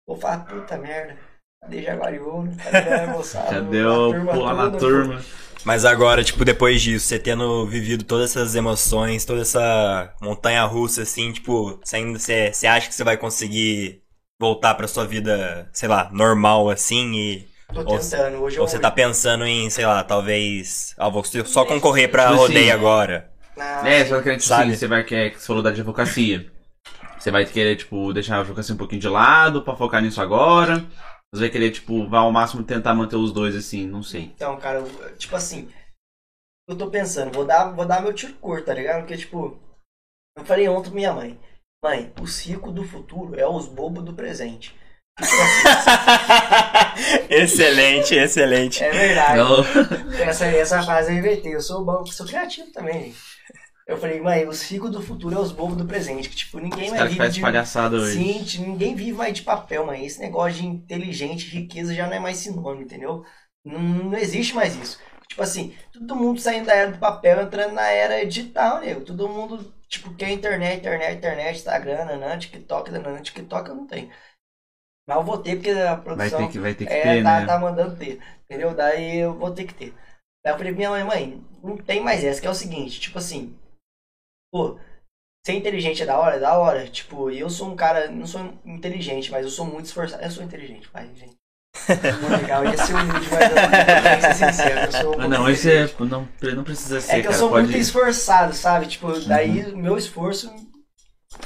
Vou 0.08 0.18
falar, 0.18 0.46
puta 0.46 0.78
merda, 0.78 1.18
cadê 1.62 1.84
Jaguariúna? 1.84 2.56
Cadê 2.58 2.94
a 2.94 3.08
moçada? 3.14 3.50
Cadê 3.50 3.82
A 3.82 3.94
o 3.94 4.12
turma 4.12 4.34
pular 4.34 4.54
na 4.54 4.72
turma? 4.72 5.22
Mas 5.66 5.84
agora, 5.84 6.24
tipo, 6.24 6.46
depois 6.46 6.82
disso, 6.82 7.06
você 7.06 7.20
tendo 7.20 7.68
vivido 7.68 8.06
todas 8.06 8.32
essas 8.32 8.56
emoções, 8.56 9.26
toda 9.26 9.42
essa 9.42 10.16
montanha 10.22 10.64
russa, 10.64 11.02
assim, 11.02 11.34
tipo, 11.34 11.78
você 11.84 11.98
ainda 11.98 12.18
você, 12.18 12.54
você 12.54 12.66
acha 12.66 12.88
que 12.88 12.96
você 12.96 13.04
vai 13.04 13.18
conseguir 13.18 14.02
voltar 14.40 14.74
pra 14.76 14.88
sua 14.88 15.06
vida, 15.06 15.70
sei 15.74 15.90
lá, 15.90 16.10
normal, 16.14 16.70
assim, 16.70 17.14
e. 17.14 17.50
Tô 17.74 17.82
Ou- 17.82 18.00
tentando. 18.00 18.38
Hoje 18.42 18.58
Ou 18.58 18.66
eu. 18.66 18.68
você 18.70 18.80
tá 18.80 18.90
pensando 18.90 19.46
em, 19.46 19.70
sei 19.70 19.86
lá, 19.86 20.02
talvez. 20.04 20.96
Ah, 20.98 21.10
vou 21.10 21.24
só 21.24 21.66
concorrer 21.66 22.10
pra 22.10 22.24
Tipo 22.30 22.36
assim, 22.36 22.42
rodeio 22.54 22.74
agora. 22.74 23.30
Ah, 23.60 23.88
É, 23.88 24.06
só 24.06 24.22
que 24.22 24.32
tipo 24.32 24.44
Sabe? 24.44 24.64
assim, 24.72 24.76
você 24.76 24.88
vai 24.88 25.04
querer, 25.04 25.32
que 25.32 25.40
você 25.40 25.48
falou 25.48 25.62
da 25.64 25.70
advocacia. 25.70 26.52
Você 27.18 27.32
vai 27.32 27.46
querer, 27.46 27.76
tipo, 27.76 28.14
deixar 28.14 28.38
a 28.38 28.40
advocacia 28.40 28.74
um 28.74 28.78
pouquinho 28.78 29.02
de 29.02 29.10
lado 29.10 29.62
pra 29.62 29.76
focar 29.76 30.02
nisso 30.02 30.22
agora. 30.22 30.86
Você 31.34 31.42
vai 31.42 31.50
querer, 31.50 31.72
tipo, 31.72 32.08
vai 32.10 32.20
ao 32.22 32.32
máximo 32.32 32.64
tentar 32.64 32.94
manter 32.96 33.18
os 33.18 33.32
dois 33.34 33.56
assim, 33.56 33.86
não 33.86 34.02
sei. 34.02 34.32
Então, 34.36 34.58
cara, 34.58 34.80
eu- 34.80 35.18
tipo 35.18 35.36
assim, 35.36 35.70
eu 36.68 36.78
tô 36.78 36.90
pensando, 36.90 37.32
vou 37.34 37.46
dar, 37.46 37.66
vou 37.72 37.86
dar 37.86 38.02
meu 38.02 38.14
tiro 38.14 38.34
curto, 38.36 38.66
tá 38.66 38.74
ligado? 38.74 39.02
Porque, 39.02 39.18
tipo, 39.18 39.60
eu 40.38 40.46
falei 40.46 40.68
ontem 40.70 40.90
pra 40.90 40.96
minha 40.96 41.14
mãe, 41.14 41.40
mãe, 41.84 42.14
os 42.22 42.40
ricos 42.46 42.74
do 42.74 42.84
futuro 42.86 43.38
é 43.40 43.46
os 43.48 43.68
bobos 43.68 44.04
do 44.04 44.14
presente. 44.14 44.74
Tipo 45.22 45.42
assim, 45.42 47.28
excelente, 47.30 48.16
excelente. 48.16 48.84
é 48.84 48.90
verdade. 48.92 49.38
Não. 49.38 50.20
Essa, 50.24 50.46
essa 50.46 50.82
frase 50.84 51.12
eu 51.12 51.18
inventei, 51.18 51.54
eu 51.56 51.62
sou 51.62 51.84
bom, 51.84 52.06
sou 52.06 52.26
criativo 52.26 52.72
também. 52.72 53.06
gente. 53.06 53.29
Eu 53.90 53.98
falei, 53.98 54.22
mãe, 54.22 54.48
os 54.48 54.62
ricos 54.62 54.92
do 54.92 55.02
futuro 55.02 55.36
é 55.36 55.40
os 55.40 55.52
bobos 55.52 55.76
do 55.76 55.86
presente. 55.86 56.30
Que, 56.30 56.36
tipo, 56.36 56.60
ninguém 56.60 56.86
Os 56.86 56.92
caras 56.92 57.10
que 57.10 57.14
viver 57.14 57.18
faz 57.18 57.34
de... 57.36 57.42
palhaçada 57.42 57.96
hoje. 57.98 58.14
Sim, 58.18 58.44
t- 58.46 58.62
ninguém 58.62 58.96
vive 58.96 59.14
mais 59.14 59.34
de 59.34 59.42
papel, 59.42 59.86
mãe. 59.86 60.06
Esse 60.06 60.20
negócio 60.20 60.62
de 60.62 60.68
inteligente, 60.68 61.48
riqueza 61.50 61.94
já 61.94 62.06
não 62.06 62.14
é 62.14 62.20
mais 62.20 62.38
sinônimo, 62.38 62.84
entendeu? 62.84 63.26
Não, 63.66 63.80
não 63.80 64.18
existe 64.18 64.54
mais 64.54 64.76
isso. 64.76 65.00
Tipo 65.28 65.42
assim, 65.42 65.76
todo 65.92 66.16
mundo 66.16 66.40
saindo 66.40 66.66
da 66.68 66.74
era 66.76 66.92
do 66.92 67.00
papel, 67.00 67.42
entrando 67.42 67.74
na 67.74 67.88
era 67.90 68.26
digital, 68.26 68.80
nego. 68.82 69.02
Todo 69.02 69.28
mundo, 69.28 69.74
tipo, 69.88 70.14
quer 70.16 70.32
internet, 70.32 70.80
internet, 70.80 71.18
internet, 71.18 71.56
Instagram, 71.58 72.06
nanã, 72.06 72.38
TikTok, 72.38 72.92
nanã, 72.92 73.22
TikTok 73.22 73.70
eu 73.70 73.76
não 73.76 73.88
tenho. 73.88 74.10
Mas 75.08 75.18
eu 75.18 75.24
vou 75.24 75.38
ter 75.42 75.56
porque 75.56 75.72
a 75.72 75.96
Vai 75.96 76.06
produção 76.06 76.40
ter 76.46 76.48
que, 76.52 76.60
vai 76.60 76.74
ter 76.76 76.86
que 76.86 76.94
é, 76.94 77.02
ter, 77.02 77.24
tá, 77.24 77.42
né? 77.42 77.46
tá 77.48 77.60
mandando 77.60 77.96
ter. 77.98 78.20
Entendeu? 78.46 78.74
Daí 78.76 79.18
eu 79.18 79.34
vou 79.38 79.52
ter 79.54 79.66
que 79.66 79.74
ter. 79.74 79.94
Daí 80.44 80.54
eu 80.54 80.58
falei 80.58 80.72
pra 80.74 80.78
minha 80.78 80.90
mãe, 80.92 81.04
mãe, 81.04 81.44
não 81.64 81.78
tem 81.78 82.02
mais 82.02 82.24
essa, 82.24 82.40
que 82.42 82.48
é 82.48 82.50
o 82.50 82.54
seguinte, 82.56 83.00
tipo 83.00 83.18
assim, 83.18 83.56
pô, 84.52 84.80
ser 85.46 85.54
inteligente 85.54 86.04
é 86.04 86.06
da 86.06 86.18
hora? 86.20 86.36
É 86.38 86.40
da 86.40 86.58
hora. 86.58 86.88
Tipo, 86.90 87.30
eu 87.32 87.50
sou 87.50 87.70
um 87.72 87.76
cara, 87.76 88.10
não 88.12 88.28
sou 88.28 88.42
inteligente, 88.66 89.32
mas 89.32 89.46
eu 89.46 89.52
sou 89.52 89.66
muito 89.66 89.86
esforçado. 89.86 90.24
Eu 90.24 90.32
sou 90.32 90.44
inteligente, 90.44 90.90
pai, 90.90 91.10
gente. 91.16 91.38
Muito 92.22 92.42
legal, 92.42 92.64
eu 92.66 92.72
ia 92.72 92.78
ser 92.78 92.94
humilde, 92.96 93.28
mas 93.32 94.24
eu 94.24 94.34
ser 94.34 94.34
sincero, 94.54 94.80
eu 94.80 94.92
sou 94.92 95.02
um 95.02 95.14
Ah, 95.14 95.16
pouco 95.16 95.28
não, 95.30 95.44
hoje 95.46 95.62
você 95.62 95.96
não, 96.00 96.28
não 96.56 96.64
precisa 96.64 97.00
ser, 97.00 97.12
É 97.12 97.14
que 97.22 97.28
eu 97.28 97.32
cara. 97.32 97.38
sou 97.38 97.50
pode... 97.50 97.68
muito 97.68 97.78
esforçado, 97.80 98.54
sabe? 98.54 98.88
Tipo, 98.88 99.20
daí 99.22 99.72
o 99.72 99.78
meu 99.78 99.98
esforço 99.98 100.52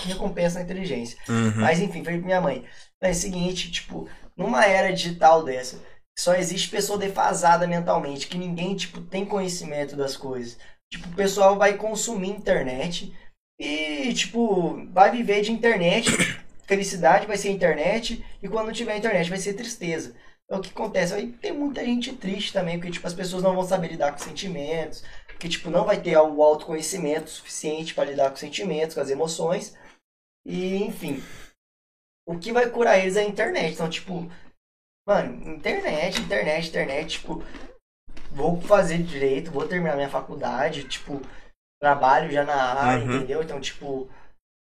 recompensa 0.02 0.60
a 0.60 0.62
inteligência. 0.62 1.18
Uhum. 1.28 1.54
Mas 1.58 1.80
enfim, 1.80 2.04
falei 2.04 2.20
pra 2.20 2.26
minha 2.26 2.42
mãe. 2.42 2.66
É 3.02 3.12
o 3.12 3.14
seguinte, 3.16 3.70
tipo, 3.70 4.08
numa 4.36 4.66
era 4.66 4.94
digital 4.94 5.44
dessa, 5.44 5.78
só 6.18 6.34
existe 6.36 6.70
pessoa 6.70 6.98
defasada 6.98 7.68
mentalmente, 7.68 8.28
que 8.28 8.38
ninguém, 8.38 8.76
tipo, 8.76 9.02
tem 9.02 9.26
conhecimento 9.26 9.96
das 9.96 10.16
coisas. 10.16 10.58
Tipo, 10.94 11.10
o 11.10 11.16
pessoal 11.16 11.58
vai 11.58 11.76
consumir 11.76 12.30
internet 12.30 13.12
e, 13.60 14.14
tipo, 14.14 14.86
vai 14.92 15.10
viver 15.10 15.42
de 15.42 15.52
internet. 15.52 16.08
Felicidade 16.68 17.26
vai 17.26 17.36
ser 17.36 17.50
internet 17.50 18.24
e 18.44 18.48
quando 18.48 18.68
não 18.68 18.74
tiver 18.74 18.96
internet 18.96 19.28
vai 19.28 19.40
ser 19.40 19.56
tristeza. 19.56 20.16
É 20.48 20.56
o 20.56 20.62
que 20.62 20.70
acontece. 20.70 21.16
Aí 21.16 21.32
tem 21.32 21.52
muita 21.52 21.84
gente 21.84 22.14
triste 22.14 22.54
também, 22.54 22.78
porque, 22.78 22.92
tipo, 22.92 23.08
as 23.08 23.14
pessoas 23.16 23.42
não 23.42 23.56
vão 23.56 23.64
saber 23.64 23.88
lidar 23.88 24.12
com 24.12 24.20
sentimentos, 24.20 25.04
que, 25.40 25.50
tipo, 25.50 25.72
não 25.72 25.84
vai 25.84 26.00
ter 26.00 26.16
o 26.16 26.44
autoconhecimento 26.44 27.28
suficiente 27.28 27.96
para 27.96 28.06
lidar 28.06 28.30
com 28.30 28.36
sentimentos, 28.36 28.94
com 28.94 29.02
as 29.02 29.10
emoções. 29.10 29.76
E, 30.46 30.76
enfim, 30.84 31.24
o 32.28 32.38
que 32.38 32.54
vai 32.54 32.70
curar 32.70 33.00
eles 33.00 33.16
é 33.16 33.22
a 33.22 33.28
internet. 33.28 33.74
Então, 33.74 33.90
tipo, 33.90 34.30
mano, 35.08 35.56
internet, 35.56 36.22
internet, 36.22 36.70
internet, 36.70 37.18
tipo, 37.18 37.44
vou 38.34 38.60
fazer 38.62 38.98
direito, 39.00 39.52
vou 39.52 39.68
terminar 39.68 39.96
minha 39.96 40.10
faculdade, 40.10 40.84
tipo, 40.86 41.22
trabalho 41.82 42.32
já 42.32 42.44
na 42.44 42.56
área, 42.56 43.06
Uhum. 43.06 43.16
entendeu? 43.18 43.44
Então, 43.44 43.60
tipo, 43.60 44.10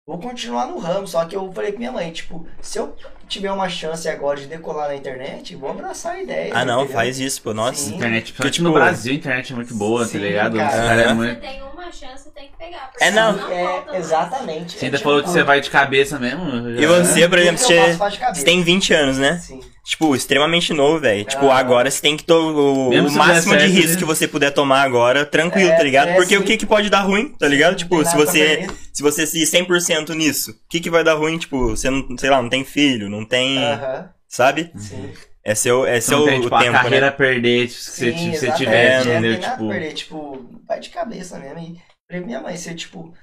vou 0.08 0.20
continuar 0.20 0.68
no 0.68 0.78
ramo. 0.80 1.08
Só 1.08 1.26
que 1.26 1.36
eu 1.36 1.52
falei 1.54 1.72
com 1.72 1.78
minha 1.80 1.92
mãe, 1.92 2.12
tipo, 2.12 2.46
se 2.62 2.78
eu 2.80 2.96
tiver 3.32 3.52
uma 3.52 3.70
chance 3.70 4.08
agora 4.08 4.40
de 4.40 4.46
decolar 4.48 4.90
na 4.90 4.96
internet, 4.96 5.56
vou 5.56 5.70
abraçar 5.72 6.14
a 6.16 6.22
ideia. 6.22 6.52
Ah, 6.54 6.66
não, 6.66 6.80
entendeu? 6.82 6.94
faz 6.96 7.20
isso, 7.20 7.42
pô. 7.42 7.54
Nossa. 7.54 7.76
Sim. 7.86 7.96
Internet, 7.96 8.34
Porque, 8.34 8.52
tipo, 8.52 8.64
no 8.64 8.74
Brasil 8.74 9.14
a 9.14 9.16
internet 9.16 9.54
é 9.54 9.56
muito 9.56 9.74
boa, 9.74 10.06
Sim, 10.06 10.14
tá 10.20 10.26
ligado? 10.26 10.58
cara. 10.58 10.70
Os 10.70 10.76
caras 10.88 11.06
é 11.08 11.14
muito... 11.14 11.34
Você 11.34 11.48
tem 11.48 11.62
uma 11.64 11.92
chance, 11.92 12.30
tem 12.34 12.48
que 12.50 12.58
pegar. 12.58 12.90
porque 12.92 13.04
É, 13.04 13.12
não. 13.12 13.34
senão 13.34 13.52
É, 13.52 13.98
exatamente. 13.98 14.78
Você 14.78 14.86
ainda 14.86 15.00
falou 15.00 15.24
que 15.24 15.30
você 15.30 15.44
vai 15.44 15.62
de 15.62 15.70
cabeça 15.70 16.20
mesmo? 16.20 16.70
E 16.70 16.86
você, 16.86 17.28
por 17.28 17.40
exemplo, 17.40 17.58
você, 17.58 17.94
faz 17.96 18.14
de 18.14 18.20
cabeça. 18.20 18.40
você 18.40 18.46
tem 18.46 18.62
20 18.64 18.94
anos, 18.94 19.18
né? 19.18 19.38
Sim. 19.40 19.60
Tipo, 19.84 20.16
extremamente 20.16 20.74
novo, 20.74 21.00
velho. 21.00 21.26
Tipo, 21.26 21.50
Ah. 21.50 21.58
agora 21.58 21.90
você 21.90 22.00
tem 22.00 22.16
que 22.16 22.24
tomar 22.24 22.52
o, 22.52 22.90
o 22.92 23.12
máximo 23.12 23.58
de 23.58 23.66
risco 23.66 23.94
né? 23.94 23.98
que 23.98 24.06
você 24.06 24.28
puder 24.28 24.52
tomar 24.52 24.84
agora, 24.84 25.26
tranquilo, 25.26 25.72
É, 25.72 25.76
tá 25.76 25.82
ligado? 25.84 26.10
é, 26.10 26.14
Porque 26.16 26.36
sim. 26.36 26.42
o 26.42 26.44
que 26.44 26.56
que 26.56 26.68
pode 26.68 26.88
dar 26.90 27.02
ruim, 27.02 27.30
tá 27.30 27.48
ligado? 27.48 27.72
Não 27.72 27.78
Tipo, 27.78 28.06
se 28.06 28.16
você 28.16 28.68
se 28.94 29.02
você 29.02 29.26
se 29.26 29.40
100% 29.44 30.10
nisso, 30.14 30.52
o 30.52 30.56
que 30.70 30.80
que 30.80 30.90
vai 30.90 31.04
dar 31.04 31.16
ruim? 31.16 31.38
Tipo, 31.38 31.70
você 31.70 31.90
não, 31.90 32.06
sei 32.18 32.30
lá, 32.30 32.42
não 32.42 32.50
tem 32.50 32.64
filho, 32.64 33.10
não 33.10 33.21
tem, 33.26 33.86
Aham, 33.86 34.14
sabe? 34.28 34.74
sim. 34.76 35.18
É 35.44 35.56
seu, 35.56 35.86
é 35.86 36.02
seu 36.02 36.20
não 36.20 36.24
tem, 36.24 36.42
tipo, 36.42 36.56
a 36.56 36.66
tempo, 36.66 36.68
carreira 36.68 37.08
né? 37.08 37.10
a 37.10 37.12
perder 37.12 37.68
tipo, 37.70 37.84
se 37.84 37.92
você, 37.92 38.14
Sim, 38.14 38.34
se 38.34 38.36
você 38.36 38.52
tiver, 38.54 38.94
É, 38.96 39.22
não 39.22 39.24
entendeu? 39.24 39.28
tem 39.28 39.40
nada 39.40 39.56
Tipo, 39.56 39.64
a 39.64 39.68
perder, 39.68 39.94
tipo, 39.94 40.38
vai 40.68 40.80
de 40.80 40.90
cabeça 40.92 41.40
mesmo. 41.40 41.60
E 41.60 41.82
falei, 42.08 42.26
minha 42.26 42.42
mãe, 42.42 42.58
você, 42.58 42.76
tipo, 42.76 43.14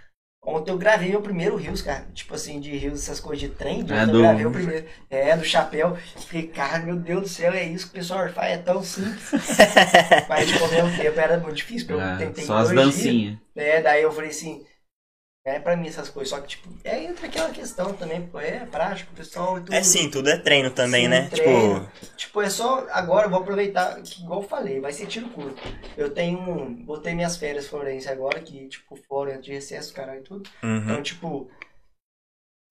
ontem 0.43 0.71
eu 0.73 0.79
gravei 0.79 1.11
meu 1.11 1.23
primeiro 1.23 1.57
Rios, 1.57 1.83
cara. 1.83 2.07
Tipo 2.13 2.35
assim, 2.35 2.61
de 2.61 2.77
Rios, 2.77 3.03
essas 3.05 3.21
coisas 3.21 3.41
de 3.49 3.55
trem. 3.57 3.83
É, 3.89 3.95
ontem 3.95 4.11
do- 4.11 4.13
eu 4.13 4.17
gravei 4.17 4.47
o 4.47 4.53
primeiro. 4.53 4.87
É, 5.11 5.37
do 5.37 5.45
chapéu. 5.45 5.97
Fiquei, 6.27 6.49
cara, 6.49 6.81
meu 6.81 6.97
Deus 6.99 7.23
do 7.23 7.29
céu, 7.29 7.53
é 7.55 7.65
isso 7.65 7.87
que 7.87 7.93
o 7.93 7.95
pessoal 8.01 8.29
faz, 8.33 8.53
é 8.55 8.59
tão 8.59 8.83
simples. 8.83 9.33
Mas, 10.27 10.49
tipo, 10.51 10.65
ao 10.65 10.71
mesmo 10.71 10.95
tempo 10.97 11.19
era 11.21 11.39
muito 11.39 11.57
difícil, 11.57 11.87
porque 11.89 11.95
eu 12.03 12.17
é, 12.17 12.17
tentei 12.17 12.47
só 12.47 12.57
as 12.59 12.73
dancinhas. 12.73 13.39
É, 13.57 13.83
daí 13.83 14.03
eu 14.03 14.13
falei 14.13 14.31
assim, 14.31 14.65
é 15.45 15.59
pra 15.59 15.77
mim 15.77 15.89
essas 15.89 16.09
coisas. 16.11 16.31
Só 16.31 16.41
que, 16.41 16.49
tipo, 16.49 16.69
é 16.85 17.05
entra 17.05 17.27
aquela 17.27 17.51
questão 17.51 17.93
também, 17.95 18.27
pô, 18.27 18.39
é 18.39 18.67
prático, 18.67 19.15
pessoal. 19.15 19.59
e 19.59 19.61
tudo. 19.63 19.75
É 19.75 19.83
sim, 19.83 20.11
tudo 20.11 20.29
é 20.29 20.37
treino 20.39 20.71
também, 20.71 21.05
Sim, 21.05 21.09
né? 21.09 21.29
treino. 21.29 21.81
Tipo, 21.87 22.17
Tipo, 22.17 22.43
é 22.43 22.51
só. 22.51 22.87
Agora 22.91 23.27
eu 23.27 23.31
vou 23.31 23.41
aproveitar, 23.41 24.01
que, 24.03 24.23
igual 24.23 24.43
eu 24.43 24.49
falei, 24.49 24.81
vai 24.81 24.93
ser 24.93 25.07
tiro 25.07 25.29
curto. 25.31 25.61
Eu 25.97 26.11
tenho. 26.11 26.71
Botei 26.85 27.15
minhas 27.15 27.37
férias 27.37 27.67
forense 27.67 28.09
agora, 28.09 28.41
que, 28.41 28.69
tipo, 28.69 28.97
foram 29.09 29.41
de 29.41 29.53
recesso, 29.53 29.95
caralho, 29.95 30.21
e 30.21 30.25
tudo. 30.25 30.51
uhum. 30.63 30.79
Então, 30.83 31.03
tipo. 31.03 31.51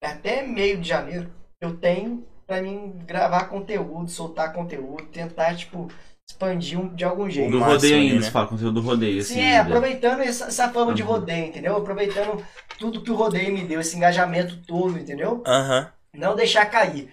Até 0.02 0.42
meio 0.42 0.80
de 0.80 0.88
janeiro, 0.88 1.28
eu 1.60 1.76
tenho 1.76 2.24
pra 2.46 2.62
mim 2.62 2.98
gravar 3.04 3.48
conteúdo, 3.48 4.08
soltar 4.08 4.52
conteúdo, 4.52 5.04
tentar, 5.08 5.56
tipo, 5.56 5.88
expandir 6.38 6.78
um- 6.78 6.94
de 6.94 7.04
algum 7.04 7.28
jeito. 7.28 7.50
Do 7.50 7.58
rodeio 7.60 7.96
ainda, 7.96 8.14
né? 8.16 8.20
você 8.22 8.30
fala 8.30 8.46
conteúdo 8.46 8.80
do 8.80 8.86
rodeio, 8.86 9.20
assim. 9.20 9.34
Sim, 9.34 9.40
é, 9.40 9.58
ainda. 9.58 9.62
aproveitando 9.62 10.20
essa, 10.20 10.44
essa 10.46 10.68
fama 10.70 10.94
de 10.94 11.02
Uhum. 11.02 11.08
rodeio, 11.08 11.46
entendeu? 11.46 11.76
Aproveitando 11.76 12.44
tudo 12.78 13.02
que 13.02 13.10
o 13.10 13.14
rodeio 13.14 13.52
me 13.52 13.64
deu, 13.64 13.80
esse 13.80 13.96
engajamento 13.96 14.58
todo, 14.66 14.98
entendeu? 14.98 15.42
Aham. 15.46 15.90
Não 16.14 16.36
deixar 16.36 16.66
cair. 16.66 17.12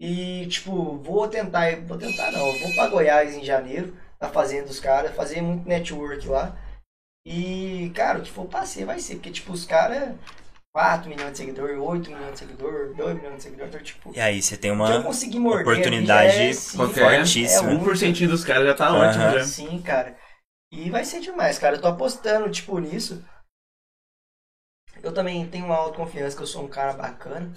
E, 0.00 0.46
tipo, 0.46 0.96
vou 0.98 1.28
tentar, 1.28 1.76
vou 1.82 1.96
tentar 1.98 2.30
não, 2.32 2.40
vou 2.58 2.74
pra 2.74 2.88
Goiás 2.88 3.34
em 3.34 3.44
janeiro, 3.44 3.96
na 4.20 4.28
fazenda 4.28 4.66
dos 4.66 4.80
caras, 4.80 5.14
fazer 5.14 5.40
muito 5.40 5.66
network 5.68 6.26
lá. 6.28 6.56
E, 7.26 7.90
cara, 7.94 8.18
o 8.18 8.22
que 8.22 8.30
for 8.30 8.46
pra 8.46 8.64
ser, 8.66 8.84
vai 8.84 8.98
ser, 9.00 9.14
porque, 9.16 9.30
tipo, 9.30 9.52
os 9.52 9.64
caras, 9.64 10.10
4 10.76 11.08
milhões 11.08 11.32
de 11.32 11.38
seguidores, 11.38 11.78
8 11.78 12.10
milhões 12.10 12.32
de 12.32 12.38
seguidores, 12.40 12.94
2 12.94 13.16
milhões 13.16 13.36
de 13.36 13.42
seguidores, 13.44 13.74
então, 13.74 13.82
tipo, 13.82 14.12
E 14.14 14.20
aí, 14.20 14.42
você 14.42 14.58
tem 14.58 14.70
uma 14.70 14.84
morder 15.40 15.62
oportunidade 15.62 16.42
é, 16.42 16.52
sim, 16.52 16.76
Qualquer 16.76 17.16
fortíssima. 17.16 17.70
é 17.70 17.74
Um 17.74 17.78
por 17.82 17.96
centinho 17.96 18.28
dos 18.28 18.44
caras 18.44 18.66
já 18.66 18.74
tá 18.74 18.90
Aham. 18.90 19.08
ótimo, 19.08 19.30
já. 19.38 19.44
Sim, 19.44 19.80
cara. 19.80 20.18
E 20.70 20.90
vai 20.90 21.02
ser 21.02 21.20
demais, 21.20 21.58
cara. 21.58 21.76
Eu 21.76 21.80
tô 21.80 21.88
apostando, 21.88 22.50
tipo, 22.50 22.78
nisso. 22.78 23.24
Eu 25.02 25.14
também 25.14 25.48
tenho 25.48 25.64
uma 25.64 25.76
autoconfiança 25.76 26.36
que 26.36 26.42
eu 26.42 26.46
sou 26.46 26.64
um 26.64 26.68
cara 26.68 26.92
bacana, 26.92 27.50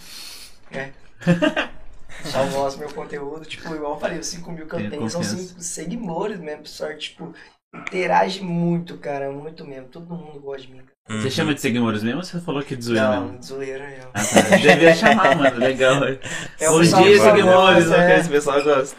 né? 0.71 0.93
Só 2.23 2.45
mostro 2.45 2.79
meu 2.79 2.93
conteúdo, 2.93 3.45
tipo, 3.45 3.73
igual 3.75 3.93
eu 3.95 3.99
falei, 3.99 4.19
os 4.19 4.27
5 4.27 4.51
mil 4.51 4.67
que 4.67 4.75
eu 4.75 4.79
Tenho 4.79 4.91
tenho 4.91 5.09
são 5.09 5.21
confiança. 5.21 5.47
5 5.49 5.61
seguidores 5.61 6.39
mesmo, 6.39 6.63
pessoal, 6.63 6.97
tipo, 6.97 7.33
interage 7.73 8.41
muito, 8.41 8.97
cara, 8.97 9.31
muito 9.31 9.65
mesmo. 9.65 9.87
Todo 9.89 10.15
mundo 10.15 10.39
gosta 10.39 10.67
de 10.67 10.73
mim. 10.73 10.79
cara. 10.79 10.93
Uhum. 11.09 11.21
Você 11.21 11.31
chama 11.31 11.53
de 11.55 11.61
seguidores 11.61 12.03
mesmo 12.03 12.19
ou 12.19 12.23
você 12.23 12.39
falou 12.41 12.63
que 12.63 12.75
de 12.75 12.83
zoeira 12.85 13.09
Não, 13.09 13.23
mesmo? 13.25 13.39
de 13.39 13.45
zoeira 13.45 13.87
mesmo. 13.87 14.11
Ah, 14.13 14.19
tá. 14.49 14.57
Devia 14.57 14.95
chamar, 14.95 15.35
mano. 15.35 15.57
Legal. 15.57 15.95
É, 16.59 16.69
o 16.69 16.73
Bom 16.73 16.81
dia, 16.81 17.19
seguidores. 17.19 17.91
é. 17.91 18.15
É. 18.15 18.19
Esse 18.19 18.29
pessoal 18.29 18.63
gosta. 18.63 18.97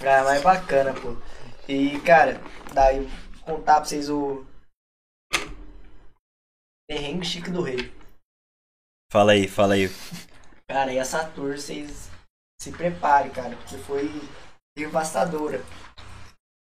Ah, 0.00 0.24
mas 0.24 0.38
é 0.38 0.42
bacana, 0.42 0.94
pô. 0.94 1.16
E, 1.68 1.98
cara, 2.00 2.40
daí 2.72 2.98
eu 2.98 3.02
vou 3.46 3.56
contar 3.56 3.76
pra 3.76 3.84
vocês 3.84 4.08
o. 4.08 4.44
Perrengue 6.88 7.26
Chique 7.26 7.50
do 7.50 7.62
Rei. 7.62 7.92
Fala 9.12 9.32
aí, 9.32 9.46
fala 9.46 9.74
aí. 9.74 9.88
Cara, 10.68 10.92
e 10.92 10.98
essa 10.98 11.24
tour, 11.28 11.56
vocês 11.58 12.08
se 12.60 12.72
preparem, 12.72 13.30
cara, 13.30 13.56
porque 13.56 13.76
foi 13.78 14.10
devastadora. 14.76 15.62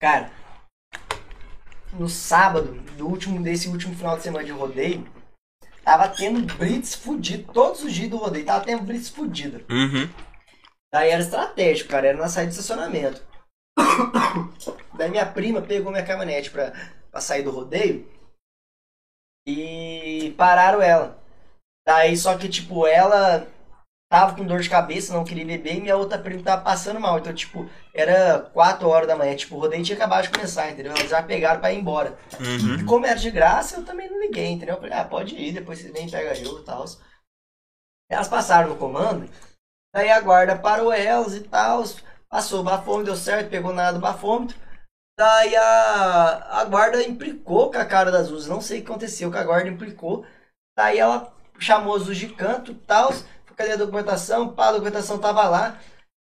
Cara, 0.00 0.30
no 1.92 2.08
sábado, 2.08 2.72
do 2.96 3.06
último, 3.06 3.42
desse 3.42 3.68
último 3.68 3.94
final 3.94 4.16
de 4.16 4.22
semana 4.22 4.44
de 4.44 4.52
rodeio, 4.52 5.06
tava 5.82 6.08
tendo 6.08 6.54
blitz 6.54 6.94
fudido, 6.94 7.52
todos 7.52 7.82
os 7.82 7.92
dias 7.92 8.10
do 8.10 8.16
rodeio, 8.16 8.44
tava 8.44 8.64
tendo 8.64 8.82
blitz 8.82 9.08
fudido. 9.08 9.64
Uhum. 9.70 10.08
Daí 10.92 11.10
era 11.10 11.22
estratégico, 11.22 11.90
cara, 11.90 12.08
era 12.08 12.18
na 12.18 12.28
saída 12.28 12.50
de 12.50 12.58
estacionamento. 12.58 13.22
Daí 14.96 15.10
minha 15.10 15.26
prima 15.26 15.62
pegou 15.62 15.92
minha 15.92 16.04
caminhonete 16.04 16.50
pra, 16.50 16.72
pra 17.10 17.20
sair 17.20 17.42
do 17.42 17.50
rodeio 17.50 18.08
e 19.46 20.34
pararam 20.36 20.82
ela. 20.82 21.22
Daí 21.86 22.16
só 22.16 22.36
que, 22.36 22.48
tipo, 22.48 22.86
ela 22.86 23.46
tava 24.10 24.34
com 24.34 24.44
dor 24.44 24.60
de 24.60 24.70
cabeça, 24.70 25.12
não 25.12 25.24
queria 25.24 25.44
beber, 25.44 25.76
e 25.76 25.80
minha 25.80 25.96
outra 25.96 26.18
prima 26.18 26.42
tava 26.42 26.62
passando 26.62 26.98
mal. 26.98 27.18
Então, 27.18 27.32
tipo, 27.34 27.68
era 27.94 28.40
4 28.52 28.88
horas 28.88 29.06
da 29.06 29.16
manhã, 29.16 29.36
tipo, 29.36 29.56
o 29.56 29.58
rodeio 29.60 29.84
tinha 29.84 29.96
acabado 29.96 30.24
de 30.24 30.30
começar, 30.30 30.70
entendeu? 30.70 30.92
Elas 30.92 31.10
já 31.10 31.22
pegaram 31.22 31.60
pra 31.60 31.72
ir 31.72 31.78
embora. 31.78 32.18
Uhum. 32.40 32.76
E 32.76 32.84
como 32.84 33.04
era 33.06 33.18
de 33.18 33.30
graça, 33.30 33.76
eu 33.76 33.84
também 33.84 34.08
não 34.08 34.20
liguei, 34.20 34.48
entendeu? 34.48 34.76
Eu 34.76 34.80
falei, 34.80 34.96
ah, 34.96 35.04
pode 35.04 35.34
ir, 35.36 35.52
depois 35.52 35.78
vocês 35.78 35.92
vêm 35.92 36.08
e 36.08 36.10
pegam 36.10 36.32
eu 36.32 36.60
e 36.60 36.64
tal. 36.64 36.84
Elas 38.10 38.28
passaram 38.28 38.70
no 38.70 38.76
comando, 38.76 39.28
daí 39.94 40.10
a 40.10 40.20
guarda 40.20 40.58
parou 40.58 40.90
elas 40.90 41.34
e 41.34 41.40
tal, 41.40 41.84
passou 42.30 42.60
o 42.60 42.64
bafômetro, 42.64 43.04
deu 43.04 43.16
certo, 43.16 43.50
pegou 43.50 43.72
nada 43.74 43.98
do 43.98 44.00
bafômetro. 44.00 44.56
Daí 45.18 45.54
a, 45.54 46.60
a 46.60 46.64
guarda 46.64 47.02
implicou 47.02 47.70
com 47.70 47.76
a 47.76 47.84
cara 47.84 48.10
das 48.10 48.30
Uzes, 48.30 48.48
não 48.48 48.60
sei 48.60 48.78
o 48.78 48.84
que 48.84 48.90
aconteceu, 48.90 49.30
que 49.30 49.36
a 49.36 49.44
guarda 49.44 49.68
implicou. 49.68 50.24
Daí 50.76 50.98
ela 50.98 51.34
chamou 51.58 51.96
as 51.96 52.02
Uzes 52.02 52.18
de 52.18 52.28
canto 52.28 52.72
e 52.72 52.74
tal, 52.76 53.10
cadê 53.58 53.72
a 53.72 53.76
documentação? 53.76 54.54
Pá, 54.54 54.68
a 54.68 54.72
documentação 54.72 55.18
tava 55.18 55.48
lá. 55.48 55.78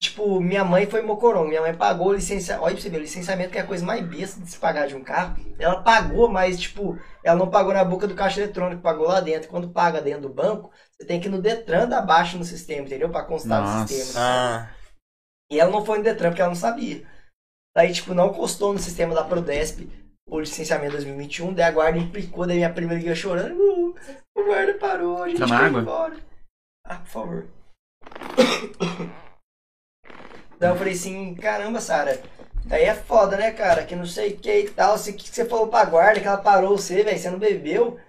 Tipo, 0.02 0.42
minha 0.42 0.64
mãe 0.66 0.88
foi 0.88 1.04
mocoron, 1.04 1.46
minha 1.48 1.62
mãe 1.62 1.76
pagou 1.76 2.08
o 2.08 2.14
licenciamento. 2.14 2.66
Olha 2.66 2.74
pra 2.74 2.82
você 2.82 2.90
ver, 2.90 2.98
o 2.98 3.02
licenciamento 3.02 3.52
que 3.52 3.58
é 3.60 3.62
a 3.62 3.68
coisa 3.68 3.86
mais 3.86 4.04
besta 4.04 4.42
de 4.42 4.50
se 4.50 4.58
pagar 4.58 4.88
de 4.88 4.96
um 4.96 5.04
carro. 5.04 5.36
Ela 5.60 5.84
pagou, 5.84 6.28
mas, 6.28 6.60
tipo, 6.60 6.98
ela 7.24 7.38
não 7.38 7.50
pagou 7.52 7.72
na 7.72 7.84
boca 7.84 8.08
do 8.08 8.16
caixa 8.16 8.42
eletrônico, 8.42 8.82
pagou 8.82 9.08
lá 9.08 9.20
dentro. 9.22 9.48
Quando 9.50 9.70
paga 9.70 10.02
dentro 10.02 10.24
do 10.24 10.30
banco, 10.30 10.72
você 11.00 11.06
tem 11.06 11.20
que 11.20 11.28
ir 11.28 11.32
no 11.32 11.40
Detran 11.42 11.88
dar 11.88 12.02
baixo 12.02 12.36
no 12.38 12.44
sistema, 12.44 12.82
entendeu? 12.88 13.10
Pra 13.12 13.24
constar 13.24 13.62
no 13.62 13.68
Nossa. 13.68 13.88
sistema. 13.94 14.20
Ah, 14.26 14.70
E 15.52 15.60
ela 15.60 15.70
não 15.72 15.86
foi 15.86 16.00
no 16.00 16.04
Detran 16.04 16.30
porque 16.30 16.42
ela 16.42 16.50
não 16.50 16.56
sabia. 16.56 17.06
Daí, 17.76 17.94
tipo, 17.94 18.14
não 18.16 18.34
constou 18.34 18.74
no 18.74 18.80
sistema 18.80 19.14
da 19.14 19.24
Prodesp 19.24 19.88
o 20.28 20.40
licenciamento 20.40 20.94
2021. 20.94 21.54
Daí 21.54 21.66
a 21.66 21.72
guarda 21.72 22.00
implicou, 22.00 22.48
daí 22.48 22.58
minha 22.58 22.74
prima 22.74 22.94
liga 22.96 23.14
chorando. 23.14 23.54
"Uh, 23.56 23.96
o 24.36 24.44
guarda 24.46 24.74
parou, 24.80 25.22
a 25.22 25.30
gente 25.30 25.38
foi 25.48 25.48
embora. 25.82 26.31
Ah, 26.86 26.98
por 26.98 27.08
favor. 27.08 27.48
Daí 30.60 30.70
eu 30.70 30.76
falei 30.76 30.94
assim, 30.94 31.34
caramba, 31.36 31.82
Sara, 31.82 32.22
daí 32.66 32.84
é 32.84 32.94
foda, 32.94 33.36
né, 33.36 33.52
cara? 33.52 33.84
Que 33.84 33.96
não 33.96 34.06
sei 34.06 34.34
o 34.34 34.38
que 34.38 34.60
e 34.60 34.70
tal. 34.70 34.96
O 34.96 35.04
que 35.04 35.14
que 35.14 35.30
você 35.30 35.44
falou 35.44 35.68
pra 35.68 35.86
guarda 35.86 36.20
que 36.20 36.28
ela 36.28 36.38
parou 36.38 36.78
você, 36.78 37.04
velho? 37.04 37.18
Você 37.18 37.32
não 37.32 37.40
bebeu? 37.40 38.00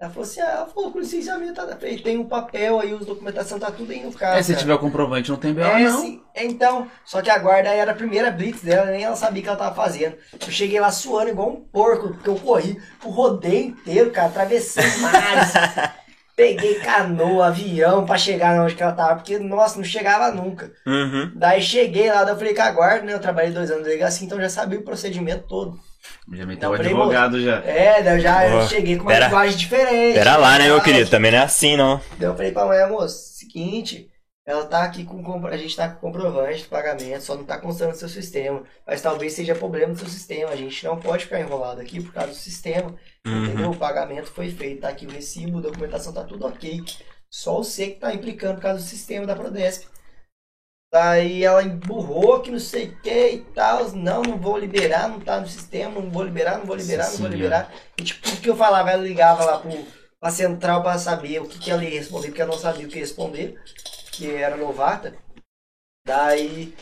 Ela 0.00 0.10
falou 0.10 0.24
assim, 0.24 0.40
ah, 0.40 0.46
ela 0.46 0.66
falou 0.66 0.90
que 0.90 0.96
o 0.96 1.00
licenciamento 1.02 1.54
tá 1.54 1.76
tem 1.76 2.16
um 2.16 2.26
papel 2.26 2.80
aí, 2.80 2.94
os 2.94 3.04
documentação 3.04 3.58
tá 3.60 3.70
tudo 3.70 3.92
aí 3.92 4.02
no 4.02 4.10
carro. 4.12 4.38
É, 4.38 4.42
se 4.42 4.52
cara. 4.52 4.60
tiver 4.60 4.74
o 4.74 4.78
comprovante, 4.78 5.28
não 5.30 5.36
tem 5.36 5.52
BO, 5.52 5.60
É, 5.60 5.84
não. 5.84 6.00
sim. 6.00 6.22
Então, 6.34 6.90
só 7.04 7.20
que 7.20 7.28
a 7.28 7.38
guarda 7.38 7.68
era 7.68 7.92
a 7.92 7.94
primeira 7.94 8.30
blitz 8.30 8.62
dela, 8.62 8.90
nem 8.90 9.04
ela 9.04 9.14
sabia 9.14 9.40
o 9.40 9.42
que 9.42 9.48
ela 9.50 9.58
tava 9.58 9.74
fazendo. 9.76 10.16
Eu 10.32 10.50
cheguei 10.50 10.80
lá 10.80 10.90
suando 10.90 11.28
igual 11.28 11.50
um 11.50 11.60
porco, 11.60 12.14
porque 12.14 12.30
eu 12.30 12.36
corri 12.36 12.80
o 13.04 13.10
rodeio 13.10 13.66
inteiro, 13.66 14.10
cara, 14.10 14.28
atravessei 14.28 14.82
mares. 15.02 15.52
peguei 16.40 16.74
canoa, 16.76 17.48
avião 17.48 18.04
pra 18.06 18.16
chegar 18.16 18.60
onde 18.60 18.74
que 18.74 18.82
ela 18.82 18.92
tava, 18.92 19.16
porque, 19.16 19.38
nossa, 19.38 19.76
não 19.76 19.84
chegava 19.84 20.30
nunca. 20.32 20.70
uhum. 20.86 21.32
Daí 21.34 21.60
cheguei 21.60 22.10
lá, 22.10 22.24
daí 22.24 22.32
eu 22.34 22.38
falei 22.38 22.54
com 22.54 22.62
a 22.62 22.70
guarda, 22.70 23.04
né? 23.04 23.12
Eu 23.12 23.18
trabalhei 23.20 23.50
dois 23.52 23.70
anos 23.70 23.82
de 23.82 23.88
delegacia, 23.90 24.24
então 24.26 24.38
eu 24.38 24.42
já 24.44 24.48
sabia 24.50 24.78
o 24.78 24.82
procedimento 24.82 25.44
todo. 25.48 25.78
Já 26.32 26.46
meteu 26.46 26.70
o 26.70 26.76
falei, 26.76 26.92
advogado 26.92 27.42
já. 27.42 27.56
É, 27.64 28.02
daí 28.02 28.16
eu 28.16 28.20
já 28.20 28.48
Boa. 28.48 28.66
cheguei 28.66 28.96
com 28.96 29.02
uma 29.02 29.12
Pera- 29.12 29.26
linguagem 29.26 29.56
diferente. 29.58 30.14
Pera 30.14 30.36
lá, 30.36 30.58
né, 30.58 30.64
meu 30.66 30.80
querido? 30.80 31.10
Também 31.10 31.30
não 31.30 31.38
é 31.38 31.42
assim, 31.42 31.76
não. 31.76 32.00
Daí 32.18 32.28
eu 32.28 32.34
falei 32.36 32.52
pra 32.52 32.66
mãe, 32.66 32.88
moço, 32.88 33.16
seguinte, 33.36 34.08
ela 34.50 34.66
tá 34.66 34.82
aqui 34.82 35.04
com 35.04 35.46
a 35.46 35.56
gente 35.56 35.76
tá 35.76 35.88
com 35.88 36.00
comprovante 36.00 36.64
do 36.64 36.68
pagamento, 36.68 37.22
só 37.22 37.36
não 37.36 37.44
tá 37.44 37.58
constando 37.58 37.92
no 37.92 37.96
seu 37.96 38.08
sistema. 38.08 38.62
Mas 38.86 39.00
talvez 39.00 39.32
seja 39.32 39.54
problema 39.54 39.92
do 39.92 39.98
seu 39.98 40.08
sistema. 40.08 40.50
A 40.50 40.56
gente 40.56 40.84
não 40.84 40.98
pode 40.98 41.24
ficar 41.24 41.40
enrolado 41.40 41.80
aqui 41.80 42.02
por 42.02 42.12
causa 42.12 42.30
do 42.30 42.36
sistema. 42.36 42.94
Uhum. 43.26 43.44
Entendeu? 43.44 43.70
O 43.70 43.76
pagamento 43.76 44.26
foi 44.26 44.50
feito, 44.50 44.80
tá 44.82 44.88
aqui 44.88 45.06
o 45.06 45.10
recibo, 45.10 45.58
a 45.58 45.62
documentação 45.62 46.12
tá 46.12 46.24
tudo 46.24 46.46
ok. 46.46 46.82
Só 47.30 47.58
você 47.58 47.88
que 47.88 48.00
tá 48.00 48.12
implicando 48.12 48.56
por 48.56 48.62
causa 48.62 48.78
do 48.78 48.84
sistema 48.88 49.26
da 49.26 49.36
Prodesp. 49.36 49.86
Daí 50.92 51.44
ela 51.44 51.62
emburrou 51.62 52.40
que 52.40 52.50
não 52.50 52.58
sei 52.58 52.88
o 52.88 53.00
que 53.00 53.28
e 53.30 53.38
tal. 53.54 53.92
Não, 53.92 54.22
não 54.22 54.36
vou 54.36 54.58
liberar, 54.58 55.08
não 55.08 55.20
tá 55.20 55.40
no 55.40 55.46
sistema, 55.46 56.00
não 56.00 56.10
vou 56.10 56.24
liberar, 56.24 56.58
não 56.58 56.66
vou 56.66 56.74
liberar, 56.74 57.08
não 57.10 57.18
vou 57.18 57.28
liberar. 57.28 57.72
E 57.96 58.02
tipo, 58.02 58.22
tudo 58.22 58.40
que 58.40 58.50
eu 58.50 58.56
falava, 58.56 58.90
ela 58.90 59.02
ligava 59.02 59.44
lá 59.44 59.58
pro, 59.58 59.70
pra 60.18 60.30
central 60.30 60.82
pra 60.82 60.98
saber 60.98 61.40
o 61.40 61.46
que, 61.46 61.58
que 61.58 61.70
ela 61.70 61.84
ia 61.84 61.90
responder, 61.90 62.28
porque 62.28 62.42
ela 62.42 62.50
não 62.50 62.58
sabia 62.58 62.86
o 62.86 62.90
que 62.90 62.98
responder, 62.98 63.56
que 64.12 64.30
era 64.30 64.56
novata. 64.56 65.14
Daí 66.06 66.74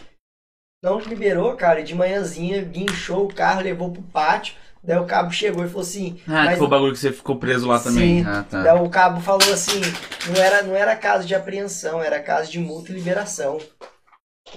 não 0.83 0.99
liberou, 1.01 1.57
cara, 1.57 1.81
e 1.81 1.85
de 1.85 1.95
manhãzinha 1.95 2.63
guinchou 2.63 3.27
o 3.27 3.35
carro, 3.35 3.61
levou 3.63 3.93
pro 3.93 4.03
pátio. 4.03 4.55
Daí 4.83 4.97
o 4.97 5.07
cabo 5.07 5.31
chegou 5.33 5.65
e 5.65 5.69
falou 5.69 5.83
assim. 5.83 6.21
Ah, 6.27 6.45
mas 6.45 6.51
que 6.53 6.59
foi 6.59 6.67
o 6.67 6.71
bagulho 6.71 6.93
que 6.93 6.99
você 6.99 7.13
ficou 7.13 7.37
preso 7.37 7.67
lá 7.67 7.81
também. 7.81 8.23
Sim. 8.23 8.29
Ah, 8.31 8.45
tá. 8.49 8.63
Daí 8.63 8.81
o 8.81 8.89
cabo 8.89 9.21
falou 9.21 9.53
assim, 9.53 9.81
não 10.29 10.41
era, 10.41 10.63
não 10.63 10.75
era 10.77 10.95
caso 10.97 11.27
de 11.27 11.35
apreensão, 11.35 12.01
era 12.01 12.23
caso 12.23 12.51
de 12.51 12.61
multa 12.61 12.93
e 12.93 12.95
liberação. 12.95 13.59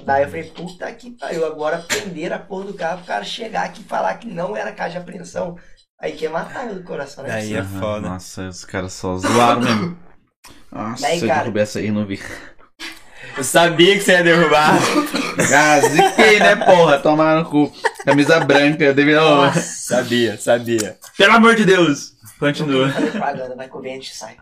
Daí 0.06 0.24
eu 0.24 0.30
falei, 0.30 0.44
puta 0.46 0.90
que 0.94 1.12
pariu, 1.12 1.46
agora 1.46 1.80
prender 1.80 2.32
a 2.32 2.40
porra 2.40 2.66
do 2.66 2.74
carro, 2.76 3.02
o 3.02 3.06
cara 3.06 3.26
chegar 3.26 3.66
aqui 3.66 3.82
e 3.82 3.86
falar 3.86 4.16
que 4.20 4.28
não 4.28 4.56
era 4.56 4.72
caso 4.72 4.92
de 4.92 4.98
apreensão. 5.00 5.58
Aí 6.00 6.14
quer 6.14 6.30
matar 6.30 6.68
eu 6.68 6.76
do 6.76 6.84
coração, 6.84 7.24
né? 7.24 7.34
Aí 7.34 7.54
é 7.54 7.64
foda. 7.64 8.10
Nossa, 8.10 8.48
os 8.48 8.64
caras 8.64 8.94
só 8.94 9.18
zoaram 9.18 9.62
mesmo. 9.62 10.00
Nossa, 10.72 11.02
Daí, 11.02 11.20
se 11.20 11.26
eu 11.26 11.30
cara- 11.30 11.60
essa 11.60 11.80
aí, 11.80 11.92
não 11.92 12.06
vi. 12.06 12.20
Eu 13.38 13.44
sabia 13.44 13.96
que 13.98 14.02
você 14.02 14.12
ia 14.12 14.24
derrubar. 14.24 14.78
Ah, 15.54 15.80
ziquei, 15.80 16.40
né, 16.40 16.56
porra? 16.56 17.00
Tomaram 17.00 17.44
no 17.44 17.50
cu. 17.50 17.72
Camisa 18.04 18.40
branca, 18.40 18.94
deveria... 18.94 19.22
Nossa, 19.22 19.62
sabia, 19.62 20.38
sabia. 20.38 20.98
Pelo 21.18 21.34
amor 21.34 21.56
de 21.56 21.66
Deus! 21.66 22.14
Continua. 22.40 22.88
vai 23.56 23.70
que 23.70 23.78
o 23.78 23.82
vento 23.82 24.06
sai. 24.08 24.36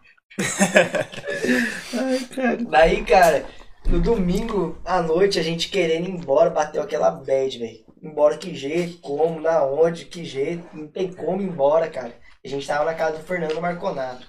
Ai, 1.94 2.20
cara. 2.34 2.58
Daí, 2.58 3.04
cara, 3.04 3.46
no 3.88 4.00
domingo 4.00 4.80
à 4.86 5.02
noite, 5.02 5.40
a 5.40 5.44
gente 5.44 5.70
querendo 5.70 6.08
ir 6.08 6.12
embora, 6.12 6.50
bateu 6.50 6.82
aquela 6.82 7.12
bad, 7.12 7.60
velho. 7.60 7.86
Embora 8.02 8.38
que 8.38 8.56
jeito, 8.56 9.00
como, 9.00 9.42
na 9.42 9.66
onde, 9.66 10.06
que 10.06 10.24
jeito, 10.24 10.66
não 10.74 10.88
tem 10.88 11.12
como 11.12 11.42
ir 11.42 11.46
embora, 11.46 11.90
cara. 11.90 12.14
A 12.44 12.48
gente 12.48 12.66
tava 12.66 12.86
na 12.86 12.94
casa 12.94 13.18
do 13.18 13.24
Fernando 13.24 13.60
Marconato, 13.60 14.26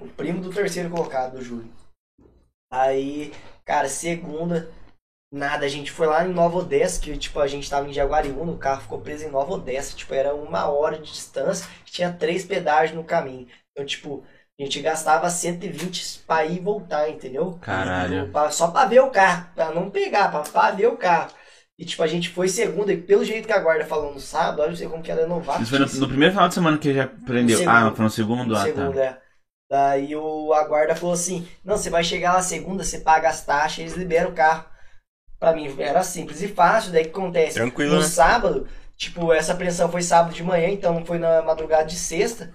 o 0.00 0.08
primo 0.08 0.40
do 0.40 0.50
terceiro 0.50 0.90
colocado 0.90 1.36
do 1.36 1.44
Júlio. 1.44 1.72
Aí 2.72 3.32
Cara, 3.64 3.88
segunda, 3.88 4.70
nada. 5.32 5.66
A 5.66 5.68
gente 5.68 5.90
foi 5.90 6.06
lá 6.06 6.24
em 6.26 6.32
Nova 6.32 6.58
Odessa, 6.58 7.00
que 7.00 7.16
tipo, 7.16 7.40
a 7.40 7.46
gente 7.46 7.68
tava 7.70 7.88
em 7.88 7.92
Jaguariúna, 7.92 8.52
o 8.52 8.58
carro 8.58 8.82
ficou 8.82 9.00
preso 9.00 9.24
em 9.24 9.30
Nova 9.30 9.52
Odessa. 9.54 9.96
Tipo, 9.96 10.14
era 10.14 10.34
uma 10.34 10.66
hora 10.66 10.98
de 10.98 11.10
distância, 11.10 11.66
tinha 11.84 12.12
três 12.12 12.44
pedágios 12.44 12.96
no 12.96 13.04
caminho. 13.04 13.48
Então, 13.72 13.86
tipo, 13.86 14.24
a 14.60 14.62
gente 14.64 14.80
gastava 14.80 15.30
120 15.30 16.20
pra 16.26 16.44
ir 16.44 16.56
e 16.56 16.60
voltar, 16.60 17.08
entendeu? 17.08 17.58
Caralho. 17.60 18.30
Pra- 18.30 18.50
Só 18.50 18.68
pra 18.70 18.84
ver 18.86 19.00
o 19.00 19.10
carro, 19.10 19.48
pra 19.54 19.70
não 19.72 19.90
pegar, 19.90 20.30
pra, 20.30 20.40
pra 20.40 20.70
ver 20.72 20.86
o 20.88 20.96
carro. 20.96 21.30
E 21.78 21.84
tipo, 21.84 22.02
a 22.02 22.06
gente 22.06 22.28
foi 22.28 22.48
segunda, 22.48 22.92
e 22.92 23.00
pelo 23.00 23.24
jeito 23.24 23.46
que 23.46 23.52
a 23.52 23.58
guarda 23.58 23.84
falou 23.84 24.12
no 24.12 24.20
sábado, 24.20 24.62
olha 24.62 24.76
você 24.76 24.86
como 24.86 25.02
que 25.02 25.10
ela 25.10 25.22
é 25.22 25.26
novatíssima. 25.26 25.62
Isso 25.84 25.88
foi 25.94 26.00
no, 26.00 26.06
no 26.06 26.08
primeiro 26.08 26.32
final 26.34 26.48
de 26.48 26.54
semana 26.54 26.78
que 26.78 26.94
já 26.94 27.08
prendeu. 27.08 27.58
No 27.64 27.70
Ah, 27.70 27.92
foi 27.94 28.04
no 28.04 28.10
segundo? 28.10 28.54
Ah, 28.56 28.62
Segundo, 28.62 28.94
tá. 28.94 29.00
é. 29.04 29.21
Daí 29.72 30.14
o, 30.14 30.52
a 30.52 30.64
guarda 30.64 30.94
falou 30.94 31.14
assim: 31.14 31.48
Não, 31.64 31.78
você 31.78 31.88
vai 31.88 32.04
chegar 32.04 32.34
lá 32.34 32.42
segunda, 32.42 32.84
você 32.84 32.98
paga 32.98 33.30
as 33.30 33.42
taxas, 33.42 33.78
eles 33.78 33.94
liberam 33.94 34.28
o 34.28 34.34
carro. 34.34 34.66
Pra 35.40 35.54
mim 35.54 35.74
era 35.78 36.02
simples 36.02 36.42
e 36.42 36.48
fácil. 36.48 36.92
Daí 36.92 37.04
o 37.04 37.04
que 37.06 37.10
acontece? 37.12 37.54
Tranquilo, 37.54 37.94
no 37.94 38.00
né? 38.00 38.06
sábado, 38.06 38.68
tipo, 38.98 39.32
essa 39.32 39.54
apreensão 39.54 39.90
foi 39.90 40.02
sábado 40.02 40.34
de 40.34 40.42
manhã, 40.42 40.68
então 40.68 40.92
não 40.92 41.06
foi 41.06 41.18
na 41.18 41.40
madrugada 41.40 41.86
de 41.86 41.96
sexta. 41.96 42.52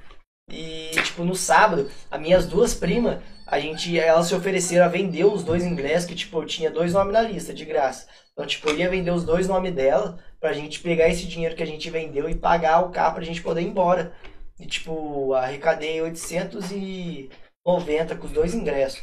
E, 0.47 0.91
tipo, 0.91 1.23
no 1.23 1.35
sábado, 1.35 1.89
as 2.11 2.21
minhas 2.21 2.45
duas 2.45 2.75
primas, 2.75 3.17
a 3.47 3.59
gente, 3.59 3.99
elas 3.99 4.27
se 4.27 4.35
ofereceram 4.35 4.85
a 4.85 4.87
vender 4.87 5.25
os 5.25 5.41
dois 5.41 5.63
ingressos, 5.63 6.07
que, 6.07 6.13
tipo, 6.13 6.39
eu 6.39 6.45
tinha 6.45 6.69
dois 6.69 6.93
nomes 6.93 7.13
na 7.13 7.21
lista, 7.21 7.51
de 7.51 7.65
graça. 7.65 8.05
Então, 8.31 8.45
tipo, 8.45 8.69
eu 8.69 8.77
ia 8.77 8.91
vender 8.91 9.09
os 9.09 9.23
dois 9.23 9.47
nomes 9.47 9.73
dela, 9.73 10.19
pra 10.39 10.53
gente 10.53 10.81
pegar 10.81 11.09
esse 11.09 11.25
dinheiro 11.25 11.55
que 11.55 11.63
a 11.63 11.67
gente 11.67 11.89
vendeu 11.89 12.29
e 12.29 12.35
pagar 12.35 12.85
o 12.85 12.91
carro 12.91 13.15
pra 13.15 13.23
gente 13.23 13.41
poder 13.41 13.61
ir 13.61 13.69
embora. 13.69 14.13
E, 14.59 14.65
tipo, 14.65 15.33
arrecadei 15.33 16.01
890 16.01 18.17
com 18.17 18.25
os 18.25 18.31
dois 18.31 18.53
ingressos. 18.53 19.01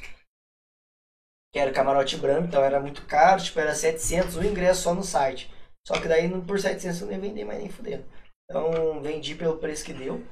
Que 1.52 1.58
era 1.58 1.72
camarote 1.72 2.16
branco, 2.16 2.48
então 2.48 2.62
era 2.62 2.80
muito 2.80 3.06
caro, 3.06 3.42
tipo, 3.42 3.60
era 3.60 3.74
700 3.74 4.36
o 4.36 4.44
ingresso 4.44 4.82
só 4.82 4.94
no 4.94 5.04
site. 5.04 5.52
Só 5.86 6.00
que 6.00 6.08
daí 6.08 6.28
por 6.42 6.58
700 6.58 7.02
eu 7.02 7.08
nem 7.08 7.20
vendi 7.20 7.44
mais 7.44 7.60
nem 7.60 7.68
fudendo. 7.68 8.04
Então 8.44 9.00
vendi 9.00 9.34
pelo 9.34 9.58
preço 9.58 9.84
que 9.84 9.92
deu. 9.92 10.24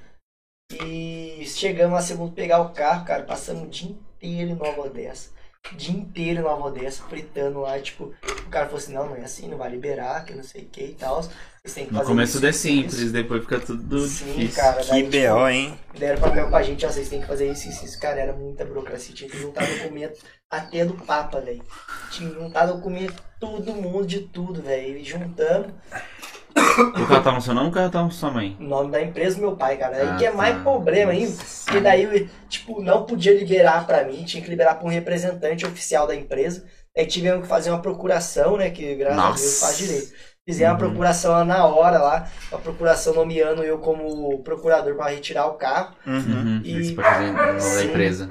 E 0.85 1.45
chegamos 1.47 1.95
lá 1.95 2.01
segundo 2.01 2.35
pegar 2.35 2.61
o 2.61 2.73
carro, 2.73 3.05
cara, 3.05 3.25
passamos 3.25 3.65
o 3.65 3.69
dia 3.69 3.91
inteiro 3.91 4.51
em 4.51 4.55
Nova 4.55 4.83
Odessa. 4.83 5.31
Dia 5.77 5.95
inteiro 5.97 6.41
em 6.41 6.43
Nova 6.43 6.67
Odessa, 6.67 7.03
fritando 7.09 7.61
lá, 7.61 7.79
tipo, 7.81 8.13
o 8.47 8.51
cara 8.51 8.67
falou 8.67 8.79
assim, 8.79 8.93
não, 8.93 9.09
não 9.09 9.17
é 9.17 9.21
assim, 9.23 9.49
não 9.49 9.57
vai 9.57 9.71
liberar, 9.71 10.25
que 10.25 10.35
não 10.35 10.43
sei 10.43 10.63
o 10.63 10.67
que 10.67 10.83
e 10.83 10.95
tal. 10.95 11.23
Vocês 11.23 11.75
têm 11.75 11.87
que 11.87 11.95
No 11.95 12.03
começo 12.05 12.37
isso, 12.39 12.47
é 12.47 12.53
simples, 12.53 12.99
isso." 12.99 13.13
depois 13.13 13.43
fica 13.43 13.61
tudo 13.61 14.07
Sim, 14.07 14.25
difícil. 14.35 14.61
cara. 14.63 14.83
Que 14.83 14.91
daí, 14.91 15.09
tipo, 15.09 15.35
BO, 15.35 15.49
hein? 15.49 15.79
deram 15.97 16.21
papel 16.21 16.51
pra 16.51 16.63
gente, 16.63 16.85
ó, 16.85 16.91
vocês 16.91 17.09
têm 17.09 17.21
que 17.21 17.27
fazer 17.29 17.51
isso, 17.51 17.69
isso, 17.69 17.85
isso. 17.85 18.01
Cara, 18.01 18.21
era 18.21 18.33
muita 18.33 18.65
burocracia. 18.65 19.15
Tinha 19.15 19.31
que 19.31 19.39
juntar 19.39 19.65
documento 19.65 20.21
até 20.51 20.85
do 20.85 20.95
Papa, 20.95 21.41
velho. 21.41 21.63
Tinha 22.11 22.29
que 22.29 22.35
juntar 22.35 22.67
documento 22.67 23.23
todo 23.41 23.73
mundo 23.73 24.05
de 24.07 24.21
tudo, 24.21 24.61
velho. 24.61 24.99
E 24.99 25.05
juntando 25.05 25.73
O 26.79 27.07
carro 27.07 27.23
tá 27.23 27.33
no 27.33 27.41
seu 27.41 27.55
nome 27.55 27.67
ou 27.67 27.73
o 27.73 27.75
carro 27.75 27.91
tá 27.91 28.03
no 28.03 28.11
sua 28.11 28.31
mãe? 28.31 28.57
o 28.61 28.65
nome 28.65 28.91
da 28.91 29.01
empresa 29.03 29.37
do 29.37 29.43
meu 29.43 29.57
pai, 29.57 29.77
cara. 29.77 29.97
Aí 29.97 30.09
Ah, 30.09 30.17
que 30.17 30.25
é 30.27 30.33
mais 30.33 30.57
tá. 30.57 30.63
problema 30.63 31.13
ainda. 31.13 31.31
Nossa. 31.31 31.65
Porque 31.65 31.81
daí, 31.81 32.31
tipo, 32.49 32.83
não 32.83 33.05
podia 33.05 33.37
liberar 33.39 33.87
pra 33.87 34.05
mim, 34.05 34.25
tinha 34.25 34.43
que 34.43 34.51
liberar 34.51 34.75
pra 34.77 34.87
um 34.87 34.91
representante 34.91 35.67
oficial 35.67 36.07
da 36.07 36.15
empresa. 36.15 36.65
Aí 36.97 37.07
tivemos 37.07 37.43
que 37.43 37.49
fazer 37.49 37.71
uma 37.71 37.81
procuração, 37.83 38.57
né? 38.57 38.71
Que 38.71 38.95
graças 38.95 39.19
a 39.19 39.27
Deus 39.29 39.41
Nossa. 39.41 39.67
faz 39.67 39.79
direito. 39.79 40.13
Fizemos 40.47 40.73
Uhum. 40.73 40.75
uma 40.75 40.89
procuração 40.89 41.33
lá 41.33 41.45
na 41.45 41.65
hora 41.67 41.99
lá, 41.99 42.29
uma 42.51 42.61
procuração 42.61 43.15
nomeando 43.15 43.63
eu 43.63 43.79
como 43.79 44.43
procurador 44.43 44.95
pra 44.97 45.09
retirar 45.09 45.47
o 45.47 45.55
carro. 45.55 45.95
Uhum. 46.07 46.15
Uhum. 46.17 46.61
E- 46.65 46.81
Isso 46.81 46.95
pode 46.97 47.09
fazer 47.09 47.27
no 47.27 47.33
nome 47.33 47.61
da 47.77 47.85
empresa. 47.85 48.29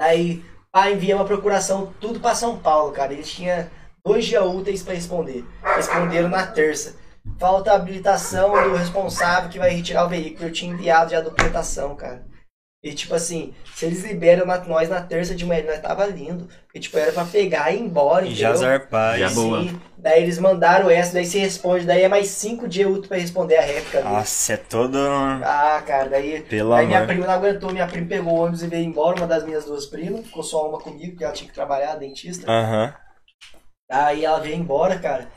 Aí, 0.00 0.42
pá, 0.72 0.90
enviamos 0.90 1.22
uma 1.22 1.28
procuração 1.28 1.92
tudo 2.00 2.20
pra 2.20 2.34
São 2.34 2.58
Paulo, 2.58 2.92
cara. 2.92 3.12
Eles 3.12 3.30
tinham 3.30 3.66
dois 4.04 4.24
dias 4.24 4.42
úteis 4.44 4.82
pra 4.82 4.94
responder. 4.94 5.44
Responderam 5.62 6.28
na 6.28 6.46
terça. 6.46 6.96
Falta 7.38 7.72
a 7.72 7.74
habilitação 7.76 8.50
do 8.52 8.76
responsável 8.76 9.50
que 9.50 9.58
vai 9.58 9.70
retirar 9.70 10.06
o 10.06 10.08
veículo. 10.08 10.48
Eu 10.48 10.52
tinha 10.52 10.72
enviado 10.72 11.10
já 11.10 11.18
a 11.18 11.22
documentação, 11.22 11.94
cara. 11.94 12.24
E 12.82 12.94
tipo 12.94 13.14
assim, 13.14 13.52
se 13.74 13.84
eles 13.84 14.04
liberam 14.04 14.46
nós 14.68 14.88
na 14.88 15.00
terça 15.02 15.34
de 15.34 15.44
manhã, 15.44 15.64
nós 15.64 15.80
tava 15.80 16.06
lindo. 16.06 16.48
Porque 16.66 16.78
tipo, 16.78 16.96
era 16.96 17.10
pra 17.12 17.24
pegar 17.24 17.72
e 17.72 17.76
ir 17.76 17.80
embora, 17.80 18.24
E 18.24 18.34
já 18.34 18.50
entendeu? 18.50 18.68
zarpar. 18.68 19.18
Já 19.18 19.28
boa. 19.30 19.60
Sim. 19.62 19.80
Daí 19.98 20.22
eles 20.22 20.38
mandaram 20.38 20.88
essa, 20.88 21.14
daí 21.14 21.26
você 21.26 21.38
responde, 21.40 21.84
daí 21.84 22.02
é 22.04 22.08
mais 22.08 22.28
cinco 22.28 22.68
dias 22.68 22.88
úteis 22.88 23.08
pra 23.08 23.16
responder 23.18 23.56
a 23.56 23.62
réplica. 23.62 24.02
dele. 24.02 24.14
Nossa, 24.14 24.52
é 24.52 24.56
todo. 24.56 24.96
Ah, 25.42 25.82
cara, 25.84 26.08
daí 26.08 26.42
Pelo 26.42 26.72
Aí 26.74 26.86
minha 26.86 26.98
amor. 27.00 27.08
prima 27.08 27.26
não 27.26 27.34
aguentou, 27.34 27.72
minha 27.72 27.88
prima 27.88 28.06
pegou 28.06 28.34
o 28.34 28.40
ônibus 28.42 28.62
e 28.62 28.68
veio 28.68 28.84
embora, 28.84 29.16
uma 29.16 29.26
das 29.26 29.44
minhas 29.44 29.64
duas 29.64 29.84
primas, 29.86 30.24
ficou 30.24 30.44
só 30.44 30.68
uma 30.68 30.78
comigo, 30.78 31.10
porque 31.12 31.24
ela 31.24 31.32
tinha 31.32 31.48
que 31.48 31.54
trabalhar, 31.54 31.96
dentista. 31.96 32.48
Aham. 32.50 32.94
Aí 33.90 34.24
ela 34.24 34.38
veio 34.38 34.54
embora, 34.56 34.98
cara. 34.98 35.28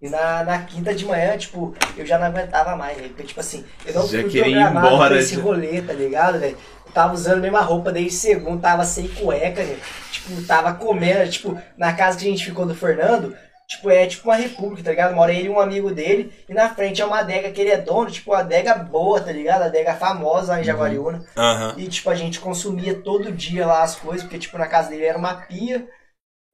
E 0.00 0.08
na, 0.08 0.44
na 0.44 0.62
quinta 0.62 0.94
de 0.94 1.04
manhã, 1.04 1.36
tipo, 1.36 1.74
eu 1.96 2.06
já 2.06 2.18
não 2.18 2.26
aguentava 2.26 2.76
mais, 2.76 2.96
velho. 2.96 3.08
Porque, 3.10 3.24
tipo 3.24 3.40
assim, 3.40 3.64
eu 3.84 3.94
não 3.94 4.06
Já 4.06 4.22
fui 4.22 4.30
programado 4.30 4.86
embora, 4.86 5.10
pra 5.10 5.18
esse 5.18 5.34
já. 5.34 5.42
rolê, 5.42 5.82
tá 5.82 5.92
ligado, 5.92 6.38
velho? 6.38 6.56
Eu 6.86 6.92
tava 6.92 7.14
usando 7.14 7.38
a 7.38 7.40
mesma 7.40 7.60
roupa 7.60 7.90
desde 7.92 8.12
segundo, 8.12 8.60
tava 8.60 8.84
sem 8.84 9.08
cueca, 9.08 9.62
velho. 9.62 9.80
Tipo, 10.12 10.42
tava 10.46 10.74
comendo, 10.74 11.28
tipo, 11.30 11.60
na 11.76 11.92
casa 11.92 12.16
que 12.16 12.26
a 12.26 12.30
gente 12.30 12.44
ficou 12.44 12.64
do 12.64 12.74
Fernando, 12.76 13.36
tipo, 13.66 13.90
é 13.90 14.06
tipo 14.06 14.28
uma 14.28 14.36
república, 14.36 14.84
tá 14.84 14.90
ligado? 14.90 15.14
Mora 15.16 15.32
ele 15.32 15.48
e 15.48 15.50
um 15.50 15.60
amigo 15.60 15.90
dele, 15.90 16.32
e 16.48 16.54
na 16.54 16.68
frente 16.70 17.02
é 17.02 17.04
uma 17.04 17.18
adega 17.18 17.50
que 17.50 17.60
ele 17.60 17.70
é 17.70 17.76
dono, 17.76 18.08
tipo, 18.10 18.30
uma 18.30 18.38
adega 18.38 18.74
boa, 18.76 19.20
tá 19.20 19.32
ligado? 19.32 19.62
Adega 19.62 19.94
famosa 19.94 20.52
lá 20.52 20.60
em 20.60 20.64
Jaguariúna. 20.64 21.24
Aham. 21.36 21.74
E, 21.76 21.88
tipo, 21.88 22.08
a 22.08 22.14
gente 22.14 22.38
consumia 22.40 22.94
todo 22.94 23.32
dia 23.32 23.66
lá 23.66 23.82
as 23.82 23.96
coisas, 23.96 24.22
porque, 24.22 24.38
tipo, 24.38 24.56
na 24.56 24.66
casa 24.68 24.90
dele 24.90 25.04
era 25.06 25.18
uma 25.18 25.34
pia, 25.34 25.86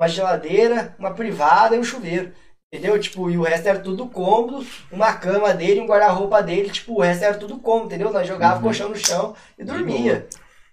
uma 0.00 0.08
geladeira, 0.08 0.96
uma 0.98 1.12
privada 1.12 1.76
e 1.76 1.78
um 1.78 1.84
chuveiro. 1.84 2.32
Entendeu? 2.74 2.98
Tipo, 2.98 3.30
e 3.30 3.38
o 3.38 3.42
resto 3.42 3.68
era 3.68 3.78
tudo 3.78 4.08
cômodo, 4.08 4.66
uma 4.90 5.12
cama 5.12 5.54
dele, 5.54 5.78
um 5.80 5.86
guarda-roupa 5.86 6.42
dele, 6.42 6.70
tipo, 6.70 6.94
o 6.94 7.00
resto 7.00 7.22
era 7.22 7.34
tudo 7.38 7.56
cômodo, 7.60 7.86
entendeu? 7.86 8.12
Nós 8.12 8.26
jogava 8.26 8.56
Uhum. 8.56 8.62
colchão 8.62 8.88
no 8.88 8.96
chão 8.96 9.32
e 9.56 9.62
dormia. 9.62 10.26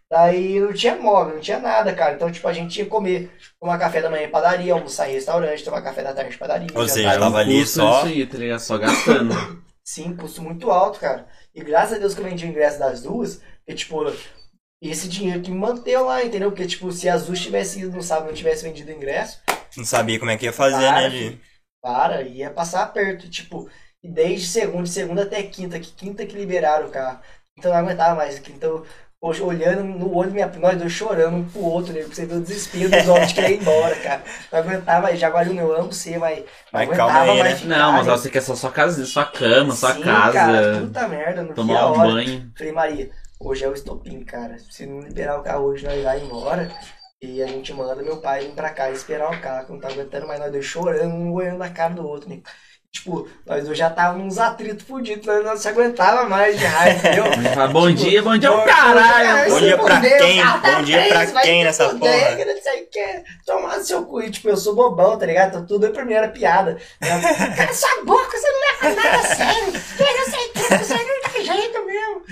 Daí 0.10 0.60
não 0.60 0.74
tinha 0.74 0.95
móvel, 0.95 1.36
não 1.36 1.41
tinha 1.41 1.60
nada, 1.60 1.93
cara. 1.93 2.16
Então, 2.16 2.32
tipo, 2.32 2.47
a 2.47 2.54
gente 2.54 2.74
tinha 2.74 2.86
que 2.86 2.89
comer, 2.91 3.32
tomar 3.60 3.78
café 3.78 4.02
da 4.02 4.10
manhã 4.10 4.24
em 4.26 4.32
padaria, 4.32 4.74
almoçar 4.74 5.08
em 5.10 5.14
restaurante, 5.14 5.64
tomar 5.64 5.84
café 5.84 6.02
da 6.02 6.12
tarde 6.12 6.34
em 6.34 6.38
padaria. 6.39 6.68
Ou 6.74 6.88
seja, 6.88 7.20
tava 7.20 7.38
ali 7.38 7.66
só- 7.68 7.99
Isso 7.99 8.08
aí, 8.08 8.26
tá 8.26 8.38
ligado? 8.39 8.60
Só 8.60 8.78
gastando. 8.80 9.62
Sim, 9.86 10.16
custo 10.16 10.41
muito 10.41 10.72
alto, 10.72 10.99
cara. 10.99 11.28
E 11.54 11.64
graças 11.64 11.97
a 11.97 11.99
Deus 11.99 12.16
que 12.16 12.22
eu 12.22 12.26
vendi 12.26 12.45
o 12.45 12.49
ingresso 12.49 12.80
das 12.80 13.04
duas, 13.04 13.41
porque, 13.64 13.76
tipo, 13.76 14.12
esse 14.82 15.08
dinheiro 15.08 15.41
que 15.41 15.52
me 15.52 15.58
manteve 15.60 15.97
lá, 15.97 16.24
entendeu? 16.24 16.49
Porque, 16.52 16.66
tipo, 16.66 16.91
se 16.91 17.08
as 17.08 17.28
duas 17.28 17.39
tivessem 17.39 17.84
ido 17.84 17.95
no 17.95 18.02
sábado 18.02 18.26
e 18.26 18.30
não 18.30 18.36
tivesse 18.36 18.64
vendido 18.64 18.91
o 18.91 18.95
ingresso, 18.95 19.39
Não 19.78 19.86
sabia 19.86 20.18
como 20.20 20.32
é 20.32 20.36
que 20.38 20.45
ia 20.45 20.52
fazer, 20.52 20.86
Para, 20.88 21.02
né? 21.04 21.10
De... 21.10 21.39
para, 21.82 22.22
ia 22.24 22.52
passar 22.52 22.84
aperto, 22.84 23.30
tipo, 23.30 23.70
e 24.04 24.10
desde 24.10 24.48
segunda, 24.48 24.86
segunda 24.88 25.24
até 25.24 25.42
quinta, 25.44 25.80
que 25.80 25.92
quinta 25.94 26.26
que 26.26 26.36
liberaram 26.36 26.88
o 26.88 26.92
carro. 26.92 27.20
Então 27.58 27.72
não 27.72 27.80
aguentava 27.80 28.16
mais, 28.16 28.38
então, 28.50 28.86
poxa, 29.20 29.44
olhando 29.44 29.84
no 29.84 30.16
olho 30.16 30.32
minha 30.32 30.48
prima, 30.50 30.70
nós 30.70 30.80
dois 30.80 30.92
chorando 30.92 31.38
um 31.38 31.50
pro 31.50 31.62
outro, 31.62 31.94
né? 31.94 32.02
Porque 32.02 32.16
você 32.16 32.26
vê 32.26 32.36
o 32.36 32.42
desespero 32.42 32.92
dos 32.92 33.08
homens 33.08 33.30
de 33.30 33.36
querer 33.36 33.52
ir 33.56 33.62
embora, 33.62 33.96
cara. 34.00 34.24
Não 34.52 34.60
aguentava 34.60 35.02
mais, 35.04 35.20
Jaguariúna, 35.20 35.62
eu 35.62 35.76
amo 35.76 35.92
você, 35.94 36.18
mas 36.18 36.44
Mas 36.72 36.90
calma 36.90 37.22
aí, 37.22 37.38
mais 37.38 37.56
né? 37.56 37.56
ficar, 37.56 37.68
Não, 37.78 37.92
mas 37.94 38.08
né? 38.08 38.12
você 38.18 38.30
quer 38.30 38.42
só 38.42 38.56
sua 38.56 38.72
casa, 38.72 39.06
sua 39.06 39.26
cama, 39.26 39.76
sua 39.76 39.94
Sim, 39.94 40.02
casa. 40.02 40.34
cara, 40.34 40.64
puta 40.72 41.08
merda, 41.08 41.44
não 41.44 41.54
tomar 41.54 41.92
um 41.92 42.02
banho. 42.02 42.52
Falei, 42.58 42.72
Maria, 42.74 43.12
hoje 43.40 43.64
é 43.64 43.68
o 43.70 43.74
estopim, 43.74 44.24
cara. 44.24 44.58
Se 44.70 44.86
não 44.86 45.02
liberar 45.02 45.40
o 45.40 45.44
carro 45.44 45.66
hoje, 45.66 45.86
nós 45.86 46.02
vai 46.04 46.20
embora. 46.22 46.70
E 47.24 47.44
a 47.44 47.46
gente 47.46 47.72
manda 47.72 48.02
meu 48.02 48.18
pai 48.18 48.40
vir 48.46 48.52
pra 48.54 48.72
cá 48.72 48.90
esperar 48.90 49.30
o 49.32 49.40
carro, 49.40 49.68
que 49.68 49.72
não 49.74 49.80
tá 49.80 49.90
aguentando 49.90 50.26
mais, 50.26 50.40
nós 50.40 50.52
dois 50.52 50.66
chorando, 50.66 51.14
um 51.14 51.32
olhando 51.34 51.60
na 51.60 51.70
cara 51.70 51.94
do 51.94 52.04
outro, 52.04 52.28
né? 52.28 52.40
Tipo, 52.92 53.30
nós 53.46 53.64
dois 53.64 53.78
já 53.78 53.92
tava 53.92 54.18
uns 54.18 54.40
atritos 54.40 54.84
fudidos, 54.88 55.28
nós 55.28 55.46
não 55.46 55.56
se 55.56 55.68
aguentava 55.68 56.28
mais 56.28 56.58
de 56.58 56.66
raiva, 56.66 56.98
entendeu? 57.08 57.68
Bom 57.72 57.92
dia, 57.94 58.24
bom 58.24 58.36
dia, 58.36 58.50
Bom 58.50 58.66
caralho. 58.66 59.52
Bom 59.52 59.60
se 59.60 59.66
dia 59.66 59.78
pra 59.78 59.96
fuder, 59.98 60.18
quem? 60.18 60.42
tá 60.42 60.58
Bom 60.58 60.82
dia 60.82 61.08
pra 61.08 61.42
quem 61.44 61.64
nessa 61.64 61.90
fuder, 61.92 62.24
porra? 62.24 62.36
que 62.38 62.46
não 62.46 62.62
sei 62.62 62.82
o 62.82 62.90
que. 62.90 63.24
Tomar 63.46 63.78
no 63.78 63.84
seu 63.84 64.04
cu. 64.08 64.22
E, 64.24 64.32
tipo, 64.32 64.50
eu 64.50 64.58
sou 64.58 64.74
bobão, 64.76 65.16
tá 65.20 65.26
ligado? 65.28 65.50
Então 65.50 65.66
tudo 65.68 65.86
é 65.86 65.90
pra 65.92 66.04
mim 66.04 66.14
era 66.14 66.28
piada. 66.28 66.76
Eu, 67.00 67.08
Cala 67.56 67.74
sua 67.74 68.04
boca, 68.04 68.36
você 68.36 68.48
não 68.48 68.90
leva 68.90 69.02
nada 69.02 69.18
a 69.18 69.36
sério. 69.36 69.72
Que 69.72 70.04
não 70.04 70.26
sei 70.26 70.50
que, 70.50 70.86
você 70.86 70.94
não 70.96 71.32
tem 71.32 71.46
jeito 71.46 71.86
mesmo. 71.86 72.24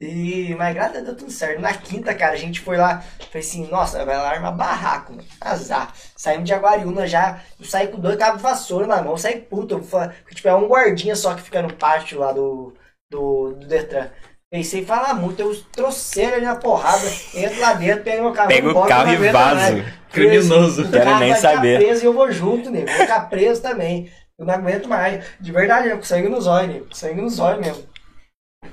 E, 0.00 0.54
mas 0.56 0.74
graças 0.74 0.92
a 0.92 0.94
Deus 0.94 1.06
deu 1.08 1.16
tudo 1.16 1.30
certo. 1.30 1.60
Na 1.60 1.74
quinta, 1.74 2.14
cara, 2.14 2.32
a 2.32 2.36
gente 2.36 2.60
foi 2.60 2.78
lá, 2.78 3.00
falei 3.30 3.46
assim, 3.46 3.68
nossa, 3.68 4.02
vai 4.04 4.16
lá 4.16 4.30
armar 4.30 4.56
barraco, 4.56 5.12
mano. 5.12 5.28
Azar. 5.38 5.92
Saímos 6.16 6.46
de 6.46 6.54
Aguariúna 6.54 7.06
já, 7.06 7.40
eu 7.58 7.66
saí 7.66 7.88
com 7.88 8.00
dois 8.00 8.16
cabos 8.16 8.38
de 8.38 8.42
vassoura 8.42 8.86
na 8.86 9.02
mão, 9.02 9.12
eu 9.12 9.18
saí 9.18 9.38
puto. 9.38 9.74
Eu 9.74 9.82
falei, 9.82 10.10
tipo, 10.34 10.48
é 10.48 10.54
um 10.54 10.66
guardinha 10.66 11.14
só 11.14 11.34
que 11.34 11.42
fica 11.42 11.60
no 11.60 11.74
pátio 11.74 12.18
lá 12.18 12.32
do, 12.32 12.72
do, 13.10 13.52
do 13.52 13.66
Detran. 13.66 14.08
Pensei 14.50 14.80
em 14.80 14.86
falar 14.86 15.14
muito, 15.14 15.40
eu 15.40 15.54
trouxeram 15.70 16.38
ele 16.38 16.46
na 16.46 16.56
porrada, 16.56 17.06
entro 17.34 17.60
lá 17.60 17.74
dentro, 17.74 18.02
pego 18.02 18.24
meu 18.24 18.32
carro, 18.32 18.48
Pega 18.48 18.70
o 18.70 18.86
carro 18.86 19.12
e 19.12 19.32
mais. 19.32 19.84
Criminoso. 20.10 20.82
O 20.82 20.90
Quero 20.90 21.18
nem 21.18 21.36
saber. 21.36 21.78
Preso 21.78 22.02
e 22.02 22.06
eu 22.06 22.12
vou 22.12 22.32
junto, 22.32 22.70
nego. 22.70 22.88
Vou 22.88 22.96
ficar 22.96 23.28
preso 23.28 23.62
também. 23.62 24.10
Eu 24.38 24.46
não 24.46 24.54
aguento 24.54 24.88
mais. 24.88 25.24
De 25.38 25.52
verdade, 25.52 25.88
eu 25.88 25.98
com 25.98 26.02
sangue 26.02 26.28
nos 26.28 26.46
olhos, 26.46 26.74
nego. 26.74 26.86
Sangue 26.96 27.20
nos 27.20 27.38
olhos 27.38 27.60
mesmo. 27.64 27.89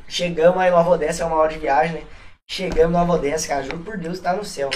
Chegamos 0.08 0.58
aí 0.62 0.70
em 0.70 0.72
Nova 0.72 0.90
Odessa, 0.92 1.24
é 1.24 1.26
uma 1.26 1.36
hora 1.36 1.52
de 1.52 1.60
viagem, 1.60 1.96
né? 1.96 2.08
Chegamos 2.46 2.90
em 2.90 3.06
Nova 3.06 3.22
cara, 3.48 3.64
juro 3.64 3.80
por 3.80 3.98
Deus, 3.98 4.20
tá 4.20 4.34
no 4.34 4.44
céu. 4.44 4.70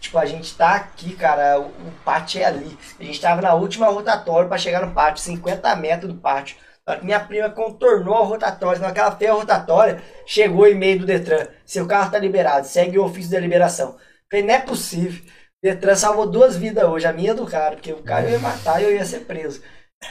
Tipo, 0.00 0.18
a 0.18 0.24
gente 0.24 0.56
tá 0.56 0.76
aqui, 0.76 1.14
cara, 1.14 1.60
o, 1.60 1.70
pátio 2.04 2.40
é 2.40 2.44
ali. 2.44 2.78
A 2.98 3.02
gente 3.02 3.20
tava 3.20 3.42
na 3.42 3.54
última 3.54 3.86
rotatória 3.88 4.48
pra 4.48 4.56
chegar 4.56 4.86
no 4.86 4.94
pátio, 4.94 5.22
50 5.22 5.76
metros 5.76 6.12
do 6.12 6.18
pátio. 6.18 6.56
Minha 7.02 7.20
prima 7.20 7.50
contornou 7.50 8.14
a 8.14 8.24
rotatória, 8.24 8.80
naquela 8.80 9.14
feia 9.14 9.34
rotatória, 9.34 10.02
chegou 10.26 10.62
o 10.62 10.68
e-mail 10.68 11.00
do 11.00 11.06
Detran. 11.06 11.46
Seu 11.66 11.86
carro 11.86 12.10
tá 12.10 12.18
liberado, 12.18 12.66
segue 12.66 12.98
o 12.98 13.04
ofício 13.04 13.30
da 13.30 13.40
liberação. 13.40 13.96
Falei, 14.30 14.46
não 14.46 14.54
é 14.54 14.58
possível. 14.60 15.22
Detran 15.62 15.94
salvou 15.96 16.26
duas 16.26 16.56
vidas 16.56 16.84
hoje, 16.84 17.06
a 17.06 17.12
minha 17.12 17.34
do 17.34 17.46
cara, 17.46 17.76
porque 17.76 17.92
o 17.92 18.02
cara 18.02 18.30
ia 18.30 18.38
matar 18.38 18.80
e 18.80 18.84
eu 18.84 18.94
ia 18.94 19.04
ser 19.04 19.20
preso. 19.20 19.62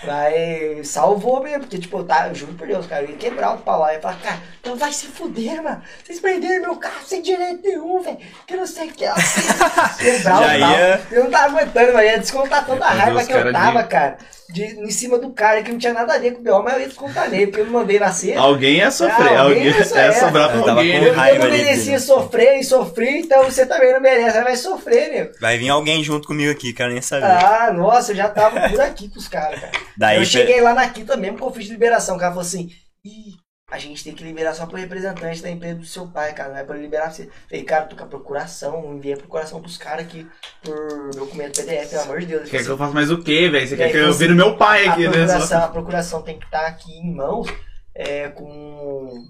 Mas 0.05 0.87
salvou 0.89 1.41
mesmo, 1.41 1.61
porque, 1.61 1.77
tipo, 1.77 2.03
tá, 2.03 2.27
eu 2.27 2.35
juro 2.35 2.53
por 2.53 2.67
Deus, 2.67 2.85
cara, 2.85 3.03
eu 3.03 3.09
ia 3.11 3.15
quebrar 3.15 3.53
o 3.53 3.57
pau 3.59 3.79
lá. 3.79 3.89
Eu 3.89 3.95
ia 3.95 4.01
falar, 4.01 4.19
cara, 4.21 4.37
então 4.59 4.75
vai 4.75 4.91
se 4.91 5.07
fuder, 5.07 5.63
mano. 5.63 5.81
Vocês 6.03 6.19
perderam 6.19 6.61
meu 6.61 6.75
carro 6.75 7.03
sem 7.05 7.21
direito 7.21 7.61
nenhum, 7.63 8.01
velho. 8.01 8.17
Que 8.45 8.53
eu 8.53 8.57
não 8.59 8.67
sei 8.67 8.89
o 8.89 8.91
que 8.93 9.05
é. 9.05 9.13
Quebrar 9.97 10.23
Já 10.23 10.57
o 10.57 10.59
pau. 10.59 10.71
ia- 10.71 11.01
Eu 11.11 11.23
não 11.23 11.31
tava 11.31 11.45
aguentando, 11.57 11.93
mas 11.93 12.05
ia 12.05 12.19
descontar 12.19 12.65
toda 12.65 12.85
a 12.85 12.89
raiva 12.89 13.23
que 13.25 13.31
eu 13.33 13.37
cara, 13.37 13.51
tava, 13.53 13.83
de- 13.83 13.89
cara. 13.89 14.17
De, 14.49 14.63
em 14.63 14.89
cima 14.91 15.17
do 15.19 15.31
cara 15.31 15.61
que 15.61 15.69
não 15.73 15.77
tinha 15.77 15.91
nada 15.91 16.13
a 16.13 16.17
ver 16.17 16.31
com 16.31 16.39
o 16.39 16.41
B.O., 16.41 16.63
mas 16.63 16.75
eu 16.75 16.79
ia 16.79 16.87
descontar 16.87 17.29
nele, 17.29 17.47
porque 17.47 17.61
eu 17.61 17.65
não 17.65 17.73
mandei 17.73 17.99
nascer. 17.99 18.37
Alguém 18.37 18.75
ia 18.77 18.89
sofrer, 18.89 19.35
Ah, 19.35 19.41
alguém 19.41 19.57
alguém 19.57 19.63
ia 19.65 19.77
ia 19.77 20.13
sobrar 20.13 20.45
Eu 20.45 20.51
pra 20.51 20.61
tava 20.61 20.79
alguém. 20.79 20.93
com 20.93 21.01
né? 21.01 21.07
Eu, 21.07 21.11
eu 21.11 21.13
raiva 21.19 21.43
não 21.43 21.51
merecia 21.51 21.83
filho. 21.83 21.99
sofrer 21.99 22.59
e 22.59 22.63
sofri, 22.63 23.19
então 23.19 23.43
você 23.43 23.65
também 23.65 23.91
não 23.91 23.99
merece, 23.99 24.41
vai 24.41 24.55
sofrer, 24.55 25.11
meu. 25.11 25.31
Vai 25.41 25.57
vir 25.57 25.67
alguém 25.67 26.01
junto 26.01 26.25
comigo 26.29 26.49
aqui, 26.49 26.71
quero 26.71 26.93
nem 26.93 27.01
saber. 27.01 27.25
Ah, 27.25 27.73
nossa, 27.75 28.13
eu 28.13 28.15
já 28.15 28.29
tava 28.29 28.69
por 28.69 28.79
aqui 28.79 29.09
com 29.09 29.19
os 29.19 29.27
caras, 29.27 29.59
cara. 29.59 29.71
Daí, 29.97 30.17
eu 30.17 30.25
cheguei 30.25 30.61
lá 30.61 30.73
na 30.73 30.89
quinta 30.89 31.15
mesmo 31.17 31.37
com 31.39 31.47
o 31.47 31.53
fiz 31.53 31.65
de 31.65 31.71
liberação. 31.71 32.15
O 32.15 32.19
cara 32.19 32.31
falou 32.31 32.45
assim: 32.45 32.69
Ih, 33.03 33.35
a 33.69 33.77
gente 33.77 34.03
tem 34.03 34.13
que 34.13 34.23
liberar 34.23 34.53
só 34.53 34.65
pro 34.65 34.77
representante 34.77 35.41
da 35.41 35.49
empresa 35.49 35.75
do 35.75 35.85
seu 35.85 36.07
pai, 36.07 36.33
cara. 36.33 36.49
Não 36.49 36.57
é 36.57 36.63
pra 36.63 36.77
liberar 36.77 37.11
você. 37.11 37.29
Falei, 37.49 37.63
cara, 37.65 37.85
tô 37.85 37.95
com 37.95 38.03
a 38.03 38.07
procuração, 38.07 38.93
enviei 38.95 39.13
a 39.13 39.17
procuração 39.17 39.61
pros 39.61 39.77
caras 39.77 40.05
aqui 40.05 40.25
por 40.63 41.09
documento 41.15 41.59
PDF, 41.61 41.89
pelo 41.89 42.01
amor 42.03 42.19
de 42.21 42.27
Deus. 42.27 42.49
Quer 42.49 42.57
que 42.57 42.63
falou 42.63 42.75
eu 42.75 42.77
faça 42.77 42.93
mais 42.93 43.11
o 43.11 43.21
quê, 43.21 43.49
velho? 43.49 43.67
Você 43.67 43.75
quer 43.75 43.91
que 43.91 43.97
eu 43.97 44.13
você- 44.13 44.19
vire 44.19 44.33
meu 44.33 44.55
pai 44.57 44.87
assim, 44.87 45.05
aqui, 45.05 45.07
a 45.07 45.25
né? 45.25 45.63
A 45.63 45.67
procuração 45.67 46.21
tem 46.21 46.39
que 46.39 46.45
estar 46.45 46.65
aqui 46.65 46.91
em 46.91 47.13
mãos 47.13 47.47
é, 47.95 48.29
com, 48.29 49.25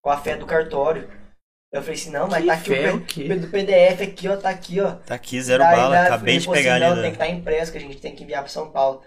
com 0.00 0.10
a 0.10 0.16
fé 0.18 0.36
do 0.36 0.46
cartório. 0.46 1.08
Eu 1.72 1.82
falei 1.82 1.94
assim, 1.94 2.10
não, 2.10 2.26
mas 2.26 2.40
Que 2.40 2.46
tá 2.48 2.54
aqui 2.54 2.70
fé, 2.70 2.92
o, 2.92 3.40
do 3.40 3.48
PDF 3.48 4.00
aqui, 4.02 4.28
ó, 4.28 4.36
tá 4.36 4.50
aqui, 4.50 4.80
ó. 4.80 4.92
Tá 4.96 5.14
aqui, 5.14 5.40
zero 5.40 5.62
Daí, 5.62 5.76
bala. 5.76 5.94
daí, 5.94 6.06
Acabei 6.06 6.38
de 6.38 6.48
pegar 6.48 6.74
assim, 6.74 6.84
ali. 6.84 6.84
Não, 6.84 6.96
da- 6.96 7.02
tem 7.02 7.10
que 7.12 7.16
estar 7.16 7.28
impresso, 7.28 7.72
que 7.72 7.78
a 7.78 7.80
gente 7.80 7.96
tem 8.00 8.14
que 8.14 8.24
enviar 8.24 8.42
pra 8.42 8.50
São 8.50 8.70
Paulo. 8.70 9.02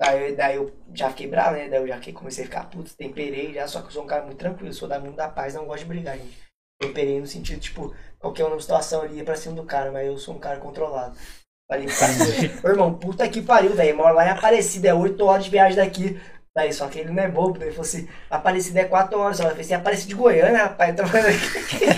Daí, 0.00 0.36
daí 0.36 0.56
eu 0.56 0.70
já 0.94 1.08
fiquei 1.10 1.26
bravo, 1.26 1.56
né? 1.56 1.68
Daí 1.68 1.80
eu 1.80 1.88
já 1.88 1.98
que- 1.98 2.12
comecei 2.12 2.44
a 2.44 2.46
ficar 2.46 2.64
puto, 2.68 2.94
temperei 2.94 3.54
já, 3.54 3.66
só 3.66 3.80
que 3.80 3.86
eu 3.86 3.90
sou 3.92 4.04
um 4.04 4.06
cara 4.06 4.22
muito 4.24 4.36
tranquilo, 4.38 4.72
sou 4.74 4.86
da 4.88 4.98
mundo 4.98 5.16
da 5.16 5.28
paz, 5.28 5.54
não 5.54 5.64
gosto 5.66 5.80
de 5.84 5.86
brigar, 5.88 6.18
gente. 6.18 6.36
Temperei 6.82 7.18
no 7.20 7.26
sentido, 7.26 7.60
tipo, 7.60 7.94
qualquer 8.18 8.44
uma 8.44 8.60
situação 8.60 9.00
ali 9.02 9.16
ia 9.18 9.24
pra 9.24 9.36
cima 9.36 9.54
do 9.54 9.64
cara, 9.64 9.90
mas 9.90 10.06
eu 10.06 10.18
sou 10.18 10.34
um 10.34 10.38
cara 10.40 10.58
controlado. 10.60 11.16
Falei, 11.70 11.86
ô 12.62 12.68
irmão, 12.68 12.92
puta 12.98 13.26
que 13.28 13.40
pariu, 13.40 13.72
velho. 13.74 13.96
Moro 13.96 14.14
lá 14.14 14.26
em 14.26 14.30
Aparecida, 14.30 14.88
é 14.88 14.94
8 14.94 15.24
horas 15.24 15.44
de 15.44 15.50
viagem 15.50 15.76
daqui. 15.76 16.20
Daí, 16.56 16.72
só 16.72 16.86
que 16.86 17.00
ele 17.00 17.10
não 17.10 17.20
é 17.20 17.28
bobo, 17.28 17.58
daí 17.58 17.66
ele 17.66 17.74
falou 17.74 17.88
assim, 17.88 18.08
Aparecida 18.30 18.78
é 18.80 18.84
4 18.84 19.18
horas. 19.18 19.40
Eu 19.40 19.46
falei 19.48 19.60
assim, 19.60 19.74
Aparecida 19.74 20.08
de 20.08 20.14
Goiânia, 20.14 20.62
rapaz, 20.64 20.94
falando 20.96 21.26
aqui. 21.26 21.84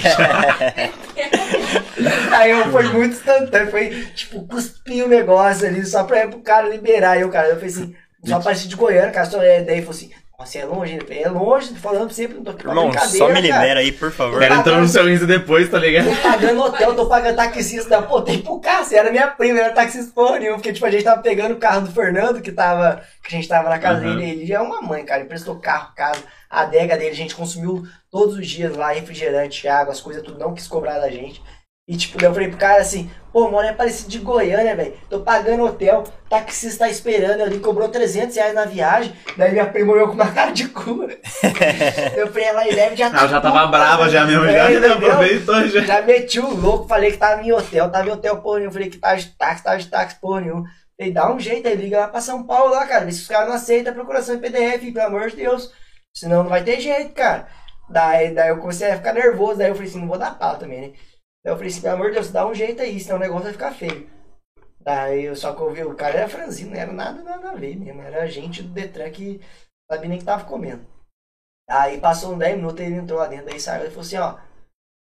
Aí 2.35 2.53
eu 2.53 2.73
foi 2.73 2.85
muito 2.85 3.17
instantâneo, 3.17 3.71
foi 3.71 4.07
tipo, 4.15 4.47
cuspi 4.47 5.03
o 5.03 5.09
negócio 5.09 5.67
ali, 5.67 5.85
só 5.85 6.05
pra 6.05 6.27
pro 6.27 6.41
cara 6.41 6.67
liberar. 6.69 7.13
Aí 7.13 7.25
o 7.25 7.31
cara, 7.31 7.49
eu 7.49 7.57
falei 7.57 7.69
assim, 7.69 7.95
só 8.25 8.37
Aparecida 8.37 8.71
de 8.71 8.77
Goiânia, 8.77 9.11
cara, 9.11 9.27
só 9.27 9.43
é. 9.43 9.63
Daí 9.63 9.77
ele 9.77 9.83
falou 9.83 9.97
assim, 9.97 10.11
nossa, 10.39 10.59
é 10.59 10.65
longe? 10.65 10.99
É 11.09 11.29
longe, 11.29 11.69
tô 11.71 11.77
falando 11.81 12.13
sempre, 12.13 12.37
não 12.37 12.45
tô 12.45 12.51
aqui 12.51 12.63
pra 12.63 12.73
Irmão, 12.73 12.93
só 12.93 13.29
me 13.29 13.35
cara. 13.35 13.41
libera 13.41 13.81
aí, 13.81 13.91
por 13.93 14.11
favor. 14.13 14.37
O 14.37 14.41
cara 14.41 14.57
entrou 14.57 14.79
no 14.79 14.87
seu 14.89 15.09
Insta 15.11 15.27
depois, 15.27 15.69
tá 15.71 15.79
ligado? 15.79 16.09
Tô 16.15 16.23
pagando 16.23 16.63
hotel, 16.63 16.95
tô 16.95 17.07
pagando 17.07 17.37
taxista, 17.37 18.03
pô, 18.03 18.21
tem 18.21 18.43
pro 18.43 18.61
carro, 18.61 18.85
você 18.85 18.97
era 18.97 19.11
minha 19.11 19.29
prima, 19.29 19.59
era 19.61 19.73
taxista 19.73 20.13
porra 20.15 20.39
nenhuma, 20.39 20.59
porque 20.59 20.73
tipo, 20.73 20.85
a 20.85 20.91
gente 20.91 21.05
tava 21.05 21.23
pegando 21.23 21.55
o 21.55 21.59
carro 21.59 21.87
do 21.87 21.93
Fernando, 21.93 22.41
que 22.43 22.53
tava, 22.53 23.03
que 23.23 23.29
a 23.35 23.39
gente 23.39 23.49
tava 23.49 23.69
na 23.71 23.79
casa 23.79 24.05
Uhum. 24.07 24.17
dele, 24.17 24.31
ele 24.31 24.47
já 24.47 24.57
é 24.57 24.61
uma 24.61 24.83
mãe, 24.83 25.05
cara, 25.05 25.23
emprestou 25.23 25.57
carro, 25.59 25.93
casa, 25.97 26.23
a 26.51 26.63
adega 26.63 26.97
dele, 26.97 27.11
a 27.11 27.15
gente 27.15 27.35
consumiu 27.35 27.83
todos 28.11 28.37
os 28.37 28.47
dias 28.47 28.77
lá, 28.77 28.93
refrigerante, 28.93 29.67
água, 29.67 29.93
as 29.93 30.01
coisas 30.01 30.23
tudo, 30.23 30.39
não 30.39 30.55
quis 30.55 30.69
cobrar 30.69 30.99
da 30.99 31.11
gente. 31.11 31.43
E 31.89 31.97
tipo, 31.97 32.23
eu 32.25 32.35
falei 32.35 32.49
pro 32.49 32.59
cara 32.59 32.83
assim, 32.83 33.09
pô, 33.33 33.49
mano, 33.49 33.69
é 33.69 33.73
parecido 33.73 34.11
de 34.11 34.19
Goiânia, 34.19 34.75
velho. 34.75 34.95
Tô 35.09 35.21
pagando 35.21 35.65
hotel, 35.65 36.03
taxista 36.29 36.81
tá 36.85 36.91
esperando, 36.91 37.43
ele 37.43 37.61
cobrou 37.61 37.89
300 37.89 38.35
reais 38.35 38.55
na 38.55 38.65
viagem. 38.65 39.13
Daí 39.37 39.53
minha 39.53 39.67
prima 39.67 39.93
olhou 39.93 40.09
com 40.09 40.15
uma 40.15 40.27
cara 40.35 40.51
de 40.51 40.67
cu. 40.69 41.07
eu 42.17 42.27
falei, 42.27 42.45
ela 42.45 42.65
leve 42.65 42.97
já 42.97 43.07
Ah, 43.07 43.23
eu 43.23 43.29
já 43.29 43.41
tava 43.41 43.59
puta, 43.61 43.67
brava 43.69 44.09
já 44.09 44.25
mesmo, 44.27 44.45
É, 44.47 44.53
já, 44.53 44.59
já 44.59 44.89
entendeu? 44.89 45.13
aproveitou 45.13 45.69
já. 45.69 45.81
Já 45.85 46.03
meti 46.03 46.41
o 46.41 46.51
louco, 46.57 46.89
falei 46.89 47.13
que 47.13 47.19
tava 47.19 47.41
em 47.43 47.53
hotel, 47.53 47.89
tava 47.89 48.09
em 48.09 48.13
hotel 48.13 48.37
porra 48.39 48.57
nenhuma. 48.59 48.73
Falei 48.73 48.91
que 48.91 48.99
tava 48.99 49.17
de 49.17 49.27
táxi, 49.37 49.63
tava 49.63 49.79
de 49.79 49.87
táxi 49.87 50.17
porra 50.21 50.41
nenhuma. 50.41 50.65
Falei, 50.99 51.13
dá 51.13 51.33
um 51.33 51.39
jeito 51.39 51.69
aí, 51.69 51.77
liga 51.77 52.01
lá 52.01 52.09
pra 52.09 52.21
São 52.21 52.43
Paulo 52.45 52.73
lá, 52.73 52.85
cara. 52.87 53.05
Vê 53.05 53.13
se 53.13 53.21
os 53.23 53.29
caras 53.29 53.49
não 53.49 53.55
aceitam 53.55 53.93
a 53.93 53.95
procuração 53.95 54.35
em 54.35 54.41
PDF, 54.41 54.93
pelo 54.93 55.07
amor 55.07 55.31
de 55.31 55.37
Deus. 55.37 55.71
Senão 56.13 56.43
não 56.43 56.51
vai 56.51 56.65
ter 56.65 56.81
jeito, 56.81 57.13
cara. 57.13 57.47
Daí, 57.89 58.35
daí 58.35 58.49
eu 58.49 58.57
comecei 58.59 58.91
a 58.91 58.97
ficar 58.97 59.13
nervoso, 59.13 59.59
daí 59.59 59.69
eu 59.69 59.75
falei 59.77 59.89
assim, 59.89 60.01
não 60.01 60.09
vou 60.09 60.19
dar 60.19 60.37
pau 60.37 60.57
também, 60.57 60.81
né? 60.81 60.91
Eu 61.47 61.55
falei 61.55 61.69
assim, 61.69 61.81
pelo 61.81 61.95
amor 61.95 62.09
de 62.09 62.15
Deus, 62.15 62.33
dá 62.33 62.45
um 62.45 62.53
jeito 62.53 62.83
aí, 62.83 62.99
senão 62.99 63.17
o 63.17 63.21
negócio 63.21 63.45
vai 63.45 63.53
ficar 63.53 63.73
feio. 63.73 64.11
Daí 64.81 65.27
eu 65.27 65.37
só 65.37 65.55
que 65.55 65.63
eu 65.63 65.73
vi, 65.73 65.85
o 65.85 65.95
cara 65.95 66.19
era 66.19 66.29
franzino, 66.29 66.73
não 66.73 66.77
era 66.77 66.93
nada, 66.93 67.23
nada 67.23 67.51
a 67.51 67.55
ver 67.55 67.77
mesmo. 67.77 68.03
Era 68.03 68.27
gente 68.27 68.65
do 68.65 68.71
Detran 68.71 69.09
que 69.13 69.41
sabia 69.89 70.09
nem 70.09 70.19
que 70.19 70.25
tava 70.25 70.45
comendo. 70.45 70.85
Aí 71.71 72.01
passou 72.01 72.33
uns 72.33 72.39
10 72.39 72.57
minutos, 72.57 72.81
ele 72.81 72.97
entrou 72.97 73.21
lá 73.21 73.29
dentro, 73.29 73.47
daí 73.47 73.61
saiu 73.61 73.87
e 73.87 73.91
falou 73.91 74.03
assim, 74.03 74.17
ó, 74.17 74.39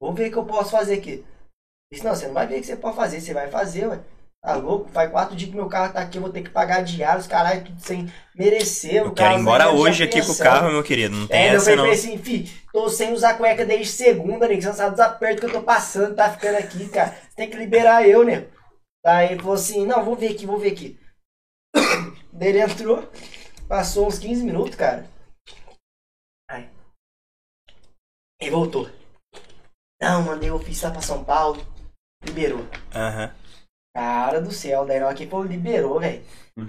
vou 0.02 0.14
ver 0.16 0.30
o 0.30 0.32
que 0.32 0.38
eu 0.38 0.46
posso 0.46 0.72
fazer 0.72 0.96
aqui. 0.96 1.20
Eu 1.20 1.94
disse, 1.94 2.04
não, 2.04 2.16
você 2.16 2.26
não 2.26 2.34
vai 2.34 2.48
ver 2.48 2.58
o 2.58 2.62
que 2.62 2.66
você 2.66 2.76
pode 2.76 2.96
fazer, 2.96 3.22
você 3.22 3.34
vai 3.36 3.48
fazer, 3.48 3.88
ué. 3.88 4.04
Tá 4.44 4.56
louco? 4.56 4.90
Faz 4.90 5.12
quatro 5.12 5.36
dias 5.36 5.52
que 5.52 5.56
meu 5.56 5.70
carro 5.70 5.94
tá 5.94 6.02
aqui, 6.02 6.18
eu 6.18 6.22
vou 6.24 6.32
ter 6.32 6.42
que 6.42 6.50
pagar 6.50 6.82
diários, 6.82 7.28
caralho, 7.28 7.64
tudo 7.64 7.80
sem 7.80 8.12
merecer. 8.34 8.96
Eu 8.96 9.14
quero 9.14 9.36
ir 9.36 9.40
embora 9.40 9.70
hoje 9.70 10.04
aqui 10.04 10.20
com 10.26 10.32
o 10.32 10.38
carro, 10.38 10.72
meu 10.72 10.84
querido. 10.84 11.16
Não 11.16 11.28
tem 11.28 11.40
É, 11.40 11.52
eu 11.52 11.58
essa 11.58 11.76
não. 11.76 11.86
ele 11.86 11.94
assim, 11.94 12.18
fi, 12.18 12.52
tô 12.74 12.90
sem 12.90 13.14
usar 13.14 13.36
cueca 13.36 13.64
desde 13.64 13.92
segunda, 13.94 14.48
nego. 14.48 14.60
Você 14.60 14.68
não 14.68 14.76
sabe 14.76 14.92
dos 14.92 15.00
apertos 15.00 15.42
que 15.42 15.46
eu 15.46 15.54
tô 15.54 15.62
passando, 15.62 16.16
tá 16.16 16.32
ficando 16.32 16.58
aqui, 16.58 16.90
cara. 16.90 17.12
Você 17.12 17.36
tem 17.36 17.50
que 17.52 17.58
liberar 17.58 18.08
eu. 18.08 18.26
Daí 19.06 19.34
ele 19.34 19.40
falou 19.42 19.54
assim, 19.54 19.86
não, 19.86 20.04
vou 20.04 20.16
ver 20.16 20.32
aqui, 20.32 20.48
vou 20.48 20.58
ver 20.58 20.72
aqui. 20.72 21.00
Daí 22.34 22.50
ele 22.50 22.62
entrou, 22.62 23.08
passou 23.68 24.08
uns 24.08 24.18
15 24.18 24.44
minutos, 24.44 24.76
cara. 24.76 25.08
Aí. 26.50 26.68
E 28.42 28.50
voltou. 28.50 28.90
Não, 30.02 30.24
mandei 30.24 30.50
o 30.50 30.56
ofício 30.56 30.88
lá 30.88 30.94
pra 30.94 31.02
São 31.02 31.24
Paulo. 31.24 31.64
Liberou. 32.26 32.66
Aham. 32.96 33.32
Cara 33.94 34.40
do 34.40 34.52
céu, 34.52 34.86
daí 34.86 35.00
na 35.00 35.08
hora 35.08 35.16
que 35.16 35.28
pô, 35.28 35.44
liberou, 35.44 36.00
velho. 36.00 36.22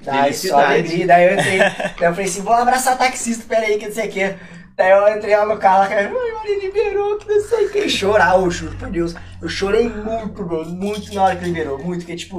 Daí 0.05 0.35
só 0.35 0.65
alegria, 0.65 1.07
daí 1.07 1.27
eu 1.27 1.35
entrei, 1.35 1.59
daí 1.59 1.93
eu 2.01 2.11
falei 2.11 2.25
assim, 2.25 2.43
vou 2.43 2.53
abraçar 2.53 2.99
taxista, 2.99 3.45
peraí, 3.49 3.79
que 3.79 3.87
não 3.87 3.95
sei 3.95 4.09
o 4.09 4.13
que. 4.13 4.37
Daí 4.77 4.91
eu 4.91 5.17
entrei 5.17 5.37
lá 5.37 5.47
no 5.47 5.59
carro, 5.59 5.89
cara, 5.89 6.09
ai, 6.09 6.51
ele 6.51 6.67
liberou, 6.67 7.19
que 7.19 7.29
não 7.29 7.41
sei 7.41 7.67
o 7.67 7.71
que. 7.71 7.89
Chorar, 7.89 8.37
eu 8.37 8.51
juro 8.51 8.77
por 8.77 8.91
Deus. 8.91 9.15
Eu 9.41 9.49
chorei 9.49 9.89
muito, 9.89 10.45
bro, 10.45 10.65
muito 10.65 11.15
na 11.15 11.25
hora 11.25 11.37
que 11.37 11.45
liberou, 11.45 11.79
muito, 11.79 12.01
porque 12.01 12.17
tipo, 12.17 12.39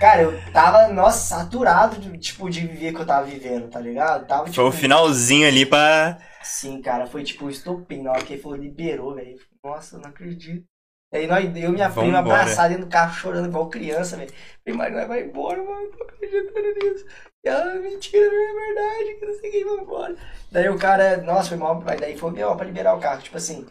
cara, 0.00 0.22
eu 0.22 0.52
tava, 0.52 0.88
nossa, 0.88 1.36
saturado, 1.36 1.98
de, 1.98 2.18
tipo, 2.18 2.50
de 2.50 2.60
viver 2.60 2.90
o 2.90 2.96
que 2.96 3.00
eu 3.02 3.06
tava 3.06 3.26
vivendo, 3.26 3.68
tá 3.68 3.80
ligado? 3.80 4.26
Tava, 4.26 4.44
tipo, 4.44 4.56
Foi 4.56 4.64
o 4.64 4.72
finalzinho 4.72 5.48
ali 5.48 5.64
pra. 5.64 6.18
Sim, 6.42 6.82
cara, 6.82 7.06
foi 7.06 7.22
tipo 7.22 7.48
estopim. 7.48 8.02
Na 8.02 8.10
hora 8.10 8.22
que 8.22 8.34
ele 8.34 8.42
falou, 8.42 8.58
liberou, 8.58 9.14
velho. 9.14 9.36
Nossa, 9.64 9.96
eu 9.96 10.00
não 10.00 10.10
acredito. 10.10 10.66
Daí 11.14 11.28
nós, 11.28 11.44
eu 11.44 11.50
e 11.70 11.72
minha 11.72 11.88
Vamos 11.88 11.94
prima 12.10 12.18
embora. 12.18 12.40
abraçados 12.42 12.70
dentro 12.72 12.86
do 12.86 12.90
carro, 12.90 13.14
chorando 13.14 13.46
igual 13.46 13.68
criança, 13.70 14.16
velho. 14.16 14.32
Falei, 14.64 14.76
mas 14.76 14.92
nós 14.92 15.06
vai 15.06 15.22
embora, 15.22 15.62
mano, 15.62 15.82
não 15.82 15.90
tô 15.92 16.02
acreditando 16.02 16.74
nisso. 16.82 17.06
E 17.44 17.48
ela, 17.48 17.74
mentira, 17.76 18.26
não 18.26 18.42
é 18.42 18.64
verdade, 18.74 19.14
que 19.20 19.26
não 19.26 19.34
sei 19.38 19.50
quem 19.52 19.64
vai 19.64 19.74
embora. 19.76 20.16
Daí 20.50 20.68
o 20.68 20.76
cara, 20.76 21.18
nossa, 21.18 21.50
foi 21.50 21.56
mal, 21.58 21.80
mas 21.86 22.00
daí 22.00 22.18
foi 22.18 22.32
mal 22.32 22.56
pra 22.56 22.66
liberar 22.66 22.96
o 22.96 22.98
carro. 22.98 23.22
Tipo 23.22 23.36
assim, 23.36 23.64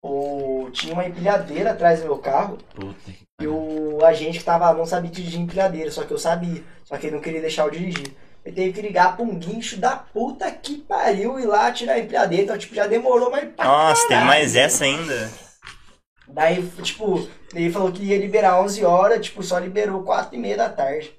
o, 0.00 0.68
tinha 0.72 0.92
uma 0.92 1.04
empilhadeira 1.08 1.72
atrás 1.72 1.98
do 1.98 2.04
meu 2.06 2.18
carro. 2.18 2.56
Puta 2.72 2.94
E 3.40 3.46
o 3.48 3.98
agente 4.04 4.38
que 4.38 4.44
tava 4.44 4.70
lá 4.70 4.74
não 4.74 4.86
sabia 4.86 5.10
dirigir 5.10 5.40
empilhadeira, 5.40 5.90
só 5.90 6.04
que 6.04 6.12
eu 6.12 6.18
sabia. 6.18 6.62
Só 6.84 6.96
que 6.96 7.08
ele 7.08 7.16
não 7.16 7.22
queria 7.22 7.40
deixar 7.40 7.64
eu 7.64 7.70
dirigir. 7.72 8.14
Ele 8.44 8.54
teve 8.54 8.72
que 8.72 8.80
ligar 8.86 9.16
pra 9.16 9.24
um 9.24 9.34
guincho 9.34 9.76
da 9.76 9.96
puta 9.96 10.48
que 10.52 10.78
pariu 10.82 11.40
e 11.40 11.46
lá 11.46 11.72
tirar 11.72 11.94
a 11.94 11.98
empilhadeira. 11.98 12.44
Então, 12.44 12.56
tipo, 12.56 12.76
já 12.76 12.86
demorou 12.86 13.28
pra 13.28 13.64
Nossa, 13.64 14.02
tem 14.02 14.10
caralho. 14.10 14.26
mais 14.28 14.54
essa 14.54 14.84
ainda. 14.84 15.28
Daí, 16.36 16.68
tipo, 16.82 17.14
ele 17.54 17.72
falou 17.72 17.90
que 17.90 18.02
ia 18.04 18.18
liberar 18.18 18.60
11 18.60 18.84
horas, 18.84 19.24
tipo, 19.24 19.42
só 19.42 19.58
liberou 19.58 20.02
4 20.02 20.34
e 20.34 20.38
meia 20.38 20.54
da 20.54 20.68
tarde. 20.68 21.16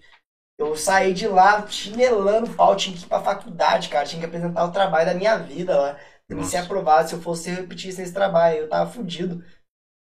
Eu 0.60 0.76
saí 0.76 1.12
de 1.12 1.28
lá 1.28 1.66
chinelando 1.66 2.54
pau, 2.54 2.76
tinha 2.76 2.96
que 2.96 3.04
ir 3.04 3.08
pra 3.08 3.24
faculdade, 3.24 3.90
cara. 3.90 4.06
Tinha 4.06 4.20
que 4.20 4.28
apresentar 4.28 4.64
o 4.64 4.72
trabalho 4.72 5.08
da 5.08 5.16
minha 5.16 5.36
vida 5.38 5.76
lá. 5.76 6.00
Pra 6.28 6.44
ser 6.44 6.58
aprovado. 6.58 7.10
Se 7.10 7.16
eu 7.16 7.22
fosse 7.22 7.50
eu 7.50 7.56
repetisse 7.56 8.00
esse 8.00 8.14
trabalho, 8.14 8.58
eu 8.58 8.70
tava 8.70 8.92
fudido. 8.92 9.44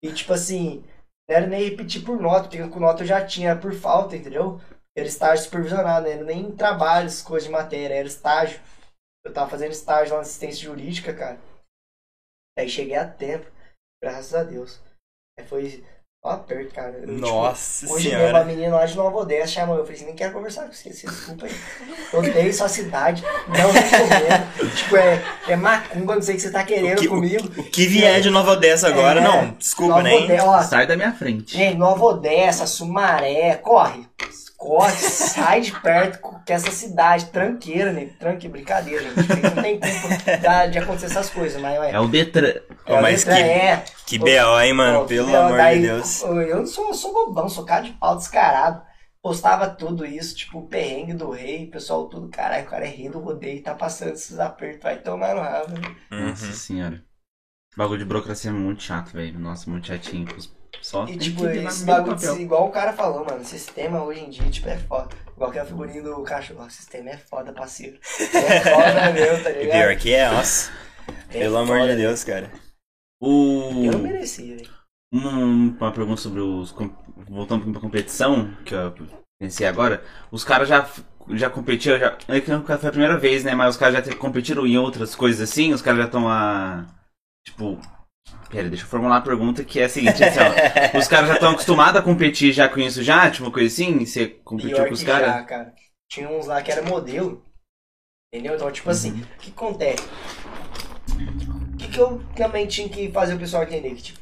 E, 0.03 0.11
tipo 0.11 0.33
assim, 0.33 0.83
não 1.29 1.35
era 1.35 1.45
nem 1.45 1.69
repetir 1.69 2.03
por 2.03 2.19
nota, 2.19 2.49
porque 2.49 2.67
com 2.67 2.79
nota 2.79 3.03
eu 3.03 3.07
já 3.07 3.23
tinha, 3.23 3.55
por 3.55 3.71
falta, 3.71 4.15
entendeu? 4.15 4.59
Era 4.97 5.07
estágio 5.07 5.45
supervisionado, 5.45 6.07
né? 6.07 6.13
Era 6.13 6.23
nem 6.23 6.55
trabalhos, 6.55 7.21
coisas 7.21 7.45
de 7.45 7.51
matéria, 7.51 7.93
era 7.93 8.07
estágio. 8.07 8.59
Eu 9.23 9.31
tava 9.31 9.51
fazendo 9.51 9.73
estágio 9.73 10.13
lá 10.13 10.17
na 10.17 10.21
assistência 10.23 10.63
jurídica, 10.63 11.13
cara. 11.13 11.39
Aí 12.57 12.67
cheguei 12.67 12.95
a 12.95 13.07
tempo, 13.07 13.45
graças 14.01 14.33
a 14.33 14.43
Deus. 14.43 14.81
Aí 15.37 15.45
foi 15.45 15.83
Ó, 16.25 16.29
aperto, 16.29 16.73
cara. 16.73 16.95
Eu, 16.99 17.01
tipo, 17.01 17.11
Nossa 17.19 17.85
Hoje 17.91 18.07
mesmo 18.07 18.19
senhora. 18.21 18.41
a 18.41 18.45
menina 18.45 18.75
lá 18.77 18.85
de 18.85 18.95
Nova 18.95 19.17
Odessa 19.17 19.47
chamou 19.47 19.75
eu. 19.75 19.83
falei 19.83 19.97
assim, 19.97 20.05
nem 20.05 20.15
quero 20.15 20.31
conversar 20.31 20.67
com 20.67 20.71
você, 20.71 20.93
você 20.93 21.05
desculpa 21.05 21.45
aí. 21.45 21.51
Odeio 22.13 22.53
sua 22.53 22.69
cidade, 22.69 23.21
não 23.49 23.71
recomendo. 23.71 24.71
tipo, 24.73 24.95
é, 24.95 25.21
é 25.49 25.55
macumba, 25.57 26.15
não 26.15 26.21
sei 26.21 26.35
o 26.35 26.37
que 26.37 26.43
você 26.43 26.51
tá 26.51 26.63
querendo 26.63 26.97
O 26.97 27.01
que, 27.01 27.07
comigo. 27.09 27.43
o, 27.57 27.61
o 27.61 27.63
que 27.65 27.87
vier 27.87 28.21
de 28.21 28.29
Nova 28.29 28.51
Odessa 28.51 28.87
agora, 28.87 29.19
É, 29.19 29.23
não, 29.23 29.49
desculpa, 29.55 29.95
Nova 29.95 30.03
nem. 30.03 30.23
Odessa, 30.23 30.45
ó, 30.45 30.61
Sai 30.61 30.87
da 30.87 30.95
minha 30.95 31.11
frente. 31.11 31.57
Gente, 31.57 31.77
Nova 31.77 32.05
Odessa, 32.05 32.65
Sumaré, 32.67 33.55
corre. 33.55 34.07
Corre, 34.63 34.91
sai 34.93 35.59
de 35.61 35.71
perto 35.81 36.19
com- 36.19 36.39
que 36.39 36.53
essa 36.53 36.71
cidade 36.71 37.25
tranqueira, 37.25 37.91
né? 37.91 38.05
Tranque, 38.17 38.47
brincadeira, 38.47 39.03
gente. 39.03 39.17
Não 39.55 39.61
tem 39.61 39.79
da- 40.41 40.67
de 40.67 40.79
acontecer 40.79 41.07
essas 41.07 41.29
coisas, 41.29 41.61
mas 41.61 41.75
É 41.83 41.91
é. 41.91 41.99
o 41.99 42.07
Detran. 42.07 42.53
Ó, 42.87 43.01
mas 43.01 43.25
letra 43.25 43.35
que, 43.35 43.49
é. 43.49 43.83
que 44.05 44.17
BO, 44.19 44.59
hein, 44.61 44.73
mano? 44.73 45.05
Pelo 45.05 45.35
amor 45.35 45.57
daí, 45.57 45.81
de 45.81 45.87
Deus. 45.87 46.21
Eu, 46.23 46.57
não 46.57 46.65
sou, 46.65 46.93
sou 46.93 47.13
bobão, 47.13 47.49
sou 47.49 47.65
cara 47.65 47.81
de 47.83 47.91
pau 47.91 48.15
descarado. 48.15 48.81
Postava 49.21 49.69
tudo 49.69 50.05
isso, 50.05 50.35
tipo, 50.35 50.59
o 50.59 50.67
perrengue 50.67 51.13
do 51.13 51.29
rei, 51.29 51.65
o 51.65 51.71
pessoal 51.71 52.07
tudo, 52.09 52.27
caralho, 52.29 52.65
o 52.65 52.69
cara 52.69 52.85
é 52.85 52.89
rei 52.89 53.09
do 53.09 53.19
rodeio, 53.19 53.63
tá 53.63 53.73
passando 53.73 54.13
esses 54.13 54.37
apertos, 54.39 54.81
vai 54.83 54.97
tomar 54.97 55.33
no 55.35 55.41
rabo. 55.41 55.73
né? 55.73 55.95
Nossa 56.11 56.45
Uhum. 56.45 56.51
senhora. 56.53 57.01
Bagulho 57.75 57.99
de 57.99 58.05
burocracia 58.05 58.49
é 58.51 58.53
muito 58.53 58.83
chato, 58.83 59.11
velho. 59.13 59.39
Nossa, 59.39 59.69
muito 59.69 59.87
chatinho. 59.87 60.27
Só 60.81 61.03
E 61.03 61.07
tem 61.07 61.17
tipo, 61.17 61.45
esse 61.47 61.85
bagulho, 61.85 62.15
de- 62.15 62.41
igual 62.41 62.67
o 62.67 62.71
cara 62.71 62.93
falou, 62.93 63.23
mano, 63.25 63.41
o 63.41 63.45
sistema 63.45 64.03
hoje 64.03 64.19
em 64.19 64.29
dia, 64.29 64.49
tipo, 64.49 64.67
é 64.69 64.77
foda. 64.77 65.15
Igual 65.35 65.49
aquela 65.49 65.65
figurinha 65.65 66.01
do 66.03 66.21
cachorro, 66.23 66.65
o 66.65 66.69
sistema 66.69 67.11
é 67.11 67.17
foda, 67.17 67.53
parceiro. 67.53 67.97
É 68.33 68.59
foda 68.61 69.11
mesmo, 69.13 69.43
tá 69.43 69.49
E 69.51 69.59
ligado? 69.63 69.79
pior 69.79 69.95
que 69.97 70.13
é, 70.13 70.29
nossa. 70.29 70.71
É 71.29 71.39
Pelo 71.39 71.57
amor 71.57 71.79
foda. 71.79 71.91
de 71.91 72.01
Deus, 72.01 72.23
cara. 72.23 72.51
O... 73.21 73.85
Eu 73.85 73.91
não 73.93 73.99
merecia, 73.99 74.55
velho. 74.57 74.69
Um- 75.13 75.69
uma 75.77 75.91
pergunta 75.91 76.21
sobre 76.21 76.41
os. 76.41 76.71
Voltando 76.71 77.61
um 77.61 77.71
pouquinho 77.71 77.71
pra 77.73 77.81
competição, 77.81 78.53
que 78.65 78.73
eu 78.73 78.93
pensei 79.39 79.65
agora. 79.67 80.03
Os 80.31 80.43
caras 80.43 80.67
já, 80.67 80.89
já 81.29 81.49
competiram, 81.49 81.99
já. 81.99 82.17
É 82.27 82.41
que 82.41 82.51
nunca 82.51 82.77
foi 82.77 82.89
a 82.89 82.91
primeira 82.91 83.17
vez, 83.17 83.43
né? 83.43 83.53
Mas 83.55 83.75
os 83.75 83.77
caras 83.77 84.05
já 84.05 84.15
competiram 84.15 84.65
em 84.67 84.77
outras 84.77 85.15
coisas 85.15 85.49
assim, 85.49 85.71
os 85.73 85.81
caras 85.81 85.99
já 85.99 86.05
estão 86.05 86.27
a. 86.27 86.85
Tipo. 87.45 87.79
Pera, 88.49 88.69
deixa 88.69 88.83
eu 88.83 88.87
formular 88.87 89.17
a 89.17 89.21
pergunta 89.21 89.63
que 89.63 89.79
é 89.79 89.85
a 89.85 89.89
seguinte, 89.89 90.23
assim, 90.23 90.39
ó, 90.39 90.97
Os 90.97 91.07
caras 91.07 91.27
já 91.27 91.33
estão 91.35 91.51
acostumados 91.51 91.99
a 91.99 92.03
competir 92.03 92.51
já 92.53 92.69
com 92.69 92.79
isso 92.79 93.01
já? 93.03 93.29
Tipo, 93.29 93.45
uma 93.45 93.51
coisa 93.51 93.67
assim? 93.67 94.05
Você 94.05 94.27
competiu 94.27 94.75
Pior 94.75 94.87
com 94.87 94.93
os 94.93 95.03
caras? 95.03 95.27
já, 95.27 95.43
cara. 95.43 95.73
Tinha 96.09 96.29
uns 96.29 96.45
lá 96.45 96.61
que 96.61 96.71
era 96.71 96.83
modelo. 96.83 97.43
Entendeu? 98.33 98.55
Então, 98.55 98.71
tipo 98.71 98.89
assim, 98.89 99.11
Uhum. 99.13 99.21
o 99.21 99.37
que 99.39 99.51
acontece? 99.51 100.03
O 101.73 101.77
que, 101.77 101.87
que 101.89 101.99
eu 101.99 102.23
também 102.35 102.67
tinha 102.67 102.87
que 102.89 103.11
fazer 103.11 103.33
o 103.35 103.39
pessoal 103.39 103.63
entender? 103.63 103.95
Que, 103.95 104.01
tipo, 104.03 104.19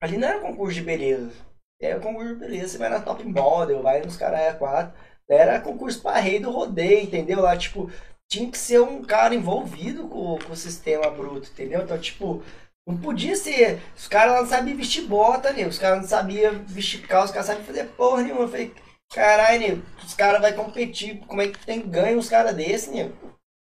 ali 0.00 0.16
não 0.16 0.28
era 0.28 0.40
concurso 0.40 0.74
de 0.74 0.82
beleza. 0.82 1.32
Era 1.80 2.00
concurso 2.00 2.34
de 2.34 2.40
beleza, 2.40 2.68
você 2.68 2.78
vai 2.78 2.88
na 2.88 3.00
top 3.00 3.24
model, 3.24 3.82
vai 3.82 4.00
nos 4.00 4.16
caras 4.16 4.40
A4. 4.56 4.92
Era 5.28 5.60
concurso 5.60 6.00
pra 6.02 6.18
rei 6.20 6.38
do 6.38 6.50
rodeio, 6.50 7.02
entendeu? 7.04 7.40
Lá, 7.40 7.56
tipo, 7.56 7.90
tinha 8.30 8.50
que 8.50 8.58
ser 8.58 8.80
um 8.80 9.02
cara 9.02 9.34
envolvido 9.34 10.06
com, 10.08 10.38
com 10.38 10.52
o 10.52 10.56
sistema 10.56 11.10
bruto, 11.10 11.50
entendeu? 11.52 11.82
Então, 11.82 11.98
tipo, 11.98 12.42
não 12.86 12.96
podia 12.96 13.34
ser. 13.34 13.80
Os 13.96 14.06
caras 14.06 14.34
não 14.34 14.46
sabiam 14.46 14.76
vestir 14.76 15.06
bota, 15.06 15.52
né? 15.52 15.66
Os 15.66 15.78
caras 15.78 16.00
não 16.02 16.08
sabiam 16.08 16.64
vestir 16.66 17.06
calça, 17.06 17.26
os 17.26 17.30
caras 17.32 17.46
sabiam 17.46 17.64
fazer 17.64 17.84
porra 17.88 18.22
nenhuma. 18.22 18.42
Eu 18.42 18.48
falei, 18.48 18.74
caralho, 19.12 19.60
nego, 19.60 19.82
os 20.04 20.14
caras 20.14 20.40
vão 20.54 20.64
competir. 20.64 21.18
Como 21.26 21.40
é 21.40 21.48
que 21.48 21.64
tem 21.64 21.80
ganho 21.80 22.18
uns 22.18 22.28
caras 22.28 22.54
desses, 22.54 22.92
nego? 22.92 23.14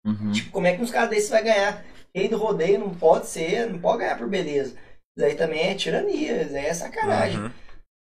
Uhum. 0.06 0.32
Tipo, 0.32 0.50
como 0.52 0.66
é 0.66 0.76
que 0.76 0.82
uns 0.82 0.90
caras 0.90 1.10
desses 1.10 1.30
vai 1.30 1.42
ganhar? 1.42 1.84
Rei 2.14 2.28
do 2.28 2.38
rodeio 2.38 2.80
não 2.80 2.94
pode 2.94 3.26
ser, 3.26 3.70
não 3.70 3.78
pode 3.80 3.98
ganhar 3.98 4.16
por 4.16 4.28
beleza. 4.28 4.76
Isso 5.16 5.26
aí 5.26 5.34
também 5.34 5.68
é 5.68 5.74
tirania, 5.74 6.42
isso 6.42 6.56
aí 6.56 6.66
é 6.66 6.74
sacanagem. 6.74 7.40
Uhum. 7.40 7.50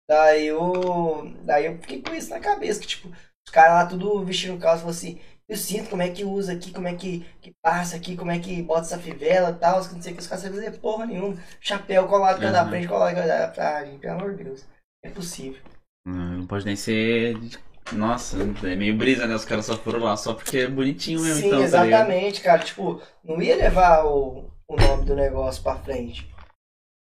Daí 0.08 0.46
eu. 0.46 1.34
Daí 1.42 1.66
eu 1.66 1.78
fiquei 1.78 2.02
com 2.02 2.14
isso 2.14 2.30
na 2.30 2.40
cabeça, 2.40 2.80
que 2.80 2.86
tipo, 2.86 3.08
os 3.08 3.52
caras 3.52 3.74
lá 3.74 3.86
tudo 3.86 4.24
vestindo 4.24 4.58
calça 4.58 4.78
falaram 4.80 4.90
assim, 4.90 5.20
eu 5.48 5.56
sinto 5.56 5.90
como 5.90 6.02
é 6.02 6.10
que 6.10 6.24
usa 6.24 6.52
aqui, 6.52 6.72
como 6.72 6.88
é 6.88 6.94
que, 6.94 7.20
que 7.40 7.54
passa 7.62 7.96
aqui, 7.96 8.16
como 8.16 8.30
é 8.30 8.38
que 8.38 8.62
bota 8.62 8.82
essa 8.82 8.98
fivela 8.98 9.50
e 9.50 9.54
tal, 9.54 9.76
não 9.84 10.02
sei 10.02 10.12
o 10.12 10.16
que, 10.16 10.20
os 10.22 10.26
caras 10.26 10.42
sabem 10.44 10.58
fazer 10.58 10.78
porra 10.78 11.06
nenhuma. 11.06 11.36
Chapéu 11.60 12.06
colado 12.08 12.40
cada 12.40 12.62
Uhum. 12.62 12.68
frente, 12.68 12.88
colado 12.88 13.14
cada 13.14 13.52
ah, 13.78 13.84
gente, 13.84 13.98
pelo 13.98 14.14
amor 14.14 14.36
de 14.36 14.44
Deus. 14.44 14.64
É 15.02 15.10
possível. 15.10 15.60
Não, 16.06 16.38
não 16.38 16.46
pode 16.46 16.64
nem 16.64 16.76
ser. 16.76 17.36
Nossa, 17.92 18.38
é 18.64 18.74
meio 18.76 18.96
brisa, 18.96 19.26
né? 19.26 19.34
Os 19.34 19.44
caras 19.44 19.66
só 19.66 19.76
foram 19.76 20.00
lá 20.00 20.16
só 20.16 20.34
porque 20.34 20.58
é 20.58 20.68
bonitinho 20.68 21.20
mesmo, 21.20 21.40
Sim, 21.40 21.46
então, 21.46 21.58
tá 21.58 21.64
exatamente, 21.64 22.40
cara. 22.40 22.62
Tipo, 22.62 23.00
não 23.22 23.40
ia 23.42 23.56
levar 23.56 24.04
o, 24.06 24.50
o 24.68 24.76
nome 24.76 25.04
do 25.04 25.14
negócio 25.14 25.62
pra 25.62 25.76
frente. 25.76 26.33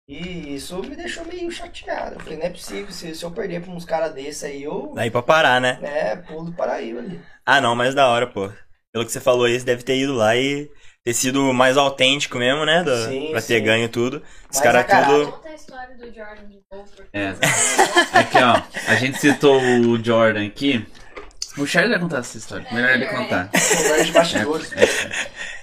E 0.08 0.54
isso 0.54 0.78
me 0.82 0.96
deixou 0.96 1.24
meio 1.26 1.50
chateado. 1.50 2.14
Eu 2.16 2.20
falei, 2.20 2.38
não 2.38 2.46
é 2.46 2.50
possível, 2.50 2.90
se, 2.90 3.14
se 3.14 3.22
eu 3.24 3.30
perder 3.30 3.60
pra 3.60 3.70
uns 3.72 3.84
caras 3.84 4.14
desses 4.14 4.42
aí, 4.42 4.62
eu 4.62 4.92
Daí 4.94 5.10
pra 5.10 5.20
parar, 5.20 5.60
né? 5.60 5.78
né, 5.82 6.16
pulo 6.16 6.46
do 6.46 6.52
paraíba 6.54 7.00
ali. 7.00 7.20
Ah, 7.44 7.60
não, 7.60 7.74
mas 7.76 7.94
da 7.94 8.08
hora, 8.08 8.26
pô. 8.26 8.50
Pelo 8.90 9.04
que 9.04 9.12
você 9.12 9.20
falou 9.20 9.44
aí, 9.44 9.58
você 9.58 9.66
deve 9.66 9.82
ter 9.82 9.98
ido 9.98 10.14
lá 10.14 10.34
e 10.34 10.70
ter 11.04 11.12
sido 11.12 11.52
mais 11.52 11.76
autêntico 11.76 12.38
mesmo, 12.38 12.64
né? 12.64 12.82
Do, 12.82 12.96
Sim, 13.04 13.28
pra 13.32 13.42
ter 13.42 13.58
sim. 13.58 13.64
ganho 13.64 13.88
tudo. 13.90 14.22
Os 14.50 14.58
caras 14.60 14.86
tudo. 14.86 15.30
Conta 15.32 15.48
a 15.50 15.54
história 15.54 15.94
do 15.96 16.06
Jordan 16.06 16.48
de 16.48 16.60
novo. 16.72 16.88
porque- 16.96 17.10
É. 17.18 17.34
Aqui, 18.18 18.38
ó. 18.38 18.90
A 18.90 18.94
gente 18.96 19.18
citou 19.18 19.60
o 19.60 20.02
Jordan 20.02 20.46
aqui. 20.46 20.86
O 21.58 21.66
Charlie 21.66 21.90
vai 21.90 22.00
contar 22.00 22.18
essa 22.18 22.38
história. 22.38 22.66
Melhor 22.72 22.90
ele 22.90 23.06
contar. 23.06 23.50
Conversa 23.50 24.04
de 24.04 24.12
bastidores. 24.12 24.70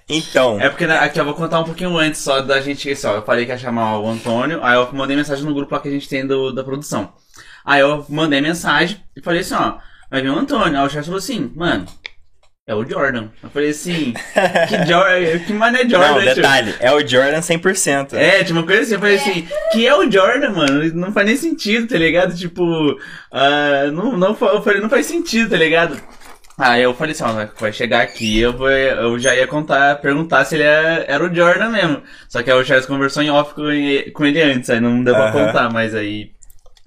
Então, 0.07 0.59
É 0.59 0.69
porque 0.69 0.85
né, 0.85 0.97
aqui 0.99 1.19
eu 1.19 1.25
vou 1.25 1.33
contar 1.33 1.59
um 1.59 1.63
pouquinho 1.63 1.97
antes 1.97 2.21
só 2.21 2.41
da 2.41 2.61
gente. 2.61 2.91
Assim, 2.91 3.07
ó, 3.07 3.15
eu 3.15 3.21
falei 3.23 3.45
que 3.45 3.51
ia 3.51 3.57
chamar 3.57 3.99
o 3.99 4.07
Antônio, 4.07 4.63
aí 4.63 4.75
eu 4.75 4.91
mandei 4.93 5.15
mensagem 5.15 5.43
no 5.43 5.53
grupo 5.53 5.73
lá 5.73 5.81
que 5.81 5.87
a 5.87 5.91
gente 5.91 6.07
tem 6.07 6.25
do, 6.27 6.51
da 6.51 6.63
produção. 6.63 7.13
Aí 7.63 7.81
eu 7.81 8.05
mandei 8.09 8.39
mensagem 8.41 9.03
e 9.15 9.21
falei 9.21 9.41
assim, 9.41 9.55
ó, 9.55 9.77
vai 10.11 10.21
vir 10.21 10.29
o 10.29 10.37
Antônio. 10.37 10.77
Aí 10.79 10.85
o 10.85 10.89
Charles 10.89 11.07
falou 11.07 11.17
assim, 11.17 11.51
mano, 11.55 11.85
é 12.67 12.73
o 12.73 12.83
Jordan. 12.87 13.27
Eu 13.43 13.49
falei 13.49 13.69
assim, 13.69 14.13
que 14.67 14.85
Jordan, 14.87 15.39
que 15.45 15.53
mano 15.53 15.77
é 15.77 15.87
Jordan? 15.87 16.11
não, 16.13 16.21
tio? 16.21 16.35
detalhe, 16.35 16.75
é 16.79 16.91
o 16.91 17.07
Jordan 17.07 17.39
100%. 17.39 18.13
É, 18.13 18.43
tipo, 18.43 18.53
uma 18.59 18.65
coisa 18.65 18.81
assim, 18.81 18.93
eu 18.95 18.99
falei 18.99 19.15
assim, 19.17 19.47
que 19.71 19.85
é 19.87 19.95
o 19.95 20.09
Jordan, 20.11 20.49
mano, 20.51 20.83
não 20.95 21.11
faz 21.11 21.27
nem 21.27 21.35
sentido, 21.35 21.87
tá 21.87 21.97
ligado? 21.97 22.35
Tipo, 22.35 22.97
ah, 23.31 23.91
não, 23.93 24.17
não, 24.17 24.29
eu 24.29 24.61
falei, 24.63 24.81
não 24.81 24.89
faz 24.89 25.05
sentido, 25.05 25.49
tá 25.51 25.57
ligado? 25.57 25.99
Aí 26.57 26.81
eu 26.83 26.93
falei 26.93 27.11
assim, 27.11 27.23
ó, 27.25 27.45
vai- 27.59 27.73
chegar 27.73 28.01
aqui, 28.01 28.39
eu, 28.39 28.53
vou, 28.53 28.69
eu 28.71 29.19
já 29.19 29.35
ia 29.35 29.45
contar, 29.45 29.97
perguntar 29.97 30.45
se 30.45 30.55
ele 30.55 30.63
é- 30.63 31.03
era 31.07 31.21
o 31.23 31.33
Jordan 31.35 31.69
mesmo. 31.69 32.01
Só 32.29 32.41
que 32.41 32.49
aí 32.49 32.57
o 32.57 32.63
Charles 32.63 32.85
conversou 32.85 33.21
em 33.21 33.29
off 33.29 33.53
com 33.53 33.69
ele, 33.69 34.09
com 34.11 34.25
ele 34.25 34.41
antes, 34.41 34.69
aí 34.69 34.79
não 34.79 35.03
deu 35.03 35.13
pra 35.13 35.25
Aham. 35.29 35.45
contar, 35.47 35.69
mas 35.69 35.93
aí... 35.93 36.31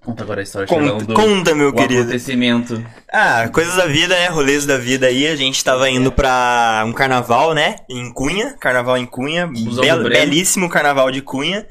Conta 0.05 0.23
agora 0.23 0.41
a 0.41 0.43
história, 0.43 0.67
Conta, 0.67 1.05
do 1.05 1.13
conta, 1.15 1.55
meu 1.55 1.69
o 1.69 1.73
querido. 1.73 2.03
acontecimento. 2.03 2.83
Ah, 3.13 3.49
coisas 3.53 3.77
da 3.77 3.87
vida, 3.87 4.15
né? 4.15 4.29
Rolês 4.29 4.65
da 4.65 4.79
vida 4.79 5.07
aí. 5.07 5.27
A 5.27 5.37
gente 5.37 5.63
tava 5.63 5.91
indo 5.91 6.11
pra 6.11 6.83
um 6.87 6.93
carnaval, 6.93 7.53
né? 7.53 7.77
Em 7.91 8.11
Cunha. 8.13 8.55
Carnaval 8.59 8.97
em 8.97 9.05
Cunha. 9.05 9.47
Bel- 9.81 10.05
belíssimo 10.05 10.69
carnaval 10.69 11.11
de 11.11 11.21
Cunha. 11.21 11.67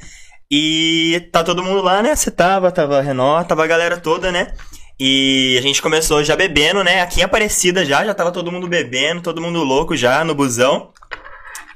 E 0.52 1.28
tá 1.32 1.44
todo 1.44 1.64
mundo 1.64 1.82
lá, 1.82 2.04
né? 2.04 2.16
Você 2.16 2.30
tava, 2.30 2.72
tava 2.72 3.00
a 3.00 3.02
Renó, 3.02 3.44
tava 3.44 3.64
a 3.64 3.68
galera 3.68 3.98
toda, 3.98 4.32
né? 4.32 4.54
E 5.00 5.56
a 5.58 5.62
gente 5.62 5.82
começou 5.82 6.24
já 6.24 6.36
bebendo, 6.36 6.84
né? 6.84 7.02
Aqui 7.02 7.22
em 7.22 7.24
Aparecida 7.24 7.84
já, 7.86 8.06
já 8.06 8.14
tava 8.14 8.32
todo 8.32 8.52
mundo 8.52 8.68
bebendo, 8.68 9.22
todo 9.22 9.42
mundo 9.42 9.64
louco 9.64 9.96
já 9.98 10.24
no 10.24 10.36
busão. 10.36 10.92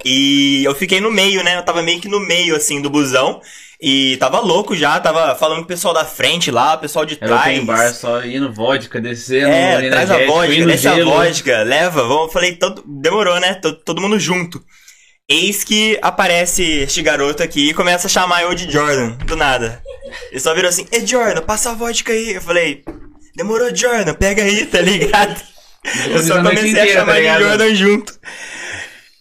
E 0.06 0.64
eu 0.64 0.74
fiquei 0.76 1.00
no 1.00 1.12
meio, 1.12 1.44
né? 1.44 1.58
Eu 1.58 1.64
tava 1.64 1.82
meio 1.82 2.00
que 2.00 2.08
no 2.08 2.20
meio, 2.20 2.56
assim, 2.56 2.82
do 2.82 2.90
busão. 2.90 3.42
E 3.82 4.16
tava 4.18 4.40
louco 4.40 4.76
já, 4.76 5.00
tava 5.00 5.36
falando 5.36 5.58
com 5.60 5.64
o 5.64 5.68
pessoal 5.68 5.92
da 5.94 6.06
frente 6.06 6.52
lá, 6.52 6.76
o 6.76 6.78
pessoal 6.78 7.04
de 7.04 7.18
Era 7.20 7.28
trás. 7.28 7.42
open 7.48 7.66
bar, 7.66 7.92
só 7.94 8.24
indo 8.24 8.54
vodka, 8.54 9.02
descendo, 9.02 9.48
É, 9.48 9.90
traz 9.90 10.12
a 10.12 10.24
vodka, 10.26 10.66
desce 10.68 10.88
a 10.88 10.96
gelo. 10.96 11.10
vodka, 11.12 11.64
leva, 11.64 12.04
vamos. 12.04 12.26
Eu 12.28 12.30
falei, 12.30 12.56
todo, 12.58 12.84
demorou, 12.86 13.40
né? 13.40 13.56
Todo, 13.56 13.78
todo 13.84 14.02
mundo 14.02 14.20
junto. 14.20 14.64
Eis 15.28 15.64
que 15.64 15.98
aparece 16.02 16.62
este 16.64 17.02
garoto 17.02 17.42
aqui 17.42 17.70
e 17.70 17.74
começa 17.74 18.06
a 18.06 18.10
chamar 18.10 18.44
eu 18.44 18.54
de 18.54 18.70
Jordan, 18.72 19.12
do 19.26 19.36
nada. 19.36 19.82
Ele 20.30 20.40
só 20.40 20.54
virou 20.54 20.70
assim, 20.70 20.86
Ei, 20.92 21.08
Jordan, 21.08 21.42
passa 21.42 21.72
a 21.72 21.74
vodka 21.74 22.12
aí. 22.12 22.34
Eu 22.36 22.42
falei, 22.42 22.84
demorou, 23.36 23.74
Jordan, 23.76 24.14
pega 24.14 24.44
aí, 24.44 24.66
tá 24.66 24.80
ligado? 24.82 25.42
Eu 26.12 26.22
só 26.22 26.38
a 26.38 26.44
comecei 26.44 26.80
a 26.80 26.94
chamar 26.94 27.16
tá 27.16 27.38
de? 27.38 27.44
Jordan 27.44 27.74
junto. 27.76 28.14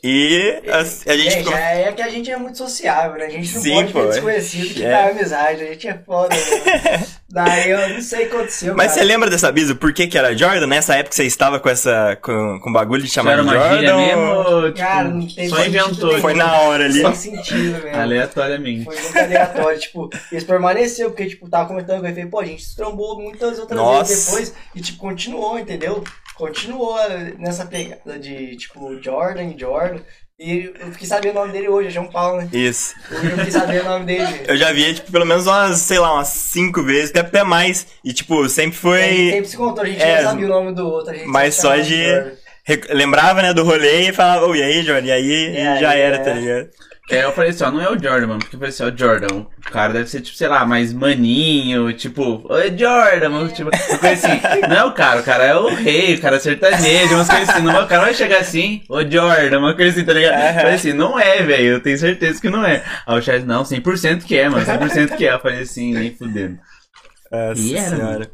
E 0.03 0.63
a, 0.67 0.79
a 0.79 0.85
gente 1.17 1.29
É, 1.29 1.39
ficou... 1.39 1.53
já 1.53 1.59
é 1.61 1.93
que 1.93 2.03
a 2.03 2.09
gente 2.09 2.31
é 2.31 2.37
muito 2.37 2.57
sociável, 2.57 3.19
né? 3.19 3.27
A 3.27 3.29
gente 3.31 3.55
não 3.55 3.63
Sim, 3.63 3.75
pode 3.75 3.93
pô, 3.93 4.03
é. 4.05 4.07
desconhecido 4.09 4.75
que 4.75 4.85
É. 4.85 4.91
dá 4.91 5.09
amizade. 5.09 5.63
A 5.63 5.67
gente 5.67 5.89
é 5.89 5.99
foda, 6.07 6.35
né? 6.35 7.07
Daí 7.33 7.71
eu 7.71 7.89
não 7.91 8.01
sei 8.01 8.27
o 8.27 8.29
que 8.31 8.35
aconteceu, 8.37 8.75
Mas 8.75 8.91
você 8.91 9.01
cara. 9.01 9.07
lembra 9.09 9.31
dessa 9.31 9.53
brisa? 9.53 9.73
Por 9.75 9.93
que 9.93 10.09
que 10.09 10.19
era 10.19 10.37
Jordan? 10.37 10.67
Nessa 10.67 10.97
época 10.97 11.15
você 11.15 11.25
estava 11.25 11.61
com 11.61 11.69
essa... 11.69 12.17
com, 12.21 12.59
com 12.61 12.73
bagulho 12.73 13.03
de 13.03 13.09
chamar 13.11 13.33
Era 13.35 13.43
de 13.43 13.49
uma 13.49 13.55
Jordan? 13.55 13.77
gíria 13.77 13.97
mesmo 13.97 14.63
tipo, 14.65 14.79
Cara, 14.79 15.09
não 15.09 15.27
teve 15.29 15.49
só 15.49 15.57
sentido 15.57 15.77
inventou? 15.77 16.19
Foi 16.19 16.35
na 16.35 16.53
hora 16.63 16.85
ali. 16.87 17.01
Sem 17.03 17.15
sentido, 17.15 17.81
velho. 17.83 18.01
Aleatoriamente. 18.01 18.85
Foi 18.85 19.01
muito 19.01 19.19
aleatório, 19.19 19.79
tipo, 19.81 20.11
eles 20.33 20.45
permaneceu, 20.45 21.11
porque, 21.11 21.27
tipo, 21.27 21.49
tava 21.49 21.69
comentando 21.69 22.01
com 22.01 22.07
ele, 22.07 22.15
falei, 22.15 22.31
pô, 22.31 22.41
a 22.41 22.45
gente 22.47 22.63
se 22.65 22.75
trombou 22.75 23.21
muitas 23.21 23.59
outras 23.61 23.79
Nossa. 23.79 24.09
vezes 24.09 24.25
depois, 24.27 24.55
e, 24.75 24.81
tipo, 24.81 24.99
continuou, 24.99 25.57
entendeu? 25.59 26.03
Continuou 26.35 26.97
nessa 27.39 27.67
pegada 27.67 28.19
de, 28.19 28.57
tipo, 28.57 29.01
Jordan 29.03 29.55
Jordan, 29.59 30.01
E 30.39 30.73
eu 30.81 30.91
fiquei 30.93 31.07
sabendo 31.07 31.33
o 31.37 31.41
nome 31.41 31.53
dele 31.53 31.69
hoje, 31.69 31.89
é 31.89 31.91
João 31.91 32.09
Paulo, 32.09 32.39
né? 32.39 32.49
Isso. 32.51 32.95
Hoje 33.13 33.27
eu 33.27 33.37
fiquei 33.37 33.51
sabendo 33.51 33.83
o 33.85 33.89
nome 33.91 34.07
dele. 34.07 34.41
Eu 34.49 34.57
já 34.57 34.73
vi, 34.73 34.95
tipo, 34.95 35.13
pelo 35.13 35.27
menos 35.27 35.47
umas, 35.47 35.77
sei 35.81 35.99
lá, 35.99 36.15
umas 36.15 36.29
cinco 36.29 36.83
vezes, 36.83 37.11
até- 37.11 37.21
até 37.21 37.45
mais. 37.45 37.87
E, 38.03 38.11
tipo, 38.15 38.49
sempre 38.49 38.79
foi. 38.79 39.03
sempre 39.33 39.45
se 39.49 39.57
contou, 39.59 39.85
a 39.85 39.87
gente 39.87 40.01
É, 40.03 40.23
não 40.23 40.31
sabia 40.31 40.47
o 40.47 40.49
nome 40.49 40.75
do 40.75 40.89
outro. 40.89 41.13
A 41.13 41.15
gente 41.15 41.27
mas 41.29 41.57
só 41.57 41.77
de- 41.77 42.05
Jordan. 42.05 42.33
Lembrava, 42.91 43.43
né, 43.43 43.53
do 43.53 43.65
rolê 43.65 44.09
e 44.09 44.13
falava, 44.13 44.47
ô, 44.47 44.55
e 44.55 44.63
aí, 44.63 44.83
Jordan? 44.83 45.09
E 45.09 45.13
aí, 45.13 45.57
É, 45.57 45.77
e 45.77 45.81
já 45.81 45.95
era, 45.95 46.17
é. 46.17 46.19
tá 46.21 46.33
ligado? 46.33 46.71
É, 47.11 47.25
eu 47.25 47.33
falei 47.33 47.51
assim, 47.51 47.65
ó, 47.65 47.71
não 47.73 47.81
é 47.81 47.91
o 47.91 48.01
Jordan, 48.01 48.27
mano, 48.29 48.39
porque 48.39 48.55
eu 48.55 48.61
falei 48.61 48.73
assim, 48.73 48.85
ó, 48.85 48.87
o 48.87 48.97
Jordan, 48.97 49.39
o 49.39 49.71
cara 49.71 49.93
deve 49.93 50.09
ser, 50.09 50.21
tipo, 50.21 50.37
sei 50.37 50.47
lá, 50.47 50.65
mais 50.65 50.93
maninho, 50.93 51.93
tipo, 51.93 52.47
oi 52.49 52.77
Jordan, 52.79 53.29
mano, 53.29 53.49
tipo, 53.49 53.69
eu 53.75 53.99
falei 53.99 54.13
assim, 54.15 54.41
não 54.69 54.77
é 54.77 54.85
o 54.85 54.93
cara, 54.93 55.21
o 55.21 55.25
cara 55.25 55.45
é 55.45 55.55
o 55.57 55.75
rei, 55.75 56.15
o 56.15 56.21
cara 56.21 56.37
é 56.37 56.39
sertanejo, 56.39 57.15
umas 57.17 57.29
coisas 57.29 57.49
assim, 57.49 57.63
não, 57.63 57.83
o 57.83 57.89
cara 57.89 58.05
vai 58.05 58.15
chegar 58.15 58.39
assim, 58.39 58.83
ô 58.89 59.03
Jordan, 59.03 59.59
uma 59.59 59.75
coisa 59.75 59.91
assim, 59.97 60.05
tá 60.05 60.13
ligado? 60.13 60.35
Eu 60.41 60.55
falei 60.55 60.75
assim, 60.75 60.93
não 60.93 61.19
é, 61.19 61.43
velho, 61.43 61.65
eu 61.65 61.83
tenho 61.83 61.99
certeza 61.99 62.41
que 62.41 62.49
não 62.49 62.65
é. 62.65 62.85
Aí 63.05 63.19
o 63.19 63.23
Charles, 63.23 63.45
não, 63.45 63.65
100% 63.65 64.23
que 64.23 64.39
é, 64.39 64.49
mano, 64.49 64.65
100% 64.65 65.17
que 65.17 65.27
é. 65.27 65.33
Eu 65.33 65.41
falei 65.41 65.63
assim, 65.63 65.93
nem 65.93 66.15
fudendo. 66.15 66.59
Nossa 67.31 67.61
E 67.61 67.77
era, 67.77 67.97
senhora. 67.97 68.31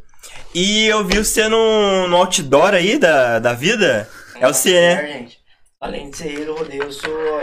E 0.54 0.86
eu 0.86 1.04
vi 1.04 1.18
você 1.18 1.48
no, 1.48 2.08
no 2.08 2.16
outdoor 2.16 2.74
aí 2.74 2.98
da, 2.98 3.38
da 3.38 3.52
vida. 3.52 4.08
É 4.38 4.46
o 4.46 4.52
C, 4.52 4.70
né? 4.72 5.06
Gente. 5.06 5.38
Além 5.80 6.10
de 6.10 6.16
ser 6.16 6.28
ele, 6.28 6.48
eu 6.48 6.56
rodeio, 6.56 6.82
eu 6.82 6.92
sou 6.92 7.42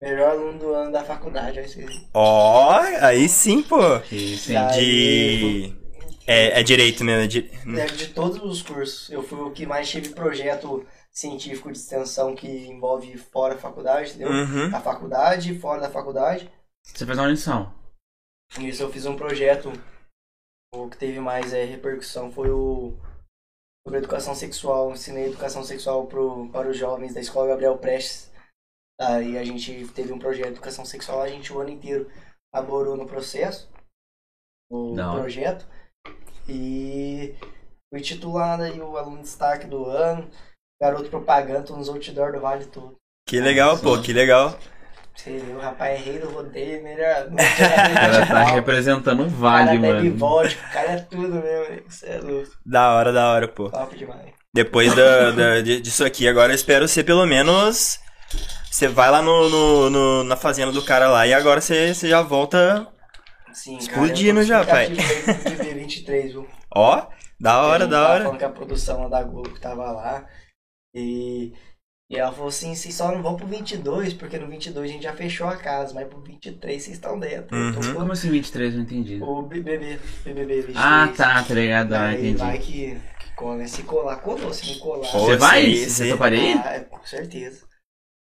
melhor 0.00 0.30
aluno 0.30 0.58
do 0.58 0.74
ano 0.74 0.92
da 0.92 1.04
faculdade. 1.04 1.60
Ó, 2.14 2.78
aí 3.00 3.28
sim, 3.28 3.62
pô. 3.62 3.78
Sim, 4.08 4.52
Já. 4.52 4.68
De. 4.68 5.76
É, 6.26 6.60
é 6.60 6.62
direito 6.62 7.02
mesmo. 7.04 7.24
é 7.24 7.26
di- 7.26 7.50
É, 7.80 7.86
De 7.86 8.08
todos 8.08 8.38
os 8.42 8.62
cursos, 8.62 9.10
eu 9.10 9.22
fui 9.22 9.38
o 9.40 9.50
que 9.50 9.64
mais 9.66 9.88
tive 9.88 10.10
projeto 10.10 10.86
científico 11.10 11.72
de 11.72 11.78
extensão 11.78 12.34
que 12.34 12.46
envolve 12.68 13.16
fora 13.16 13.54
da 13.54 13.60
faculdade, 13.60 14.10
entendeu? 14.10 14.30
Uhum. 14.30 14.74
A 14.74 14.80
faculdade, 14.80 15.58
fora 15.58 15.80
da 15.80 15.90
faculdade. 15.90 16.50
Você 16.84 17.04
fez 17.06 17.18
uma 17.18 17.26
lição. 17.26 17.74
Isso 18.60 18.82
eu 18.82 18.92
fiz 18.92 19.04
um 19.06 19.16
projeto, 19.16 19.72
o 20.74 20.88
que 20.88 20.96
teve 20.96 21.18
mais 21.18 21.52
é, 21.52 21.64
repercussão 21.64 22.30
foi 22.30 22.50
o 22.50 22.94
sobre 23.86 23.98
educação 23.98 24.34
sexual. 24.34 24.92
Ensinei 24.92 25.26
educação 25.26 25.64
sexual 25.64 26.06
pro, 26.06 26.48
para 26.50 26.68
os 26.68 26.76
jovens 26.76 27.14
da 27.14 27.20
escola 27.20 27.48
Gabriel 27.48 27.78
Prestes. 27.78 28.27
Aí 29.00 29.38
a 29.38 29.44
gente 29.44 29.86
teve 29.94 30.12
um 30.12 30.18
projeto 30.18 30.46
de 30.46 30.52
educação 30.54 30.84
sexual, 30.84 31.22
a 31.22 31.28
gente 31.28 31.52
o 31.52 31.60
ano 31.60 31.70
inteiro 31.70 32.10
laborou 32.52 32.96
no 32.96 33.06
processo, 33.06 33.70
o 34.70 34.94
Da 34.94 35.10
hora. 35.10 35.20
projeto. 35.20 35.66
E 36.48 37.34
fui 37.92 38.00
titulado 38.00 38.62
aí 38.64 38.80
o 38.80 38.96
aluno 38.96 39.18
de 39.18 39.22
destaque 39.22 39.66
do 39.66 39.84
ano, 39.84 40.28
garoto 40.80 41.08
propaganda, 41.10 41.72
nos 41.74 41.88
outdoor 41.88 42.32
do 42.32 42.40
Vale 42.40 42.66
todo. 42.66 42.96
Que 43.28 43.40
legal, 43.40 43.78
pô, 43.78 44.00
que 44.00 44.12
legal. 44.12 44.58
Você 45.14 45.36
viu, 45.36 45.56
o 45.56 45.60
rapaz 45.60 46.00
é 46.00 46.02
rei 46.02 46.18
do 46.20 46.30
rodeio, 46.30 46.82
melhor. 46.82 47.28
O 47.30 47.94
cara 47.94 48.26
tá 48.26 48.42
representando 48.44 49.20
o 49.22 49.26
O 49.26 49.28
Vale, 49.30 49.66
cara 49.66 49.78
bebe 49.80 50.08
mano. 50.08 50.16
vodka, 50.18 50.66
o 50.68 50.72
cara 50.72 50.92
é 50.92 51.00
tudo 51.00 51.34
mesmo. 51.34 51.82
Isso 51.88 52.06
é 52.06 52.18
louco. 52.18 52.50
Da 52.64 52.94
hora, 52.94 53.12
da 53.12 53.30
hora, 53.32 53.46
pô. 53.48 53.68
Top 53.70 53.96
demais. 53.96 54.32
Depois 54.54 54.94
da, 54.94 55.30
da- 55.32 55.60
de- 55.60 55.80
disso 55.80 56.04
aqui, 56.04 56.26
agora 56.26 56.52
eu 56.52 56.56
espero 56.56 56.88
ser 56.88 57.04
pelo 57.04 57.26
menos. 57.26 57.98
Você 58.70 58.86
vai 58.88 59.10
lá 59.10 59.22
no, 59.22 59.48
no- 59.48 59.90
no- 59.90 60.24
na 60.24 60.36
fazenda 60.36 60.70
do 60.72 60.84
cara 60.84 61.08
lá 61.08 61.26
e 61.26 61.32
agora 61.34 61.60
você, 61.60 61.94
você 61.94 62.08
já 62.08 62.22
volta. 62.22 62.86
Sim, 63.52 63.76
Explodindo 63.78 64.42
já, 64.44 64.64
pai. 64.64 64.88
De 64.90 65.74
23, 65.74 66.32
viu? 66.32 66.46
Ó, 66.74 67.06
da 67.40 67.62
hora, 67.62 67.86
da 67.86 68.08
hora. 68.08 68.24
falando 68.24 68.38
que 68.38 68.44
a 68.44 68.50
produção 68.50 69.02
lá 69.02 69.08
da 69.08 69.22
Globo 69.22 69.50
que 69.54 69.60
tava 69.60 69.90
lá. 69.90 70.26
E, 70.94 71.52
e 72.10 72.16
ela 72.16 72.30
falou 72.30 72.48
assim: 72.48 72.74
vocês 72.74 72.94
só 72.94 73.10
não 73.10 73.22
vão 73.22 73.36
pro 73.36 73.46
22, 73.46 74.12
porque 74.14 74.38
no 74.38 74.48
22 74.48 74.88
a 74.90 74.92
gente 74.92 75.02
já 75.02 75.12
fechou 75.14 75.46
a 75.48 75.56
casa, 75.56 75.94
mas 75.94 76.06
pro 76.06 76.20
23 76.22 76.80
vocês 76.82 76.96
estão 76.96 77.18
dentro. 77.18 77.56
Uhum. 77.56 77.72
com 77.74 77.94
Como 77.94 78.12
assim 78.12 78.30
23? 78.30 78.74
Não 78.74 78.82
entendi. 78.82 79.18
O 79.22 79.42
BBB, 79.42 79.98
BBB 80.24 80.54
23. 80.62 80.76
Ah, 80.76 81.08
tá, 81.16 81.42
tá 81.42 81.54
ligado. 81.54 81.94
Ah, 81.94 82.08
Aí 82.08 82.34
vai 82.34 82.56
entendi. 82.56 82.66
que, 82.66 83.00
que 83.24 83.34
cola, 83.34 83.56
né? 83.56 83.66
Se 83.66 83.82
colar, 83.82 84.16
colou. 84.16 84.52
Se 84.52 84.72
não 84.72 84.78
colar. 84.78 85.08
Você 85.10 85.36
vai? 85.36 85.74
Você 85.74 86.10
toparia? 86.10 86.56
Ah, 86.60 86.80
com 86.84 87.04
certeza. 87.04 87.66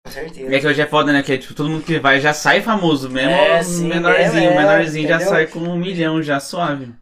Com 0.05 0.11
certeza. 0.13 0.55
É 0.55 0.61
que 0.61 0.67
hoje 0.67 0.81
é 0.83 0.87
foda, 0.87 1.13
né? 1.13 1.23
Que 1.23 1.33
é, 1.33 1.39
tipo, 1.39 1.55
todo 1.55 1.71
mundo 1.71 1.85
que 1.85 1.99
vai 1.99 2.21
já 2.21 2.35
sai 2.35 2.61
famoso 2.61 3.09
mesmo. 3.09 3.31
É, 3.31 3.61
o 3.61 3.65
sim, 3.65 3.89
menorzinho, 3.89 4.45
é, 4.45 4.49
o 4.49 4.53
é, 4.53 4.57
menorzinho 4.59 5.09
já 5.09 5.21
sai 5.21 5.47
com 5.47 5.61
um 5.61 5.77
milhão, 5.79 6.23
já 6.23 6.39
suave. 6.39 6.93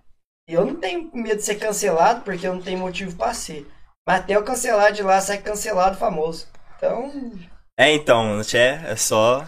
E 0.49 0.55
eu 0.55 0.65
não 0.65 0.77
tenho 0.77 1.11
medo 1.13 1.37
de 1.37 1.43
ser 1.45 1.57
cancelado, 1.57 2.23
porque 2.23 2.47
eu 2.47 2.55
não 2.55 2.63
tenho 2.63 2.79
motivo 2.79 3.17
pra 3.17 3.35
ser. 3.35 3.67
Mas 4.07 4.21
até 4.21 4.37
eu 4.37 4.43
cancelar 4.45 4.93
de 4.93 5.03
lá, 5.03 5.21
sai 5.21 5.39
cancelado 5.39 5.97
famoso. 5.97 6.47
Então, 6.77 7.33
É, 7.79 7.93
então, 7.93 8.41
é, 8.55 8.83
é 8.93 8.97
só. 8.97 9.39
não 9.41 9.47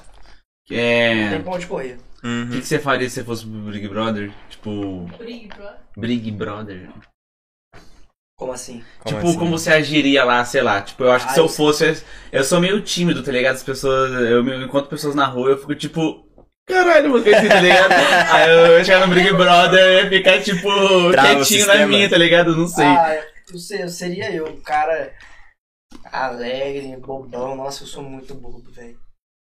tem 0.69 0.79
É. 0.79 1.39
pra 1.39 1.53
onde 1.53 1.67
correr. 1.67 1.99
O 2.23 2.27
Uhum. 2.27 2.49
que, 2.51 2.61
que 2.61 2.67
você 2.67 2.79
faria 2.79 3.09
se 3.09 3.17
você 3.17 3.25
fosse 3.25 3.45
pro 3.47 3.71
Big 3.71 3.87
Brother? 3.89 4.33
Tipo. 4.49 5.07
Big 5.19 5.49
Brother. 5.49 5.79
Big 5.97 6.31
Brother. 6.31 6.89
Como 8.37 8.53
assim? 8.53 8.83
Como 8.99 9.17
tipo, 9.17 9.29
assim? 9.29 9.39
como 9.39 9.51
você 9.59 9.73
agiria 9.73 10.25
lá, 10.25 10.45
sei 10.45 10.61
lá. 10.63 10.83
Tipo, 10.83 11.05
eu 11.05 11.13
acho 11.13 11.25
que 11.27 11.31
Ah, 11.31 11.35
se 11.35 11.41
eu 11.41 11.45
eu- 11.45 11.49
fosse. 11.49 12.03
Eu 12.33 12.43
sou 12.45 12.61
meio 12.61 12.81
tímido, 12.83 13.23
tá 13.23 13.31
ligado? 13.31 13.55
As 13.55 13.63
pessoas. 13.63 14.11
Eu 14.29 14.43
me 14.43 14.65
encontro 14.65 14.91
pessoas 14.91 15.15
na 15.15 15.27
rua, 15.27 15.51
eu 15.51 15.59
fico 15.59 15.75
tipo. 15.75 16.25
Caralho, 16.67 17.11
mano, 17.11 17.23
assim, 17.23 17.49
tá 17.49 17.61
ligado? 17.61 17.93
Aí 18.33 18.51
eu 18.51 18.79
ia 18.79 18.85
chegar 18.85 19.07
no 19.07 19.15
Big 19.15 19.31
Brother 19.35 20.05
ia 20.05 20.09
ficar, 20.09 20.43
tipo, 20.43 20.69
Trava 21.13 21.35
quietinho 21.37 21.67
na 21.67 21.87
minha, 21.87 22.09
tá 22.09 22.17
ligado? 22.17 22.57
Não 22.57 22.67
sei. 22.67 22.87
Ah, 22.87 23.23
eu, 23.53 23.59
sei, 23.59 23.83
eu 23.83 23.89
seria 23.89 24.33
eu, 24.33 24.47
um 24.49 24.61
cara 24.63 25.13
alegre, 26.11 26.97
bobão. 26.97 27.55
Nossa, 27.55 27.83
eu 27.83 27.87
sou 27.87 28.03
muito 28.03 28.35
bobo, 28.35 28.65
velho. 28.73 28.97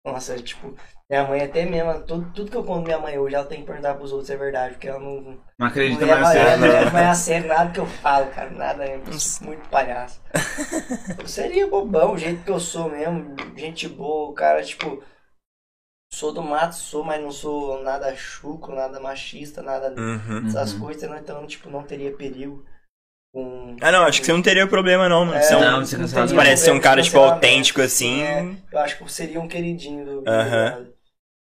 Nossa, 0.05 0.35
tipo, 0.41 0.75
minha 1.09 1.23
mãe 1.27 1.41
até 1.41 1.65
mesmo, 1.65 2.03
tudo, 2.05 2.31
tudo 2.33 2.51
que 2.51 2.57
eu 2.57 2.63
conto 2.63 2.83
minha 2.85 2.99
mãe 2.99 3.17
hoje, 3.17 3.35
ela 3.35 3.45
tem 3.45 3.61
que 3.61 3.65
perguntar 3.65 3.95
pros 3.95 4.11
outros 4.11 4.27
se 4.27 4.33
é 4.33 4.37
verdade, 4.37 4.73
porque 4.73 4.87
ela 4.89 4.99
não, 4.99 5.39
Não 5.57 5.67
acredita 5.67 6.05
leva, 6.05 6.21
mais 6.21 6.27
ela 6.35 6.57
você. 6.57 6.57
não 6.57 6.69
leva 6.69 6.91
mais 6.91 7.07
a 7.09 7.15
sério 7.15 7.47
nada 7.47 7.71
que 7.71 7.79
eu 7.79 7.85
falo, 7.85 8.29
cara, 8.31 8.49
nada, 8.51 8.85
eu 8.85 9.13
sou 9.13 9.47
muito 9.47 9.69
palhaço. 9.69 10.21
eu 11.17 11.27
seria 11.27 11.67
bobão, 11.67 12.13
o 12.13 12.17
jeito 12.17 12.43
que 12.43 12.51
eu 12.51 12.59
sou 12.59 12.89
mesmo, 12.89 13.35
gente 13.57 13.87
boa, 13.89 14.29
o 14.31 14.33
cara, 14.33 14.63
tipo, 14.63 15.03
sou 16.13 16.31
do 16.33 16.41
mato, 16.41 16.75
sou, 16.75 17.03
mas 17.03 17.21
não 17.21 17.31
sou 17.31 17.81
nada 17.83 18.15
chuco, 18.15 18.71
nada 18.73 18.99
machista, 19.01 19.61
nada 19.61 19.93
Uhum. 19.97 20.45
essas 20.45 20.73
Uhum. 20.73 20.79
coisas, 20.79 21.03
então, 21.19 21.45
tipo, 21.47 21.69
não 21.69 21.83
teria 21.83 22.15
perigo 22.15 22.65
com... 23.33 23.75
Ah, 23.81 23.91
não, 23.91 24.03
acho 24.03 24.21
que 24.21 24.27
você 24.27 24.33
não 24.33 24.41
teria 24.41 24.67
problema, 24.67 25.09
não, 25.09 25.25
mano. 25.25 25.37
É, 25.37 25.41
Você 25.41 25.55
é 25.55 25.59
Não, 25.59 25.79
você 25.85 25.97
não 25.97 26.07
teria 26.07 26.35
parece 26.35 26.65
ser 26.65 26.71
um 26.71 26.79
cara, 26.79 27.01
tipo, 27.01 27.15
cancelamento, 27.15 27.45
autêntico, 27.45 27.81
assim. 27.81 28.21
é, 28.21 28.45
eu 28.71 28.79
acho 28.79 28.97
que 28.97 29.11
seria 29.11 29.41
um 29.41 29.47
queridinho 29.47 30.05
do 30.05 30.23
Aham. 30.29 30.85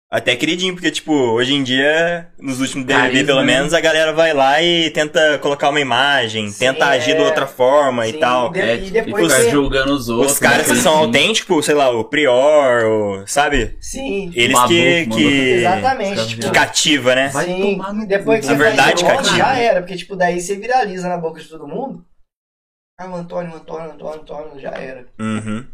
Até 0.09 0.37
queridinho, 0.37 0.73
porque, 0.73 0.89
tipo, 0.89 1.11
hoje 1.11 1.53
em 1.53 1.61
dia, 1.61 2.31
nos 2.39 2.61
últimos 2.61 2.87
Carisma, 2.87 3.25
pelo 3.25 3.41
né? 3.41 3.45
menos, 3.45 3.73
a 3.73 3.81
galera 3.81 4.13
vai 4.13 4.33
lá 4.33 4.63
e 4.63 4.89
tenta 4.91 5.37
colocar 5.39 5.67
uma 5.69 5.81
imagem, 5.81 6.47
Sim, 6.49 6.59
tenta 6.59 6.85
agir 6.85 7.13
de 7.17 7.21
é. 7.21 7.25
outra 7.25 7.45
forma 7.45 8.05
Sim, 8.05 8.11
e 8.11 8.13
tal. 8.13 8.49
de- 8.49 8.61
É, 8.61 8.75
e 8.77 8.89
depois 8.89 9.25
ficar 9.27 9.41
você- 9.43 9.49
julgando 9.51 9.91
os 9.93 10.07
outros. 10.07 10.31
Os 10.31 10.39
caras 10.39 10.65
né, 10.69 10.73
que 10.75 10.79
são 10.79 10.93
assim. 10.93 11.03
autênticos, 11.07 11.65
sei 11.65 11.75
lá, 11.75 11.89
o 11.89 12.05
Prior, 12.05 12.85
o, 12.85 13.27
sabe? 13.27 13.75
Sim, 13.81 14.31
Eles 14.33 14.53
Babu, 14.55 14.69
que, 14.69 15.05
que, 15.07 15.23
exatamente. 15.55 16.19
Os 16.21 16.27
tipo, 16.27 16.41
que 16.43 16.51
cativa, 16.51 17.13
né? 17.13 17.27
Vai 17.27 17.45
Sim, 17.45 17.79
depois 18.07 18.39
que 18.39 18.47
Na 18.47 18.53
verdade, 18.57 19.03
nome, 19.03 19.17
cativa. 19.17 19.35
já 19.37 19.57
era, 19.59 19.81
porque 19.81 19.97
tipo, 19.97 20.15
daí 20.15 20.39
você 20.39 20.55
viraliza 20.55 21.09
na 21.09 21.17
boca 21.17 21.41
de 21.41 21.49
todo 21.49 21.67
mundo. 21.67 22.05
Ah, 22.97 23.09
o 23.09 23.13
Antônio, 23.15 23.51
o 23.51 23.55
Antônio, 23.57 23.89
o 23.89 23.91
Antônio, 23.93 24.19
o 24.19 24.21
Antônio, 24.21 24.59
já 24.61 24.71
era. 24.71 25.05
Uhum, 25.19 25.65